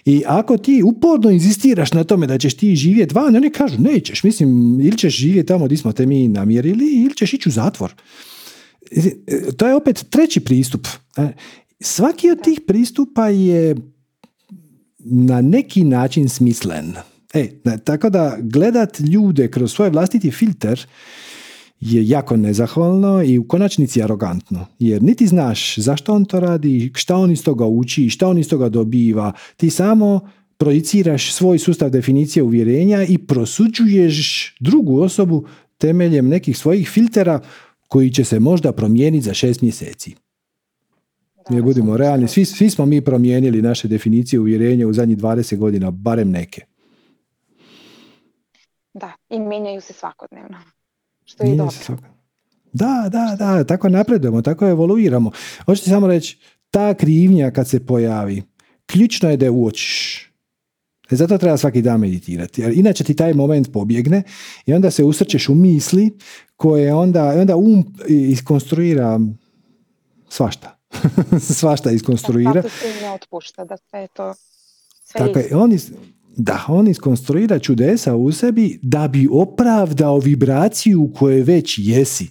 I 0.04 0.22
ako 0.26 0.56
ti 0.56 0.82
uporno 0.84 1.30
inzistiraš 1.30 1.92
na 1.92 2.04
tome 2.04 2.26
da 2.26 2.38
ćeš 2.38 2.54
ti 2.54 2.76
živjeti 2.76 3.14
van, 3.14 3.36
oni 3.36 3.50
kažu 3.50 3.78
nećeš, 3.78 4.22
mislim, 4.22 4.80
ili 4.80 4.98
ćeš 4.98 5.16
živjeti 5.16 5.46
tamo 5.46 5.64
gdje 5.64 5.78
smo 5.78 5.92
te 5.92 6.06
mi 6.06 6.28
namjerili, 6.28 6.86
ili 6.86 7.14
ćeš 7.14 7.34
ići 7.34 7.48
u 7.48 7.52
zatvor. 7.52 7.94
To 9.56 9.66
je 9.66 9.74
opet 9.74 10.04
treći 10.10 10.40
pristup. 10.40 10.86
E, 11.16 11.28
svaki 11.80 12.30
od 12.30 12.42
tih 12.42 12.60
pristupa 12.66 13.28
je 13.28 13.76
na 14.98 15.40
neki 15.40 15.84
način 15.84 16.28
smislen. 16.28 16.92
E, 17.34 17.48
tako 17.84 18.10
da 18.10 18.36
gledat 18.40 19.00
ljude 19.00 19.50
kroz 19.50 19.72
svoj 19.72 19.90
vlastiti 19.90 20.30
filter 20.30 20.86
je 21.80 22.08
jako 22.08 22.36
nezahvalno 22.36 23.22
i 23.22 23.38
u 23.38 23.48
konačnici 23.48 24.02
arogantno. 24.02 24.66
Jer 24.78 25.02
niti 25.02 25.26
znaš 25.26 25.78
zašto 25.78 26.14
on 26.14 26.24
to 26.24 26.40
radi, 26.40 26.92
šta 26.94 27.16
on 27.16 27.30
iz 27.30 27.44
toga 27.44 27.66
uči, 27.66 28.10
šta 28.10 28.28
on 28.28 28.38
iz 28.38 28.48
toga 28.48 28.68
dobiva. 28.68 29.32
Ti 29.56 29.70
samo 29.70 30.20
projiciraš 30.56 31.32
svoj 31.32 31.58
sustav 31.58 31.90
definicije 31.90 32.42
uvjerenja 32.42 33.02
i 33.02 33.18
prosuđuješ 33.18 34.54
drugu 34.60 35.00
osobu 35.00 35.46
temeljem 35.78 36.28
nekih 36.28 36.58
svojih 36.58 36.88
filtera 36.88 37.40
koji 37.88 38.10
će 38.10 38.24
se 38.24 38.40
možda 38.40 38.72
promijeniti 38.72 39.24
za 39.24 39.34
šest 39.34 39.62
mjeseci. 39.62 40.14
Ne 41.50 41.62
budimo 41.62 41.96
realni, 41.96 42.28
svi, 42.28 42.44
svi 42.44 42.70
smo 42.70 42.86
mi 42.86 43.00
promijenili 43.00 43.62
naše 43.62 43.88
definicije 43.88 44.40
uvjerenja 44.40 44.86
u 44.88 44.92
zadnjih 44.92 45.18
20 45.18 45.56
godina, 45.56 45.90
barem 45.90 46.30
neke. 46.30 46.62
Da, 48.94 49.12
i 49.30 49.38
mijenjaju 49.38 49.80
se 49.80 49.92
svakodnevno. 49.92 50.58
Što 51.24 51.44
je 51.44 51.56
dobro. 51.56 51.98
Da, 52.72 53.08
da, 53.12 53.36
da, 53.38 53.64
tako 53.64 53.88
napredujemo, 53.88 54.42
tako 54.42 54.66
evoluiramo. 54.68 55.30
Hoćete 55.66 55.90
samo 55.90 56.06
reći, 56.06 56.38
ta 56.70 56.94
krivnja 56.94 57.50
kad 57.50 57.68
se 57.68 57.86
pojavi, 57.86 58.42
ključno 58.86 59.30
je 59.30 59.36
da 59.36 59.46
je 59.46 59.50
uočiš. 59.50 60.20
E 61.10 61.16
zato 61.16 61.38
treba 61.38 61.56
svaki 61.56 61.82
dan 61.82 62.00
meditirati. 62.00 62.60
Jer 62.60 62.72
inače 62.72 63.04
ti 63.04 63.16
taj 63.16 63.34
moment 63.34 63.72
pobjegne 63.72 64.22
i 64.66 64.72
onda 64.72 64.90
se 64.90 65.04
usrčeš 65.04 65.48
u 65.48 65.54
misli 65.54 66.18
koje 66.56 66.94
onda, 66.94 67.24
onda 67.40 67.56
um 67.56 67.94
iskonstruira 68.08 69.20
svašta. 70.28 70.78
svašta 71.58 71.90
iskonstruira. 71.90 72.52
Da, 72.52 72.62
se 72.62 73.00
ne 73.02 73.10
otpušta, 73.10 73.64
da 73.64 73.76
sve 73.76 74.08
to 74.16 74.34
sve 75.04 75.26
Tako 75.26 75.38
je, 75.38 75.56
on 75.56 75.72
da 76.36 76.64
on 76.68 76.88
iskonstruira 76.88 77.58
čudesa 77.58 78.14
u 78.14 78.32
sebi 78.32 78.78
da 78.82 79.08
bi 79.08 79.28
opravdao 79.30 80.18
vibraciju 80.18 81.02
u 81.02 81.12
kojoj 81.12 81.42
već 81.42 81.78
jesi. 81.78 82.30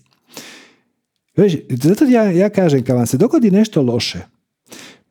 Već, 1.37 1.57
zato 1.69 2.05
ja, 2.05 2.23
ja 2.23 2.49
kažem, 2.49 2.83
kad 2.83 2.95
vam 2.95 3.07
se 3.07 3.17
dogodi 3.17 3.51
nešto 3.51 3.81
loše, 3.81 4.19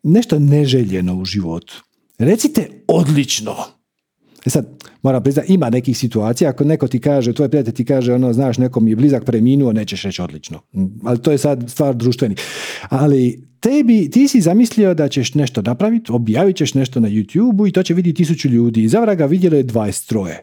nešto 0.02 0.38
neželjeno 0.38 1.16
u 1.16 1.24
životu, 1.24 1.82
recite 2.18 2.68
odlično. 2.88 3.54
E 4.46 4.50
sad, 4.50 4.66
moram 5.02 5.22
priznati, 5.22 5.52
ima 5.54 5.70
nekih 5.70 5.98
situacija, 5.98 6.50
ako 6.50 6.64
neko 6.64 6.88
ti 6.88 7.00
kaže, 7.00 7.32
tvoj 7.32 7.48
prijatelj 7.48 7.74
ti 7.74 7.84
kaže, 7.84 8.14
ono, 8.14 8.32
znaš, 8.32 8.58
nekom 8.58 8.88
je 8.88 8.96
blizak 8.96 9.24
preminuo, 9.24 9.72
nećeš 9.72 10.02
reći 10.02 10.22
odlično. 10.22 10.60
Ali 11.04 11.22
to 11.22 11.32
je 11.32 11.38
sad 11.38 11.70
stvar 11.70 11.94
društveni. 11.94 12.34
Ali 12.88 13.51
tebi, 13.62 14.10
ti 14.10 14.28
si 14.28 14.40
zamislio 14.40 14.94
da 14.94 15.08
ćeš 15.08 15.34
nešto 15.34 15.62
napraviti, 15.62 16.12
objavit 16.12 16.56
ćeš 16.56 16.74
nešto 16.74 17.00
na 17.00 17.08
YouTube 17.08 17.68
i 17.68 17.72
to 17.72 17.82
će 17.82 17.94
vidjeti 17.94 18.16
tisuću 18.16 18.48
ljudi. 18.48 18.82
I 18.82 18.88
zavra 18.88 19.14
ga 19.14 19.26
vidjelo 19.26 19.56
je 19.56 19.64
23. 19.64 20.36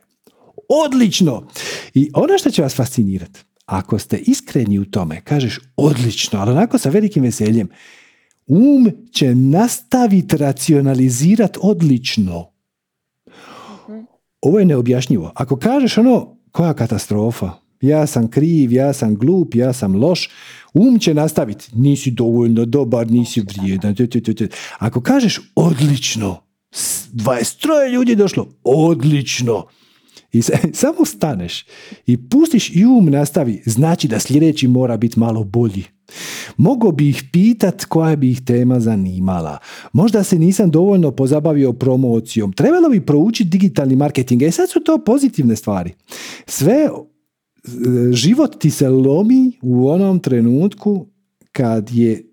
Odlično! 0.85 1.47
I 1.93 2.11
ono 2.13 2.37
što 2.37 2.51
će 2.51 2.61
vas 2.61 2.75
fascinirati, 2.75 3.39
ako 3.65 3.99
ste 3.99 4.17
iskreni 4.17 4.79
u 4.79 4.85
tome, 4.85 5.21
kažeš 5.21 5.59
odlično, 5.75 6.39
ali 6.39 6.51
onako 6.51 6.77
sa 6.77 6.89
velikim 6.89 7.23
veseljem, 7.23 7.69
um 8.47 8.91
će 9.11 9.35
nastaviti 9.35 10.37
racionalizirati 10.37 11.59
odlično. 11.61 12.51
Ovo 14.41 14.59
je 14.59 14.65
neobjašnjivo. 14.65 15.31
Ako 15.35 15.57
kažeš 15.57 15.97
ono, 15.97 16.37
koja 16.51 16.73
katastrofa, 16.73 17.51
ja 17.81 18.07
sam 18.07 18.27
kriv, 18.27 18.73
ja 18.73 18.93
sam 18.93 19.15
glup, 19.15 19.55
ja 19.55 19.73
sam 19.73 19.95
loš, 19.95 20.29
um 20.73 20.99
će 20.99 21.13
nastaviti, 21.13 21.69
nisi 21.73 22.11
dovoljno 22.11 22.65
dobar, 22.65 23.11
nisi 23.11 23.41
vrijedan. 23.41 23.95
Ako 24.77 25.01
kažeš 25.01 25.39
odlično, 25.55 26.37
23 26.71 27.93
ljudi 27.93 28.11
je 28.11 28.15
došlo, 28.15 28.47
odlično, 28.63 29.65
I 30.31 30.41
samo 30.81 31.05
staneš 31.05 31.65
i 32.05 32.29
pustiš 32.29 32.75
i 32.75 32.85
um 32.85 33.05
nastavi, 33.05 33.61
znači 33.65 34.07
da 34.07 34.19
sljedeći 34.19 34.67
mora 34.67 34.97
biti 34.97 35.19
malo 35.19 35.43
bolji. 35.43 35.83
Mogu 36.57 36.91
bi 36.91 37.09
ih 37.09 37.23
pitat 37.31 37.85
koja 37.85 38.15
bi 38.15 38.31
ih 38.31 38.41
tema 38.41 38.79
zanimala. 38.79 39.57
Možda 39.93 40.23
se 40.23 40.39
nisam 40.39 40.71
dovoljno 40.71 41.11
pozabavio 41.11 41.73
promocijom. 41.73 42.53
Trebalo 42.53 42.89
bi 42.89 43.05
proučiti 43.05 43.49
digitalni 43.49 43.95
marketing. 43.95 44.41
E 44.41 44.51
sad 44.51 44.69
su 44.69 44.79
to 44.79 45.03
pozitivne 45.05 45.55
stvari. 45.55 45.93
Sve 46.45 46.89
život 48.11 48.59
ti 48.59 48.71
se 48.71 48.89
lomi 48.89 49.51
u 49.61 49.89
onom 49.89 50.19
trenutku 50.19 51.07
kad 51.51 51.89
je 51.91 52.25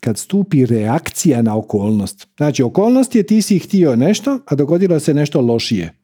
kad 0.00 0.18
stupi 0.18 0.66
reakcija 0.66 1.42
na 1.42 1.56
okolnost. 1.56 2.28
Znači, 2.36 2.62
okolnost 2.62 3.14
je 3.14 3.22
ti 3.22 3.42
si 3.42 3.58
htio 3.58 3.96
nešto, 3.96 4.38
a 4.46 4.54
dogodilo 4.54 5.00
se 5.00 5.14
nešto 5.14 5.40
lošije. 5.40 5.94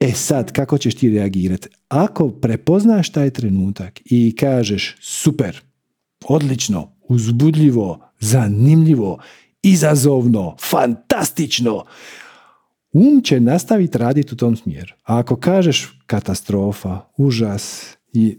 E 0.00 0.12
sad, 0.12 0.52
kako 0.52 0.78
ćeš 0.78 0.94
ti 0.94 1.10
reagirati? 1.10 1.68
Ako 1.88 2.30
prepoznaš 2.30 3.12
taj 3.12 3.30
trenutak 3.30 4.00
i 4.04 4.36
kažeš 4.38 4.96
super, 5.00 5.60
odlično, 6.24 6.92
uzbudljivo, 7.08 8.00
zanimljivo, 8.20 9.18
izazovno, 9.62 10.56
fantastično, 10.60 11.84
um 12.94 13.22
će 13.22 13.40
nastaviti 13.40 13.98
raditi 13.98 14.34
u 14.34 14.36
tom 14.36 14.56
smjeru. 14.56 14.94
A 15.02 15.18
ako 15.18 15.36
kažeš 15.36 16.00
katastrofa, 16.06 17.00
užas 17.16 17.86
i 18.12 18.38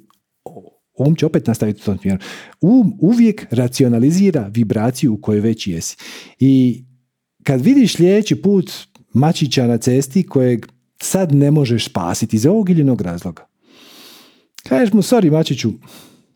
um 0.98 1.16
će 1.16 1.26
opet 1.26 1.48
nastaviti 1.48 1.82
u 1.82 1.86
tom 1.86 1.98
smjeru. 1.98 2.20
Um 2.62 2.98
uvijek 3.00 3.46
racionalizira 3.52 4.50
vibraciju 4.54 5.14
u 5.14 5.22
kojoj 5.22 5.42
već 5.42 5.68
jesi. 5.68 5.98
I 6.40 6.84
kad 7.44 7.62
vidiš 7.62 7.96
sljedeći 7.96 8.42
put 8.42 8.72
mačića 9.14 9.68
na 9.68 9.78
cesti 9.78 10.24
kojeg 10.24 10.66
sad 11.02 11.36
ne 11.36 11.52
možeš 11.52 11.86
spasiti 11.86 12.36
iz 12.36 12.46
ovog 12.46 12.70
ili 12.70 12.96
razloga. 13.00 13.48
Kažeš 14.70 14.94
mu, 14.94 15.02
sorry 15.02 15.32
Mačiću, 15.32 15.72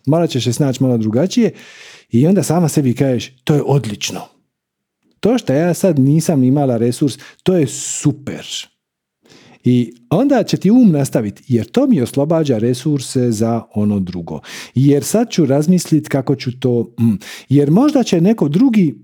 morat 0.06 0.30
ćeš 0.30 0.44
se 0.44 0.54
snaći 0.54 0.84
malo 0.84 0.98
drugačije 0.98 1.52
i 2.10 2.28
onda 2.28 2.44
sama 2.44 2.70
sebi 2.70 2.94
kažeš, 2.94 3.34
to 3.44 3.56
je 3.56 3.62
odlično. 3.66 4.22
To 5.20 5.38
što 5.38 5.54
ja 5.54 5.74
sad 5.74 6.00
nisam 6.00 6.44
imala 6.44 6.78
resurs, 6.78 7.18
to 7.44 7.56
je 7.56 7.68
super. 7.68 8.46
I 9.64 9.94
onda 10.10 10.44
će 10.44 10.58
ti 10.58 10.72
um 10.72 10.92
nastaviti, 10.92 11.44
jer 11.48 11.66
to 11.66 11.88
mi 11.88 12.02
oslobađa 12.02 12.58
resurse 12.58 13.32
za 13.32 13.62
ono 13.74 14.00
drugo. 14.00 14.40
Jer 14.76 15.04
sad 15.04 15.30
ću 15.32 15.46
razmisliti 15.46 16.10
kako 16.10 16.36
ću 16.36 16.60
to... 16.60 16.94
Mm. 17.00 17.14
Jer 17.50 17.72
možda 17.72 18.04
će 18.04 18.22
neko 18.22 18.48
drugi... 18.48 18.96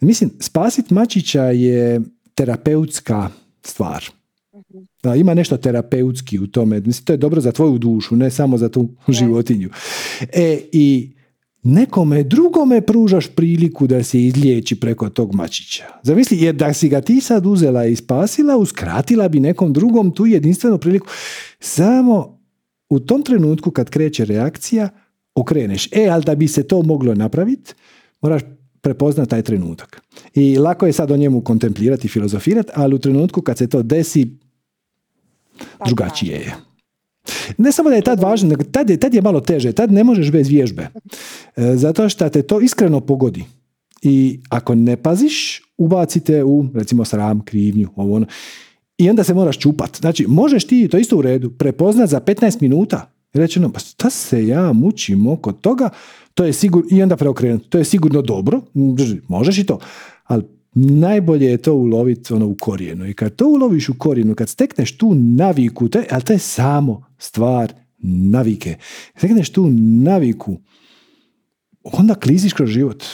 Mislim, 0.00 0.30
spasit 0.40 0.90
Mačića 0.90 1.42
je 1.44 2.00
terapeutska 2.34 3.30
stvar. 3.62 4.04
Da, 5.02 5.14
ima 5.14 5.34
nešto 5.34 5.56
terapeutski 5.56 6.38
u 6.38 6.46
tome. 6.46 6.80
Mislim, 6.80 7.04
to 7.04 7.12
je 7.12 7.16
dobro 7.16 7.40
za 7.40 7.52
tvoju 7.52 7.78
dušu, 7.78 8.16
ne 8.16 8.30
samo 8.30 8.58
za 8.58 8.68
tu 8.68 8.88
životinju. 9.08 9.70
E, 10.32 10.60
i 10.72 11.13
nekome 11.64 12.22
drugome 12.22 12.80
pružaš 12.80 13.28
priliku 13.28 13.86
da 13.86 14.02
se 14.02 14.22
izliječi 14.22 14.80
preko 14.80 15.08
tog 15.08 15.34
mačića. 15.34 15.84
Zamisli, 16.02 16.42
jer 16.42 16.54
da 16.54 16.72
si 16.72 16.88
ga 16.88 17.00
ti 17.00 17.20
sad 17.20 17.46
uzela 17.46 17.84
i 17.84 17.96
spasila, 17.96 18.56
uskratila 18.56 19.28
bi 19.28 19.40
nekom 19.40 19.72
drugom 19.72 20.14
tu 20.14 20.26
jedinstvenu 20.26 20.78
priliku. 20.78 21.06
Samo 21.60 22.38
u 22.88 23.00
tom 23.00 23.22
trenutku 23.22 23.70
kad 23.70 23.90
kreće 23.90 24.24
reakcija, 24.24 24.88
okreneš. 25.34 25.88
E, 25.92 26.08
ali 26.08 26.24
da 26.24 26.34
bi 26.34 26.48
se 26.48 26.62
to 26.62 26.82
moglo 26.82 27.14
napraviti, 27.14 27.74
moraš 28.20 28.42
prepoznati 28.80 29.30
taj 29.30 29.42
trenutak. 29.42 30.02
I 30.34 30.58
lako 30.58 30.86
je 30.86 30.92
sad 30.92 31.10
o 31.10 31.16
njemu 31.16 31.40
kontemplirati 31.40 32.06
i 32.06 32.10
filozofirati, 32.10 32.70
ali 32.74 32.94
u 32.94 32.98
trenutku 32.98 33.42
kad 33.42 33.58
se 33.58 33.68
to 33.68 33.82
desi, 33.82 34.38
pa 35.78 35.84
drugačije 35.86 36.36
je. 36.36 36.54
Ne 37.58 37.72
samo 37.72 37.90
da 37.90 37.96
je 37.96 38.02
tad 38.02 38.20
važno, 38.20 38.48
nego 38.48 38.64
tad 38.64 38.90
je, 38.90 38.96
tad 38.96 39.14
je 39.14 39.22
malo 39.22 39.40
teže, 39.40 39.72
tad 39.72 39.92
ne 39.92 40.04
možeš 40.04 40.30
bez 40.30 40.48
vježbe. 40.48 40.88
E, 41.56 41.76
zato 41.76 42.08
što 42.08 42.28
te 42.28 42.42
to 42.42 42.60
iskreno 42.60 43.00
pogodi. 43.00 43.44
I 44.02 44.40
ako 44.48 44.74
ne 44.74 44.96
paziš, 44.96 45.62
ubacite 45.78 46.44
u, 46.44 46.66
recimo, 46.74 47.04
sram, 47.04 47.40
krivnju, 47.44 47.88
ovo 47.96 48.16
ono. 48.16 48.26
I 48.98 49.10
onda 49.10 49.24
se 49.24 49.34
moraš 49.34 49.58
čupat. 49.58 49.96
Znači, 50.00 50.26
možeš 50.28 50.66
ti, 50.66 50.88
to 50.88 50.98
isto 50.98 51.16
u 51.16 51.22
redu, 51.22 51.50
prepoznat 51.50 52.10
za 52.10 52.20
15 52.20 52.62
minuta. 52.62 53.10
Rečeno, 53.32 53.72
pa 53.72 53.80
šta 53.80 54.10
se 54.10 54.46
ja 54.46 54.72
mučim 54.72 55.26
oko 55.26 55.52
toga, 55.52 55.90
to 56.34 56.44
je 56.44 56.52
sigurno, 56.52 56.88
i 56.90 57.02
onda 57.02 57.16
preokrenuti. 57.16 57.68
To 57.68 57.78
je 57.78 57.84
sigurno 57.84 58.22
dobro, 58.22 58.60
možeš 59.28 59.58
i 59.58 59.66
to. 59.66 59.78
Ali 60.24 60.42
najbolje 60.74 61.46
je 61.46 61.56
to 61.56 61.74
uloviti 61.74 62.32
ono 62.32 62.46
u 62.46 62.56
korijenu. 62.60 63.06
I 63.06 63.14
kad 63.14 63.36
to 63.36 63.48
uloviš 63.48 63.88
u 63.88 63.94
korijenu, 63.98 64.34
kad 64.34 64.48
stekneš 64.48 64.96
tu 64.96 65.14
naviku, 65.14 65.88
to 65.88 65.98
je, 65.98 66.06
ali 66.10 66.22
to 66.22 66.32
je 66.32 66.38
samo 66.38 67.04
stvar 67.18 67.72
navike. 68.08 68.76
Stekneš 69.16 69.50
tu 69.50 69.70
naviku, 70.02 70.56
onda 71.82 72.14
kliziš 72.14 72.52
kroz 72.52 72.68
život. 72.70 73.04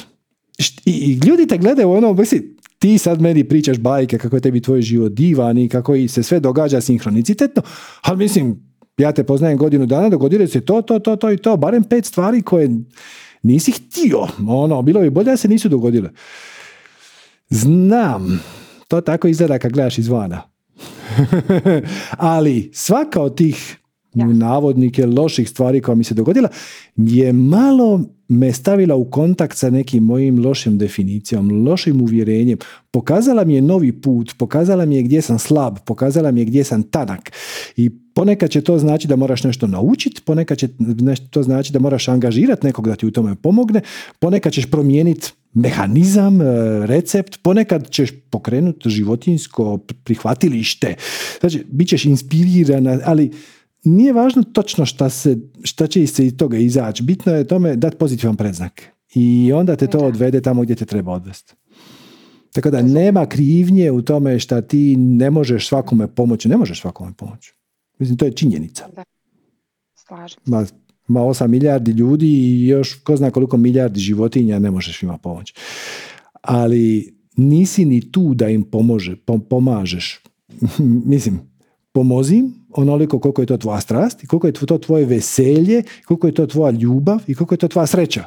I, 0.84 0.90
i 0.90 1.26
ljudi 1.26 1.46
te 1.46 1.58
gledaju 1.58 1.90
ono, 1.90 2.14
misli, 2.14 2.56
ti 2.78 2.98
sad 2.98 3.20
meni 3.20 3.44
pričaš 3.44 3.78
bajke 3.78 4.18
kako 4.18 4.36
je 4.36 4.40
tebi 4.40 4.60
tvoj 4.60 4.82
život 4.82 5.12
divan 5.12 5.58
i 5.58 5.68
kako 5.68 5.94
se 6.08 6.22
sve 6.22 6.40
događa 6.40 6.80
sinhronicitetno, 6.80 7.62
ali 8.00 8.18
mislim, 8.18 8.70
ja 8.98 9.12
te 9.12 9.24
poznajem 9.24 9.58
godinu 9.58 9.86
dana, 9.86 10.08
dogodilo 10.08 10.46
se 10.46 10.60
to, 10.60 10.82
to, 10.82 10.98
to, 10.98 11.16
to 11.16 11.32
i 11.32 11.36
to, 11.36 11.56
barem 11.56 11.84
pet 11.84 12.04
stvari 12.04 12.42
koje 12.42 12.70
nisi 13.42 13.72
htio. 13.72 14.26
Ono, 14.48 14.82
bilo 14.82 15.00
bi 15.00 15.10
bolje 15.10 15.30
da 15.30 15.36
se 15.36 15.48
nisu 15.48 15.68
dogodile. 15.68 16.10
Znam, 17.50 18.40
to 18.88 19.00
tako 19.00 19.28
izgleda 19.28 19.58
kad 19.58 19.72
gledaš 19.72 19.98
izvana. 19.98 20.42
Ali 22.16 22.70
svaka 22.74 23.22
od 23.22 23.36
tih 23.36 23.76
ja. 24.14 24.26
navodnike 24.26 25.06
loših 25.06 25.48
stvari 25.48 25.80
koja 25.80 25.94
mi 25.94 26.04
se 26.04 26.14
dogodila 26.14 26.48
je 26.96 27.32
malo 27.32 28.00
me 28.28 28.52
stavila 28.52 28.94
u 28.94 29.04
kontakt 29.04 29.56
sa 29.56 29.70
nekim 29.70 30.04
mojim 30.04 30.44
lošim 30.44 30.78
definicijom, 30.78 31.66
lošim 31.68 32.00
uvjerenjem. 32.00 32.58
Pokazala 32.90 33.44
mi 33.44 33.54
je 33.54 33.62
novi 33.62 33.92
put, 33.92 34.34
pokazala 34.38 34.84
mi 34.84 34.96
je 34.96 35.02
gdje 35.02 35.22
sam 35.22 35.38
slab, 35.38 35.78
pokazala 35.84 36.30
mi 36.30 36.40
je 36.40 36.44
gdje 36.44 36.64
sam 36.64 36.82
tanak. 36.82 37.32
I 37.76 37.90
ponekad 38.14 38.50
će 38.50 38.60
to 38.60 38.78
znači 38.78 39.08
da 39.08 39.16
moraš 39.16 39.44
nešto 39.44 39.66
naučiti, 39.66 40.22
ponekad 40.22 40.58
će 40.58 40.68
to 41.30 41.42
znači 41.42 41.72
da 41.72 41.78
moraš 41.78 42.08
angažirati 42.08 42.66
nekog 42.66 42.88
da 42.88 42.96
ti 42.96 43.06
u 43.06 43.10
tome 43.10 43.34
pomogne, 43.34 43.80
ponekad 44.18 44.52
ćeš 44.52 44.70
promijeniti 44.70 45.32
mehanizam, 45.54 46.40
e, 46.40 46.44
recept, 46.86 47.42
ponekad 47.42 47.90
ćeš 47.90 48.10
pokrenuti 48.30 48.90
životinsko 48.90 49.78
prihvatilište. 50.04 50.94
Znači, 51.40 51.64
bit 51.70 51.88
ćeš 51.88 52.04
inspirirana, 52.04 52.98
ali 53.04 53.30
nije 53.84 54.12
važno 54.12 54.42
točno 54.42 54.86
šta, 54.86 55.10
se, 55.10 55.36
šta 55.62 55.86
će 55.86 56.06
se 56.06 56.26
iz 56.26 56.36
toga 56.36 56.58
izaći. 56.58 57.02
Bitno 57.02 57.32
je 57.32 57.46
tome 57.46 57.76
dati 57.76 57.96
pozitivan 57.96 58.36
predznak. 58.36 58.82
I 59.14 59.52
onda 59.52 59.76
te 59.76 59.86
to 59.86 59.98
odvede 59.98 60.40
tamo 60.40 60.62
gdje 60.62 60.76
te 60.76 60.84
treba 60.84 61.12
odvesti. 61.12 61.54
Tako 62.52 62.70
da 62.70 62.82
nema 62.82 63.26
krivnje 63.26 63.90
u 63.90 64.02
tome 64.02 64.38
šta 64.38 64.60
ti 64.60 64.96
ne 64.96 65.30
možeš 65.30 65.68
svakome 65.68 66.06
pomoći. 66.06 66.48
Ne 66.48 66.56
možeš 66.56 66.80
svakome 66.80 67.12
pomoći. 67.16 67.54
Mislim, 67.98 68.18
to 68.18 68.24
je 68.24 68.32
činjenica. 68.32 68.88
Da. 68.96 69.04
Slažem. 69.94 70.38
Ma, 71.10 71.20
ma 71.20 71.26
8 71.26 71.46
milijardi 71.46 71.90
ljudi 71.90 72.26
i 72.26 72.68
još 72.68 72.94
ko 72.94 73.16
zna 73.16 73.30
koliko 73.30 73.56
milijardi 73.56 74.00
životinja 74.00 74.58
ne 74.58 74.70
možeš 74.70 75.02
ima 75.02 75.18
pomoći. 75.18 75.54
Ali 76.42 77.14
nisi 77.36 77.84
ni 77.84 78.12
tu 78.12 78.34
da 78.34 78.48
im 78.48 78.62
pomože, 78.62 79.16
pomažeš. 79.50 80.20
Mislim, 81.12 81.40
pomozi 81.92 82.42
onoliko 82.70 83.18
koliko 83.18 83.42
je 83.42 83.46
to 83.46 83.56
tvoja 83.56 83.80
strast 83.80 84.24
i 84.24 84.26
koliko 84.26 84.46
je 84.46 84.52
to 84.52 84.78
tvoje 84.78 85.06
veselje, 85.06 85.82
koliko 86.06 86.26
je 86.26 86.34
to 86.34 86.46
tvoja 86.46 86.70
ljubav 86.70 87.20
i 87.26 87.34
koliko 87.34 87.54
je 87.54 87.58
to 87.58 87.68
tvoja 87.68 87.86
sreća. 87.86 88.24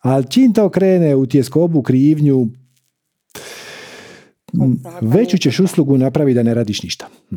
Ali 0.00 0.30
čim 0.30 0.52
to 0.52 0.68
krene 0.68 1.16
u 1.16 1.26
tjeskobu, 1.26 1.82
krivnju, 1.82 2.48
veću 5.00 5.38
ćeš 5.38 5.60
uslugu 5.60 5.98
napraviti 5.98 6.34
da 6.34 6.42
ne 6.42 6.54
radiš 6.54 6.82
ništa. 6.82 7.08
Hm. 7.30 7.36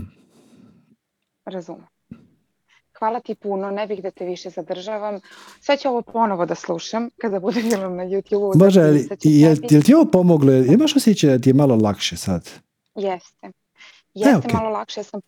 Hvala 3.02 3.20
ti 3.20 3.36
puno, 3.36 3.72
ne 3.72 3.88
bih 3.88 4.02
da 4.04 4.12
te 4.12 4.26
više 4.26 4.50
zadržavam. 4.50 5.20
Sve 5.62 5.78
ću 5.78 5.90
ovo 5.90 6.02
ponovo 6.02 6.46
da 6.46 6.56
slušam 6.56 7.10
kada 7.22 7.40
budem 7.40 7.70
na 7.70 8.06
YouTube. 8.06 8.64
Može, 8.64 8.82
ali, 8.82 9.10
jel, 9.24 9.56
jel 9.70 9.82
ti 9.82 9.94
ovo 9.94 10.06
pomoglo? 10.06 10.54
Imaš 10.54 10.96
osjećaj 10.96 11.30
da 11.30 11.40
ti 11.40 11.50
je 11.50 11.54
malo 11.54 11.76
lakše 11.76 12.18
sad? 12.18 12.50
Jeste. 12.96 13.48
E, 13.48 13.52
Jeste 14.14 14.54
malo 14.54 14.70
lakše. 14.70 15.04
Sam, 15.04 15.22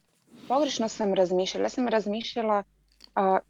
pogrešno 0.47 0.87
sam 0.87 1.13
razmišljala. 1.13 1.65
Ja 1.65 1.69
sam 1.69 1.87
razmišljala 1.87 2.63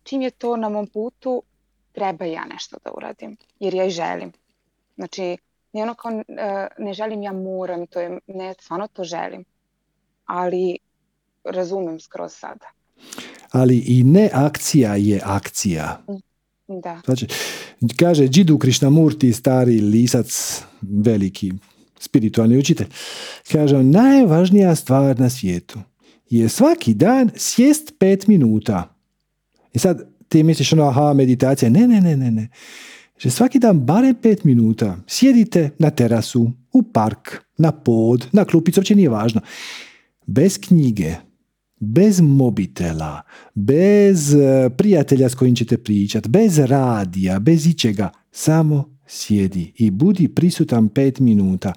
čim 0.03 0.21
je 0.21 0.29
to 0.29 0.55
na 0.57 0.69
mom 0.69 0.87
putu, 0.87 1.43
treba 1.91 2.25
ja 2.25 2.45
nešto 2.45 2.77
da 2.83 2.91
uradim. 2.97 3.37
Jer 3.59 3.73
ja 3.73 3.85
i 3.85 3.89
želim. 3.89 4.31
Znači, 4.95 5.37
ne 5.73 5.83
ono 5.83 5.93
kao 5.93 6.11
e, 6.11 6.67
ne 6.77 6.93
želim, 6.93 7.23
ja 7.23 7.33
moram. 7.33 7.87
To 7.87 7.99
je, 7.99 8.19
ne, 8.27 8.53
stvarno 8.53 8.87
to 8.87 9.03
želim. 9.03 9.45
Ali 10.25 10.77
razumem 11.43 11.99
skroz 11.99 12.33
sada. 12.33 12.65
Ali 13.53 13.77
i 13.77 14.03
ne 14.03 14.29
akcija 14.33 14.95
je 14.95 15.21
akcija. 15.23 16.05
Da. 16.83 17.01
Znači, 17.05 17.27
kaže 17.99 18.27
Džidu 18.27 18.57
Krišnamurti, 18.57 19.33
stari 19.33 19.81
lisac, 19.81 20.61
veliki 20.81 21.51
spiritualni 21.99 22.57
učitelj, 22.57 22.87
kaže 23.51 23.83
najvažnija 23.83 24.75
stvar 24.75 25.19
na 25.19 25.29
svijetu 25.29 25.79
je 26.29 26.49
svaki 26.49 26.93
dan 26.93 27.29
sjest 27.35 27.93
pet 27.99 28.27
minuta. 28.27 28.95
I 29.73 29.79
sad 29.79 30.09
ti 30.29 30.43
misliš 30.43 30.73
ono, 30.73 30.87
aha, 30.87 31.13
meditacija. 31.13 31.69
Ne, 31.69 31.87
ne, 31.87 32.01
ne, 32.01 32.17
ne, 32.17 32.31
ne. 32.31 32.47
Že 33.17 33.29
svaki 33.29 33.59
dan 33.59 33.79
barem 33.79 34.15
pet 34.15 34.43
minuta 34.43 34.97
sjedite 35.07 35.69
na 35.79 35.89
terasu, 35.89 36.51
u 36.73 36.83
park, 36.83 37.37
na 37.57 37.71
pod, 37.71 38.27
na 38.31 38.45
klupicu, 38.45 38.79
uopće 38.79 38.95
nije 38.95 39.09
važno. 39.09 39.41
Bez 40.25 40.59
knjige, 40.59 41.15
bez 41.83 42.21
mobitela, 42.21 43.21
bez 43.53 44.33
e, 44.33 44.69
prijatelja 44.77 45.29
s 45.29 45.35
kojim 45.35 45.55
ćete 45.55 45.77
pričati, 45.77 46.29
bez 46.29 46.59
radija, 46.59 47.39
bez 47.39 47.67
ičega, 47.67 48.09
samo 48.31 48.97
sjedi 49.07 49.73
i 49.77 49.91
budi 49.91 50.27
prisutan 50.27 50.89
pet 50.89 51.19
minuta. 51.19 51.73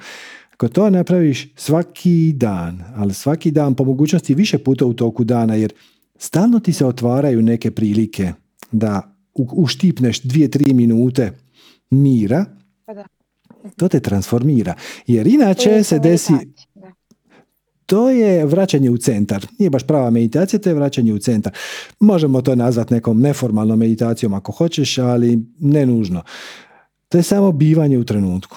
Ako 0.52 0.68
to 0.68 0.90
napraviš 0.90 1.48
svaki 1.56 2.32
dan, 2.36 2.84
ali 2.94 3.14
svaki 3.14 3.50
dan 3.50 3.74
po 3.74 3.84
mogućnosti 3.84 4.34
više 4.34 4.58
puta 4.58 4.86
u 4.86 4.92
toku 4.92 5.24
dana, 5.24 5.54
jer 5.54 5.72
stalno 6.18 6.60
ti 6.60 6.72
se 6.72 6.86
otvaraju 6.86 7.42
neke 7.42 7.70
prilike 7.70 8.32
da 8.72 9.16
uštipneš 9.34 10.22
dvije, 10.22 10.50
tri 10.50 10.72
minute 10.72 11.32
mira, 11.90 12.44
pa 12.86 12.94
to 13.76 13.88
te 13.88 14.00
transformira. 14.00 14.74
Jer 15.06 15.26
inače 15.26 15.82
se 15.82 15.98
desi... 15.98 16.32
To 17.86 18.10
je 18.10 18.46
vraćanje 18.46 18.90
u 18.90 18.96
centar. 18.96 19.46
Nije 19.58 19.70
baš 19.70 19.86
prava 19.86 20.10
meditacija, 20.10 20.60
to 20.60 20.68
je 20.68 20.74
vraćanje 20.74 21.12
u 21.12 21.18
centar. 21.18 21.52
Možemo 22.00 22.42
to 22.42 22.54
nazvati 22.54 22.94
nekom 22.94 23.20
neformalnom 23.20 23.78
meditacijom 23.78 24.34
ako 24.34 24.52
hoćeš, 24.52 24.98
ali 24.98 25.38
ne 25.58 25.86
nužno. 25.86 26.22
To 27.08 27.18
je 27.18 27.22
samo 27.22 27.52
bivanje 27.52 27.98
u 27.98 28.04
trenutku. 28.04 28.56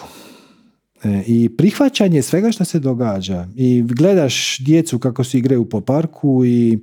E, 1.03 1.23
I 1.27 1.49
prihvaćanje 1.57 2.21
svega 2.21 2.51
što 2.51 2.65
se 2.65 2.79
događa. 2.79 3.47
I 3.55 3.83
gledaš 3.87 4.57
djecu 4.59 4.99
kako 4.99 5.23
se 5.23 5.37
igraju 5.37 5.69
po 5.69 5.81
parku 5.81 6.45
i 6.45 6.79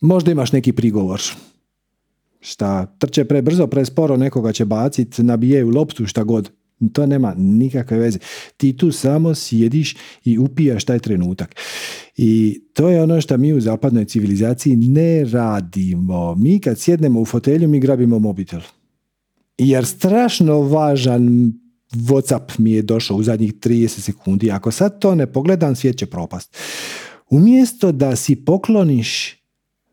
možda 0.00 0.30
imaš 0.30 0.52
neki 0.52 0.72
prigovor. 0.72 1.22
Šta, 2.40 2.86
trče 2.98 3.24
prebrzo, 3.24 3.66
presporo, 3.66 4.16
nekoga 4.16 4.52
će 4.52 4.64
baciti, 4.64 5.22
nabijaju 5.22 5.70
loptu, 5.70 6.06
šta 6.06 6.24
god. 6.24 6.50
To 6.92 7.06
nema 7.06 7.34
nikakve 7.36 7.98
veze. 7.98 8.18
Ti 8.56 8.76
tu 8.76 8.92
samo 8.92 9.34
sjediš 9.34 9.96
i 10.24 10.38
upijaš 10.38 10.84
taj 10.84 10.98
trenutak. 10.98 11.56
I 12.16 12.60
to 12.72 12.88
je 12.88 13.02
ono 13.02 13.20
što 13.20 13.36
mi 13.36 13.52
u 13.52 13.60
zapadnoj 13.60 14.04
civilizaciji 14.04 14.76
ne 14.76 15.24
radimo. 15.24 16.34
Mi 16.34 16.60
kad 16.60 16.78
sjednemo 16.78 17.20
u 17.20 17.24
fotelju, 17.24 17.68
mi 17.68 17.80
grabimo 17.80 18.18
mobitel. 18.18 18.60
Jer 19.58 19.86
strašno 19.86 20.60
važan 20.60 21.52
Whatsapp 21.92 22.58
mi 22.58 22.72
je 22.72 22.82
došao 22.82 23.16
u 23.16 23.22
zadnjih 23.22 23.54
30 23.54 23.88
sekundi. 23.88 24.50
Ako 24.50 24.70
sad 24.70 24.98
to 24.98 25.14
ne 25.14 25.32
pogledam, 25.32 25.76
svijet 25.76 25.98
će 25.98 26.06
propast. 26.06 26.56
Umjesto 27.30 27.92
da 27.92 28.16
si 28.16 28.36
pokloniš 28.36 29.36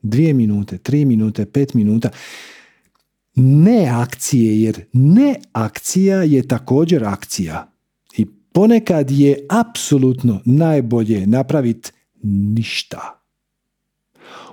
dvije 0.01 0.33
minute, 0.33 0.77
tri 0.77 1.05
minute, 1.05 1.45
pet 1.45 1.73
minuta, 1.73 2.09
ne 3.39 3.87
akcije, 3.87 4.61
jer 4.61 4.81
ne 4.93 5.35
akcija 5.51 6.23
je 6.23 6.47
također 6.47 7.03
akcija. 7.03 7.71
I 8.17 8.25
ponekad 8.53 9.11
je 9.11 9.45
apsolutno 9.49 10.41
najbolje 10.45 11.27
napraviti 11.27 11.91
ništa. 12.23 13.23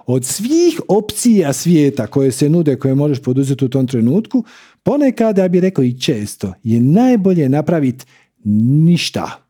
Od 0.06 0.24
svih 0.24 0.80
opcija 0.88 1.52
svijeta 1.52 2.06
koje 2.06 2.32
se 2.32 2.48
nude, 2.48 2.78
koje 2.78 2.94
možeš 2.94 3.22
poduzeti 3.22 3.64
u 3.64 3.68
tom 3.68 3.86
trenutku, 3.86 4.44
ponekad, 4.82 5.38
ja 5.38 5.48
bih 5.48 5.62
rekao 5.62 5.84
i 5.84 6.00
često, 6.00 6.52
je 6.62 6.80
najbolje 6.80 7.48
napraviti 7.48 8.04
ništa. 8.84 9.46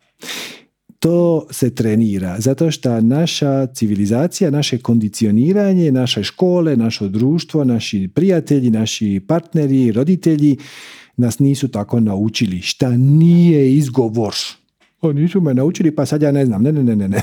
To 1.05 1.47
se 1.51 1.75
trenira, 1.75 2.37
zato 2.41 2.71
što 2.71 3.01
naša 3.01 3.67
civilizacija, 3.67 4.51
naše 4.51 4.79
kondicioniranje, 4.79 5.93
naše 5.93 6.23
škole, 6.23 6.77
naše 6.77 7.09
društvo, 7.09 7.65
naši 7.65 8.09
prijatelji, 8.15 8.71
naši 8.71 9.21
partneri, 9.29 9.93
roditelji 9.93 10.57
nas 11.17 11.39
nisu 11.39 11.69
tako 11.69 12.01
naučili. 12.01 12.61
Šta 12.61 12.97
nije 12.97 13.75
izgovor. 13.75 14.35
O, 15.01 15.13
nisu 15.13 15.41
me 15.41 15.55
naučili, 15.55 15.95
pa 15.95 16.07
sad 16.07 16.23
ja 16.23 16.33
ne 16.33 16.47
znam. 16.47 16.63
Ne, 16.63 16.73
ne, 16.73 16.83
ne, 16.83 16.97
ne. 16.97 17.09
ne. 17.09 17.21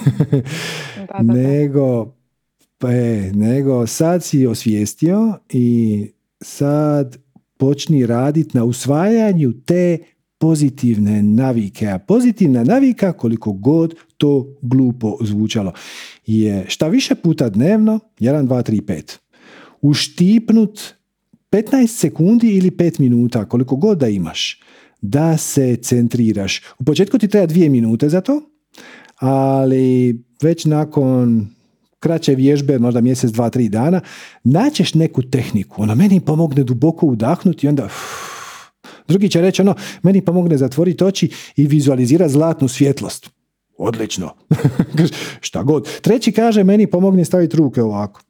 Nego, 1.23 2.13
e, 2.83 3.31
nego 3.33 3.87
sad 3.87 4.23
si 4.23 4.47
osvijestio 4.47 5.33
i 5.49 6.07
sad 6.41 7.17
počni 7.57 8.05
raditi 8.05 8.57
na 8.57 8.63
usvajanju 8.63 9.53
te 9.65 9.97
pozitivne 10.41 11.23
navike. 11.23 11.87
A 11.87 11.99
pozitivna 11.99 12.63
navika, 12.63 13.13
koliko 13.13 13.53
god 13.53 13.95
to 14.17 14.57
glupo 14.61 15.17
zvučalo, 15.21 15.73
je 16.25 16.65
šta 16.67 16.87
više 16.87 17.15
puta 17.15 17.49
dnevno, 17.49 17.99
1, 18.19 18.47
2, 18.47 18.71
3, 18.71 18.81
5, 18.81 19.17
uštipnut 19.81 20.79
15 21.51 21.87
sekundi 21.87 22.49
ili 22.49 22.71
5 22.71 22.99
minuta, 22.99 23.45
koliko 23.45 23.75
god 23.75 23.97
da 23.97 24.07
imaš, 24.07 24.61
da 25.01 25.37
se 25.37 25.75
centriraš. 25.75 26.61
U 26.79 26.83
početku 26.83 27.17
ti 27.17 27.27
treba 27.27 27.45
dvije 27.45 27.69
minute 27.69 28.09
za 28.09 28.21
to, 28.21 28.41
ali 29.15 30.19
već 30.41 30.65
nakon 30.65 31.47
kraće 31.99 32.35
vježbe, 32.35 32.79
možda 32.79 33.01
mjesec, 33.01 33.31
dva, 33.31 33.49
tri 33.49 33.69
dana, 33.69 34.01
naćeš 34.43 34.93
neku 34.93 35.21
tehniku. 35.21 35.81
Ona 35.81 35.95
meni 35.95 36.19
pomogne 36.19 36.63
duboko 36.63 37.05
udahnuti 37.05 37.65
i 37.65 37.69
onda... 37.69 37.89
Drugi 39.07 39.29
će 39.29 39.41
reći 39.41 39.61
ono, 39.61 39.75
meni 40.03 40.25
pomogne 40.25 40.57
zatvoriti 40.57 41.03
oči 41.03 41.29
i 41.55 41.67
vizualizirati 41.67 42.33
zlatnu 42.33 42.67
svjetlost. 42.67 43.29
Odlično. 43.77 44.33
Šta 45.47 45.63
god. 45.63 45.87
Treći 46.01 46.31
kaže, 46.31 46.63
meni 46.63 46.87
pomogne 46.87 47.25
staviti 47.25 47.57
ruke 47.57 47.81
ovako. 47.81 48.21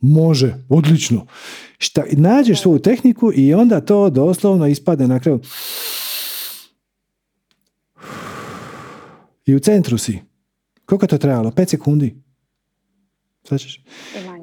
Može, 0.00 0.54
odlično. 0.68 1.26
Šta, 1.78 2.02
nađeš 2.12 2.62
svoju 2.62 2.78
tehniku 2.78 3.32
i 3.34 3.54
onda 3.54 3.80
to 3.80 4.10
doslovno 4.10 4.66
ispade 4.66 5.08
na 5.08 5.20
kraju. 5.20 5.40
I 9.46 9.54
u 9.54 9.58
centru 9.58 9.98
si. 9.98 10.18
Koliko 10.84 11.04
je 11.04 11.08
to 11.08 11.18
trebalo? 11.18 11.50
5 11.50 11.68
sekundi. 11.68 12.16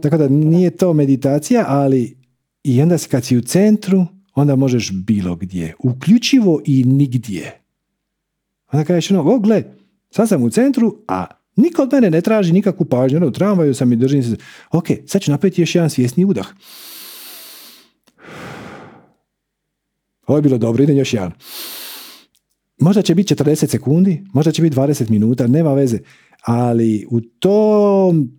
Tako 0.02 0.18
da 0.18 0.28
nije 0.28 0.70
to 0.78 0.94
meditacija, 0.94 1.66
ali 1.68 2.18
i 2.64 2.82
onda 2.82 2.98
kad 3.12 3.26
si 3.26 3.38
u 3.38 3.42
centru, 3.42 4.06
onda 4.36 4.56
možeš 4.56 4.92
bilo 4.92 5.36
gdje. 5.36 5.76
Uključivo 5.80 6.62
i 6.66 6.84
nigdje. 6.84 7.62
Onda 8.72 8.86
kažeš 8.86 9.12
ono, 9.12 9.34
o 9.34 9.40
gle, 9.40 9.64
sad 10.10 10.30
sam 10.30 10.44
u 10.44 10.50
centru, 10.50 10.98
a 11.08 11.26
niko 11.56 11.84
od 11.84 11.94
mene 11.94 12.10
ne 12.10 12.22
traži 12.22 12.54
nikakvu 12.54 12.86
pažnju. 12.86 13.18
Ono, 13.18 13.28
u 13.28 13.32
tramvaju 13.32 13.74
sam 13.74 13.94
i 13.94 13.96
držim 13.96 14.24
se. 14.24 14.36
Ok, 14.72 14.86
sad 15.08 15.22
ću 15.22 15.32
napraviti 15.32 15.62
još 15.62 15.76
jedan 15.76 15.90
svjesni 15.90 16.26
udah. 16.26 16.48
Ovo 20.28 20.38
je 20.38 20.42
bilo 20.42 20.58
dobro, 20.58 20.84
idem 20.84 20.98
još 20.98 21.14
jedan. 21.14 21.32
Možda 22.80 23.02
će 23.02 23.16
biti 23.16 23.36
40 23.36 23.68
sekundi, 23.68 24.24
možda 24.34 24.52
će 24.52 24.62
biti 24.62 24.76
20 24.76 25.10
minuta, 25.10 25.48
nema 25.48 25.74
veze. 25.74 26.00
Ali 26.42 27.08
u 27.10 27.22
tom 27.22 28.32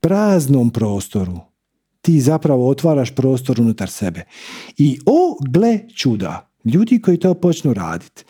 praznom 0.00 0.70
prostoru 0.70 1.49
ti 2.00 2.20
zapravo 2.20 2.68
otvaraš 2.68 3.14
prostor 3.14 3.60
unutar 3.60 3.90
sebe. 3.90 4.24
I 4.78 4.98
o, 5.06 5.36
gle 5.48 5.78
čuda, 5.94 6.50
ljudi 6.64 7.00
koji 7.00 7.16
to 7.16 7.34
počnu 7.34 7.74
raditi, 7.74 8.24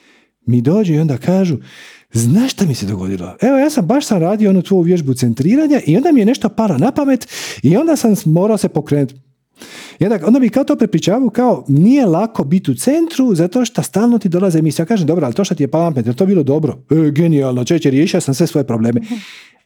mi 0.46 0.60
dođu 0.62 0.94
i 0.94 0.98
onda 0.98 1.16
kažu, 1.16 1.56
znaš 2.12 2.52
šta 2.52 2.66
mi 2.66 2.74
se 2.74 2.86
dogodilo? 2.86 3.36
Evo, 3.40 3.58
ja 3.58 3.70
sam 3.70 3.86
baš 3.86 4.06
sam 4.06 4.20
radio 4.20 4.50
onu 4.50 4.62
tvoju 4.62 4.82
vježbu 4.82 5.14
centriranja 5.14 5.80
i 5.86 5.96
onda 5.96 6.12
mi 6.12 6.20
je 6.20 6.26
nešto 6.26 6.48
palo 6.48 6.78
na 6.78 6.92
pamet 6.92 7.28
i 7.62 7.76
onda 7.76 7.96
sam 7.96 8.14
morao 8.24 8.58
se 8.58 8.68
pokrenuti. 8.68 9.14
I 9.98 10.04
onda, 10.04 10.18
onda 10.26 10.40
bi 10.40 10.48
kao 10.48 10.64
to 10.64 10.76
prepričavao 10.76 11.30
kao 11.30 11.64
nije 11.68 12.06
lako 12.06 12.44
biti 12.44 12.70
u 12.70 12.74
centru 12.74 13.34
zato 13.34 13.64
što 13.64 13.82
stalno 13.82 14.18
ti 14.18 14.28
dolaze 14.28 14.58
emisija. 14.58 14.82
Ja 14.82 14.86
kažem, 14.86 15.06
dobro, 15.06 15.24
ali 15.24 15.34
to 15.34 15.44
što 15.44 15.54
ti 15.54 15.62
je 15.62 15.70
pamet, 15.70 16.06
je 16.06 16.16
to 16.16 16.26
bilo 16.26 16.42
dobro? 16.42 16.78
E, 16.90 17.10
genijalno, 17.10 17.64
čeće, 17.64 17.90
riješio 17.90 18.20
sam 18.20 18.34
sve 18.34 18.46
svoje 18.46 18.66
probleme. 18.66 19.00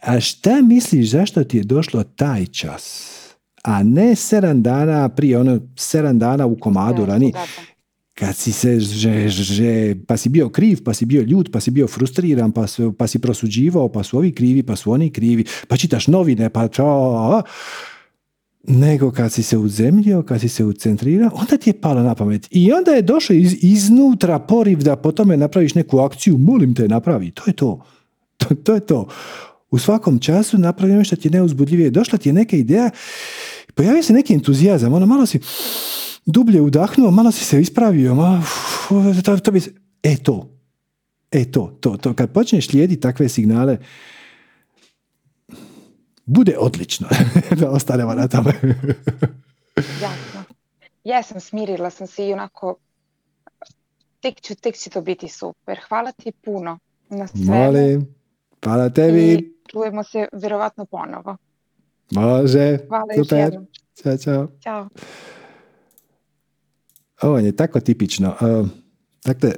A 0.00 0.20
šta 0.20 0.62
misliš 0.62 1.10
zašto 1.10 1.44
ti 1.44 1.56
je 1.56 1.62
došlo 1.62 2.02
taj 2.02 2.46
čas? 2.46 3.13
A 3.64 3.82
ne 3.82 4.14
sedam 4.14 4.62
dana 4.62 5.08
prije, 5.08 5.38
ono 5.38 5.60
sedam 5.76 6.18
dana 6.18 6.46
u 6.46 6.56
komadu 6.56 7.06
rani. 7.06 7.32
Kad 8.14 8.36
si 8.36 8.52
se 8.52 8.80
že, 8.80 9.28
že, 9.28 9.96
pa 10.06 10.16
si 10.16 10.28
bio 10.28 10.48
kriv, 10.48 10.84
pa 10.84 10.94
si 10.94 11.04
bio 11.04 11.22
ljut, 11.22 11.52
pa 11.52 11.60
si 11.60 11.70
bio 11.70 11.86
frustriran, 11.86 12.52
pa, 12.52 12.66
pa 12.98 13.06
si 13.06 13.18
prosuđivao, 13.18 13.88
pa 13.88 14.02
su 14.02 14.18
ovi 14.18 14.32
krivi, 14.32 14.62
pa 14.62 14.76
su 14.76 14.92
oni 14.92 15.10
krivi, 15.10 15.44
pa 15.68 15.76
čitaš 15.76 16.06
novine, 16.06 16.50
pa 16.50 16.68
čo, 16.68 17.42
nego 18.68 19.10
kad 19.10 19.32
si 19.32 19.42
se 19.42 19.58
uzemljio, 19.58 20.22
kad 20.22 20.40
si 20.40 20.48
se 20.48 20.64
ucentrirao, 20.64 21.30
onda 21.34 21.56
ti 21.56 21.70
je 21.70 21.80
palo 21.80 22.02
na 22.02 22.14
pamet. 22.14 22.48
I 22.50 22.72
onda 22.72 22.90
je 22.90 23.02
došao 23.02 23.34
iz, 23.34 23.56
iznutra 23.60 24.38
poriv 24.38 24.82
da 24.82 24.96
po 24.96 25.12
tome 25.12 25.36
napraviš 25.36 25.74
neku 25.74 25.98
akciju, 25.98 26.38
molim 26.38 26.74
te 26.74 26.88
napravi, 26.88 27.30
to 27.30 27.42
je 27.46 27.52
to. 27.52 27.80
To, 28.36 28.54
to 28.54 28.74
je 28.74 28.80
to 28.80 29.08
u 29.74 29.78
svakom 29.78 30.18
času 30.18 30.58
napravi 30.58 30.92
nešto 30.92 31.16
ti 31.16 31.28
je 31.28 31.32
neuzbudljivije. 31.32 31.90
Došla 31.90 32.18
ti 32.18 32.28
je 32.28 32.32
neka 32.32 32.56
ideja, 32.56 32.90
pojavio 33.74 34.02
se 34.02 34.12
neki 34.12 34.34
entuzijazam, 34.34 34.92
ono 34.92 35.06
malo 35.06 35.26
si 35.26 35.40
dublje 36.26 36.60
udahnuo, 36.60 37.10
malo 37.10 37.32
si 37.32 37.44
se 37.44 37.60
ispravio, 37.60 38.14
malo, 38.14 38.42
to, 39.24 39.36
to 39.36 39.52
bi, 39.52 39.60
e 40.02 40.16
to, 40.16 40.48
e 41.30 41.50
to, 41.50 41.76
to, 41.80 41.96
to, 41.96 42.14
kad 42.14 42.32
počneš 42.32 42.68
slijediti 42.68 43.00
takve 43.00 43.28
signale, 43.28 43.78
bude 46.26 46.56
odlično 46.58 47.08
da 47.60 47.70
ostanemo 47.70 48.14
na 48.14 48.28
tome. 48.28 48.52
Jasno. 49.76 50.44
Jesam, 51.04 51.40
smirila 51.40 51.90
sam 51.90 52.06
se 52.06 52.28
i 52.28 52.32
onako 52.32 52.76
tek, 54.20 54.40
ću, 54.40 54.54
tek 54.54 54.76
će 54.76 54.90
to 54.90 55.00
biti 55.00 55.28
super. 55.28 55.80
Hvala 55.88 56.12
ti 56.12 56.32
puno 56.32 56.78
na 57.08 57.26
svemu. 57.26 57.54
Molim, 57.54 58.14
hvala 58.64 58.90
tebi. 58.90 59.32
I 59.32 59.52
čujemo 59.70 60.04
se 60.04 60.28
vjerovatno 60.32 60.84
ponovo. 60.84 61.36
Može, 62.10 62.78
Hvala 62.88 63.04
super. 63.16 63.58
Ćao, 64.02 64.18
čao. 64.18 64.48
Ćao. 64.62 64.88
Ovo 67.22 67.38
je 67.38 67.56
tako 67.56 67.80
tipično. 67.80 68.34
Dakle, 69.24 69.52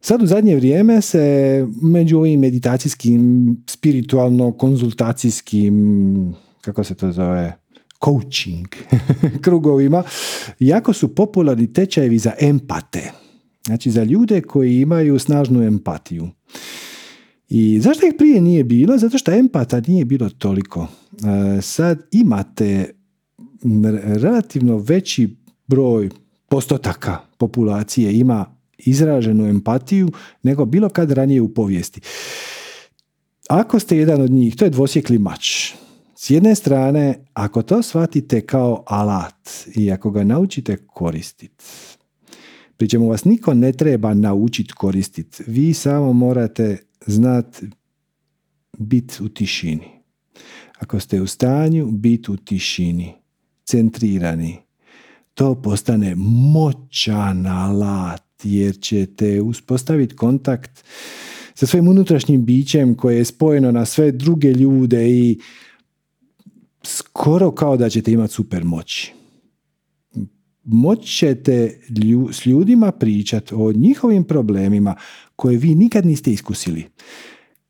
sad 0.00 0.22
u 0.22 0.26
zadnje 0.26 0.56
vrijeme 0.56 1.00
se 1.00 1.66
među 1.82 2.18
ovim 2.18 2.40
meditacijskim, 2.40 3.56
spiritualno, 3.66 4.52
konzultacijskim, 4.52 6.34
kako 6.60 6.84
se 6.84 6.94
to 6.94 7.12
zove, 7.12 7.56
coaching 8.04 8.68
krugovima, 9.44 10.02
jako 10.58 10.92
su 10.92 11.14
popularni 11.14 11.72
tečajevi 11.72 12.18
za 12.18 12.32
empate. 12.40 13.12
Znači 13.66 13.90
za 13.90 14.04
ljude 14.04 14.40
koji 14.40 14.80
imaju 14.80 15.18
snažnu 15.18 15.62
empatiju. 15.62 16.28
I 17.50 17.80
zašto 17.80 18.06
ih 18.06 18.14
prije 18.18 18.40
nije 18.40 18.64
bilo? 18.64 18.98
Zato 18.98 19.18
što 19.18 19.32
empata 19.32 19.82
nije 19.86 20.04
bilo 20.04 20.28
toliko. 20.28 20.86
E, 21.58 21.60
Sad 21.62 22.02
imate 22.12 22.94
relativno 24.04 24.76
veći 24.78 25.36
broj 25.66 26.10
postotaka 26.48 27.18
populacije 27.38 28.18
ima 28.18 28.56
izraženu 28.78 29.46
empatiju 29.46 30.10
nego 30.42 30.64
bilo 30.64 30.88
kad 30.88 31.10
ranije 31.10 31.40
u 31.40 31.54
povijesti. 31.54 32.00
Ako 33.48 33.78
ste 33.78 33.96
jedan 33.96 34.20
od 34.20 34.30
njih, 34.30 34.56
to 34.56 34.64
je 34.64 34.70
dvosjekli 34.70 35.18
mač. 35.18 35.72
S 36.16 36.30
jedne 36.30 36.54
strane, 36.54 37.24
ako 37.32 37.62
to 37.62 37.82
shvatite 37.82 38.40
kao 38.40 38.84
alat 38.86 39.50
i 39.76 39.92
ako 39.92 40.10
ga 40.10 40.24
naučite 40.24 40.76
koristiti, 40.76 41.64
pri 42.76 42.88
čemu 42.88 43.08
vas 43.08 43.24
niko 43.24 43.54
ne 43.54 43.72
treba 43.72 44.14
naučiti 44.14 44.72
koristiti, 44.72 45.42
vi 45.46 45.74
samo 45.74 46.12
morate 46.12 46.89
znati 47.06 47.66
biti 48.78 49.22
u 49.22 49.28
tišini. 49.28 49.88
Ako 50.78 51.00
ste 51.00 51.20
u 51.20 51.26
stanju 51.26 51.86
biti 51.86 52.30
u 52.30 52.36
tišini, 52.36 53.14
centrirani, 53.64 54.56
to 55.34 55.62
postane 55.62 56.14
moćan 56.52 57.46
alat 57.46 58.22
jer 58.42 58.80
ćete 58.80 59.40
uspostaviti 59.40 60.16
kontakt 60.16 60.84
sa 61.54 61.66
svojim 61.66 61.88
unutrašnjim 61.88 62.44
bićem 62.44 62.94
koje 62.94 63.16
je 63.16 63.24
spojeno 63.24 63.72
na 63.72 63.84
sve 63.84 64.12
druge 64.12 64.52
ljude 64.52 65.10
i 65.10 65.38
skoro 66.82 67.50
kao 67.50 67.76
da 67.76 67.88
ćete 67.88 68.12
imati 68.12 68.32
super 68.32 68.64
moći. 68.64 69.12
Moći 70.64 71.12
ćete 71.16 71.80
s 72.32 72.46
ljudima 72.46 72.92
pričati 72.92 73.54
o 73.54 73.72
njihovim 73.72 74.24
problemima 74.24 74.94
koje 75.40 75.56
vi 75.56 75.74
nikad 75.74 76.06
niste 76.06 76.32
iskusili. 76.32 76.84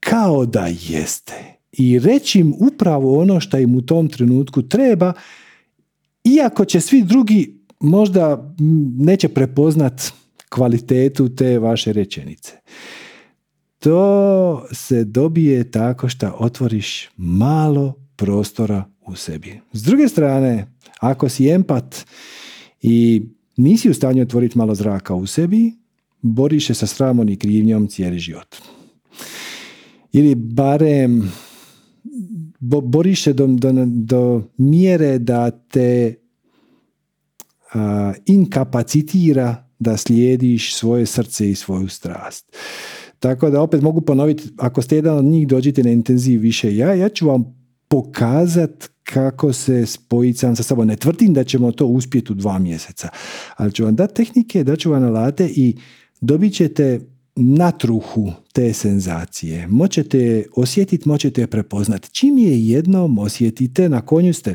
Kao 0.01 0.47
da 0.47 0.67
jeste. 0.67 1.59
I 1.73 1.99
reći 1.99 2.41
im 2.41 2.55
upravo 2.59 3.21
ono 3.21 3.41
što 3.41 3.59
im 3.59 3.75
u 3.75 3.83
tom 3.83 4.09
trenutku 4.09 4.63
treba 4.63 5.13
iako 6.25 6.65
će 6.65 6.81
svi 6.81 7.03
drugi 7.03 7.61
možda 7.81 8.55
neće 8.99 9.29
prepoznat 9.29 10.13
kvalitetu 10.49 11.29
te 11.29 11.59
vaše 11.59 11.93
rečenice. 11.93 12.53
To 13.79 14.65
se 14.73 15.05
dobije 15.05 15.71
tako 15.71 16.09
što 16.09 16.37
otvoriš 16.39 17.09
malo 17.17 17.95
prostora 18.17 18.85
u 19.07 19.17
sebi. 19.17 19.61
S 19.73 19.83
druge 19.83 20.09
strane, 20.09 20.67
ako 21.01 21.29
si 21.29 21.49
empat 21.49 22.07
i 22.83 23.23
nisi 23.57 23.91
u 23.91 23.95
stanju 23.95 24.23
otvoriti 24.23 24.59
malo 24.59 24.75
zraka 24.75 25.15
u 25.15 25.27
sebi, 25.27 25.80
boriš 26.23 26.67
se 26.67 26.75
sa 26.75 26.87
sramom 26.87 27.29
i 27.29 27.37
krivnjom 27.37 27.89
cijeli 27.89 28.19
život. 28.19 28.57
Ili 30.13 30.35
barem 30.35 31.33
bo, 32.61 32.81
boriš 32.81 33.23
se 33.23 33.33
do, 33.33 33.47
do, 33.47 33.73
do 33.87 34.43
mjere 34.57 35.19
da 35.19 35.51
te 35.51 36.15
a, 37.75 38.13
inkapacitira 38.27 39.69
da 39.79 39.97
slijediš 39.97 40.75
svoje 40.75 41.07
srce 41.07 41.51
i 41.51 41.55
svoju 41.55 41.89
strast. 41.89 42.57
Tako 43.19 43.51
da 43.51 43.63
opet 43.63 43.83
mogu 43.83 44.01
ponoviti, 44.01 44.49
ako 44.57 44.83
ste 44.83 44.97
jedan 44.97 45.19
od 45.19 45.25
njih 45.25 45.49
dođite 45.49 45.83
na 45.83 45.91
intenziv 45.91 46.41
više 46.41 46.77
ja, 46.77 46.95
ja 46.95 47.09
ću 47.09 47.27
vam 47.27 47.61
pokazat 47.89 48.91
kako 49.05 49.53
se 49.53 49.87
spojiti 49.87 50.39
sam 50.39 50.57
sa 50.57 50.63
sobom. 50.63 50.87
Ne 50.87 50.97
tvrdim 50.97 51.35
da 51.35 51.45
ćemo 51.45 51.73
to 51.73 51.87
uspjeti 51.87 52.33
u 52.33 52.35
dva 52.35 52.59
mjeseca, 52.59 53.09
ali 53.57 53.73
ću 53.73 53.85
vam 53.85 53.97
dati 53.97 54.15
tehnike, 54.15 54.65
dat 54.65 54.79
ću 54.79 54.91
vam 54.91 55.05
alate 55.05 55.51
i 55.57 55.77
dobit 56.21 56.55
ćete 56.55 57.01
natruhu 57.37 58.33
te 58.53 58.73
senzacije. 58.73 59.67
Moćete 59.67 60.19
je 60.19 60.47
osjetiti, 60.57 61.09
moćete 61.09 61.41
je 61.41 61.47
prepoznati. 61.47 62.11
Čim 62.11 62.39
je 62.39 62.67
jednom 62.67 63.19
osjetite, 63.19 63.89
na 63.89 64.01
konju 64.01 64.35
ste. 64.35 64.55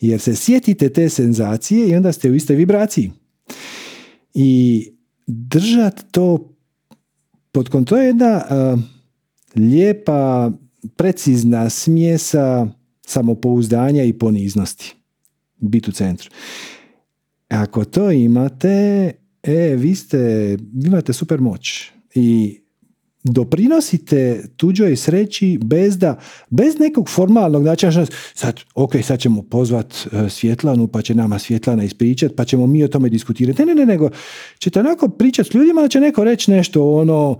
Jer 0.00 0.20
se 0.20 0.36
sjetite 0.36 0.88
te 0.88 1.08
senzacije 1.08 1.88
i 1.88 1.96
onda 1.96 2.12
ste 2.12 2.30
u 2.30 2.34
istoj 2.34 2.56
vibraciji. 2.56 3.10
I 4.34 4.82
držat 5.26 6.04
to 6.10 6.54
pod 7.52 7.68
kontrolom 7.68 8.04
je 8.04 8.08
jedna 8.08 8.42
a, 8.50 8.76
lijepa, 9.56 10.50
precizna 10.96 11.70
smjesa 11.70 12.66
samopouzdanja 13.06 14.04
i 14.04 14.12
poniznosti. 14.12 14.94
Biti 15.56 15.90
u 15.90 15.92
centru. 15.92 16.30
Ako 17.48 17.84
to 17.84 18.10
imate, 18.10 19.12
e, 19.44 19.76
vi 19.76 19.94
ste, 19.94 20.56
imate 20.84 21.12
super 21.12 21.40
moć 21.40 21.90
i 22.14 22.60
doprinosite 23.24 24.44
tuđoj 24.56 24.96
sreći 24.96 25.58
bez 25.64 25.98
da, 25.98 26.18
bez 26.50 26.78
nekog 26.78 27.08
formalnog 27.08 27.62
načina, 27.62 28.06
sad, 28.34 28.60
ok, 28.74 28.92
sad 29.02 29.20
ćemo 29.20 29.42
pozvat 29.42 29.94
e, 29.94 30.28
Svjetlanu, 30.30 30.88
pa 30.88 31.02
će 31.02 31.14
nama 31.14 31.38
Svjetlana 31.38 31.84
ispričat, 31.84 32.32
pa 32.36 32.44
ćemo 32.44 32.66
mi 32.66 32.84
o 32.84 32.88
tome 32.88 33.08
diskutirati. 33.08 33.62
Ne, 33.62 33.66
ne, 33.66 33.74
ne, 33.74 33.86
nego 33.86 34.10
ćete 34.58 34.80
onako 34.80 35.08
pričati 35.08 35.50
s 35.50 35.54
ljudima, 35.54 35.82
da 35.82 35.88
će 35.88 36.00
neko 36.00 36.24
reći 36.24 36.50
nešto 36.50 36.92
ono, 36.92 37.38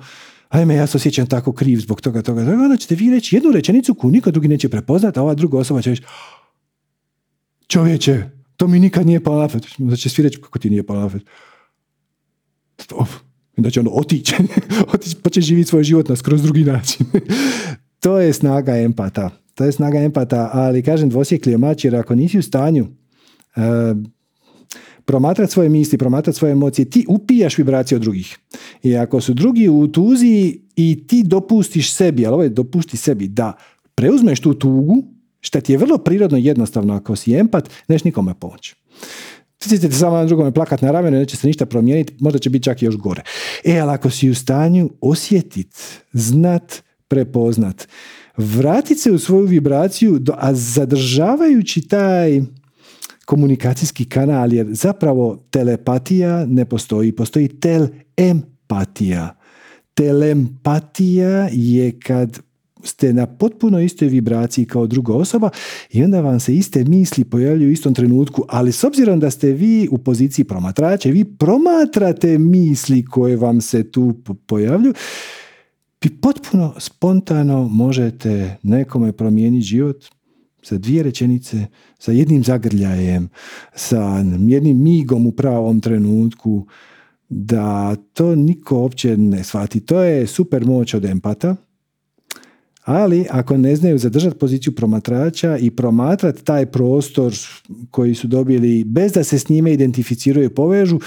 ajme, 0.48 0.74
ja 0.74 0.86
se 0.86 0.96
osjećam 0.96 1.26
tako 1.26 1.52
kriv 1.52 1.78
zbog 1.78 2.00
toga, 2.00 2.22
toga, 2.22 2.44
toga, 2.44 2.62
onda 2.62 2.76
ćete 2.76 2.94
vi 2.94 3.10
reći 3.10 3.36
jednu 3.36 3.50
rečenicu 3.50 3.94
koju 3.94 4.10
niko 4.10 4.30
drugi 4.30 4.48
neće 4.48 4.68
prepoznati, 4.68 5.18
a 5.18 5.22
ova 5.22 5.34
druga 5.34 5.58
osoba 5.58 5.82
će 5.82 5.90
reći, 5.90 6.02
čovječe, 7.68 8.22
to 8.56 8.66
mi 8.66 8.80
nikad 8.80 9.06
nije 9.06 9.24
palo 9.24 9.48
će 9.96 10.08
svi 10.08 10.22
reći, 10.22 10.40
kako 10.40 10.58
ti 10.58 10.70
nije 10.70 10.86
palo 10.86 11.10
Onda 13.56 13.70
će 13.70 13.80
ono 13.80 13.90
otići, 13.90 14.34
otići 14.94 15.16
pa 15.22 15.30
će 15.30 15.40
živjeti 15.40 15.68
svoj 15.68 15.84
život 15.84 16.08
na 16.08 16.16
skroz 16.16 16.42
drugi 16.42 16.64
način. 16.64 17.06
to 18.02 18.18
je 18.18 18.32
snaga 18.32 18.76
empata. 18.76 19.30
To 19.54 19.64
je 19.64 19.72
snaga 19.72 19.98
empata, 19.98 20.50
ali 20.52 20.82
kažem 20.82 21.08
dvosjekli 21.08 21.52
je 21.52 21.58
mač, 21.58 21.84
jer 21.84 21.96
ako 21.96 22.14
nisi 22.14 22.38
u 22.38 22.42
stanju 22.42 22.84
uh, 22.84 23.62
promatrati 25.04 25.52
svoje 25.52 25.68
misli, 25.68 25.98
promatrati 25.98 26.38
svoje 26.38 26.52
emocije, 26.52 26.90
ti 26.90 27.04
upijaš 27.08 27.58
vibracije 27.58 27.96
od 27.96 28.02
drugih. 28.02 28.38
I 28.82 28.96
ako 28.96 29.20
su 29.20 29.34
drugi 29.34 29.68
u 29.68 29.88
tuzi 29.88 30.60
i 30.76 31.06
ti 31.06 31.22
dopustiš 31.26 31.92
sebi, 31.92 32.26
ali 32.26 32.34
ovo 32.34 32.42
je 32.42 32.48
dopusti 32.48 32.96
sebi 32.96 33.28
da 33.28 33.52
preuzmeš 33.94 34.40
tu 34.40 34.54
tugu, 34.54 35.04
što 35.40 35.60
ti 35.60 35.72
je 35.72 35.78
vrlo 35.78 35.98
prirodno 35.98 36.38
jednostavno 36.38 36.94
ako 36.94 37.16
si 37.16 37.34
empat, 37.34 37.70
neš 37.88 38.04
nikome 38.04 38.34
pomoći. 38.34 38.74
Svi 39.68 39.78
ćete 39.78 39.94
samo 39.94 40.16
na 40.16 40.24
drugome 40.24 40.52
plakat 40.52 40.82
na 40.82 40.90
ramenu, 40.90 41.18
neće 41.18 41.36
se 41.36 41.46
ništa 41.46 41.66
promijeniti, 41.66 42.14
možda 42.20 42.38
će 42.38 42.50
biti 42.50 42.64
čak 42.64 42.82
i 42.82 42.84
još 42.84 42.96
gore. 42.96 43.22
E, 43.64 43.78
ali 43.78 43.92
ako 43.92 44.10
si 44.10 44.30
u 44.30 44.34
stanju 44.34 44.90
osjetit, 45.00 45.76
znat, 46.12 46.82
prepoznat, 47.08 47.88
vratit 48.36 48.98
se 48.98 49.12
u 49.12 49.18
svoju 49.18 49.46
vibraciju, 49.46 50.20
a 50.36 50.54
zadržavajući 50.54 51.88
taj 51.88 52.40
komunikacijski 53.24 54.04
kanal, 54.04 54.52
jer 54.52 54.66
zapravo 54.70 55.46
telepatija 55.50 56.46
ne 56.46 56.64
postoji, 56.64 57.12
postoji 57.12 57.48
telempatija. 57.48 59.36
Telempatija 59.94 61.48
je 61.52 62.00
kad 62.00 62.40
ste 62.84 63.12
na 63.12 63.26
potpuno 63.26 63.80
istoj 63.80 64.08
vibraciji 64.08 64.64
kao 64.64 64.86
druga 64.86 65.14
osoba 65.14 65.50
i 65.90 66.04
onda 66.04 66.20
vam 66.20 66.40
se 66.40 66.56
iste 66.56 66.84
misli 66.84 67.24
pojavljuju 67.24 67.68
u 67.68 67.72
istom 67.72 67.94
trenutku, 67.94 68.44
ali 68.48 68.72
s 68.72 68.84
obzirom 68.84 69.20
da 69.20 69.30
ste 69.30 69.52
vi 69.52 69.88
u 69.90 69.98
poziciji 69.98 70.44
promatrača, 70.44 71.08
vi 71.08 71.24
promatrate 71.24 72.38
misli 72.38 73.04
koje 73.04 73.36
vam 73.36 73.60
se 73.60 73.90
tu 73.90 74.14
po- 74.24 74.34
pojavljuju, 74.34 74.94
vi 76.04 76.10
potpuno 76.10 76.74
spontano 76.78 77.68
možete 77.68 78.56
nekome 78.62 79.12
promijeniti 79.12 79.66
život 79.66 80.04
sa 80.62 80.78
dvije 80.78 81.02
rečenice, 81.02 81.66
sa 81.98 82.12
jednim 82.12 82.44
zagrljajem, 82.44 83.28
sa 83.74 84.24
jednim 84.48 84.82
migom 84.82 85.26
u 85.26 85.32
pravom 85.32 85.80
trenutku, 85.80 86.66
da 87.28 87.96
to 88.12 88.34
niko 88.34 88.78
uopće 88.78 89.16
ne 89.16 89.44
shvati. 89.44 89.80
To 89.80 90.02
je 90.02 90.26
super 90.26 90.66
moć 90.66 90.94
od 90.94 91.04
empata, 91.04 91.56
ali 92.84 93.26
ako 93.30 93.56
ne 93.56 93.76
znaju 93.76 93.98
zadržati 93.98 94.38
poziciju 94.38 94.74
promatrača 94.74 95.58
i 95.58 95.70
promatrati 95.70 96.44
taj 96.44 96.66
prostor 96.66 97.34
koji 97.90 98.14
su 98.14 98.26
dobili 98.26 98.84
bez 98.84 99.12
da 99.12 99.24
se 99.24 99.38
s 99.38 99.48
njime 99.48 99.72
identificiraju 99.72 100.46
i 100.46 100.54
povežu, 100.54 101.00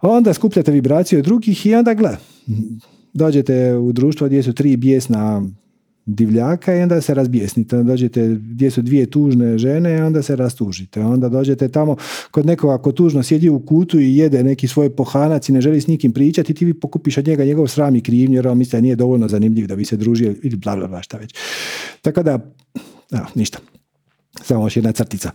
onda 0.00 0.34
skupljate 0.34 0.72
vibraciju 0.72 1.18
od 1.18 1.24
drugih 1.24 1.66
i 1.66 1.74
onda 1.74 1.94
gle, 1.94 2.16
dođete 3.12 3.76
u 3.76 3.92
društvo 3.92 4.26
gdje 4.26 4.42
su 4.42 4.52
tri 4.52 4.76
bijesna 4.76 5.42
divljaka 6.06 6.76
i 6.76 6.82
onda 6.82 7.00
se 7.00 7.14
razbijesnite. 7.14 7.76
Onda 7.76 7.92
dođete 7.92 8.28
gdje 8.28 8.70
su 8.70 8.82
dvije 8.82 9.06
tužne 9.06 9.58
žene 9.58 9.96
i 9.96 10.00
onda 10.00 10.22
se 10.22 10.36
rastužite. 10.36 11.00
Onda 11.00 11.28
dođete 11.28 11.68
tamo 11.68 11.96
kod 12.30 12.46
nekoga 12.46 12.78
ko 12.78 12.92
tužno 12.92 13.22
sjedi 13.22 13.48
u 13.48 13.60
kutu 13.60 14.00
i 14.00 14.16
jede 14.16 14.44
neki 14.44 14.68
svoj 14.68 14.90
pohanac 14.96 15.48
i 15.48 15.52
ne 15.52 15.60
želi 15.60 15.80
s 15.80 15.86
nikim 15.86 16.12
pričati 16.12 16.52
i 16.52 16.54
ti 16.54 16.64
vi 16.64 16.74
pokupiš 16.74 17.18
od 17.18 17.26
njega 17.26 17.44
njegov 17.44 17.66
sram 17.66 17.96
i 17.96 18.02
krivnju 18.02 18.34
jer 18.34 18.48
on 18.48 18.58
misli 18.58 18.76
da 18.76 18.80
nije 18.80 18.96
dovoljno 18.96 19.28
zanimljiv 19.28 19.66
da 19.66 19.76
bi 19.76 19.84
se 19.84 19.96
družio 19.96 20.34
ili 20.42 20.56
bla 20.56 20.76
bla 20.76 20.88
bla 20.88 21.02
šta 21.02 21.18
već. 21.18 21.34
Tako 22.02 22.22
da, 22.22 22.52
evo, 23.12 23.26
ništa. 23.34 23.58
Samo 24.42 24.66
još 24.66 24.76
jedna 24.76 24.92
crtica. 24.92 25.30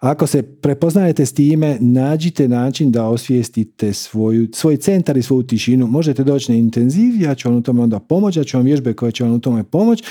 Ako 0.00 0.26
se 0.26 0.42
prepoznajete 0.42 1.26
s 1.26 1.32
time, 1.32 1.76
nađite 1.80 2.48
način 2.48 2.92
da 2.92 3.08
osvijestite 3.08 3.92
svoju, 3.92 4.48
svoj 4.54 4.76
centar 4.76 5.16
i 5.16 5.22
svoju 5.22 5.42
tišinu. 5.42 5.86
Možete 5.86 6.24
doći 6.24 6.52
na 6.52 6.58
intenziv, 6.58 7.20
ja 7.20 7.34
ću 7.34 7.48
vam 7.48 7.58
u 7.58 7.62
tome 7.62 7.82
onda 7.82 7.98
pomoći, 7.98 8.38
ja 8.38 8.44
ću 8.44 8.56
vam 8.56 8.66
vježbe 8.66 8.94
koje 8.94 9.12
će 9.12 9.24
vam 9.24 9.32
u 9.32 9.40
tome 9.40 9.64
pomoći, 9.64 10.04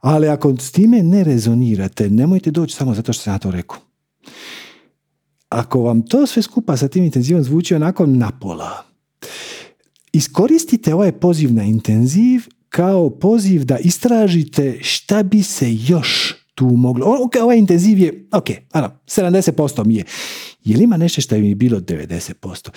ali 0.00 0.28
ako 0.28 0.56
s 0.56 0.72
time 0.72 1.02
ne 1.02 1.24
rezonirate, 1.24 2.10
nemojte 2.10 2.50
doći 2.50 2.74
samo 2.74 2.94
zato 2.94 3.12
što 3.12 3.22
sam 3.22 3.34
ja 3.34 3.38
to 3.38 3.50
rekao. 3.50 3.78
Ako 5.48 5.82
vam 5.82 6.02
to 6.02 6.26
sve 6.26 6.42
skupa 6.42 6.76
sa 6.76 6.88
tim 6.88 7.04
intenzivom 7.04 7.42
zvuči 7.42 7.74
onako 7.74 8.06
napola, 8.06 8.84
iskoristite 10.12 10.94
ovaj 10.94 11.12
poziv 11.12 11.54
na 11.54 11.62
intenziv 11.62 12.40
kao 12.68 13.10
poziv 13.10 13.64
da 13.64 13.78
istražite 13.78 14.78
šta 14.82 15.22
bi 15.22 15.42
se 15.42 15.74
još 15.74 16.37
tu 16.58 16.66
moglo, 16.66 17.06
ok, 17.24 17.32
ovaj 17.42 17.58
intenziv 17.58 17.98
je, 17.98 18.26
ok, 18.32 18.50
ano, 18.72 18.90
70% 19.06 19.84
mi 19.84 19.94
je. 19.94 20.04
Je 20.64 20.76
li 20.76 20.84
ima 20.84 20.96
nešto 20.96 21.20
što 21.20 21.38
mi 21.38 21.54
bilo 21.54 21.80
90%? 21.80 22.70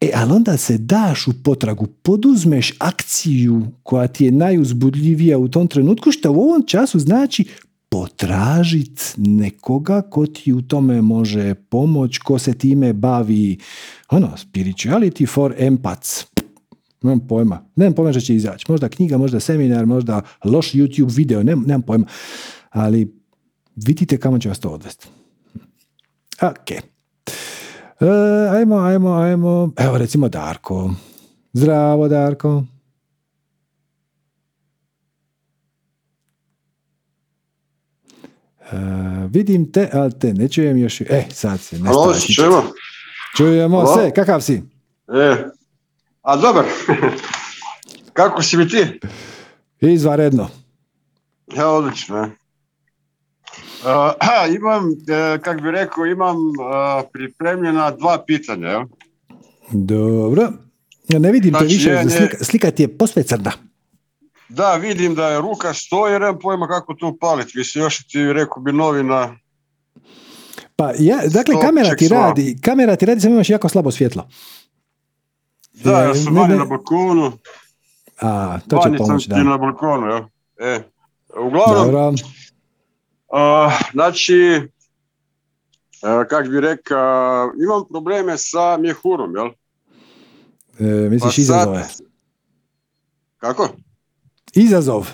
E, 0.00 0.10
ali 0.14 0.32
onda 0.32 0.56
se 0.56 0.78
daš 0.78 1.28
u 1.28 1.32
potragu, 1.42 1.86
poduzmeš 1.86 2.74
akciju 2.78 3.66
koja 3.82 4.06
ti 4.06 4.24
je 4.24 4.32
najuzbudljivija 4.32 5.38
u 5.38 5.48
tom 5.48 5.66
trenutku, 5.68 6.12
što 6.12 6.32
u 6.32 6.40
ovom 6.40 6.62
času 6.66 6.98
znači 6.98 7.44
potražit 7.88 9.14
nekoga 9.16 10.02
ko 10.02 10.26
ti 10.26 10.52
u 10.52 10.62
tome 10.62 11.02
može 11.02 11.54
pomoć, 11.54 12.18
ko 12.18 12.38
se 12.38 12.54
time 12.54 12.92
bavi, 12.92 13.58
ono, 14.10 14.28
spirituality 14.36 15.28
for 15.28 15.54
empaths. 15.58 16.24
Nemam 17.02 17.26
pojma. 17.28 17.64
Nemam 17.76 17.94
pojma 17.94 18.12
što 18.12 18.20
će 18.20 18.34
izaći. 18.34 18.64
Možda 18.68 18.88
knjiga, 18.88 19.18
možda 19.18 19.40
seminar, 19.40 19.86
možda 19.86 20.20
loš 20.44 20.72
YouTube 20.72 21.16
video, 21.16 21.42
nemam, 21.42 21.64
nemam 21.66 21.82
pojma. 21.82 22.06
Ali 22.70 23.17
vidite 23.86 24.18
kamo 24.20 24.38
će 24.38 24.48
vas 24.48 24.58
to 24.58 24.68
odvesti. 24.68 25.08
Ok. 26.42 26.70
E, 26.70 26.82
ajmo, 28.50 28.76
ajmo, 28.76 29.12
ajmo. 29.12 29.72
Evo 29.76 29.98
recimo 29.98 30.28
Darko. 30.28 30.90
Zdravo 31.52 32.08
Darko. 32.08 32.64
E, 38.72 38.76
vidim 39.30 39.72
te, 39.72 39.90
ali 39.92 40.18
te 40.18 40.34
ne 40.34 40.48
čujem 40.48 40.78
još. 40.78 41.00
E, 41.00 41.24
sad 41.30 41.60
se 41.60 41.78
ne 41.78 41.88
Halo, 41.88 42.14
čujemo? 42.34 42.62
Čujemo 43.36 43.86
se, 43.86 44.12
kakav 44.14 44.40
si? 44.40 44.62
E, 45.08 45.44
a 46.22 46.36
dobar. 46.36 46.64
Kako 48.12 48.42
si 48.42 48.56
mi 48.56 48.68
ti? 48.68 49.00
Izvaredno. 49.80 50.48
Ja, 51.56 51.68
odlično. 51.68 52.30
Uh, 53.84 54.54
imam, 54.56 54.84
uh, 54.88 55.42
kak 55.42 55.62
bi 55.62 55.70
rekao, 55.70 56.06
imam 56.06 56.36
uh, 56.36 56.54
pripremljena 57.12 57.90
dva 57.90 58.24
pitanja. 58.26 58.68
Ja? 58.68 58.86
Dobro. 59.70 60.48
Ja 61.08 61.18
ne 61.18 61.32
vidim 61.32 61.50
Znači, 61.50 61.64
te 61.66 61.74
više, 61.74 61.90
je- 61.90 62.10
slika, 62.10 62.44
slika 62.44 62.70
ti 62.70 62.82
je 62.82 62.98
posve 62.98 63.22
crna. 63.22 63.52
Da, 64.48 64.74
vidim 64.74 65.14
da 65.14 65.28
je 65.28 65.40
ruka 65.40 65.74
stoji, 65.74 66.12
jer 66.12 66.20
nemam 66.20 66.38
pojma 66.38 66.68
kako 66.68 66.94
tu 66.94 67.16
paliti. 67.20 67.58
Mislim, 67.58 67.84
još 67.84 68.06
ti 68.06 68.32
rekao 68.32 68.62
bi 68.62 68.72
novina. 68.72 69.36
Pa 70.76 70.92
ja, 70.98 71.16
dakle, 71.24 71.54
Sto 71.54 71.60
kamera 71.60 71.96
ti 71.96 72.08
radi, 72.08 72.58
kamera 72.62 72.96
ti 72.96 73.06
radi, 73.06 73.20
samo 73.20 73.34
imaš 73.34 73.50
jako 73.50 73.68
slabo 73.68 73.90
svjetlo. 73.90 74.28
Da, 75.72 76.02
ja 76.02 76.14
sam 76.14 76.36
vani 76.36 76.56
na 76.56 76.64
balkonu. 76.64 77.32
A, 78.20 78.58
to 78.68 78.78
će 78.84 78.96
pomoći, 78.98 79.28
ti 79.28 79.34
da. 79.34 79.42
na 79.42 79.58
balkonu, 79.58 80.06
ja. 80.06 80.28
E, 80.60 80.80
uglavnom, 81.40 81.86
Dobro. 81.86 82.12
Uh, 83.30 83.38
znači, 83.92 84.60
uh, 86.02 86.26
kak 86.28 86.48
bi 86.48 86.60
rekao, 86.60 87.52
imam 87.56 87.82
probleme 87.90 88.38
sa 88.38 88.76
mjehurom, 88.76 89.34
jel? 89.36 89.48
E, 90.80 91.08
misliš 91.08 91.20
Pa 91.22 91.30
sad- 91.32 91.38
izazove? 91.38 91.86
Kako? 93.36 93.68
Izazov. 94.54 95.08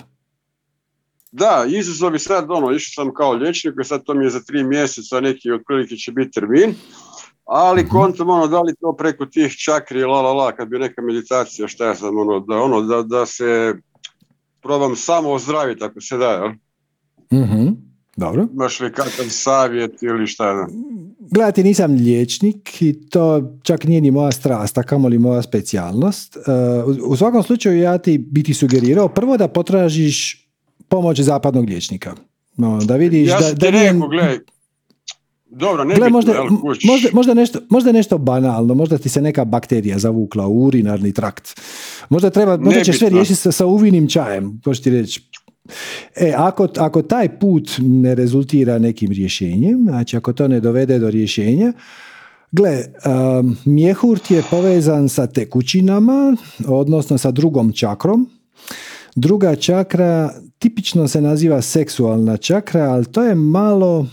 Da, 1.32 1.64
izazovi 1.68 2.18
sad, 2.18 2.50
ono, 2.50 2.70
išao 2.70 3.04
sam 3.04 3.14
kao 3.14 3.32
liječnik, 3.32 3.74
i 3.80 3.84
sad 3.84 4.04
to 4.04 4.14
mi 4.14 4.24
je 4.24 4.30
za 4.30 4.40
tri 4.40 4.64
mjeseca, 4.64 5.20
neki 5.20 5.52
otprilike 5.52 5.96
će 5.96 6.12
biti 6.12 6.30
termin, 6.30 6.74
ali 7.44 7.82
Mhm. 7.82 7.90
kontam, 7.90 8.30
ono, 8.30 8.46
da 8.46 8.60
li 8.60 8.74
to 8.74 8.92
preko 8.92 9.26
tih 9.26 9.52
čakri, 9.54 10.04
la, 10.04 10.20
la, 10.22 10.32
la, 10.32 10.52
kad 10.52 10.68
bi 10.68 10.78
neka 10.78 11.02
meditacija, 11.02 11.68
šta 11.68 11.86
ja 11.86 11.94
sam, 11.94 12.18
ono, 12.18 12.40
da, 12.40 12.56
ono, 12.56 12.80
da, 12.80 13.02
da 13.02 13.26
se 13.26 13.74
probam 14.60 14.96
samo 14.96 15.30
ozdraviti, 15.30 15.84
ako 15.84 16.00
se 16.00 16.16
da, 16.16 16.30
jel? 16.30 16.50
Mhm. 17.34 17.68
Dobro. 18.16 18.46
Imaš 18.52 18.80
li 18.80 18.92
kakav 18.92 19.24
savjet 19.28 20.02
ili 20.02 20.26
šta, 20.26 20.52
da? 20.52 20.66
Gledajte, 21.30 21.62
nisam 21.62 21.92
liječnik 21.92 22.82
i 22.82 23.08
to 23.08 23.52
čak 23.62 23.84
nije 23.84 24.00
ni 24.00 24.10
moja 24.10 24.32
strast, 24.32 24.78
a 24.78 24.82
kamoli 24.82 25.18
moja 25.18 25.42
specijalnost. 25.42 26.36
E, 26.36 26.40
u- 27.02 27.16
svakom 27.16 27.42
slučaju 27.42 27.78
ja 27.78 27.98
ti 27.98 28.18
bi 28.20 28.42
ti 28.42 28.54
sugerirao 28.54 29.08
prvo 29.08 29.36
da 29.36 29.48
potražiš 29.48 30.46
pomoć 30.88 31.20
zapadnog 31.20 31.64
liječnika. 31.64 32.14
No, 32.56 32.78
da 32.78 32.96
vidiš 32.96 33.28
Ja 33.28 33.40
da, 33.40 33.52
da 33.52 33.70
nije- 33.70 33.92
rekao, 33.92 34.08
gledaj, 34.08 34.38
dobro, 35.46 35.84
ne 35.84 35.94
Gle, 35.94 36.10
možda, 36.10 36.32
jel, 36.32 36.44
možda, 36.84 37.08
možda, 37.12 37.34
nešto, 37.34 37.58
možda 37.70 37.92
nešto 37.92 38.18
banalno, 38.18 38.74
možda 38.74 38.98
ti 38.98 39.08
se 39.08 39.22
neka 39.22 39.44
bakterija 39.44 39.98
zavukla 39.98 40.46
u 40.46 40.64
urinarni 40.64 41.12
trakt. 41.12 41.60
Možda 42.08 42.30
treba, 42.30 42.56
možda 42.56 42.84
ćeš 42.84 42.98
sve 42.98 43.08
riješiti 43.08 43.34
sa, 43.36 43.52
sa 43.52 43.66
uvinim 43.66 44.08
čajem, 44.08 44.60
ko 44.64 44.74
ti 44.74 44.90
reći. 44.90 45.30
E, 46.16 46.32
ako, 46.36 46.68
ako 46.78 47.02
taj 47.02 47.38
put 47.38 47.70
ne 47.78 48.14
rezultira 48.14 48.78
nekim 48.78 49.12
rješenjem, 49.12 49.84
znači 49.88 50.16
ako 50.16 50.32
to 50.32 50.48
ne 50.48 50.60
dovede 50.60 50.98
do 50.98 51.10
rješenja, 51.10 51.72
gle, 52.52 52.84
um, 53.38 53.56
mjehur 53.64 54.18
ti 54.18 54.34
je 54.34 54.42
povezan 54.50 55.08
sa 55.08 55.26
tekućinama, 55.26 56.36
odnosno 56.66 57.18
sa 57.18 57.30
drugom 57.30 57.72
čakrom. 57.72 58.30
Druga 59.16 59.56
čakra 59.56 60.34
tipično 60.58 61.08
se 61.08 61.20
naziva 61.20 61.62
seksualna 61.62 62.36
čakra, 62.36 62.82
ali 62.82 63.04
to 63.04 63.22
je 63.22 63.34
malo, 63.34 64.06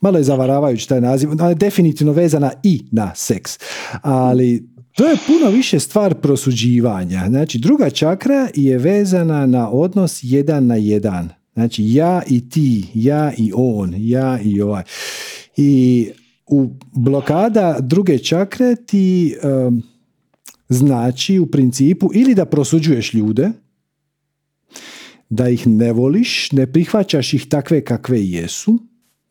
malo 0.00 0.18
je 0.18 0.24
zavaravajući 0.24 0.88
taj 0.88 1.00
naziv, 1.00 1.30
je 1.48 1.54
definitivno 1.54 2.12
vezana 2.12 2.52
i 2.62 2.84
na 2.92 3.14
seks. 3.14 3.58
Ali 4.02 4.69
to 5.00 5.06
je 5.06 5.16
puno 5.26 5.50
više 5.50 5.80
stvar 5.80 6.14
prosuđivanja. 6.14 7.24
Znači, 7.28 7.58
druga 7.58 7.90
čakra 7.90 8.48
je 8.54 8.78
vezana 8.78 9.46
na 9.46 9.70
odnos 9.70 10.20
jedan 10.22 10.66
na 10.66 10.76
jedan. 10.76 11.28
Znači, 11.54 11.84
ja 11.86 12.22
i 12.28 12.50
ti, 12.50 12.84
ja 12.94 13.32
i 13.38 13.52
on, 13.54 13.94
ja 13.98 14.40
i 14.44 14.60
ovaj. 14.60 14.82
I 15.56 16.08
u 16.46 16.70
blokada 16.92 17.76
druge 17.80 18.18
čakre 18.18 18.76
ti 18.76 19.36
em, 19.42 19.82
znači 20.68 21.38
u 21.38 21.46
principu 21.46 22.10
ili 22.14 22.34
da 22.34 22.44
prosuđuješ 22.44 23.14
ljude, 23.14 23.50
da 25.30 25.48
ih 25.48 25.66
ne 25.66 25.92
voliš, 25.92 26.52
ne 26.52 26.72
prihvaćaš 26.72 27.34
ih 27.34 27.46
takve 27.46 27.84
kakve 27.84 28.24
jesu, 28.24 28.78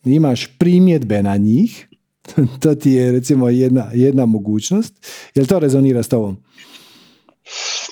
imaš 0.06 0.48
primjedbe 0.58 1.24
na 1.24 1.38
njih, 1.38 1.89
to 2.62 2.76
ti 2.76 2.92
je 2.92 3.12
recimo 3.12 3.50
jedna, 3.50 3.90
jedna 3.94 4.26
mogućnost. 4.26 4.94
Jel 5.36 5.46
to 5.46 5.60
rezonira 5.60 6.04
s 6.04 6.10
tobom? 6.10 6.38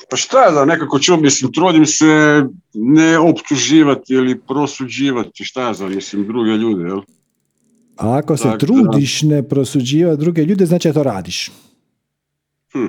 Pa 0.10 0.18
šta 0.18 0.44
ja 0.44 0.52
da 0.52 0.66
nekako 0.66 1.00
ću, 1.00 1.18
mislim, 1.18 1.52
trudim 1.52 1.86
se 1.86 2.44
ne 2.74 3.20
optuživati 3.20 4.14
ili 4.14 4.40
prosuđivati, 4.40 5.44
šta 5.44 5.62
ja 5.62 5.74
znam, 5.74 5.96
mislim, 5.96 6.28
druge 6.28 6.52
ljude, 6.52 6.84
jel? 6.84 7.02
A 7.98 8.18
ako 8.18 8.38
se 8.38 8.44
Tako 8.44 8.58
da. 8.58 8.66
trudiš 8.66 9.22
ne 9.22 9.50
prosuđivati 9.50 10.20
druge 10.20 10.44
ljude, 10.44 10.66
znači 10.66 10.88
da 10.88 10.94
to 10.94 11.04
radiš. 11.04 11.52
Hm. 12.72 12.86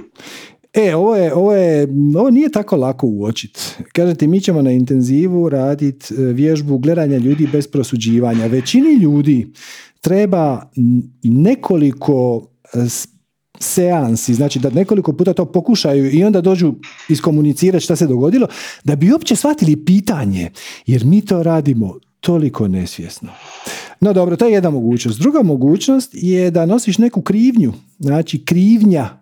E, 0.75 0.95
ovo, 0.95 1.17
je, 1.17 1.35
ovo, 1.35 1.55
je, 1.55 1.89
ovo 2.17 2.31
nije 2.31 2.51
tako 2.51 2.77
lako 2.77 3.07
uočiti. 3.07 3.61
Kažete, 3.93 4.27
mi 4.27 4.41
ćemo 4.41 4.63
na 4.63 4.71
intenzivu 4.71 5.49
raditi 5.49 6.15
vježbu 6.15 6.79
gledanja 6.79 7.19
ljudi 7.19 7.49
bez 7.53 7.67
prosuđivanja. 7.67 8.47
Većini 8.47 8.95
ljudi 8.95 9.53
treba 10.01 10.71
nekoliko, 11.23 12.47
e, 12.75 12.79
seansi, 13.61 14.35
znači 14.35 14.59
da 14.59 14.71
nekoliko 14.71 15.13
puta 15.13 15.33
to 15.33 15.45
pokušaju 15.45 16.11
i 16.13 16.25
onda 16.25 16.41
dođu 16.41 16.75
iskomunicirati 17.09 17.85
šta 17.85 17.97
se 17.97 18.07
dogodilo, 18.07 18.47
da 18.85 18.97
bi 18.97 19.13
uopće 19.13 19.37
shvatili 19.37 19.85
pitanje, 19.85 20.51
jer 20.87 21.05
mi 21.05 21.21
to 21.21 21.43
radimo 21.43 21.99
toliko 22.21 22.69
nesvjesno. 22.69 23.29
No 24.01 24.13
dobro, 24.13 24.37
to 24.37 24.47
je 24.47 24.53
jedna 24.53 24.71
mogućnost. 24.71 25.21
Druga 25.21 25.43
mogućnost 25.43 26.11
je 26.13 26.51
da 26.51 26.67
nosiš 26.67 26.99
neku 26.99 27.23
krivnju, 27.23 27.73
znači 27.99 28.45
krivnja 28.45 29.19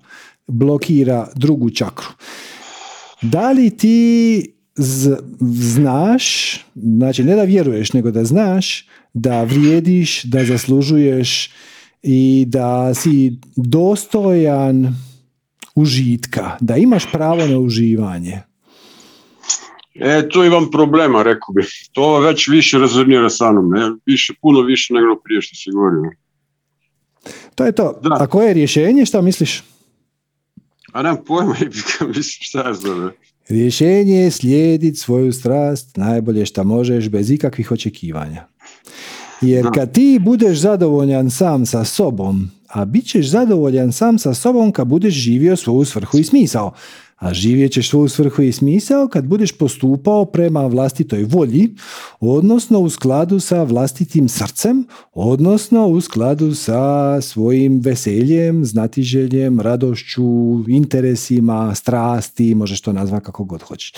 blokira 0.47 1.29
drugu 1.35 1.71
čakru. 1.71 2.07
Da 3.23 3.53
li 3.53 3.77
ti 3.77 4.53
znaš, 5.41 6.57
znači 6.75 7.25
ne 7.25 7.37
da 7.37 7.43
vjeruješ, 7.43 7.93
nego 7.93 8.11
da 8.11 8.25
znaš 8.25 8.87
da 9.15 9.45
vrijediš, 9.45 10.25
da 10.25 10.45
zaslužuješ 10.45 11.51
i 12.03 12.45
da 12.49 12.95
si 12.95 13.39
dostojan 13.57 14.97
užitka, 15.75 16.57
da 16.61 16.77
imaš 16.77 17.13
pravo 17.13 17.47
na 17.47 17.59
uživanje. 17.59 18.43
E, 19.95 20.29
tu 20.29 20.45
imam 20.45 20.71
problema, 20.71 21.23
rekao 21.23 21.53
bih. 21.53 21.67
To 21.93 22.21
već 22.21 22.49
više 22.49 22.79
rezonira 22.79 23.31
sa 23.31 23.53
mnom. 23.53 24.01
Više, 24.07 24.35
puno 24.43 24.61
više 24.61 24.95
nego 24.95 25.21
prije 25.25 25.43
što 25.43 25.57
si 25.57 25.71
govorio. 25.71 26.11
To 27.55 27.65
je 27.65 27.73
to. 27.73 28.01
Da. 28.03 28.17
A 28.21 28.27
koje 28.27 28.49
je 28.49 28.55
rješenje? 28.55 29.07
Šta 29.07 29.21
misliš? 29.21 29.63
A 30.97 31.03
nemam 31.03 31.25
pojma, 31.27 31.55
mislim 32.17 32.23
šta 32.23 32.69
je 32.69 32.75
zove. 32.75 33.13
Rješenje 33.49 34.15
je 34.15 34.31
slijediti 34.31 34.99
svoju 34.99 35.33
strast 35.33 35.97
najbolje 35.97 36.47
što 36.47 36.65
možeš 36.65 37.09
bez 37.09 37.31
ikakvih 37.31 37.73
očekivanja. 37.73 38.47
Jer 39.41 39.67
kad 39.75 39.93
ti 39.93 40.19
budeš 40.23 40.59
zadovoljan 40.59 41.31
sam 41.31 41.67
sa 41.67 41.85
sobom, 41.85 42.51
a 42.69 42.85
bit 42.85 43.07
ćeš 43.07 43.31
zadovoljan 43.31 43.93
sam 43.93 44.19
sa 44.19 44.35
sobom 44.35 44.73
kad 44.73 44.87
budeš 44.87 45.15
živio 45.15 45.57
svoju 45.57 45.85
svrhu 45.85 46.19
i 46.19 46.25
smisao 46.25 46.73
a 47.17 47.35
živjet 47.35 47.73
ćeš 47.73 47.91
svoju 47.91 48.09
svrhu 48.09 48.43
i 48.43 48.53
smisao 48.53 49.09
kad 49.09 49.25
budeš 49.27 49.53
postupao 49.53 50.25
prema 50.25 50.67
vlastitoj 50.67 51.25
volji, 51.25 51.75
odnosno 52.21 52.79
u 52.79 52.91
skladu 52.91 53.41
sa 53.41 53.63
vlastitim 53.63 54.29
srcem, 54.29 54.87
odnosno 55.13 55.87
u 55.87 56.01
skladu 56.01 56.55
sa 56.55 57.21
svojim 57.21 57.81
veseljem, 57.81 58.65
znatiželjem, 58.65 59.61
radošću, 59.61 60.25
interesima, 60.69 61.75
strasti, 61.75 62.55
možeš 62.55 62.81
to 62.81 62.93
nazvati 62.93 63.25
kako 63.25 63.45
god 63.45 63.63
hoćeš. 63.63 63.93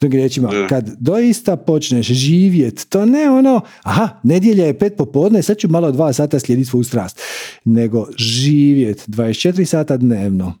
Drugim 0.00 0.18
riječima, 0.18 0.50
kad 0.68 0.90
doista 0.98 1.56
počneš 1.56 2.06
živjet, 2.06 2.86
to 2.88 3.06
ne 3.06 3.30
ono, 3.30 3.60
aha, 3.82 4.08
nedjelja 4.22 4.66
je 4.66 4.78
pet 4.78 4.96
popodne, 4.96 5.42
sad 5.42 5.58
ću 5.58 5.68
malo 5.68 5.92
dva 5.92 6.12
sata 6.12 6.38
slijediti 6.38 6.70
svoju 6.70 6.84
strast, 6.84 7.20
nego 7.64 8.06
živjet 8.16 9.08
24 9.08 9.64
sata 9.64 9.96
dnevno, 9.96 10.54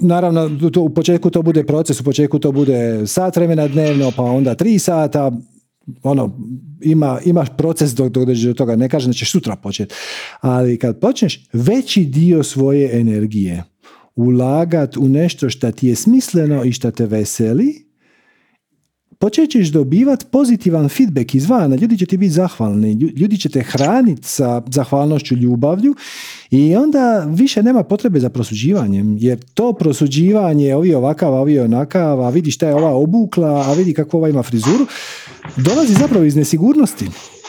naravno 0.00 0.70
to, 0.70 0.82
u 0.82 0.90
početku 0.90 1.30
to 1.30 1.42
bude 1.42 1.64
proces, 1.64 2.00
u 2.00 2.04
početku 2.04 2.38
to 2.38 2.52
bude 2.52 3.06
sat 3.06 3.36
vremena 3.36 3.68
dnevno, 3.68 4.12
pa 4.16 4.22
onda 4.22 4.54
tri 4.54 4.78
sata, 4.78 5.32
ono, 6.02 6.38
ima, 6.80 7.20
imaš 7.24 7.48
proces 7.58 7.94
dok, 7.94 8.08
dok 8.08 8.28
do 8.28 8.54
toga, 8.54 8.76
ne 8.76 8.88
kažem 8.88 9.10
da 9.10 9.14
ćeš 9.14 9.32
sutra 9.32 9.56
početi, 9.56 9.94
ali 10.40 10.78
kad 10.78 11.00
počneš 11.00 11.48
veći 11.52 12.04
dio 12.04 12.42
svoje 12.42 13.00
energije 13.00 13.64
ulagat 14.16 14.96
u 14.96 15.08
nešto 15.08 15.50
što 15.50 15.72
ti 15.72 15.88
je 15.88 15.94
smisleno 15.94 16.64
i 16.64 16.72
što 16.72 16.90
te 16.90 17.06
veseli, 17.06 17.87
počet 19.18 19.50
ćeš 19.50 19.68
dobivati 19.68 20.26
pozitivan 20.30 20.88
feedback 20.88 21.34
izvana, 21.34 21.76
ljudi 21.76 21.98
će 21.98 22.06
ti 22.06 22.16
biti 22.16 22.32
zahvalni, 22.32 22.92
ljudi 22.92 23.38
će 23.38 23.48
te 23.48 23.62
hraniti 23.62 24.28
sa 24.28 24.62
zahvalnošću, 24.70 25.34
ljubavlju 25.34 25.94
i 26.50 26.76
onda 26.76 27.26
više 27.28 27.62
nema 27.62 27.82
potrebe 27.82 28.20
za 28.20 28.28
prosuđivanjem, 28.30 29.16
jer 29.20 29.38
to 29.54 29.72
prosuđivanje, 29.72 30.74
ovi 30.74 30.94
ovakav, 30.94 31.34
ovi 31.34 31.58
onakav, 31.58 32.20
a 32.20 32.30
vidi 32.30 32.50
šta 32.50 32.68
je 32.68 32.74
ova 32.74 32.94
obukla, 32.94 33.64
a 33.66 33.72
vidi 33.72 33.92
kako 33.92 34.16
ova 34.16 34.28
ima 34.28 34.42
frizuru, 34.42 34.86
dolazi 35.56 35.94
zapravo 35.94 36.24
iz 36.24 36.36
nesigurnosti. 36.36 37.06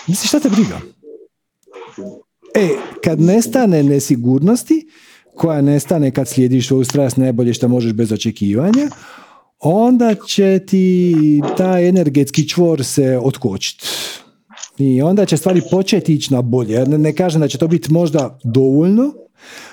Misliš, 0.08 0.30
šta 0.30 0.40
te 0.40 0.50
briga? 0.50 0.80
E, 2.56 2.70
kad 3.04 3.22
nestane 3.22 3.84
nesigurnosti, 3.84 4.88
koja 5.36 5.62
nestane 5.62 6.12
kad 6.12 6.28
slijediš 6.28 6.68
svoju 6.68 6.86
strast 6.86 7.18
najbolje 7.18 7.54
što 7.54 7.68
možeš 7.68 7.94
bez 7.94 8.12
očekivanja, 8.12 8.90
onda 9.60 10.16
će 10.28 10.60
ti 10.68 11.16
taj 11.58 11.90
energetski 11.90 12.50
čvor 12.50 12.86
se 12.86 13.20
otkočiti. 13.24 13.88
I 14.78 15.02
onda 15.02 15.26
će 15.26 15.38
stvari 15.38 15.62
početi 15.72 16.14
ići 16.14 16.34
na 16.34 16.42
bolje. 16.42 16.86
Ne, 16.86 16.98
ne 16.98 17.16
kažem 17.16 17.42
da 17.42 17.48
će 17.48 17.58
to 17.58 17.68
biti 17.68 17.94
možda 17.94 18.40
dovoljno, 18.44 19.14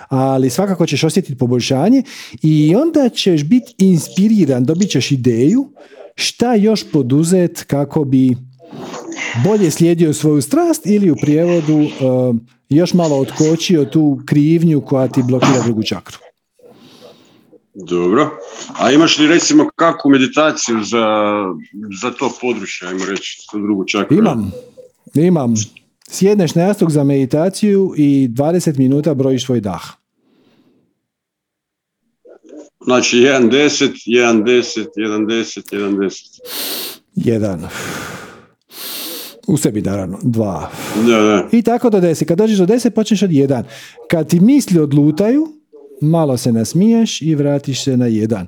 ali 0.08 0.50
svakako 0.50 0.86
ćeš 0.86 1.04
osjetiti 1.04 1.38
poboljšanje 1.38 2.02
i 2.42 2.74
onda 2.76 3.08
ćeš 3.08 3.44
biti 3.44 3.74
inspiriran, 3.78 4.64
dobit 4.64 4.90
ćeš 4.90 5.10
ideju 5.10 5.68
šta 6.14 6.54
još 6.54 6.90
poduzet 6.92 7.64
kako 7.66 8.04
bi 8.04 8.36
bolje 9.44 9.70
slijedio 9.70 10.12
svoju 10.12 10.42
strast 10.42 10.86
ili 10.86 11.10
u 11.10 11.16
prijevodu 11.16 11.76
uh, 11.76 12.36
još 12.68 12.94
malo 12.94 13.18
otkočio 13.18 13.84
tu 13.84 14.20
krivnju 14.26 14.80
koja 14.80 15.08
ti 15.08 15.22
blokira 15.22 15.62
drugu 15.64 15.82
čakru. 15.82 16.25
Dobro. 17.84 18.30
A 18.78 18.92
imaš 18.92 19.18
li 19.18 19.26
recimo 19.26 19.70
kakvu 19.76 20.10
meditaciju 20.10 20.82
za, 20.84 21.06
za 22.00 22.10
to 22.10 22.32
područje, 22.40 22.88
ajmo 22.88 23.04
reći, 23.04 23.38
za 23.52 23.58
drugu 23.58 23.84
čakru? 23.84 24.16
Imam. 24.16 24.52
Imam. 25.14 25.54
Sjedneš 26.10 26.54
na 26.54 26.62
jastuk 26.62 26.90
za 26.90 27.04
meditaciju 27.04 27.94
i 27.96 28.28
20 28.28 28.78
minuta 28.78 29.14
brojiš 29.14 29.46
svoj 29.46 29.60
dah. 29.60 29.82
Znači 32.84 33.16
1, 33.16 33.50
10, 33.50 33.90
1, 34.06 34.44
10, 34.44 34.86
1, 34.96 35.26
10, 35.26 35.74
1, 35.74 35.96
10. 35.96 36.40
Jedan. 37.14 37.68
U 39.46 39.56
sebi 39.56 39.82
naravno. 39.82 40.18
Dva. 40.22 40.70
Da, 41.06 41.20
da. 41.20 41.48
I 41.52 41.62
tako 41.62 41.90
do 41.90 42.00
deset. 42.00 42.28
Kad 42.28 42.38
dođeš 42.38 42.58
do 42.58 42.66
deset, 42.66 42.94
počneš 42.94 43.22
od 43.22 43.32
jedan. 43.32 43.64
Kad 44.10 44.28
ti 44.28 44.40
misli 44.40 44.80
odlutaju, 44.80 45.48
malo 46.00 46.36
se 46.36 46.52
nasmiješ 46.52 47.22
i 47.22 47.34
vratiš 47.34 47.84
se 47.84 47.96
na 47.96 48.06
jedan. 48.06 48.46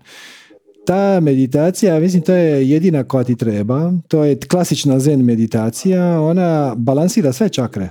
Ta 0.86 1.20
meditacija, 1.20 2.00
mislim, 2.00 2.22
to 2.22 2.32
je 2.32 2.70
jedina 2.70 3.04
koja 3.04 3.24
ti 3.24 3.36
treba. 3.36 3.92
To 4.08 4.24
je 4.24 4.38
klasična 4.38 4.98
zen 4.98 5.24
meditacija. 5.24 6.20
Ona 6.20 6.74
balansira 6.76 7.32
sve 7.32 7.48
čakre. 7.48 7.90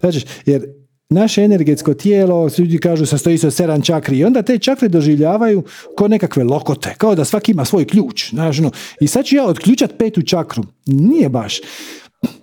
Znači, 0.00 0.26
jer 0.46 0.66
naše 1.10 1.42
energetsko 1.42 1.94
tijelo, 1.94 2.48
ljudi 2.58 2.78
kažu, 2.78 3.06
sastoji 3.06 3.38
se 3.38 3.46
od 3.46 3.54
sedam 3.54 3.82
čakri 3.82 4.18
i 4.18 4.24
onda 4.24 4.42
te 4.42 4.58
čakre 4.58 4.88
doživljavaju 4.88 5.62
kao 5.98 6.08
nekakve 6.08 6.44
lokote, 6.44 6.94
kao 6.98 7.14
da 7.14 7.24
svaki 7.24 7.52
ima 7.52 7.64
svoj 7.64 7.84
ključ. 7.84 8.30
Znači, 8.30 8.62
no. 8.62 8.70
I 9.00 9.06
sad 9.06 9.24
ću 9.24 9.36
ja 9.36 9.44
otključat 9.46 9.98
petu 9.98 10.22
čakru. 10.22 10.62
Nije 10.86 11.28
baš. 11.28 11.60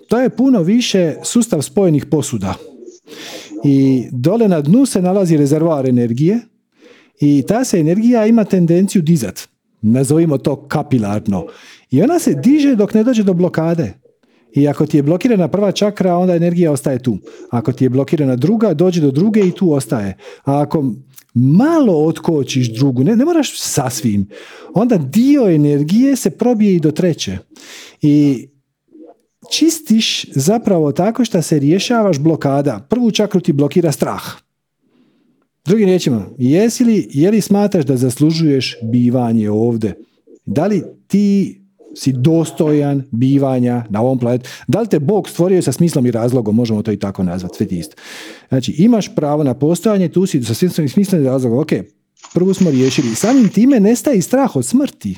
To 0.10 0.20
je 0.20 0.30
puno 0.30 0.62
više 0.62 1.16
sustav 1.24 1.62
spojenih 1.62 2.06
posuda. 2.06 2.54
I 3.64 4.08
dole 4.12 4.48
na 4.48 4.62
dnu 4.62 4.86
se 4.86 5.02
nalazi 5.02 5.38
rezervoar 5.38 5.90
energije 5.90 6.40
i 7.20 7.44
ta 7.48 7.64
se 7.64 7.80
energija 7.80 8.26
ima 8.26 8.44
tendenciju 8.44 9.02
dizat. 9.02 9.48
Nazovimo 9.82 10.38
to 10.38 10.56
kapilarno. 10.56 11.46
I 11.92 12.02
ona 12.02 12.20
se 12.20 12.34
diže 12.34 12.76
dok 12.76 12.94
ne 12.94 13.04
dođe 13.04 13.24
do 13.24 13.34
blokade. 13.34 13.94
I 14.54 14.68
ako 14.68 14.86
ti 14.86 14.98
je 14.98 15.04
blokirana 15.04 15.48
prva 15.48 15.72
čakra, 15.72 16.18
onda 16.18 16.36
energija 16.36 16.72
ostaje 16.72 17.00
tu. 17.00 17.18
Ako 17.50 17.72
ti 17.72 17.86
je 17.86 17.90
blokirana 17.90 18.36
druga, 18.36 18.74
dođe 18.74 19.02
do 19.02 19.12
druge 19.12 19.40
i 19.48 19.52
tu 19.52 19.72
ostaje. 19.72 20.18
A 20.44 20.62
ako 20.62 20.94
malo 21.34 22.06
otkočiš 22.06 22.74
drugu, 22.74 23.04
ne, 23.04 23.16
ne 23.16 23.26
moraš 23.26 23.60
sasvim, 23.60 24.28
onda 24.74 24.98
dio 24.98 25.50
energije 25.50 26.16
se 26.16 26.30
probije 26.30 26.76
i 26.76 26.80
do 26.80 26.92
treće. 26.92 27.38
I 28.02 28.48
čistiš 29.52 30.26
zapravo 30.36 30.92
tako 30.92 31.26
što 31.26 31.42
se 31.42 31.60
rješavaš 31.60 32.20
blokada. 32.20 32.88
Prvu 32.90 33.12
čakru 33.12 33.42
ti 33.42 33.54
blokira 33.54 33.92
strah. 33.92 34.24
Drugim 35.66 35.86
riječima, 35.86 36.26
jesi 36.38 36.84
li, 36.84 37.08
je 37.12 37.32
li 37.32 37.42
smatraš 37.42 37.86
da 37.86 37.98
zaslužuješ 37.98 38.76
bivanje 38.84 39.50
ovdje? 39.50 39.96
Da 40.46 40.66
li 40.66 40.84
ti 41.08 41.62
si 41.96 42.14
dostojan 42.14 43.04
bivanja 43.12 43.86
na 43.90 44.02
ovom 44.02 44.20
planetu? 44.20 44.50
Da 44.68 44.82
li 44.82 44.88
te 44.88 45.00
Bog 45.00 45.30
stvorio 45.30 45.62
sa 45.62 45.72
smislom 45.72 46.06
i 46.06 46.12
razlogom? 46.12 46.56
Možemo 46.56 46.82
to 46.82 46.92
i 46.92 47.00
tako 47.00 47.24
nazvati, 47.24 47.58
sve 47.58 47.66
ti 47.66 47.80
isto. 47.80 47.96
Znači, 48.50 48.72
imaš 48.78 49.16
pravo 49.16 49.44
na 49.44 49.54
postojanje, 49.54 50.10
tu 50.10 50.26
si 50.26 50.44
sa 50.44 50.54
smislom 50.88 51.22
i 51.22 51.26
razlogom. 51.26 51.60
Ok, 51.60 51.72
prvu 52.34 52.54
smo 52.54 52.72
riješili. 52.72 53.16
Samim 53.16 53.50
time 53.50 53.80
nestaje 53.80 54.18
i 54.18 54.22
strah 54.22 54.56
od 54.56 54.66
smrti. 54.66 55.18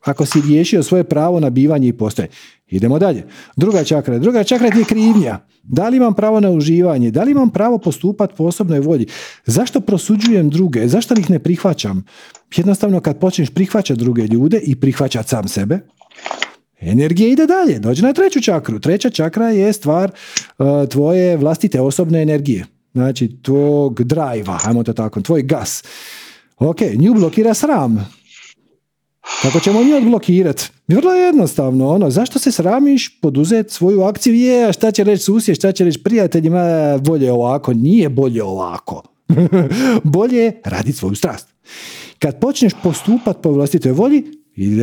Ako 0.00 0.26
si 0.26 0.40
riješio 0.48 0.82
svoje 0.82 1.04
pravo 1.04 1.40
na 1.40 1.50
bivanje 1.50 1.88
i 1.88 1.92
postoje. 1.92 2.28
Idemo 2.72 2.98
dalje. 2.98 3.24
Druga 3.56 3.84
čakra. 3.84 4.18
Druga 4.18 4.44
čakra 4.44 4.66
je 4.66 4.84
krivnja. 4.84 5.38
Da 5.62 5.88
li 5.88 5.96
imam 5.96 6.14
pravo 6.14 6.40
na 6.40 6.50
uživanje? 6.50 7.10
Da 7.10 7.22
li 7.22 7.30
imam 7.30 7.50
pravo 7.50 7.78
postupati 7.78 8.34
po 8.36 8.44
osobnoj 8.44 8.80
volji? 8.80 9.06
Zašto 9.46 9.80
prosuđujem 9.80 10.50
druge? 10.50 10.88
Zašto 10.88 11.14
ih 11.14 11.30
ne 11.30 11.38
prihvaćam? 11.38 12.04
Jednostavno 12.56 13.00
kad 13.00 13.18
počneš 13.18 13.50
prihvaćati 13.50 14.00
druge 14.00 14.22
ljude 14.22 14.60
i 14.62 14.80
prihvaćati 14.80 15.28
sam 15.28 15.48
sebe, 15.48 15.78
energija 16.80 17.28
ide 17.28 17.46
dalje. 17.46 17.78
Dođe 17.78 18.02
na 18.02 18.12
treću 18.12 18.40
čakru. 18.40 18.80
Treća 18.80 19.10
čakra 19.10 19.48
je 19.48 19.72
stvar 19.72 20.10
uh, 20.58 20.66
tvoje 20.88 21.36
vlastite 21.36 21.80
osobne 21.80 22.22
energije. 22.22 22.66
znači 22.92 23.36
tvog 23.42 24.02
drajva, 24.02 24.58
ajmo 24.64 24.82
to 24.82 24.92
tako, 24.92 25.20
tvoj 25.20 25.42
gas. 25.42 25.84
Ok, 26.58 26.80
nju 26.80 27.14
blokira 27.14 27.54
sram. 27.54 28.21
Kako 29.42 29.60
ćemo 29.60 29.84
nju 29.84 29.96
odblokirati? 29.96 30.68
Vrlo 30.88 31.12
jednostavno, 31.12 31.88
ono, 31.88 32.10
zašto 32.10 32.38
se 32.38 32.52
sramiš 32.52 33.20
poduzeti 33.20 33.74
svoju 33.74 34.02
akciju? 34.02 34.34
Je, 34.34 34.72
šta 34.72 34.90
će 34.90 35.04
reći 35.04 35.22
susjed, 35.22 35.56
šta 35.56 35.72
će 35.72 35.84
reći 35.84 36.02
prijateljima, 36.02 36.98
bolje 36.98 37.32
ovako, 37.32 37.72
nije 37.72 38.08
bolje 38.08 38.42
ovako. 38.42 39.02
bolje 40.04 40.52
raditi 40.64 40.98
svoju 40.98 41.14
strast. 41.14 41.48
Kad 42.18 42.40
počneš 42.40 42.72
postupati 42.82 43.42
po 43.42 43.50
vlastitoj 43.50 43.92
volji, 43.92 44.24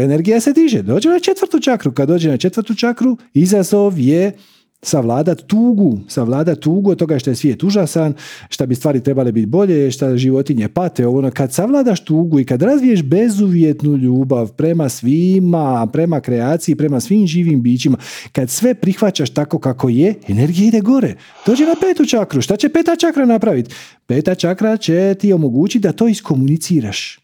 energija 0.03 0.40
se 0.40 0.53
diže. 0.53 0.82
Dođe 0.82 1.10
na 1.10 1.20
četvrtu 1.20 1.60
čakru. 1.60 1.91
Kad 1.91 2.07
dođe 2.07 2.30
na 2.30 2.38
četvrtu 2.38 2.76
čakru, 2.76 3.18
izazov 3.34 3.99
je 3.99 4.38
savladat 4.81 5.41
tugu, 5.47 5.99
savladat 6.07 6.60
tugu 6.60 6.91
od 6.91 6.97
toga 6.97 7.19
što 7.19 7.30
je 7.30 7.35
svijet 7.35 7.64
užasan, 7.64 8.14
šta 8.49 8.65
bi 8.65 8.76
stvari 8.76 9.03
trebale 9.03 9.31
biti 9.31 9.45
bolje, 9.45 9.91
šta 9.91 10.18
životinje 10.18 10.68
pate, 10.68 11.07
ono, 11.07 11.31
kad 11.31 11.53
savladaš 11.53 12.03
tugu 12.06 12.39
i 12.39 12.45
kad 12.45 12.61
razviješ 12.61 13.03
bezuvjetnu 13.03 13.97
ljubav 13.97 14.51
prema 14.51 14.89
svima, 14.89 15.88
prema 15.93 16.22
kreaciji, 16.22 16.76
prema 16.76 16.99
svim 16.99 17.27
živim 17.27 17.61
bićima, 17.61 17.97
kad 18.31 18.49
sve 18.49 18.73
prihvaćaš 18.73 19.30
tako 19.30 19.60
kako 19.60 19.89
je, 19.89 20.15
energija 20.27 20.68
ide 20.68 20.81
gore. 20.81 21.15
Dođe 21.45 21.65
na 21.65 21.76
petu 21.81 22.06
čakru. 22.06 22.41
Šta 22.41 22.57
će 22.57 22.69
peta 22.69 22.95
čakra 22.95 23.26
napraviti? 23.26 23.76
Peta 24.06 24.35
čakra 24.35 24.77
će 24.77 25.15
ti 25.19 25.34
omogućiti 25.34 25.80
da 25.80 25.91
to 25.91 26.07
iskomuniciraš. 26.07 27.19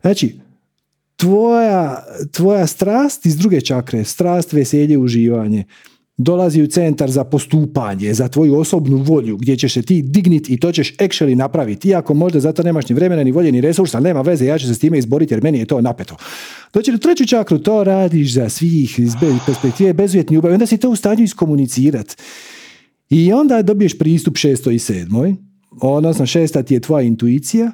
Znači, 0.00 0.38
tvoja, 1.16 2.04
tvoja 2.32 2.66
strast 2.66 3.26
iz 3.26 3.36
druge 3.36 3.60
čakre, 3.60 4.04
strast, 4.04 4.52
veselje, 4.52 4.98
uživanje, 4.98 5.64
dolazi 6.16 6.62
u 6.62 6.66
centar 6.66 7.10
za 7.10 7.24
postupanje, 7.24 8.14
za 8.14 8.28
tvoju 8.28 8.54
osobnu 8.54 8.96
volju, 8.96 9.36
gdje 9.36 9.56
ćeš 9.56 9.74
se 9.74 9.82
ti 9.82 10.02
digniti 10.02 10.54
i 10.54 10.60
to 10.60 10.72
ćeš 10.72 10.96
actually 10.96 11.34
napraviti. 11.34 11.88
Iako 11.88 12.14
možda 12.14 12.40
za 12.40 12.52
to 12.52 12.62
nemaš 12.62 12.88
ni 12.88 12.94
vremena, 12.94 13.24
ni 13.24 13.32
volje, 13.32 13.52
ni 13.52 13.60
resursa, 13.60 14.00
nema 14.00 14.20
veze, 14.20 14.46
ja 14.46 14.58
ću 14.58 14.66
se 14.66 14.74
s 14.74 14.78
time 14.78 14.98
izboriti 14.98 15.34
jer 15.34 15.42
meni 15.42 15.58
je 15.58 15.66
to 15.66 15.80
napeto. 15.80 16.16
Doći 16.74 16.92
do 16.92 16.98
treću 16.98 17.26
čakru, 17.26 17.58
to 17.58 17.84
radiš 17.84 18.32
za 18.32 18.48
svih 18.48 18.98
iz 18.98 19.12
perspektive 19.46 19.92
bezuvjetni 19.92 20.34
ljubavi, 20.34 20.54
onda 20.54 20.66
si 20.66 20.78
to 20.78 20.90
u 20.90 20.96
stanju 20.96 21.24
iskomunicirati. 21.24 22.14
I 23.10 23.32
onda 23.32 23.62
dobiješ 23.62 23.98
pristup 23.98 24.36
šestoj 24.36 24.74
i 24.74 24.78
sedmoj, 24.78 25.34
odnosno 25.80 26.26
šesta 26.26 26.62
ti 26.62 26.74
je 26.74 26.80
tvoja 26.80 27.02
intuicija, 27.02 27.72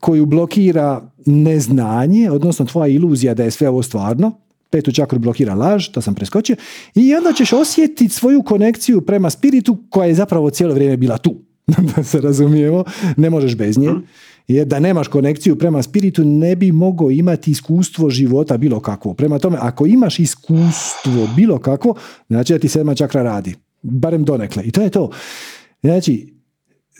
koju 0.00 0.26
blokira 0.26 1.12
neznanje, 1.26 2.30
odnosno 2.30 2.66
tvoja 2.66 2.88
iluzija 2.88 3.34
da 3.34 3.44
je 3.44 3.50
sve 3.50 3.68
ovo 3.68 3.82
stvarno, 3.82 4.47
petu 4.70 4.92
čakru 4.92 5.18
blokira 5.18 5.54
laž, 5.54 5.88
to 5.88 6.00
sam 6.00 6.14
preskočio, 6.14 6.56
i 6.94 7.14
onda 7.14 7.32
ćeš 7.32 7.52
osjetiti 7.52 8.08
svoju 8.08 8.42
konekciju 8.42 9.00
prema 9.00 9.30
spiritu 9.30 9.78
koja 9.90 10.06
je 10.08 10.14
zapravo 10.14 10.50
cijelo 10.50 10.74
vrijeme 10.74 10.96
bila 10.96 11.18
tu. 11.18 11.48
da 11.96 12.04
se 12.04 12.20
razumijemo, 12.20 12.84
ne 13.16 13.30
možeš 13.30 13.56
bez 13.56 13.78
nje. 13.78 13.90
Jer 14.48 14.66
da 14.66 14.80
nemaš 14.80 15.08
konekciju 15.08 15.56
prema 15.58 15.82
spiritu 15.82 16.24
ne 16.24 16.56
bi 16.56 16.72
mogao 16.72 17.10
imati 17.10 17.50
iskustvo 17.50 18.10
života 18.10 18.56
bilo 18.56 18.80
kakvo. 18.80 19.14
Prema 19.14 19.38
tome, 19.38 19.58
ako 19.60 19.86
imaš 19.86 20.18
iskustvo 20.18 21.28
bilo 21.36 21.58
kakvo, 21.58 21.94
znači 22.28 22.52
da 22.52 22.58
ti 22.58 22.68
sedma 22.68 22.94
čakra 22.94 23.22
radi. 23.22 23.54
Barem 23.82 24.24
donekle. 24.24 24.62
I 24.64 24.70
to 24.70 24.82
je 24.82 24.90
to. 24.90 25.10
Znači, 25.80 26.34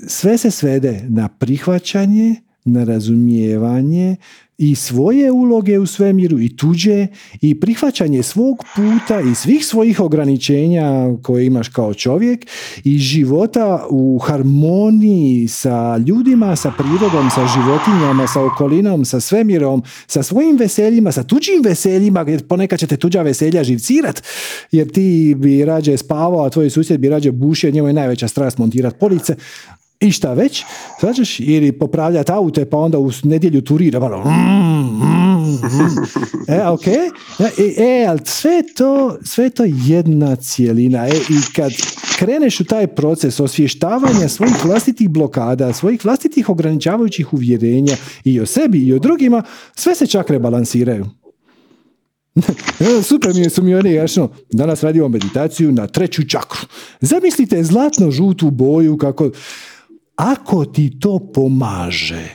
sve 0.07 0.39
se 0.39 0.51
svede 0.51 1.05
na 1.09 1.29
prihvaćanje, 1.29 2.35
na 2.65 2.85
razumijevanje 2.85 4.17
i 4.59 4.75
svoje 4.75 5.33
uloge 5.33 5.79
u 5.79 5.87
svemiru 5.87 6.41
i 6.41 6.57
tuđe 6.57 7.07
i 7.41 7.61
prihvaćanje 7.61 8.23
svog 8.23 8.65
puta 8.77 9.21
i 9.21 9.35
svih 9.35 9.67
svojih 9.67 10.01
ograničenja 10.01 11.17
koje 11.23 11.47
imaš 11.47 11.69
kao 11.69 11.95
čovjek 11.95 12.47
i 12.85 12.99
života 12.99 13.87
u 13.91 14.19
harmoniji 14.19 15.49
sa 15.49 15.97
ljudima, 15.97 16.57
sa 16.57 16.73
prirodom, 16.79 17.31
sa 17.35 17.47
životinjama, 17.47 18.27
sa 18.27 18.45
okolinom, 18.45 19.05
sa 19.05 19.21
svemirom, 19.21 19.83
sa 20.07 20.23
svojim 20.23 20.57
veseljima, 20.57 21.13
sa 21.13 21.23
tuđim 21.23 21.63
veseljima, 21.65 22.25
jer 22.29 22.47
ponekad 22.47 22.79
će 22.79 22.87
te 22.87 22.97
tuđa 22.97 23.23
veselja 23.23 23.65
živcirat, 23.65 24.23
jer 24.73 24.93
ti 24.93 25.35
bi 25.39 25.65
rađe 25.65 25.97
spavao, 25.97 26.45
a 26.45 26.51
tvoj 26.51 26.71
susjed 26.71 27.01
bi 27.01 27.09
rađe 27.09 27.33
bušio, 27.33 27.71
njemu 27.71 27.89
je 27.89 27.93
najveća 27.93 28.29
strast 28.29 28.59
montirati 28.59 28.99
police, 28.99 29.37
i 30.01 30.13
šta 30.13 30.33
već, 30.33 30.65
znaš, 31.01 31.41
ili 31.41 31.73
popravljati 31.73 32.33
aute 32.33 32.65
pa 32.65 32.77
onda 32.77 32.99
u 32.99 33.11
nedjelju 33.23 33.63
turira, 33.63 34.01
malo, 34.01 34.25
mm, 34.25 34.31
mm, 34.31 35.55
mm. 35.55 36.53
e, 36.53 36.69
ok, 36.69 36.87
e, 36.87 37.03
e, 37.79 38.07
ali 38.09 38.21
sve 38.25 38.63
to, 38.77 39.19
sve 39.23 39.51
to 39.51 39.65
jedna 39.67 40.37
cijelina, 40.37 41.09
e, 41.09 41.11
i 41.11 41.53
kad 41.57 41.73
kreneš 42.19 42.61
u 42.61 42.65
taj 42.65 42.87
proces 42.87 43.41
osvještavanja 43.41 44.29
svojih 44.29 44.65
vlastitih 44.65 45.09
blokada, 45.09 45.73
svojih 45.73 46.05
vlastitih 46.05 46.49
ograničavajućih 46.49 47.35
uvjerenja 47.35 47.97
i 48.25 48.41
o 48.41 48.47
sebi 48.47 48.79
i 48.79 48.93
o 48.93 48.99
drugima, 48.99 49.43
sve 49.75 49.95
se 49.95 50.07
čak 50.07 50.31
rebalansiraju. 50.31 51.07
Super 53.09 53.35
mi 53.35 53.51
su 53.51 53.63
mi 53.63 53.75
oni 53.75 53.93
jašno, 53.93 54.31
danas 54.53 54.83
radimo 54.83 55.09
meditaciju 55.09 55.73
na 55.73 55.87
treću 55.87 56.29
čakru. 56.29 56.61
Zamislite 57.01 57.65
zlatno 57.65 58.11
žutu 58.11 58.51
boju 58.51 58.97
kako 58.97 59.31
ako 60.19 60.65
ti 60.65 60.99
to 61.01 61.19
pomaže, 61.35 62.29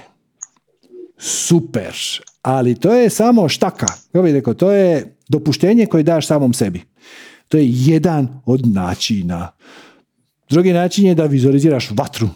super, 1.18 1.96
ali 2.42 2.76
to 2.76 2.94
je 2.94 3.10
samo 3.10 3.50
štaka. 3.50 3.88
Kako 4.12 4.24
bih 4.24 4.34
rekao, 4.34 4.54
to 4.54 4.72
je 4.72 5.18
dopuštenje 5.30 5.86
koje 5.86 6.04
daš 6.04 6.28
samom 6.28 6.54
sebi. 6.54 6.82
To 7.48 7.58
je 7.58 7.66
jedan 7.68 8.42
od 8.46 8.68
načina. 8.68 9.52
Drugi 10.50 10.74
način 10.74 11.06
je 11.06 11.16
da 11.16 11.26
vizualiziraš 11.26 11.92
vatru. 11.92 12.30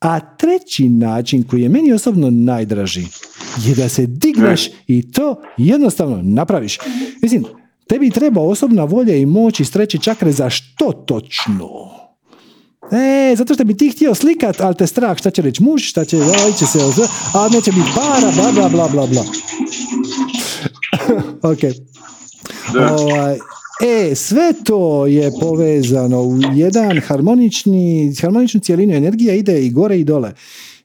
A 0.00 0.20
treći 0.20 0.88
način 0.88 1.42
koji 1.42 1.62
je 1.62 1.68
meni 1.68 1.92
osobno 1.92 2.30
najdraži 2.30 3.04
je 3.64 3.74
da 3.74 3.88
se 3.88 4.06
digneš 4.06 4.70
i 4.86 5.12
to 5.12 5.42
jednostavno 5.56 6.20
napraviš. 6.22 6.78
Mislim, 7.22 7.44
tebi 7.88 8.10
treba 8.10 8.40
osobna 8.40 8.84
volja 8.84 9.16
i 9.16 9.26
moć 9.26 9.60
iz 9.60 9.72
treće 9.72 9.98
čakre 9.98 10.32
za 10.32 10.50
što 10.50 10.92
točno? 10.92 12.01
E, 12.90 13.36
zato 13.36 13.54
što 13.54 13.64
bi 13.64 13.76
ti 13.76 13.90
htio 13.90 14.14
slikat, 14.14 14.60
ali 14.60 14.74
te 14.74 14.86
strah 14.86 15.18
šta 15.18 15.30
će 15.30 15.42
reći 15.42 15.62
muž, 15.62 15.82
šta 15.82 16.04
će, 16.04 16.16
oj 16.16 16.52
će 16.58 16.66
se, 16.66 16.78
a 17.34 17.48
neće 17.48 17.72
biti 17.72 17.88
para, 17.94 18.32
bla, 18.32 18.52
bla, 18.52 18.68
bla, 18.68 18.88
bla, 18.88 19.06
bla. 19.06 19.24
ok. 21.52 21.58
Ovaj, 23.00 23.36
e, 23.82 24.14
sve 24.14 24.52
to 24.64 25.06
je 25.06 25.30
povezano 25.40 26.22
u 26.22 26.38
jedan 26.54 27.00
harmonični, 27.00 28.14
harmoničnu 28.20 28.60
cijelinu 28.60 28.94
energija 28.94 29.34
ide 29.34 29.62
i 29.66 29.70
gore 29.70 29.98
i 29.98 30.04
dole. 30.04 30.32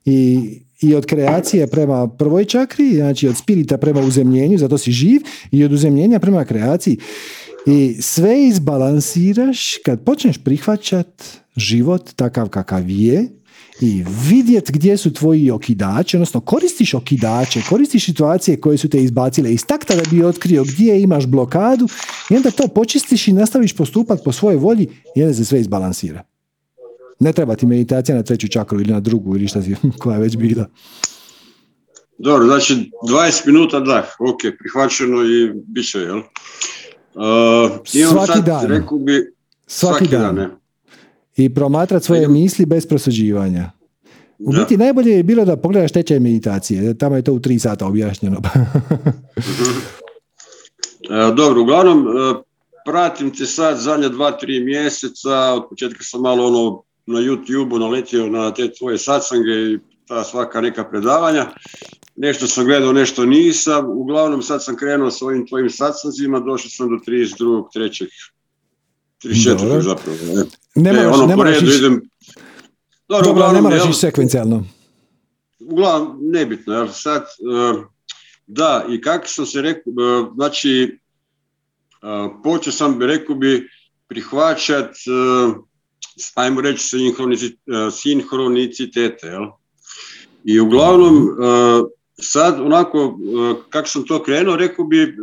I, 0.06 0.40
i 0.82 0.95
od 0.95 1.06
kreacije 1.06 1.68
prema 1.68 2.07
prvoj 2.07 2.45
čakri, 2.45 2.95
znači 2.95 3.28
od 3.28 3.38
spirita 3.38 3.78
prema 3.78 3.99
uzemljenju, 3.99 4.57
zato 4.57 4.78
si 4.78 4.91
živ, 4.91 5.22
i 5.52 5.64
od 5.64 5.74
uzemljenja 5.74 6.19
prema 6.19 6.45
kreaciji. 6.45 6.98
I 7.65 8.02
sve 8.02 8.48
izbalansiraš 8.48 9.76
kad 9.86 10.03
počneš 10.03 10.38
prihvaćat 10.38 11.24
život 11.57 12.13
takav 12.15 12.49
kakav 12.49 12.89
je 12.89 13.27
i 13.81 14.03
vidjet 14.29 14.71
gdje 14.71 14.97
su 14.97 15.13
tvoji 15.13 15.51
okidači, 15.51 16.17
odnosno 16.17 16.39
koristiš 16.39 16.93
okidače, 16.93 17.61
koristiš 17.69 18.05
situacije 18.05 18.61
koje 18.61 18.77
su 18.77 18.89
te 18.89 19.03
izbacile 19.03 19.53
iz 19.53 19.65
takta 19.65 19.95
da 19.95 20.01
bi 20.11 20.23
otkrio 20.23 20.63
gdje 20.63 21.01
imaš 21.01 21.25
blokadu 21.25 21.88
i 22.29 22.35
onda 22.35 22.51
to 22.51 22.67
počistiš 22.67 23.27
i 23.27 23.34
nastaviš 23.34 23.75
postupati 23.75 24.21
po 24.25 24.31
svojoj 24.31 24.57
volji 24.57 24.88
i 25.15 25.23
onda 25.23 25.34
se 25.34 25.45
sve 25.45 25.59
izbalansira. 25.59 26.23
Ne 27.19 27.34
treba 27.34 27.55
ti 27.55 27.65
meditacija 27.65 28.15
na 28.15 28.23
treću 28.23 28.47
čakru 28.47 28.81
ili 28.81 28.93
na 28.93 28.99
drugu 28.99 29.35
ili 29.35 29.47
šta 29.47 29.61
si, 29.61 29.75
koja 29.99 30.15
je 30.15 30.21
već 30.21 30.38
bila. 30.38 30.65
Dobro, 32.17 32.45
znači 32.45 32.91
20 33.09 33.47
minuta 33.47 33.79
da, 33.79 34.09
ok, 34.19 34.39
prihvaćeno 34.59 35.23
i 35.23 35.51
bit 35.67 35.91
će, 35.91 35.99
jel? 35.99 36.17
Uh, 36.17 36.23
svaki 37.85 38.34
sad, 38.34 38.45
dan. 38.45 38.65
Rekao 38.65 38.97
bi, 38.97 39.34
svaki, 39.67 40.07
dan. 40.07 40.57
I 41.38 41.53
promatrati 41.53 42.05
svoje 42.05 42.27
misli 42.27 42.65
bez 42.65 42.85
prosuđivanja. 42.85 43.72
U 44.39 44.51
biti 44.51 44.77
najbolje 44.77 45.11
je 45.11 45.23
bilo 45.23 45.45
da 45.45 45.57
pogledaš 45.57 45.91
tečaj 45.91 46.19
meditacije. 46.19 46.97
Tamo 46.97 47.15
je 47.15 47.22
to 47.22 47.34
u 47.34 47.39
tri 47.39 47.59
sata 47.59 47.88
objašnjeno. 47.88 48.41
E, 51.09 51.34
dobro, 51.35 51.61
uglavnom, 51.61 52.07
e, 52.07 52.11
pratim 52.85 53.31
te 53.35 53.45
sad 53.45 53.80
zadnja 53.80 54.09
dva, 54.09 54.31
tri 54.31 54.64
mjeseca. 54.64 55.53
Od 55.53 55.64
početka 55.69 56.03
sam 56.03 56.22
malo 56.22 56.47
ono 56.47 56.84
na 57.05 57.19
YouTube-u 57.19 57.80
naletio 57.80 58.27
na 58.27 58.53
te 58.53 58.73
tvoje 58.73 58.97
satsange 58.97 59.51
i 59.51 59.80
ta 60.07 60.23
svaka 60.23 60.61
neka 60.61 60.84
predavanja 60.84 61.45
nešto 62.18 62.47
sam 62.47 62.65
gledao, 62.65 62.93
nešto 62.93 63.26
nisam. 63.26 63.85
Uglavnom 63.89 64.41
sad 64.41 64.64
sam 64.64 64.77
krenuo 64.77 65.11
s 65.11 65.22
ovim 65.22 65.47
tvojim 65.47 65.69
satsanzima, 65.69 66.39
došao 66.39 66.69
sam 66.69 66.89
do 66.89 66.95
32. 66.95 67.64
3. 67.76 68.07
34. 69.23 69.81
zapravo. 69.81 70.18
Ne, 70.35 70.43
ne 70.78 70.94
moraš, 70.94 71.16
ono, 71.16 71.26
ne 71.26 71.36
moraš 71.36 71.62
ići... 71.62 71.78
idem... 71.78 72.02
Dobro, 73.08 73.28
Dobro 73.28 73.52
ne 73.52 73.62
moraš 73.62 73.90
ići 73.90 73.99
sekvencijalno. 73.99 74.64
Uglavnom, 75.60 76.18
nebitno. 76.22 76.74
Jel? 76.74 76.88
Sad, 76.91 77.22
uh, 77.24 77.84
da, 78.48 78.86
i 78.90 79.02
kako 79.02 79.28
sam 79.28 79.45
se 79.45 79.62
rekao, 79.62 79.91
uh, 79.91 80.34
znači, 80.36 80.99
uh, 82.02 82.32
počeo 82.44 82.74
sam, 82.74 83.02
rekao 83.02 83.36
bi, 83.36 83.70
prihvaćat 84.08 84.95
ajmo 86.36 86.62
reći, 86.62 86.84
sinhronicitete. 87.91 89.28
Jel? 89.28 89.44
I 90.44 90.60
uglavnom, 90.60 91.28
sad 92.22 92.62
onako, 92.62 93.20
kako 93.70 93.88
sam 93.88 94.06
to 94.06 94.24
krenuo, 94.24 94.56
rekao 94.56 94.86
bi, 94.86 95.16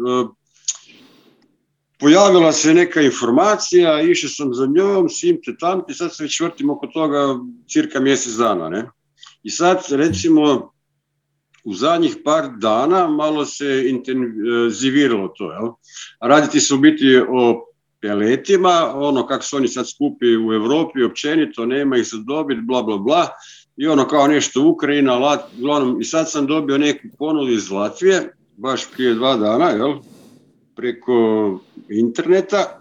pojavila 1.99 2.53
se 2.53 2.75
neka 2.75 3.01
informacija, 3.01 4.03
išao 4.03 4.31
sam 4.31 4.55
za 4.55 4.67
njom, 4.67 5.09
sim 5.09 5.41
te 5.45 5.57
tam, 5.57 5.83
i 5.89 5.95
sad 5.95 6.17
se 6.17 6.23
već 6.23 6.41
vrtim 6.41 6.71
oko 6.71 6.87
toga 6.87 7.39
cirka 7.69 8.01
mjesec 8.01 8.33
dana. 8.33 8.69
Ne? 8.69 8.91
I 9.43 9.51
sad, 9.51 9.79
recimo, 9.91 10.71
u 11.65 11.75
zadnjih 11.75 12.17
par 12.25 12.49
dana 12.59 13.09
malo 13.09 13.45
se 13.47 13.85
intenziviralo 13.89 15.29
to. 15.29 15.53
Jel? 15.53 15.69
Raditi 16.21 16.61
se 16.61 16.75
u 16.75 16.79
biti 16.79 17.17
o 17.29 17.67
peletima, 18.01 18.93
ono 18.95 19.27
kako 19.27 19.45
su 19.45 19.57
oni 19.57 19.69
sad 19.69 19.89
skupi 19.91 20.37
u 20.37 20.53
Europi, 20.53 21.03
općenito, 21.03 21.67
nema 21.67 21.97
ih 21.97 22.07
za 22.07 22.19
dobit, 22.27 22.59
bla, 22.63 22.83
bla, 22.83 22.99
bla, 22.99 23.29
i 23.77 23.87
ono 23.87 24.09
kao 24.09 24.27
nešto 24.27 24.69
Ukrajina, 24.69 25.19
Lat, 25.19 25.41
uglavnom, 25.59 26.01
i 26.01 26.05
sad 26.05 26.31
sam 26.31 26.47
dobio 26.47 26.79
neku 26.79 27.09
ponudu 27.19 27.53
iz 27.53 27.71
Latvije, 27.71 28.35
baš 28.57 28.91
prije 28.93 29.15
dva 29.15 29.37
dana, 29.37 29.71
jel, 29.71 29.95
preko 30.77 31.61
interneta, 31.91 32.81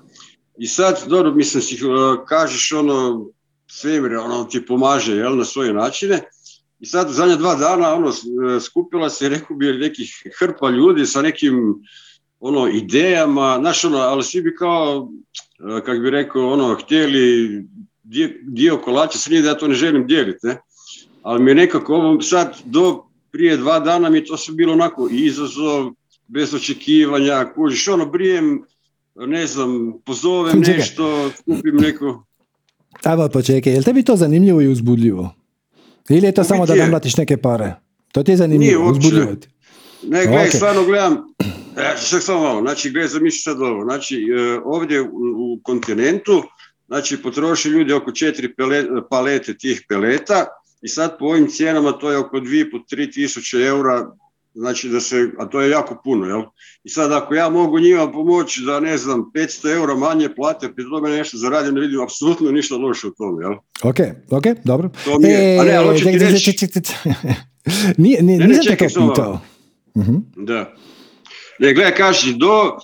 i 0.58 0.68
sad, 0.68 1.04
dobro, 1.08 1.32
mislim, 1.32 1.92
uh, 1.92 2.26
kažeš 2.26 2.72
ono, 2.72 3.26
svemir, 3.68 4.16
ono 4.16 4.44
ti 4.44 4.66
pomaže, 4.66 5.16
jel, 5.16 5.38
na 5.38 5.46
svoje 5.46 5.74
načine, 5.74 6.22
i 6.80 6.86
sad 6.86 7.10
u 7.10 7.14
zadnja 7.14 7.36
dva 7.36 7.56
dana 7.56 7.94
ono, 7.94 8.12
skupila 8.60 9.10
se, 9.10 9.30
rekao 9.30 9.56
bi, 9.56 9.66
nekih 9.66 10.24
hrpa 10.40 10.70
ljudi 10.70 11.06
sa 11.06 11.22
nekim 11.22 11.76
ono 12.40 12.68
idejama, 12.68 13.58
znaš 13.60 13.84
ono, 13.84 13.98
ali 13.98 14.24
svi 14.24 14.42
bi 14.42 14.56
kao, 14.56 15.10
e, 15.60 15.82
kako 15.86 16.00
bi 16.00 16.10
rekao, 16.10 16.50
ono, 16.50 16.76
htjeli 16.76 17.50
dio, 18.44 18.78
kolača 18.78 19.18
s 19.18 19.28
da 19.30 19.36
ja 19.36 19.58
to 19.58 19.68
ne 19.68 19.76
želim 19.76 20.08
dijeliti, 20.08 20.48
ne? 20.48 20.62
Ali 21.22 21.44
mi 21.44 21.52
je 21.52 21.56
nekako 21.56 21.96
ovo 21.96 22.22
sad 22.22 22.58
do 22.66 23.04
prije 23.32 23.58
dva 23.58 23.80
dana 23.80 24.10
mi 24.10 24.18
je 24.18 24.26
to 24.26 24.38
sve 24.38 24.54
bilo 24.54 24.74
onako 24.74 25.08
izazov, 25.12 25.92
bez 26.28 26.54
očekivanja, 26.54 27.54
kužiš, 27.56 27.88
ono, 27.88 28.06
brijem, 28.06 28.64
ne 29.16 29.48
znam, 29.48 29.94
pozovem 30.06 30.60
nešto, 30.60 31.32
kupim 31.46 31.76
neko... 31.76 32.26
Ajmo 33.04 33.28
počekaj, 33.28 33.74
je 33.74 33.80
li 33.80 33.86
tebi 33.86 34.04
to 34.04 34.16
zanimljivo 34.16 34.62
i 34.62 34.68
uzbudljivo? 34.68 35.36
Ili 36.10 36.26
je 36.26 36.32
to 36.32 36.44
samo 36.44 36.66
da 36.66 36.76
namlatiš 36.76 37.18
neke 37.18 37.38
pare? 37.38 37.76
To 38.12 38.24
ti 38.24 38.32
je 38.32 38.38
zanimljivo, 38.38 38.92
uzbudljivo 38.92 39.36
Ne, 40.04 40.26
gledaj, 40.26 40.50
stvarno 40.50 40.84
gledam, 40.84 41.34
E, 41.78 42.22
samo 42.22 42.42
malo, 42.42 42.62
znači 42.62 42.90
gledaj, 42.90 43.08
zamisli 43.08 43.40
sad 43.40 43.62
ovo, 43.62 43.84
znači 43.84 44.16
e, 44.16 44.60
ovdje 44.66 45.02
u, 45.02 45.08
u 45.38 45.60
kontinentu, 45.64 46.44
znači 46.88 47.22
potroši 47.22 47.70
ljudi 47.70 47.94
oko 47.94 48.12
četiri 48.12 48.54
palete 49.10 49.58
tih 49.58 49.86
peleta 49.90 50.46
i 50.82 50.88
sad 50.88 51.18
po 51.20 51.26
ovim 51.26 51.48
cijenama 51.48 51.92
to 51.92 52.12
je 52.12 52.18
oko 52.18 52.38
2,5-3 52.38 53.14
tisuće 53.14 53.58
eura, 53.58 54.12
znači 54.54 54.90
da 54.90 55.00
se, 55.00 55.30
a 55.40 55.46
to 55.46 55.62
je 55.62 55.70
jako 55.70 56.02
puno, 56.04 56.26
jel? 56.26 56.42
I 56.84 56.90
sad 56.90 57.12
ako 57.12 57.36
ja 57.36 57.50
mogu 57.50 57.80
njima 57.80 58.12
pomoći 58.12 58.62
da 58.66 58.80
ne 58.80 58.98
znam 58.98 59.32
500 59.36 59.76
eura 59.76 59.96
manje 59.96 60.30
plate, 60.36 60.74
pri 60.76 60.84
tome 60.84 61.10
nešto 61.10 61.38
zaradim, 61.38 61.74
ne 61.74 61.82
vidim 61.82 62.02
apsolutno 62.02 62.52
ništa 62.52 62.76
loše 62.76 63.08
u 63.08 63.12
tome, 63.12 63.44
jel? 63.44 63.54
Ok, 63.84 64.00
ok, 64.30 64.44
dobro. 64.64 64.90
To 65.06 65.20
mi 65.20 65.28
je, 65.28 65.60
a 65.60 65.64
ne, 65.64 65.76
ali 65.76 65.88
hoću 65.88 66.06
ti 66.06 66.18
reći... 66.18 66.58
Nije, 67.98 68.24
nije, 68.24 68.48
nije 68.48 68.78
te 68.78 68.88
to 68.88 69.10
pitao. 69.10 69.40
Da. 70.36 70.74
Ne, 71.60 71.74
gledaj, 71.74 71.96
kaži, 71.96 72.34
do 72.34 72.78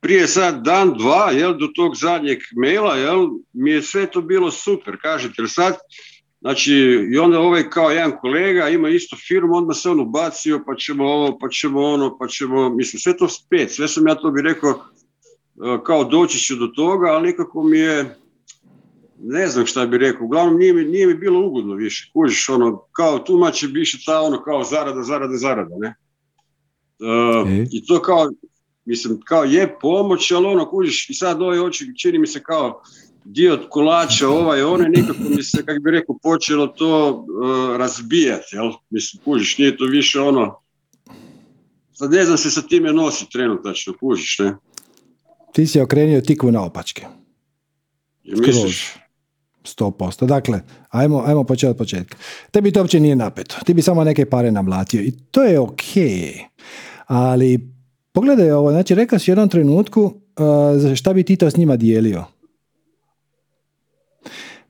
prije 0.00 0.26
sad 0.26 0.64
dan, 0.64 0.94
dva, 0.98 1.30
jel, 1.30 1.58
do 1.58 1.66
tog 1.74 1.96
zadnjeg 1.96 2.38
maila, 2.56 2.96
jel, 2.96 3.28
mi 3.52 3.70
je 3.70 3.82
sve 3.82 4.06
to 4.06 4.20
bilo 4.20 4.50
super, 4.50 4.96
kažete, 5.02 5.34
jer 5.38 5.50
sad, 5.50 5.74
znači, 6.46 6.72
i 7.12 7.18
onda 7.18 7.40
ovaj 7.40 7.70
kao 7.70 7.90
jedan 7.90 8.12
kolega 8.20 8.68
ima 8.68 8.88
isto 8.88 9.16
firmu, 9.28 9.54
onda 9.54 9.74
se 9.74 9.90
on 9.90 10.00
ubacio, 10.00 10.62
pa 10.66 10.74
ćemo 10.76 11.04
ovo, 11.04 11.38
pa 11.38 11.48
ćemo 11.48 11.82
ono, 11.82 12.18
pa 12.18 12.26
ćemo, 12.26 12.68
mislim, 12.68 13.00
sve 13.00 13.16
to 13.16 13.28
spet, 13.28 13.70
sve 13.70 13.88
sam 13.88 14.06
ja 14.08 14.14
to 14.14 14.30
bi 14.30 14.42
rekao, 14.42 14.70
e, 14.70 15.78
kao 15.84 16.04
doći 16.04 16.38
ću 16.38 16.56
do 16.56 16.66
toga, 16.66 17.06
ali 17.06 17.26
nekako 17.26 17.62
mi 17.62 17.78
je, 17.78 18.16
ne 19.22 19.46
znam 19.48 19.66
šta 19.66 19.86
bi 19.86 19.98
rekao, 19.98 20.24
uglavnom 20.24 20.58
nije 20.58 20.72
mi, 20.72 20.84
nije 20.84 21.06
mi 21.06 21.14
bilo 21.14 21.46
ugodno 21.46 21.74
više, 21.74 22.10
kužiš, 22.12 22.48
ono, 22.48 22.82
kao 22.92 23.18
tumače 23.18 23.66
bi 23.68 23.78
više 23.78 23.98
ta 24.06 24.20
ono, 24.20 24.42
kao 24.42 24.64
zarada, 24.64 25.02
zarada, 25.02 25.36
zarada, 25.36 25.74
ne? 25.78 25.94
Uh, 26.98 27.48
I 27.72 27.86
to 27.86 28.02
kao, 28.02 28.30
mislim, 28.84 29.20
kao 29.24 29.44
je 29.44 29.78
pomoć, 29.80 30.32
ali 30.32 30.46
ono, 30.46 30.70
kužiš, 30.70 31.10
i 31.10 31.14
sad 31.14 31.42
ovaj 31.42 31.58
oči, 31.58 31.92
čini 31.98 32.18
mi 32.18 32.26
se 32.26 32.42
kao 32.42 32.82
dio 33.26 33.66
kolača, 33.70 34.28
ovaj, 34.28 34.62
one, 34.62 34.88
nekako 34.88 35.22
mi 35.36 35.42
se, 35.42 35.64
kako 35.66 35.80
bi 35.80 35.90
rekao, 35.90 36.18
počelo 36.22 36.66
to 36.66 37.10
uh, 37.10 37.76
razbijati, 37.76 38.56
jel? 38.56 38.72
Mislim, 38.90 39.22
kužiš, 39.24 39.58
nije 39.58 39.76
to 39.76 39.84
više 39.84 40.20
ono, 40.20 40.60
sad 41.92 42.10
ne 42.10 42.24
znam 42.24 42.38
se 42.38 42.50
sa 42.50 42.62
time 42.62 42.92
nosi 42.92 43.26
trenutačno, 43.32 43.92
kužiš, 44.00 44.38
ne? 44.38 44.56
Ti 45.52 45.66
si 45.66 45.80
okrenio 45.80 46.20
tikvu 46.20 46.52
na 46.52 46.64
opačke. 46.64 47.06
Je 48.22 48.36
misliš? 48.36 48.94
Sto 49.64 49.90
posto. 49.90 50.26
Dakle, 50.26 50.60
ajmo, 50.88 51.22
ajmo 51.26 51.44
početi 51.44 51.70
od 51.70 51.76
početka. 51.76 52.16
Tebi 52.50 52.72
to 52.72 52.80
uopće 52.80 53.00
nije 53.00 53.16
napeto. 53.16 53.56
Ti 53.64 53.74
bi 53.74 53.82
samo 53.82 54.04
neke 54.04 54.26
pare 54.26 54.50
namlatio 54.50 55.00
i 55.00 55.12
to 55.30 55.42
je 55.42 55.60
ok. 55.60 55.82
Ali 57.06 57.70
pogledaj 58.12 58.50
ovo, 58.50 58.70
znači 58.70 58.94
rekao 58.94 59.18
si 59.18 59.30
u 59.30 59.32
jednom 59.32 59.48
trenutku 59.48 60.02
uh, 60.02 60.94
šta 60.94 61.12
bi 61.12 61.22
ti 61.22 61.36
to 61.36 61.50
s 61.50 61.56
njima 61.56 61.76
dijelio. 61.76 62.24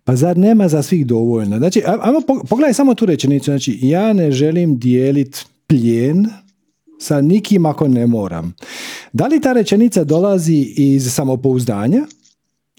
Pa 0.07 0.17
zar 0.17 0.39
nema 0.39 0.69
za 0.69 0.83
svih 0.83 1.07
dovoljno? 1.07 1.59
Znači, 1.59 1.83
ajmo 2.01 2.21
pogledaj 2.49 2.75
samo 2.75 2.95
tu 2.95 3.07
rečenicu. 3.07 3.45
Znači, 3.45 3.79
ja 3.83 4.13
ne 4.13 4.31
želim 4.31 4.79
dijeliti 4.79 5.39
plijen 5.67 6.27
sa 6.99 7.21
nikim 7.21 7.67
ako 7.67 7.89
ne 7.89 8.07
moram. 8.07 8.55
Da 9.13 9.27
li 9.27 9.41
ta 9.41 9.53
rečenica 9.53 10.05
dolazi 10.05 10.75
iz 10.77 11.15
samopouzdanja 11.15 12.07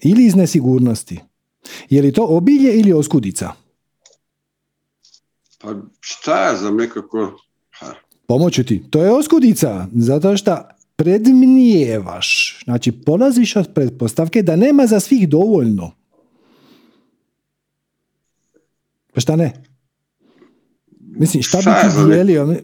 ili 0.02 0.24
iz 0.24 0.34
nesigurnosti? 0.34 1.20
Je 1.90 2.02
li 2.02 2.12
to 2.12 2.26
obilje 2.26 2.80
ili 2.80 2.92
oskudica? 2.92 3.52
Pa 5.58 5.74
šta 6.00 6.44
ja 6.44 6.56
znam 6.56 6.76
nekako... 6.76 7.38
Pomoću 8.26 8.64
ti. 8.64 8.82
To 8.90 9.02
je 9.02 9.12
oskudica, 9.12 9.86
zato 9.94 10.36
što 10.36 10.58
predmnijevaš. 10.96 12.60
Znači, 12.64 12.92
polaziš 12.92 13.56
od 13.56 13.74
pretpostavke 13.74 14.42
da 14.42 14.56
nema 14.56 14.86
za 14.86 15.00
svih 15.00 15.28
dovoljno. 15.28 15.97
Pa 19.18 19.22
šta 19.22 19.36
ne? 19.36 19.52
Mislim, 21.00 21.42
šta 21.42 21.58
bi 21.58 21.64
ti 21.64 22.06
dijelio? 22.06 22.56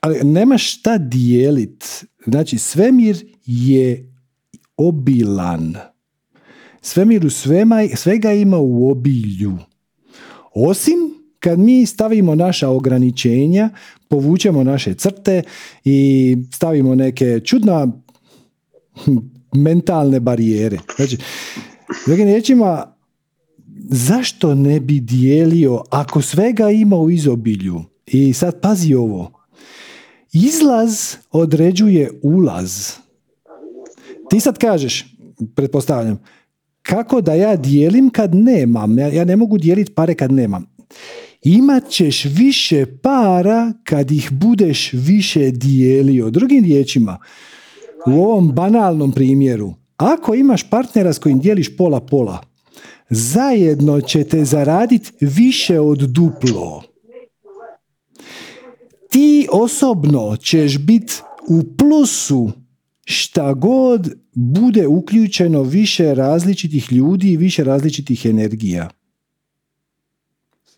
Ali 0.00 0.24
nema 0.24 0.58
šta 0.58 0.98
dijelit. 0.98 2.04
Znači, 2.26 2.58
svemir 2.58 3.24
je 3.44 4.12
obilan. 4.76 5.74
Svemir 6.80 7.26
u 7.26 7.30
svema, 7.30 7.76
svega 7.96 8.32
ima 8.32 8.58
u 8.58 8.90
obilju. 8.90 9.58
Osim 10.54 10.98
kad 11.38 11.58
mi 11.58 11.86
stavimo 11.86 12.34
naša 12.34 12.68
ograničenja, 12.68 13.70
povučemo 14.08 14.64
naše 14.64 14.94
crte 14.94 15.42
i 15.84 16.36
stavimo 16.54 16.94
neke 16.94 17.40
čudna 17.44 17.88
mentalne 19.66 20.20
barijere. 20.20 20.78
Znači, 20.96 21.18
drugim 22.06 22.26
riječima, 22.26 22.99
zašto 23.90 24.54
ne 24.54 24.80
bi 24.80 25.00
dijelio 25.00 25.82
ako 25.90 26.22
svega 26.22 26.70
ima 26.70 26.96
u 26.96 27.10
izobilju? 27.10 27.82
I 28.06 28.32
sad 28.32 28.60
pazi 28.60 28.94
ovo. 28.94 29.32
Izlaz 30.32 31.16
određuje 31.30 32.10
ulaz. 32.22 32.92
Ti 34.30 34.40
sad 34.40 34.58
kažeš, 34.58 35.16
pretpostavljam, 35.54 36.18
kako 36.82 37.20
da 37.20 37.34
ja 37.34 37.56
dijelim 37.56 38.10
kad 38.10 38.34
nemam? 38.34 38.98
Ja, 38.98 39.24
ne 39.24 39.36
mogu 39.36 39.58
dijeliti 39.58 39.94
pare 39.94 40.14
kad 40.14 40.32
nemam 40.32 40.66
imat 41.42 41.88
ćeš 41.88 42.24
više 42.24 42.86
para 43.02 43.72
kad 43.84 44.10
ih 44.10 44.28
budeš 44.32 44.92
više 44.92 45.50
dijelio. 45.50 46.30
Drugim 46.30 46.64
riječima, 46.64 47.18
u 48.06 48.10
ovom 48.10 48.52
banalnom 48.52 49.12
primjeru, 49.12 49.74
ako 49.96 50.34
imaš 50.34 50.70
partnera 50.70 51.12
s 51.12 51.18
kojim 51.18 51.40
dijeliš 51.40 51.76
pola-pola, 51.76 52.38
zajedno 53.10 54.00
ćete 54.00 54.44
zaraditi 54.44 55.12
više 55.20 55.80
od 55.80 55.98
duplo. 55.98 56.82
Ti 59.10 59.48
osobno 59.52 60.36
ćeš 60.36 60.78
biti 60.78 61.14
u 61.48 61.62
plusu 61.78 62.50
šta 63.04 63.54
god 63.54 64.10
bude 64.32 64.86
uključeno 64.86 65.62
više 65.62 66.14
različitih 66.14 66.92
ljudi 66.92 67.32
i 67.32 67.36
više 67.36 67.64
različitih 67.64 68.26
energija. 68.26 68.90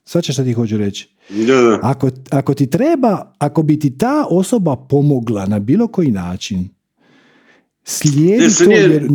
Svačaš 0.04 0.34
što 0.34 0.44
ti 0.44 0.52
hoću 0.52 0.76
reći? 0.76 1.08
Da, 1.28 1.78
Ako, 1.82 2.10
ako 2.30 2.54
ti 2.54 2.70
treba, 2.70 3.34
ako 3.38 3.62
bi 3.62 3.78
ti 3.78 3.98
ta 3.98 4.26
osoba 4.30 4.76
pomogla 4.76 5.46
na 5.46 5.58
bilo 5.58 5.88
koji 5.88 6.10
način, 6.10 6.68
slijedi 7.84 8.54
to 8.58 8.64
nije, 8.64 9.08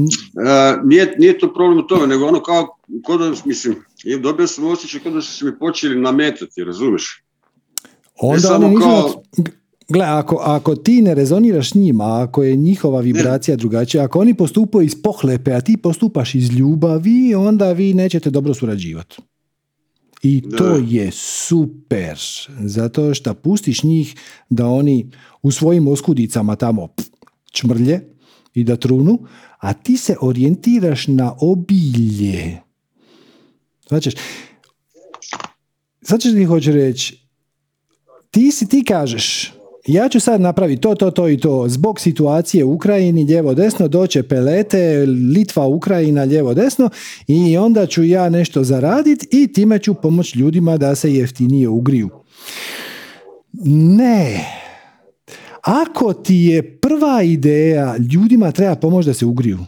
nije, 0.83 1.15
nije, 1.19 1.39
to 1.39 1.53
problem 1.53 1.79
u 1.79 1.87
tome, 1.87 2.07
nego 2.07 2.25
ono 2.25 2.41
kao, 2.41 2.76
kod, 3.03 3.41
mislim, 3.45 3.75
dobio 4.21 4.47
sam 4.47 4.65
osjećaj 4.65 4.99
kada 4.99 5.21
su 5.21 5.37
se 5.37 5.45
mi 5.45 5.59
počeli 5.59 6.01
nametati, 6.01 6.63
razumiješ? 6.63 7.23
Onda 8.15 8.39
samo 8.39 8.65
oni 8.65 8.75
nisu 8.75 8.87
kao- 8.87 9.23
Gle, 9.89 10.05
ako, 10.05 10.35
ako 10.35 10.75
ti 10.75 11.01
ne 11.01 11.15
rezoniraš 11.15 11.73
njima, 11.73 12.21
ako 12.21 12.43
je 12.43 12.55
njihova 12.55 12.99
vibracija 13.01 13.57
drugačija, 13.57 14.03
ako 14.03 14.19
oni 14.19 14.33
postupaju 14.33 14.85
iz 14.85 15.01
pohlepe, 15.01 15.53
a 15.53 15.61
ti 15.61 15.77
postupaš 15.77 16.35
iz 16.35 16.51
ljubavi, 16.51 17.35
onda 17.35 17.71
vi 17.71 17.93
nećete 17.93 18.29
dobro 18.29 18.53
surađivati. 18.53 19.17
I 20.23 20.41
Da. 20.41 20.57
to 20.57 20.75
je 20.77 21.11
super, 21.13 22.19
zato 22.59 23.13
što 23.13 23.33
pustiš 23.33 23.83
njih 23.83 24.15
da 24.49 24.65
oni 24.67 25.11
u 25.41 25.51
svojim 25.51 25.87
oskudicama 25.87 26.55
tamo 26.55 26.87
čmrlje 27.51 28.01
i 28.53 28.63
da 28.63 28.75
trunu, 28.75 29.19
a 29.59 29.73
ti 29.73 29.97
se 29.97 30.15
orijentiraš 30.21 31.07
na 31.07 31.35
obilje. 31.39 32.57
Znači, 33.87 34.11
sad 36.01 36.21
ćeš 36.21 36.31
ti 36.31 36.43
hoću 36.43 36.71
reći, 36.71 37.27
ti 38.31 38.51
si 38.51 38.69
ti 38.69 38.83
kažeš 38.83 39.57
ja 39.87 40.09
ću 40.09 40.19
sad 40.19 40.41
napraviti 40.41 40.81
to, 40.81 40.95
to, 40.95 41.11
to 41.11 41.29
i 41.29 41.37
to 41.37 41.65
zbog 41.67 41.99
situacije 41.99 42.63
u 42.63 42.73
Ukrajini 42.73 43.23
lijevo 43.23 43.53
desno 43.53 43.87
doće 43.87 44.23
pelete 44.23 45.05
Litva 45.35 45.67
Ukrajina 45.67 46.23
lijevo 46.23 46.53
desno 46.53 46.89
i 47.27 47.57
onda 47.57 47.85
ću 47.85 48.03
ja 48.03 48.29
nešto 48.29 48.63
zaraditi 48.63 49.27
i 49.31 49.53
time 49.53 49.79
ću 49.79 49.93
pomoći 49.93 50.39
ljudima 50.39 50.77
da 50.77 50.95
se 50.95 51.13
jeftinije 51.13 51.69
ugriju. 51.69 52.09
Ne. 53.97 54.45
Ako 55.61 56.13
ti 56.13 56.35
je 56.35 56.79
prva 56.79 57.23
ideja 57.23 57.95
ljudima 58.13 58.51
treba 58.51 58.75
pomoći 58.75 59.07
da 59.07 59.13
se 59.13 59.25
ugriju, 59.25 59.59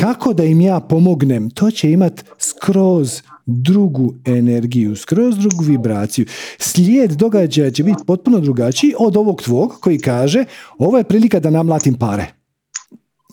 kako 0.00 0.32
da 0.32 0.44
im 0.44 0.60
ja 0.60 0.80
pomognem, 0.80 1.50
to 1.50 1.70
će 1.70 1.90
imat 1.90 2.24
skroz 2.38 3.22
drugu 3.46 4.14
energiju, 4.24 4.96
skroz 4.96 5.38
drugu 5.38 5.64
vibraciju. 5.64 6.26
Slijed 6.58 7.10
događaja 7.10 7.70
će 7.70 7.82
biti 7.82 8.02
potpuno 8.06 8.40
drugačiji 8.40 8.94
od 8.98 9.16
ovog 9.16 9.42
tvog 9.42 9.72
koji 9.80 9.98
kaže 9.98 10.44
ovo 10.78 10.98
je 10.98 11.04
prilika 11.04 11.40
da 11.40 11.50
namlatim 11.50 11.94
pare. 11.94 12.26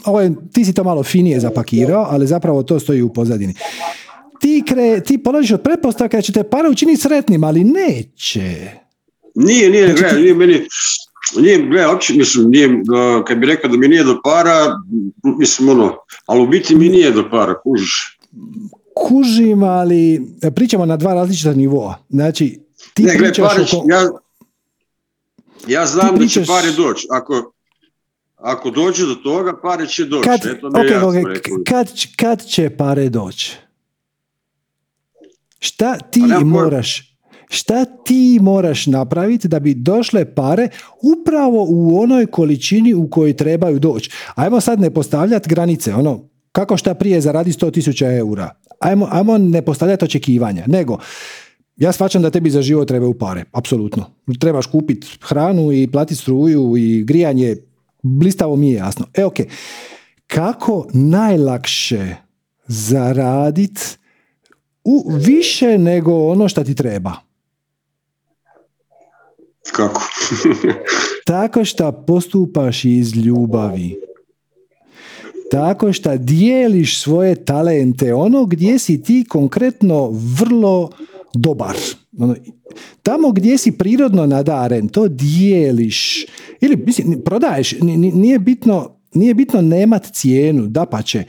Ovo 0.06 0.22
je, 0.22 0.32
ti 0.54 0.66
si 0.66 0.74
to 0.74 0.84
malo 0.84 1.04
finije 1.04 1.40
zapakirao, 1.40 2.08
ali 2.10 2.28
zapravo 2.28 2.64
to 2.64 2.80
stoji 2.80 3.02
u 3.02 3.14
pozadini. 3.14 3.54
Ti, 4.42 4.64
kre, 4.68 5.00
ti 5.04 5.18
polaziš 5.18 5.52
od 5.52 5.62
pretpostavka 5.62 6.18
da 6.18 6.22
će 6.22 6.34
te 6.34 6.44
pare 6.44 6.70
učiniti 6.70 7.02
sretnim, 7.02 7.44
ali 7.44 7.64
neće. 7.64 8.72
Nije, 9.36 9.70
nije, 9.70 9.88
Znači 9.88 10.02
gle, 10.02 10.10
ti- 10.10 10.16
nije 10.16 10.34
meni, 10.36 10.54
nije, 11.34 11.58
gle, 11.60 11.88
uopće, 11.88 12.14
mislim, 12.14 12.50
nije, 12.50 12.68
uh, 12.68 12.82
kad 13.26 13.38
bi 13.38 13.46
rekao 13.46 13.70
da 13.72 13.78
mi 13.78 13.88
nije 13.88 14.04
do 14.04 14.20
para, 14.24 14.66
mislim, 15.38 15.70
ono, 15.70 15.96
ali 16.26 16.42
u 16.42 16.48
biti 16.48 16.76
mi 16.76 16.90
nije 16.90 17.12
do 17.12 17.30
para, 17.30 17.62
kužiš. 17.62 18.18
Kužim, 18.98 19.64
ali 19.64 20.22
pričamo 20.56 20.86
na 20.86 20.98
dva 20.98 21.14
različita 21.14 21.54
nivoa. 21.54 21.98
Znači, 22.10 22.60
ti 22.94 23.04
ne, 23.04 23.16
gle, 23.16 23.28
pričaš 23.28 23.48
pare, 23.48 23.62
o 23.62 23.66
će- 23.66 23.72
ko- 23.72 23.86
ja, 23.88 24.10
ja 25.70 25.86
znam 25.86 26.08
Ti 26.10 26.14
da 26.14 26.28
će 26.28 26.40
pričaš- 26.40 26.48
pare 26.48 26.72
doći. 26.74 27.08
Ako, 27.12 27.52
ako 28.36 28.70
dođe 28.72 29.06
do 29.06 29.16
toga, 29.16 29.54
pare 29.58 29.88
će 29.88 30.06
doći. 30.06 30.24
kad, 30.24 30.46
Eto 30.48 30.70
mi 30.70 30.80
je 30.80 30.86
ok, 30.86 30.92
jasno 30.92 31.10
ok, 31.10 31.16
rekao. 31.28 31.58
kad, 31.68 31.88
kad 32.16 32.46
će 32.46 32.70
pare 32.70 33.10
doći? 33.10 33.56
Šta 35.60 35.98
ti 35.98 36.22
moraš 36.44 37.07
šta 37.50 37.86
ti 37.86 38.40
moraš 38.42 38.88
napraviti 38.88 39.48
da 39.48 39.60
bi 39.60 39.74
došle 39.74 40.36
pare 40.36 40.70
upravo 41.02 41.66
u 41.70 42.00
onoj 42.00 42.26
količini 42.26 42.94
u 42.94 43.10
kojoj 43.10 43.34
trebaju 43.34 43.80
doći. 43.80 44.12
Ajmo 44.36 44.62
sad 44.62 44.80
ne 44.80 44.94
postavljati 44.94 45.50
granice, 45.50 45.94
ono, 45.94 46.30
kako 46.52 46.78
šta 46.78 46.94
prije 46.94 47.22
zaradi 47.22 47.52
100.000 47.52 48.18
eura. 48.18 48.50
Ajmo, 48.80 49.08
ajmo 49.12 49.38
ne 49.38 49.62
postavljati 49.62 50.06
očekivanja, 50.06 50.64
nego 50.68 50.98
ja 51.78 51.92
shvaćam 51.92 52.22
da 52.22 52.30
tebi 52.30 52.50
za 52.50 52.62
život 52.62 52.88
trebaju 52.88 53.14
pare, 53.14 53.44
apsolutno. 53.52 54.06
Trebaš 54.40 54.66
kupiti 54.66 55.08
hranu 55.22 55.72
i 55.72 55.88
platiti 55.92 56.16
struju 56.16 56.78
i 56.78 57.04
grijanje, 57.04 57.56
blistavo 58.04 58.56
mi 58.56 58.72
je 58.72 58.76
jasno. 58.76 59.06
E, 59.14 59.26
ok. 59.26 59.36
Kako 60.28 60.88
najlakše 60.94 62.16
zaradit 62.68 64.00
u 64.84 65.12
više 65.26 65.78
nego 65.78 66.28
ono 66.28 66.50
što 66.50 66.64
ti 66.64 66.76
treba? 66.76 67.27
Kako? 69.72 70.02
Tako 71.26 71.66
što 71.66 71.92
postupaš 71.92 72.86
iz 72.86 73.16
ljubavi. 73.16 73.96
Tako 75.52 75.94
što 75.94 76.18
dijeliš 76.18 77.02
svoje 77.02 77.46
talente, 77.46 78.14
ono 78.14 78.46
gdje 78.46 78.80
si 78.80 79.04
ti 79.04 79.26
konkretno 79.30 80.10
vrlo 80.40 80.90
dobar. 81.34 81.76
Ono, 82.20 82.36
tamo 83.04 83.32
gdje 83.32 83.58
si 83.58 83.72
prirodno 83.72 84.26
nadaren, 84.26 84.88
to 84.88 85.08
dijeliš. 85.08 86.26
Ili 86.62 86.76
mislim, 86.86 87.22
prodaješ, 87.26 87.72
ni- 87.82 87.98
ni- 87.98 88.12
nije 88.12 88.40
bitno, 88.40 88.98
nije 89.14 89.34
bitno 89.34 89.62
nemat 89.62 90.12
cijenu, 90.12 90.68
dapače, 90.68 91.24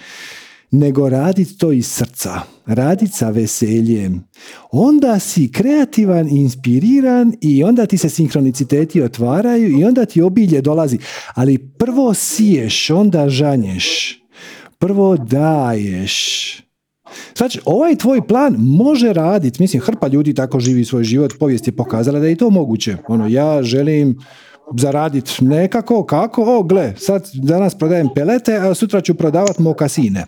nego 0.71 1.09
radit 1.09 1.59
to 1.59 1.73
iz 1.73 1.87
srca, 1.87 2.41
radit 2.67 3.15
sa 3.15 3.31
veseljem. 3.31 4.25
Onda 4.73 5.19
si 5.19 5.53
kreativan, 5.53 6.29
inspiriran 6.29 7.33
i 7.41 7.65
onda 7.65 7.87
ti 7.87 7.99
se 7.99 8.09
sinhroniciteti 8.09 9.03
otvaraju 9.03 9.79
i 9.79 9.85
onda 9.85 10.05
ti 10.05 10.23
obilje 10.23 10.61
dolazi. 10.61 10.99
Ali 11.35 11.59
prvo 11.59 12.15
siješ, 12.15 12.91
onda 12.91 13.29
žanješ. 13.29 14.19
Prvo 14.79 15.17
daješ. 15.17 16.55
Znači, 17.37 17.61
ovaj 17.65 17.97
tvoj 17.97 18.27
plan 18.27 18.55
može 18.59 19.13
raditi. 19.13 19.63
Mislim, 19.63 19.83
hrpa 19.83 20.09
ljudi 20.09 20.35
tako 20.35 20.61
živi 20.61 20.85
svoj 20.85 21.05
život. 21.05 21.33
Povijest 21.39 21.67
je 21.67 21.77
pokazala 21.77 22.21
da 22.21 22.27
je 22.27 22.33
i 22.33 22.37
to 22.37 22.51
moguće. 22.51 22.97
Ono, 23.09 23.29
ja 23.29 23.63
želim 23.63 24.19
zaraditi 24.77 25.45
nekako, 25.45 26.05
kako, 26.05 26.59
o, 26.59 26.63
gle, 26.63 26.95
sad 26.97 27.31
danas 27.35 27.75
prodajem 27.75 28.09
pelete, 28.15 28.57
a 28.57 28.75
sutra 28.75 29.01
ću 29.01 29.15
prodavat 29.15 29.59
mokasine. 29.59 30.25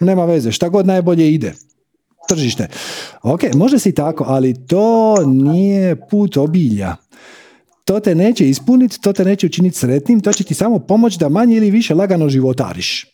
Nema 0.00 0.24
veze, 0.24 0.52
šta 0.52 0.68
god 0.68 0.86
najbolje 0.86 1.34
ide. 1.34 1.54
Tržište. 2.28 2.68
Ok, 3.22 3.40
može 3.54 3.78
si 3.78 3.92
tako, 3.92 4.24
ali 4.28 4.66
to 4.66 5.16
nije 5.26 5.96
put 6.08 6.36
obilja. 6.36 6.96
To 7.84 8.00
te 8.00 8.14
neće 8.14 8.48
ispuniti, 8.48 9.00
to 9.00 9.12
te 9.12 9.24
neće 9.24 9.46
učiniti 9.46 9.78
sretnim, 9.78 10.20
to 10.20 10.32
će 10.32 10.44
ti 10.44 10.54
samo 10.54 10.78
pomoći 10.78 11.18
da 11.18 11.28
manje 11.28 11.56
ili 11.56 11.70
više 11.70 11.94
lagano 11.94 12.28
životariš. 12.28 13.06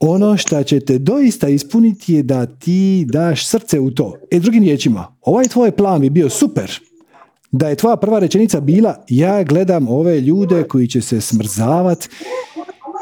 Ono 0.00 0.36
što 0.36 0.62
će 0.62 0.80
te 0.80 0.98
doista 0.98 1.48
ispuniti 1.48 2.14
je 2.14 2.22
da 2.22 2.46
ti 2.46 3.06
daš 3.08 3.46
srce 3.46 3.80
u 3.80 3.90
to. 3.90 4.16
E, 4.30 4.40
drugim 4.40 4.64
riječima, 4.64 5.16
ovaj 5.20 5.48
tvoj 5.48 5.70
plan 5.70 6.00
bi 6.00 6.10
bio 6.10 6.30
super. 6.30 6.80
Da 7.52 7.68
je 7.68 7.76
tvoja 7.76 7.96
prva 7.96 8.18
rečenica 8.18 8.60
bila 8.60 9.04
ja 9.08 9.42
gledam 9.42 9.88
ove 9.88 10.20
ljude 10.20 10.62
koji 10.62 10.88
će 10.88 11.00
se 11.00 11.20
smrzavat 11.20 12.08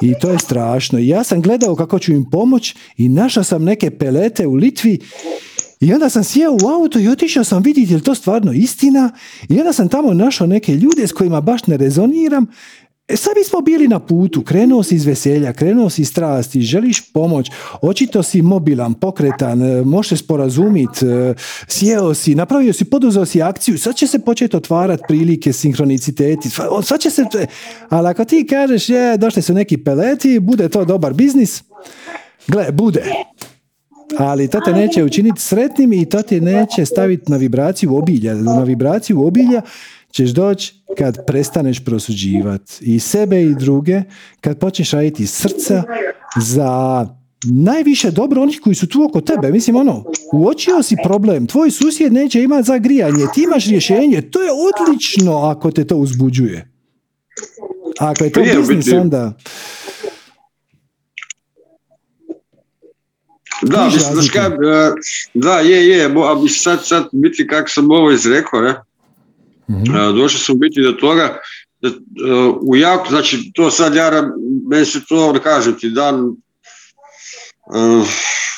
i 0.00 0.14
to 0.20 0.30
je 0.30 0.38
strašno. 0.38 0.98
I 0.98 1.08
ja 1.08 1.24
sam 1.24 1.42
gledao 1.42 1.76
kako 1.76 1.98
ću 1.98 2.12
im 2.12 2.30
pomoć 2.30 2.74
i 2.96 3.08
našao 3.08 3.44
sam 3.44 3.64
neke 3.64 3.90
pelete 3.90 4.46
u 4.46 4.54
Litvi. 4.54 4.98
I 5.80 5.92
onda 5.92 6.08
sam 6.08 6.24
sjeo 6.24 6.52
u 6.52 6.68
auto 6.68 6.98
i 6.98 7.08
otišao 7.08 7.44
sam 7.44 7.62
vidjeti 7.62 7.92
je 7.92 7.96
li 7.96 8.02
to 8.02 8.14
stvarno 8.14 8.52
istina. 8.52 9.12
I 9.48 9.58
onda 9.58 9.72
sam 9.72 9.88
tamo 9.88 10.14
našao 10.14 10.46
neke 10.46 10.74
ljude 10.74 11.06
s 11.06 11.12
kojima 11.12 11.40
baš 11.40 11.66
ne 11.66 11.76
rezoniram 11.76 12.46
E 13.10 13.16
sad 13.16 13.34
bismo 13.34 13.60
bili 13.60 13.88
na 13.88 13.98
putu, 13.98 14.42
krenuo 14.42 14.82
si 14.82 14.94
iz 14.94 15.04
veselja, 15.06 15.52
krenuo 15.52 15.90
si 15.90 16.02
iz 16.02 16.08
strasti, 16.08 16.60
želiš 16.60 17.12
pomoć, 17.12 17.50
očito 17.82 18.22
si 18.22 18.42
mobilan, 18.42 18.94
pokretan, 18.94 19.62
e, 19.62 19.82
možeš 19.82 20.20
sporazumit, 20.20 21.02
e, 21.02 21.34
sjeo 21.68 22.14
si, 22.14 22.34
napravio 22.34 22.72
si, 22.72 22.84
poduzeo 22.84 23.26
si 23.26 23.42
akciju, 23.42 23.78
sad 23.78 23.96
će 23.96 24.06
se 24.06 24.18
početi 24.18 24.56
otvarati 24.56 25.02
prilike, 25.08 25.50
o, 26.70 26.82
sad 26.82 27.00
će 27.00 27.10
se, 27.10 27.24
ali 27.88 28.08
ako 28.08 28.24
ti 28.24 28.46
kažeš, 28.46 28.88
je, 28.88 29.16
došli 29.16 29.42
su 29.42 29.54
neki 29.54 29.76
peleti, 29.76 30.38
bude 30.38 30.68
to 30.68 30.84
dobar 30.84 31.12
biznis, 31.12 31.62
gle, 32.46 32.72
bude, 32.72 33.02
ali 34.18 34.48
to 34.48 34.60
te 34.64 34.72
neće 34.72 35.04
učiniti 35.04 35.40
sretnim 35.40 35.92
i 35.92 36.08
to 36.08 36.22
te 36.22 36.40
neće 36.40 36.86
staviti 36.86 37.30
na 37.30 37.36
vibraciju 37.36 37.96
obilja. 37.96 38.34
Na 38.34 38.62
vibraciju 38.62 39.26
obilja 39.26 39.62
ćeš 40.12 40.30
doći 40.30 40.74
kad 40.98 41.26
prestaneš 41.26 41.84
prosuđivati 41.84 42.72
i 42.80 42.98
sebe 43.00 43.42
i 43.42 43.54
druge, 43.54 44.02
kad 44.40 44.58
počneš 44.58 44.90
raditi 44.90 45.26
srca 45.26 45.82
za 46.36 47.06
najviše 47.44 48.10
dobro 48.10 48.42
onih 48.42 48.60
koji 48.62 48.74
su 48.74 48.86
tu 48.86 49.04
oko 49.04 49.20
tebe. 49.20 49.50
Mislim, 49.50 49.76
ono, 49.76 50.04
uočio 50.32 50.82
si 50.82 50.96
problem, 51.04 51.46
tvoj 51.46 51.70
susjed 51.70 52.12
neće 52.12 52.42
imati 52.42 52.66
za 52.66 52.78
grijanje, 52.78 53.24
ti 53.34 53.42
imaš 53.42 53.66
rješenje, 53.66 54.30
to 54.30 54.42
je 54.42 54.50
odlično 54.52 55.38
ako 55.38 55.70
te 55.70 55.84
to 55.86 55.96
uzbuđuje. 55.96 56.70
Ako 57.98 58.24
je 58.24 58.32
to 58.32 58.40
Je, 58.40 58.56
biznis, 58.56 58.84
biti- 58.84 58.96
onda... 58.96 59.32
Da, 63.62 63.84
mislim, 63.84 64.00
znaš 64.00 64.14
razliku? 64.14 64.34
kaj, 64.34 64.46
e, 64.46 64.92
da, 65.34 65.60
je, 65.60 65.88
je, 65.88 66.08
bo- 66.08 66.24
a 66.24 66.48
sad, 66.48 66.86
sad, 66.86 67.08
biti 67.12 67.46
kako 67.46 67.68
sam 67.68 67.90
ovo 67.90 68.10
izrekao, 68.10 68.60
ne, 68.60 68.74
Mhm. 69.70 70.16
Došao 70.16 70.38
sam 70.38 70.58
biti 70.58 70.82
do 70.82 70.92
toga 70.92 71.40
da 71.82 71.88
e, 71.88 71.92
u 72.62 72.76
jako, 72.76 73.08
znači 73.08 73.50
to 73.54 73.70
sad 73.70 73.94
ja, 73.94 74.32
meni 74.70 74.84
se 74.84 75.00
to, 75.08 75.32
da 75.32 75.38
kažem 75.38 75.78
ti, 75.78 75.90
dan, 75.90 76.16
e, 76.16 78.04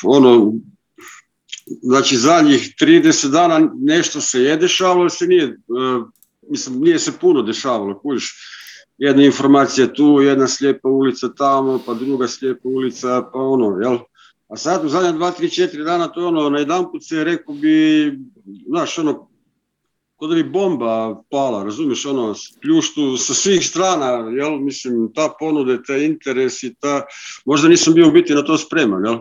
ono, 0.03 0.53
znači 1.81 2.17
zadnjih 2.17 2.73
30 2.81 3.29
dana 3.29 3.71
nešto 3.81 4.21
se 4.21 4.43
je 4.43 4.57
dešavalo, 4.57 5.09
se 5.09 5.27
nije, 5.27 5.43
e, 5.43 5.53
mislim, 6.49 6.79
nije 6.79 6.99
se 6.99 7.11
puno 7.21 7.41
dešavalo, 7.41 7.99
kužiš. 7.99 8.49
Jedna 8.97 9.23
informacija 9.23 9.93
tu, 9.93 10.21
jedna 10.21 10.47
slijepa 10.47 10.89
ulica 10.89 11.29
tamo, 11.37 11.79
pa 11.85 11.93
druga 11.93 12.27
slijepa 12.27 12.69
ulica, 12.69 13.29
pa 13.33 13.39
ono, 13.39 13.79
jel? 13.81 13.97
A 14.47 14.57
sad 14.57 14.85
u 14.85 14.89
zadnja 14.89 15.11
dva, 15.11 15.31
tri, 15.31 15.49
četiri 15.49 15.83
dana 15.83 16.07
to 16.07 16.27
ono, 16.27 16.49
na 16.49 16.59
jedan 16.59 16.91
put 16.91 17.03
se 17.05 17.23
rekao 17.23 17.55
bi, 17.55 18.19
znaš, 18.67 18.97
ono, 18.97 19.32
kod 20.23 20.29
da 20.29 20.35
bi 20.35 20.43
bomba 20.43 21.23
pala, 21.29 21.63
razumiješ, 21.63 22.05
ono, 22.05 22.35
pljuštu 22.61 23.17
sa 23.17 23.33
svih 23.33 23.67
strana, 23.67 24.05
jel, 24.37 24.59
mislim, 24.59 25.11
ta 25.15 25.33
ponude, 25.39 25.79
interes 26.05 26.63
i 26.63 26.75
ta, 26.79 27.01
možda 27.45 27.67
nisam 27.67 27.93
bio 27.93 28.07
u 28.07 28.11
biti 28.11 28.33
na 28.33 28.41
to 28.41 28.57
spreman, 28.57 29.05
jel? 29.05 29.17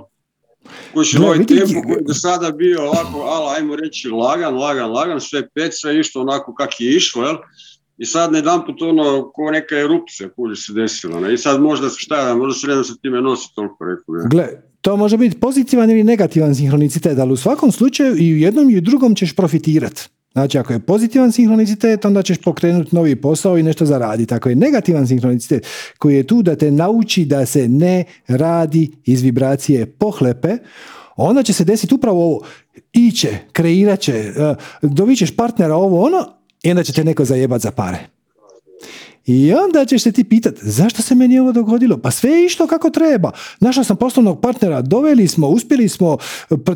Koji 0.94 1.06
je 1.12 1.20
ovaj 1.20 1.46
tempo 1.46 1.82
koji 1.86 2.04
do 2.06 2.14
sada 2.14 2.50
bio 2.50 2.82
ovako, 2.82 3.20
ala, 3.20 3.54
ajmo 3.56 3.76
reći, 3.76 4.08
lagan, 4.08 4.54
lagan, 4.54 4.90
lagan, 4.90 5.20
sve 5.20 5.48
pet, 5.54 5.72
sve 5.74 6.00
išlo 6.00 6.22
onako 6.22 6.54
kak 6.54 6.80
je 6.80 6.96
išlo, 6.96 7.26
jel? 7.26 7.36
I 7.98 8.06
sad 8.06 8.32
na 8.32 8.38
jedan 8.38 8.66
put 8.66 8.82
ono, 8.82 9.30
ko 9.34 9.50
neka 9.50 9.78
erupcija 9.78 10.28
koji 10.28 10.56
se 10.56 10.72
desila, 10.72 11.20
ne? 11.20 11.34
I 11.34 11.38
sad 11.38 11.60
možda, 11.60 11.88
šta 11.96 12.28
je, 12.28 12.34
možda 12.34 12.60
se 12.60 12.66
ne 12.66 12.74
da 12.74 12.84
se 12.84 12.92
time 13.02 13.20
nosi 13.20 13.54
toliko, 13.54 13.84
rekao, 13.84 14.14
ja. 14.14 14.28
Gle, 14.30 14.48
to 14.80 14.96
može 14.96 15.16
biti 15.16 15.40
pozitivan 15.40 15.90
ili 15.90 16.04
negativan 16.04 16.54
sinhronicitet, 16.54 17.18
ali 17.18 17.32
u 17.32 17.36
svakom 17.36 17.72
slučaju 17.72 18.16
i 18.18 18.34
u 18.34 18.36
jednom 18.36 18.70
i 18.70 18.78
u 18.78 18.80
drugom 18.80 19.14
ćeš 19.14 19.36
profitirati. 19.36 20.08
Znači, 20.32 20.58
ako 20.58 20.72
je 20.72 20.78
pozitivan 20.78 21.32
sinhronicitet, 21.32 22.04
onda 22.04 22.22
ćeš 22.22 22.38
pokrenuti 22.38 22.96
novi 22.96 23.16
posao 23.16 23.58
i 23.58 23.62
nešto 23.62 23.86
zaraditi. 23.86 24.34
Ako 24.34 24.48
je 24.48 24.56
negativan 24.56 25.06
sinhronicitet 25.06 25.66
koji 25.98 26.16
je 26.16 26.26
tu 26.26 26.42
da 26.42 26.56
te 26.56 26.70
nauči 26.70 27.24
da 27.24 27.46
se 27.46 27.68
ne 27.68 28.04
radi 28.28 28.90
iz 29.04 29.22
vibracije 29.22 29.86
pohlepe, 29.86 30.56
onda 31.16 31.42
će 31.42 31.52
se 31.52 31.64
desiti 31.64 31.94
upravo 31.94 32.24
ovo. 32.24 32.40
Iće, 32.92 33.38
kreirat 33.52 34.00
će, 34.00 34.12
eh, 34.12 34.54
dovićeš 34.82 35.36
partnera 35.36 35.76
ovo 35.76 36.04
ono 36.06 36.28
i 36.62 36.70
onda 36.70 36.82
će 36.82 36.92
te 36.92 37.04
neko 37.04 37.24
zajebat 37.24 37.60
za 37.60 37.70
pare. 37.70 37.98
I 39.26 39.54
onda 39.54 39.84
ćeš 39.84 40.02
se 40.02 40.12
ti 40.12 40.24
pitati, 40.24 40.60
zašto 40.62 41.02
se 41.02 41.14
meni 41.14 41.38
ovo 41.38 41.52
dogodilo? 41.52 41.98
Pa 41.98 42.10
sve 42.10 42.30
je 42.30 42.46
išlo 42.46 42.66
kako 42.66 42.90
treba. 42.90 43.30
Našao 43.60 43.84
sam 43.84 43.96
poslovnog 43.96 44.40
partnera, 44.40 44.82
doveli 44.82 45.28
smo, 45.28 45.48
uspjeli 45.48 45.88
smo 45.88 46.18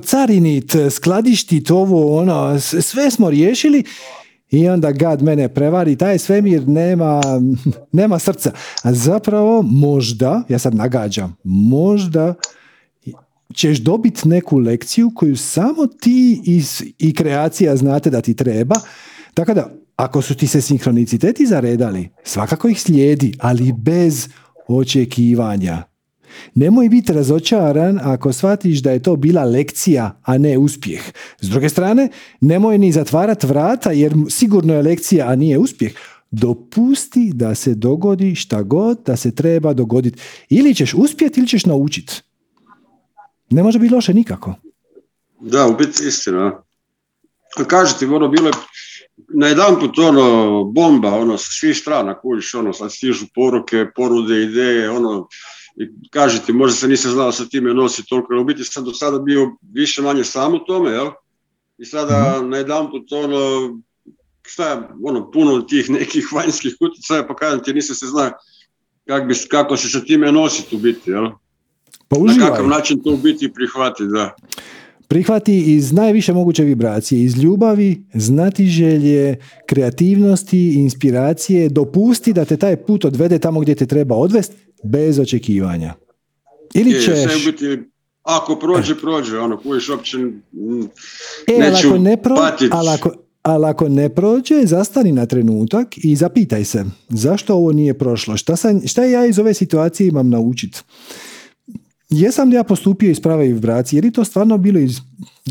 carinit, 0.04 0.72
skladištit 0.90 1.70
ovo, 1.70 2.18
ono, 2.18 2.60
sve 2.60 3.10
smo 3.10 3.30
riješili 3.30 3.84
i 4.50 4.68
onda 4.68 4.92
gad 4.92 5.22
mene 5.22 5.54
prevari, 5.54 5.96
taj 5.96 6.18
svemir 6.18 6.68
nema, 6.68 7.20
nema 7.92 8.18
srca. 8.18 8.52
A 8.82 8.92
zapravo 8.92 9.62
možda, 9.62 10.42
ja 10.48 10.58
sad 10.58 10.74
nagađam, 10.74 11.36
možda 11.44 12.34
ćeš 13.54 13.78
dobiti 13.78 14.28
neku 14.28 14.58
lekciju 14.58 15.10
koju 15.14 15.36
samo 15.36 15.86
ti 15.86 16.40
iz, 16.44 16.82
i 16.98 17.14
kreacija 17.14 17.76
znate 17.76 18.10
da 18.10 18.20
ti 18.20 18.34
treba. 18.34 18.76
Tako 19.34 19.54
da 19.54 19.70
ako 19.96 20.22
su 20.22 20.34
ti 20.34 20.46
se 20.46 20.60
sinhroniciteti 20.60 21.46
zaredali, 21.46 22.08
svakako 22.24 22.68
ih 22.68 22.82
slijedi, 22.82 23.34
ali 23.38 23.72
bez 23.72 24.28
očekivanja. 24.68 25.82
Nemoj 26.54 26.88
biti 26.88 27.12
razočaran 27.12 28.00
ako 28.02 28.32
shvatiš 28.32 28.78
da 28.78 28.90
je 28.90 29.02
to 29.02 29.16
bila 29.16 29.44
lekcija, 29.44 30.20
a 30.22 30.38
ne 30.38 30.58
uspjeh. 30.58 31.02
S 31.40 31.48
druge 31.48 31.68
strane, 31.68 32.08
nemoj 32.40 32.78
ni 32.78 32.92
zatvarati 32.92 33.46
vrata 33.46 33.92
jer 33.92 34.14
sigurno 34.30 34.74
je 34.74 34.82
lekcija, 34.82 35.28
a 35.28 35.36
nije 35.36 35.58
uspjeh. 35.58 35.92
Dopusti 36.30 37.30
da 37.34 37.54
se 37.54 37.74
dogodi 37.74 38.34
šta 38.34 38.62
god 38.62 38.98
da 39.06 39.16
se 39.16 39.34
treba 39.34 39.72
dogoditi. 39.72 40.18
Ili 40.48 40.74
ćeš 40.74 40.94
uspjeti 40.94 41.40
ili 41.40 41.48
ćeš 41.48 41.66
naučiti. 41.66 42.22
Ne 43.50 43.62
može 43.62 43.78
biti 43.78 43.94
loše 43.94 44.14
nikako. 44.14 44.54
Da, 45.40 45.66
u 45.66 45.76
biti 45.76 46.02
istina. 46.08 46.62
Kažete, 47.66 48.06
ono, 48.06 48.28
bilo 48.28 48.46
je 48.46 48.52
na 49.16 49.48
jedan 49.48 49.80
put 49.80 49.98
ono, 49.98 50.64
bomba, 50.64 51.14
ono, 51.14 51.38
sa 51.38 51.50
svih 51.60 51.76
strana, 51.76 52.18
kužiš, 52.20 52.54
ono, 52.54 52.72
sad 52.72 52.92
stižu 52.92 53.26
poruke, 53.34 53.86
porude, 53.96 54.42
ideje, 54.42 54.90
ono, 54.90 55.28
i 55.76 56.10
kažete, 56.10 56.52
možda 56.52 56.76
se 56.76 56.88
nisam 56.88 57.10
znao 57.10 57.32
sa 57.32 57.44
time 57.44 57.74
nositi 57.74 58.08
toliko, 58.08 58.32
ali 58.32 58.42
u 58.42 58.44
biti 58.44 58.64
sam 58.64 58.84
do 58.84 58.92
sada 58.92 59.18
bio 59.18 59.50
više 59.72 60.02
manje 60.02 60.24
sam 60.24 60.54
u 60.54 60.58
tome, 60.58 60.90
jel? 60.90 61.10
I 61.78 61.84
sada 61.84 62.40
mm 62.42 62.50
na 62.50 62.56
jedan 62.56 62.90
put, 62.90 63.12
ono, 63.12 63.70
šta 64.42 64.68
je, 64.68 64.78
ono, 65.04 65.30
puno 65.30 65.60
tih 65.60 65.90
nekih 65.90 66.32
vanjskih 66.32 66.76
utjecaja, 66.80 67.26
pa 67.26 67.36
kažem 67.36 67.62
ti, 67.62 67.72
nisam 67.72 67.96
se 67.96 68.06
zna 68.06 68.32
kak 69.06 69.28
bi, 69.28 69.34
kako 69.50 69.76
se 69.76 69.88
sa 69.88 70.00
time 70.00 70.32
nositi 70.32 70.76
u 70.76 70.78
biti, 70.78 71.10
jel? 71.10 71.30
Pa 72.08 72.16
Na 72.18 72.48
kakav 72.48 72.68
način 72.68 73.02
to 73.02 73.10
u 73.10 73.16
biti 73.16 73.52
prihvatiti, 73.52 74.08
da 74.08 74.34
prihvati 75.08 75.74
iz 75.74 75.92
najviše 75.92 76.32
moguće 76.32 76.64
vibracije, 76.64 77.24
iz 77.24 77.36
ljubavi, 77.36 78.04
znatiželje, 78.14 79.36
kreativnosti, 79.66 80.74
inspiracije, 80.74 81.68
dopusti 81.68 82.32
da 82.32 82.44
te 82.44 82.56
taj 82.56 82.76
put 82.76 83.04
odvede 83.04 83.38
tamo 83.38 83.60
gdje 83.60 83.74
te 83.74 83.86
treba 83.86 84.14
odvesti 84.14 84.56
bez 84.84 85.18
očekivanja. 85.18 85.94
Ili 86.74 86.90
je, 86.90 87.00
ćeš... 87.00 87.46
Biti, 87.46 87.78
ako 88.22 88.56
prođe, 88.56 88.94
prođe, 88.94 89.38
ono, 89.38 89.56
kojiš 89.56 89.88
uopće 89.88 90.16
e, 91.46 91.58
neću 91.58 91.88
ako 91.88 91.98
ne 91.98 92.22
pro... 92.22 92.36
ali, 92.70 92.88
ako, 92.88 93.10
ali 93.42 93.66
ako 93.66 93.88
ne 93.88 94.14
prođe, 94.14 94.66
zastani 94.66 95.12
na 95.12 95.26
trenutak 95.26 95.88
i 95.96 96.16
zapitaj 96.16 96.64
se 96.64 96.84
zašto 97.08 97.54
ovo 97.54 97.72
nije 97.72 97.98
prošlo, 97.98 98.36
šta, 98.36 98.56
sam, 98.56 98.80
šta 98.86 99.04
ja 99.04 99.26
iz 99.26 99.38
ove 99.38 99.54
situacije 99.54 100.08
imam 100.08 100.30
naučiti 100.30 100.80
jesam 102.08 102.48
li 102.48 102.56
ja 102.56 102.64
postupio 102.64 103.10
iz 103.10 103.20
prave 103.20 103.46
vibracije, 103.46 103.98
je 103.98 104.02
li 104.02 104.12
to 104.12 104.24
stvarno 104.24 104.58
bilo 104.58 104.78
iz 104.78 105.00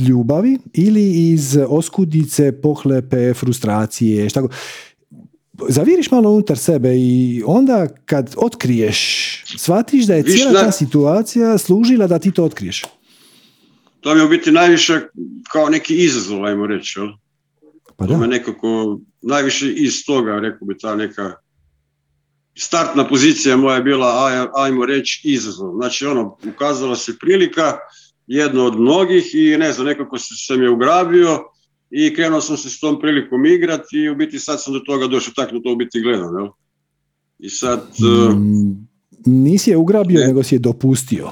ljubavi 0.07 0.57
ili 0.73 1.31
iz 1.31 1.57
oskudice, 1.69 2.61
pohlepe, 2.61 3.33
frustracije, 3.33 4.29
šta 4.29 4.41
go... 4.41 4.49
Zaviriš 5.69 6.11
malo 6.11 6.31
unutar 6.31 6.57
sebe 6.57 6.95
i 6.97 7.43
onda 7.45 7.87
kad 8.05 8.33
otkriješ, 8.37 8.99
shvatiš 9.57 10.05
da 10.05 10.15
je 10.15 10.23
cijela 10.23 10.61
ta 10.61 10.71
situacija 10.71 11.57
služila 11.57 12.07
da 12.07 12.19
ti 12.19 12.31
to 12.31 12.43
otkriješ. 12.43 12.83
To 14.01 14.13
mi 14.13 14.19
je 14.19 14.25
u 14.25 14.29
biti 14.29 14.51
najviše 14.51 15.01
kao 15.51 15.69
neki 15.69 15.95
izazov, 16.03 16.45
ajmo 16.45 16.67
reći. 16.67 16.99
Pa 17.95 18.05
da. 18.05 18.27
nekako 18.27 18.99
najviše 19.21 19.73
iz 19.73 20.05
toga, 20.05 20.39
rekao 20.39 20.67
bi 20.67 20.77
ta 20.77 20.95
neka 20.95 21.33
startna 22.57 23.07
pozicija 23.07 23.57
moja 23.57 23.75
je 23.75 23.83
bila, 23.83 24.29
ajmo 24.55 24.85
reći, 24.85 25.21
izazov. 25.23 25.75
Znači, 25.75 26.05
ono, 26.05 26.37
ukazala 26.47 26.95
se 26.95 27.17
prilika, 27.19 27.77
jedno 28.27 28.65
od 28.65 28.79
mnogih 28.79 29.35
i 29.35 29.57
ne 29.57 29.71
znam, 29.71 29.87
nekako 29.87 30.17
sam 30.17 30.63
je 30.63 30.69
ugrabio 30.69 31.39
i 31.89 32.13
krenuo 32.15 32.41
sam 32.41 32.57
se 32.57 32.69
s 32.69 32.79
tom 32.79 33.01
prilikom 33.01 33.45
igrati 33.45 33.97
i 33.97 34.09
u 34.09 34.15
biti 34.15 34.39
sad 34.39 34.63
sam 34.63 34.73
do 34.73 34.79
toga 34.79 35.07
došao, 35.07 35.33
tako 35.35 35.51
da 35.51 35.61
to 35.61 35.73
u 35.73 35.75
biti 35.75 36.01
gledam, 36.01 36.37
jel? 36.37 36.47
I 37.39 37.49
sad... 37.49 37.79
Mm, 38.35 38.87
nisi 39.25 39.69
je 39.69 39.77
ugrabio, 39.77 40.27
nego 40.27 40.43
si 40.43 40.55
je 40.55 40.59
dopustio. 40.59 41.31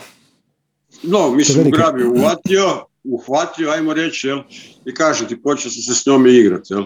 No, 1.03 1.31
mislim, 1.31 1.67
ugrabio, 1.67 2.11
uhvatio, 2.11 2.85
uhvatio, 3.03 3.69
ajmo 3.69 3.93
reći, 3.93 4.27
jel? 4.27 4.39
I 4.85 4.93
kaže 4.93 5.27
ti, 5.27 5.41
počeo 5.41 5.71
sam 5.71 5.81
se 5.81 6.01
s 6.01 6.05
njome 6.05 6.33
igrati, 6.33 6.73
jel? 6.73 6.83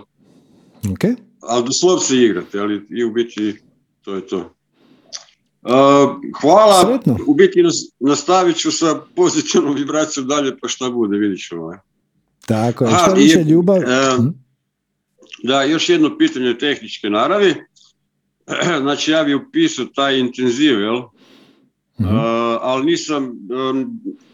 Ok. 0.91 1.03
Ali 1.41 1.65
doslovce 1.65 2.15
igrati, 2.15 2.57
jel? 2.57 2.79
I 2.89 3.03
u 3.03 3.11
biti 3.11 3.55
to 4.07 4.15
je 4.15 4.27
to. 4.27 4.53
hvala, 6.41 6.81
Sretno. 6.85 7.17
u 7.27 7.33
biti 7.33 7.63
nastavit 7.99 8.57
ću 8.57 8.71
sa 8.71 9.01
pozitivnom 9.15 9.75
vibracijom 9.75 10.27
dalje, 10.27 10.57
pa 10.61 10.67
šta 10.67 10.89
bude, 10.89 11.17
vidit 11.17 11.47
ćemo. 11.47 11.71
Tako 12.45 12.85
je, 12.85 12.91
šta 12.91 13.13
više 13.13 13.43
ljubav? 13.43 13.77
E, 13.77 14.15
hm? 14.17 14.27
da, 15.43 15.63
još 15.63 15.89
jedno 15.89 16.17
pitanje 16.17 16.57
tehničke 16.57 17.09
naravi. 17.09 17.55
Znači, 18.81 19.11
ja 19.11 19.23
bi 19.23 19.33
upisao 19.35 19.85
taj 19.85 20.19
intenziv, 20.19 20.79
jel? 20.79 21.01
Mhm. 22.01 22.17
ali 22.61 22.85
nisam, 22.85 23.31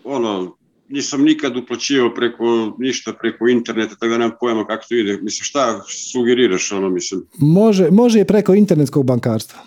ono, 0.03 0.57
nisam 0.94 1.24
nikad 1.24 1.57
uplaćivao 1.57 2.14
preko 2.14 2.76
ništa 2.80 3.14
preko 3.14 3.48
interneta, 3.48 3.95
tako 3.95 4.07
da 4.07 4.18
nemam 4.18 4.38
pojma 4.40 4.65
kako 4.68 4.86
to 4.90 4.95
ide. 4.95 5.18
Mislim, 5.22 5.44
šta 5.44 5.84
sugeriraš, 5.88 6.72
ono, 6.72 6.90
mislim? 6.90 7.22
Može, 7.38 7.91
može 7.91 8.20
i 8.20 8.26
preko 8.26 8.53
internetskog 8.53 9.06
bankarstva. 9.06 9.60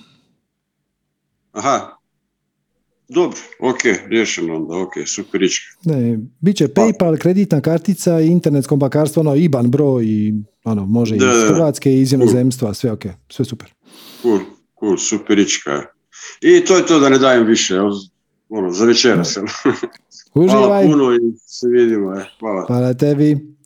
Aha, 1.53 1.97
dobro, 3.09 3.39
ok, 3.61 3.81
riješeno 4.09 4.57
onda, 4.57 4.77
ok, 4.77 4.93
superički. 5.07 5.65
Ne, 5.85 6.19
bit 6.41 6.57
će 6.57 6.69
PayPal, 6.69 7.19
kreditna 7.19 7.61
kartica 7.61 8.21
i 8.21 8.27
internetsko 8.27 8.77
bankarstvo, 8.77 9.21
ono, 9.21 9.37
IBAN 9.37 9.71
broj 9.71 10.05
i 10.07 10.35
ono, 10.65 10.87
može 10.87 11.17
da, 11.17 11.27
iz 11.27 11.49
Hrvatske 11.49 11.93
i 11.93 12.01
iz 12.01 12.13
inozemstva, 12.13 12.75
sve 12.75 12.93
ok, 12.93 13.05
sve 13.29 13.45
super. 13.45 13.75
Cool, 14.23 14.39
cool, 14.81 14.97
superička. 14.97 15.83
I 16.41 16.65
to 16.65 16.77
je 16.77 16.87
to 16.87 17.01
da 17.01 17.09
ne 17.09 17.19
dajem 17.19 17.47
više, 17.47 17.81
ono, 18.49 18.71
za 18.71 18.85
večeras. 18.85 19.37
Uživaj. 20.37 20.61
Hvala 20.61 20.83
puno 20.83 21.15
i 21.15 21.37
se 21.47 21.69
vidimo. 21.69 22.13
Je. 22.13 22.25
Hvala. 22.41 22.65
Hvala 22.67 22.95
tebi. 22.95 23.57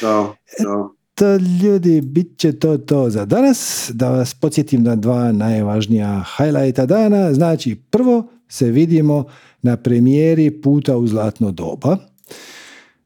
Ćao. 0.00 0.34
Ćao. 0.62 0.94
To 1.14 1.36
ljudi, 1.62 2.00
bit 2.00 2.38
će 2.38 2.58
to 2.58 2.78
to 2.78 3.10
za 3.10 3.24
danas. 3.24 3.90
Da 3.94 4.10
vas 4.10 4.34
podsjetim 4.34 4.82
na 4.82 4.96
dva 4.96 5.32
najvažnija 5.32 6.24
highlighta 6.36 6.86
dana. 6.86 7.34
Znači, 7.34 7.76
prvo 7.90 8.28
se 8.48 8.70
vidimo 8.70 9.24
na 9.62 9.76
premijeri 9.76 10.60
Puta 10.60 10.96
u 10.96 11.06
zlatno 11.06 11.50
doba. 11.50 11.96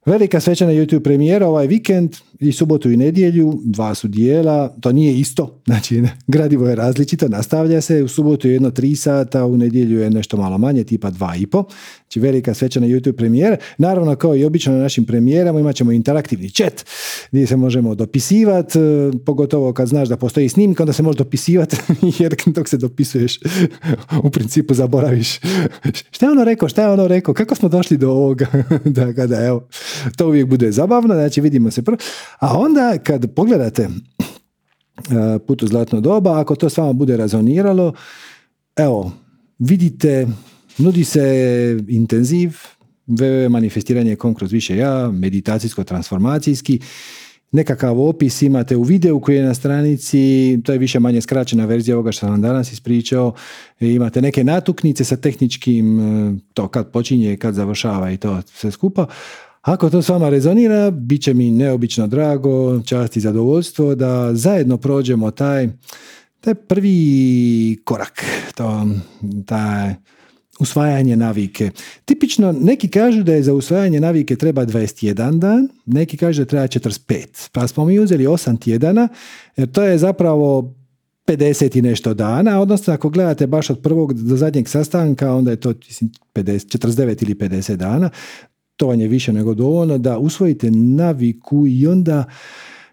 Velika 0.07 0.41
svečana 0.41 0.73
YouTube 0.73 1.03
premijera 1.03 1.49
ovaj 1.49 1.67
vikend 1.67 2.17
i 2.43 2.53
subotu 2.53 2.91
i 2.91 2.97
nedjelju, 2.97 3.61
dva 3.65 3.95
su 3.95 4.09
dijela, 4.09 4.69
to 4.81 4.93
nije 4.93 5.19
isto, 5.19 5.61
znači 5.67 6.03
gradivo 6.27 6.69
je 6.69 6.75
različito, 6.75 7.29
nastavlja 7.29 7.81
se, 7.81 8.03
u 8.03 8.09
subotu 8.09 8.49
je 8.49 8.53
jedno 8.53 8.71
tri 8.71 8.97
sata, 8.97 9.47
u 9.47 9.57
nedjelju 9.57 10.01
je 10.01 10.11
nešto 10.11 10.37
malo 10.37 10.59
manje, 10.59 10.85
tipa 10.85 11.11
dva 11.11 11.37
i 11.37 11.47
po, 11.47 11.65
znači 12.13 12.21
velika 12.21 12.55
svečana 12.55 12.87
YouTube 12.87 13.17
premijera. 13.17 13.57
Naravno, 13.79 14.17
kao 14.17 14.37
i 14.37 14.45
obično 14.45 14.73
na 14.73 14.79
našim 14.79 15.05
premijerama, 15.05 15.61
imat 15.61 15.77
ćemo 15.77 15.93
interaktivni 15.93 16.51
chat 16.51 16.85
gdje 17.31 17.47
se 17.47 17.57
možemo 17.57 17.95
dopisivati, 17.95 18.79
pogotovo 19.27 19.73
kad 19.73 19.89
znaš 19.89 20.09
da 20.09 20.17
postoji 20.17 20.49
snimka, 20.49 20.83
onda 20.83 20.93
se 20.93 21.03
može 21.03 21.19
dopisivati, 21.19 21.77
jer 22.19 22.37
dok 22.47 22.69
se 22.69 22.77
dopisuješ, 22.77 23.39
u 24.25 24.31
principu 24.31 24.75
zaboraviš. 24.75 25.41
Šta 26.11 26.27
je 26.27 26.33
ono 26.33 26.45
rekao, 26.45 26.69
šta 26.69 26.83
je 26.83 26.89
ono 26.89 27.09
rekao, 27.09 27.35
kako 27.35 27.55
smo 27.55 27.69
došli 27.69 27.97
do 27.97 28.11
ovoga, 28.11 28.47
da, 28.85 29.13
kada, 29.13 29.45
evo, 29.47 29.69
to 30.17 30.27
uvijek 30.27 30.47
bude 30.47 30.73
zabavno, 30.73 31.15
znači 31.15 31.41
vidimo 31.41 31.71
se 31.71 31.83
prvo. 31.83 31.99
A 32.39 32.59
onda 32.59 32.99
kad 32.99 33.35
pogledate 33.35 33.83
e, 33.83 35.39
put 35.47 35.63
u 35.63 35.67
zlatno 35.67 36.01
doba, 36.01 36.41
ako 36.41 36.55
to 36.55 36.71
s 36.71 36.77
vama 36.77 36.93
bude 36.93 37.17
razoniralo, 37.17 37.93
evo, 38.77 39.13
vidite, 39.59 40.27
nudi 40.79 41.05
se 41.05 41.25
intenziv, 41.89 42.51
www 43.07 43.49
manifestiranje 43.49 44.17
kom 44.17 44.35
kroz 44.35 44.53
više 44.53 44.77
ja, 44.77 45.11
meditacijsko-transformacijski, 45.13 46.81
nekakav 47.53 48.01
opis 48.01 48.43
imate 48.43 48.77
u 48.77 48.83
videu 48.83 49.21
koji 49.21 49.37
je 49.37 49.45
na 49.45 49.55
stranici, 49.55 50.59
to 50.65 50.73
je 50.73 50.79
više 50.79 51.01
manje 51.01 51.21
skraćena 51.21 51.65
verzija 51.65 51.97
ovoga 51.97 52.13
što 52.13 52.27
sam 52.27 52.43
danas 52.43 52.73
ispričao, 52.73 53.35
imate 53.81 54.23
neke 54.23 54.45
natuknice 54.45 55.05
sa 55.05 55.17
tehničkim, 55.17 56.01
e, 56.01 56.35
to 56.55 56.69
kad 56.69 56.91
počinje, 56.91 57.37
kad 57.37 57.55
završava 57.55 58.11
i 58.11 58.17
to 58.17 58.43
sve 58.47 58.71
skupa, 58.71 59.07
ako 59.63 59.91
to 59.91 60.03
s 60.03 60.09
vama 60.09 60.29
rezonira, 60.29 60.91
bit 60.91 61.23
će 61.23 61.35
mi 61.35 61.51
neobično 61.51 62.07
drago, 62.07 62.83
čast 62.83 63.17
i 63.17 63.21
zadovoljstvo 63.21 63.95
da 63.95 64.35
zajedno 64.35 64.77
prođemo 64.77 65.31
taj, 65.31 65.69
taj 66.41 66.55
prvi 66.55 67.79
korak, 67.85 68.25
to, 68.55 68.87
taj 69.47 69.95
usvajanje 70.61 71.17
navike. 71.17 71.71
Tipično, 72.05 72.53
neki 72.53 72.89
kažu 72.89 73.23
da 73.23 73.35
je 73.35 73.43
za 73.43 73.55
usvajanje 73.55 74.01
navike 74.01 74.37
treba 74.37 74.67
21 74.67 75.39
dan, 75.39 75.69
neki 75.87 76.17
kažu 76.17 76.43
da 76.43 76.49
treba 76.49 76.67
45. 76.67 77.49
Pa 77.53 77.69
smo 77.69 77.85
mi 77.85 77.99
uzeli 77.99 78.27
8 78.27 78.61
tjedana, 78.61 79.09
jer 79.57 79.73
to 79.73 79.83
je 79.83 79.99
zapravo 79.99 80.75
50 81.27 81.79
i 81.79 81.83
nešto 81.83 82.15
dana, 82.15 82.61
odnosno 82.61 82.95
ako 82.95 83.09
gledate 83.09 83.47
baš 83.47 83.71
od 83.71 83.83
prvog 83.83 84.15
do 84.15 84.37
zadnjeg 84.37 84.69
sastanka, 84.69 85.35
onda 85.35 85.51
je 85.51 85.57
to 85.57 85.73
50, 85.73 86.09
49 86.35 87.23
ili 87.23 87.35
50 87.35 87.77
dana 87.77 88.11
to 88.77 88.87
vam 88.87 89.01
je 89.01 89.09
više 89.09 89.33
nego 89.33 89.55
dovoljno 89.55 89.99
da 89.99 90.19
usvojite 90.19 90.71
naviku 90.71 91.67
i 91.67 91.87
onda 91.87 92.25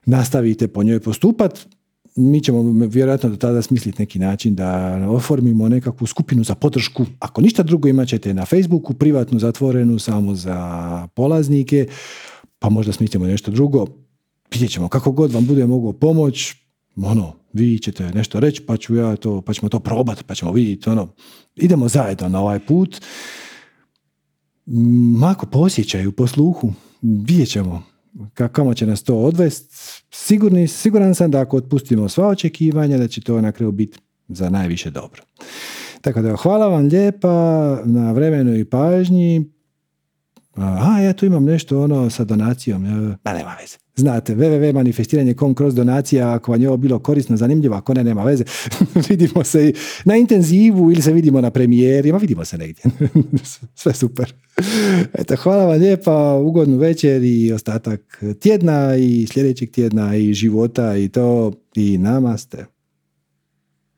nastavite 0.06 0.68
po 0.68 0.84
njoj 0.84 1.00
postupat. 1.00 1.68
Mi 2.16 2.42
ćemo 2.42 2.86
vjerojatno 2.88 3.30
do 3.30 3.36
tada 3.36 3.62
smisliti 3.62 4.02
neki 4.02 4.20
način 4.20 4.56
da 4.56 5.00
oformimo 5.10 5.70
nekakvu 5.70 6.08
skupinu 6.08 6.44
za 6.44 6.56
podršku. 6.56 7.06
Ako 7.20 7.42
ništa 7.42 7.64
drugo 7.64 7.88
imat 7.88 8.08
ćete 8.08 8.34
na 8.34 8.46
Facebooku, 8.46 8.94
privatnu, 8.94 9.40
zatvorenu, 9.40 10.00
samo 10.00 10.36
za 10.36 11.08
polaznike, 11.16 11.88
pa 12.60 12.70
možda 12.70 12.94
smislimo 12.94 13.26
nešto 13.26 13.52
drugo. 13.52 13.86
Vidjet 14.52 14.72
ćemo 14.72 14.88
kako 14.88 15.12
god 15.12 15.32
vam 15.32 15.46
bude 15.46 15.66
moglo 15.66 15.94
pomoć, 15.94 16.54
ono, 16.96 17.34
vi 17.54 17.80
ćete 17.80 18.12
nešto 18.12 18.40
reći, 18.40 18.62
pa 18.62 18.78
ću 18.78 18.96
ja 18.96 19.16
to, 19.16 19.42
pa 19.42 19.54
ćemo 19.54 19.70
to 19.70 19.80
probati, 19.80 20.24
pa 20.24 20.36
ćemo 20.36 20.52
vidjeti, 20.52 20.90
ono, 20.90 21.08
idemo 21.56 21.88
zajedno 21.88 22.30
na 22.30 22.42
ovaj 22.42 22.60
put 22.60 23.02
mako 25.20 25.46
po 25.46 25.60
osjećaju, 25.60 26.12
po 26.12 26.28
sluhu, 26.28 26.74
vidjet 27.02 27.50
ćemo 27.50 27.84
kako 28.34 28.74
će 28.74 28.86
nas 28.86 29.04
to 29.04 29.18
odvest. 29.18 29.72
Sigurni, 30.12 30.68
siguran 30.68 31.16
sam 31.16 31.32
da 31.32 31.42
ako 31.42 31.58
otpustimo 31.58 32.10
sva 32.10 32.28
očekivanja, 32.28 32.98
da 32.98 33.08
će 33.08 33.22
to 33.22 33.42
na 33.42 33.52
kraju 33.52 33.72
biti 33.72 34.00
za 34.28 34.50
najviše 34.50 34.90
dobro. 34.90 35.22
Tako 36.02 36.22
da 36.22 36.36
hvala 36.36 36.68
vam 36.68 36.86
lijepa 36.86 37.78
na 37.86 38.12
vremenu 38.12 38.56
i 38.56 38.66
pažnji. 38.66 39.52
A, 40.56 41.00
ja 41.00 41.14
tu 41.14 41.26
imam 41.26 41.44
nešto 41.44 41.82
ono 41.82 42.10
sa 42.10 42.24
donacijom. 42.24 42.84
Ma 43.24 43.34
nema 43.34 43.56
veze. 43.62 43.78
Znate, 44.00 44.36
www.manifestiranje.com 44.36 45.56
kroz 45.56 45.76
donacija, 45.76 46.34
ako 46.34 46.52
vam 46.52 46.62
je 46.62 46.68
ovo 46.68 46.78
bilo 46.78 47.00
korisno, 47.00 47.38
zanimljivo, 47.38 47.76
ako 47.76 47.94
ne, 47.94 48.04
nema 48.04 48.24
veze. 48.24 48.44
vidimo 49.10 49.44
se 49.44 49.74
na 50.06 50.16
intenzivu 50.16 50.92
ili 50.92 51.02
se 51.02 51.14
vidimo 51.14 51.42
na 51.42 51.50
premijeri, 51.50 52.12
ma 52.12 52.18
vidimo 52.18 52.46
se 52.46 52.58
negdje. 52.58 52.84
Sve 53.76 53.94
super. 53.94 54.34
Eto, 55.14 55.36
hvala 55.36 55.66
vam 55.66 55.80
lijepa, 55.80 56.34
ugodnu 56.34 56.78
večer 56.78 57.24
i 57.24 57.54
ostatak 57.54 58.24
tjedna 58.40 58.96
i 58.96 59.28
sljedećeg 59.34 59.72
tjedna 59.72 60.16
i 60.16 60.34
života 60.34 60.98
i 60.98 61.08
to 61.08 61.52
i 61.76 61.98
namaste. 61.98 62.66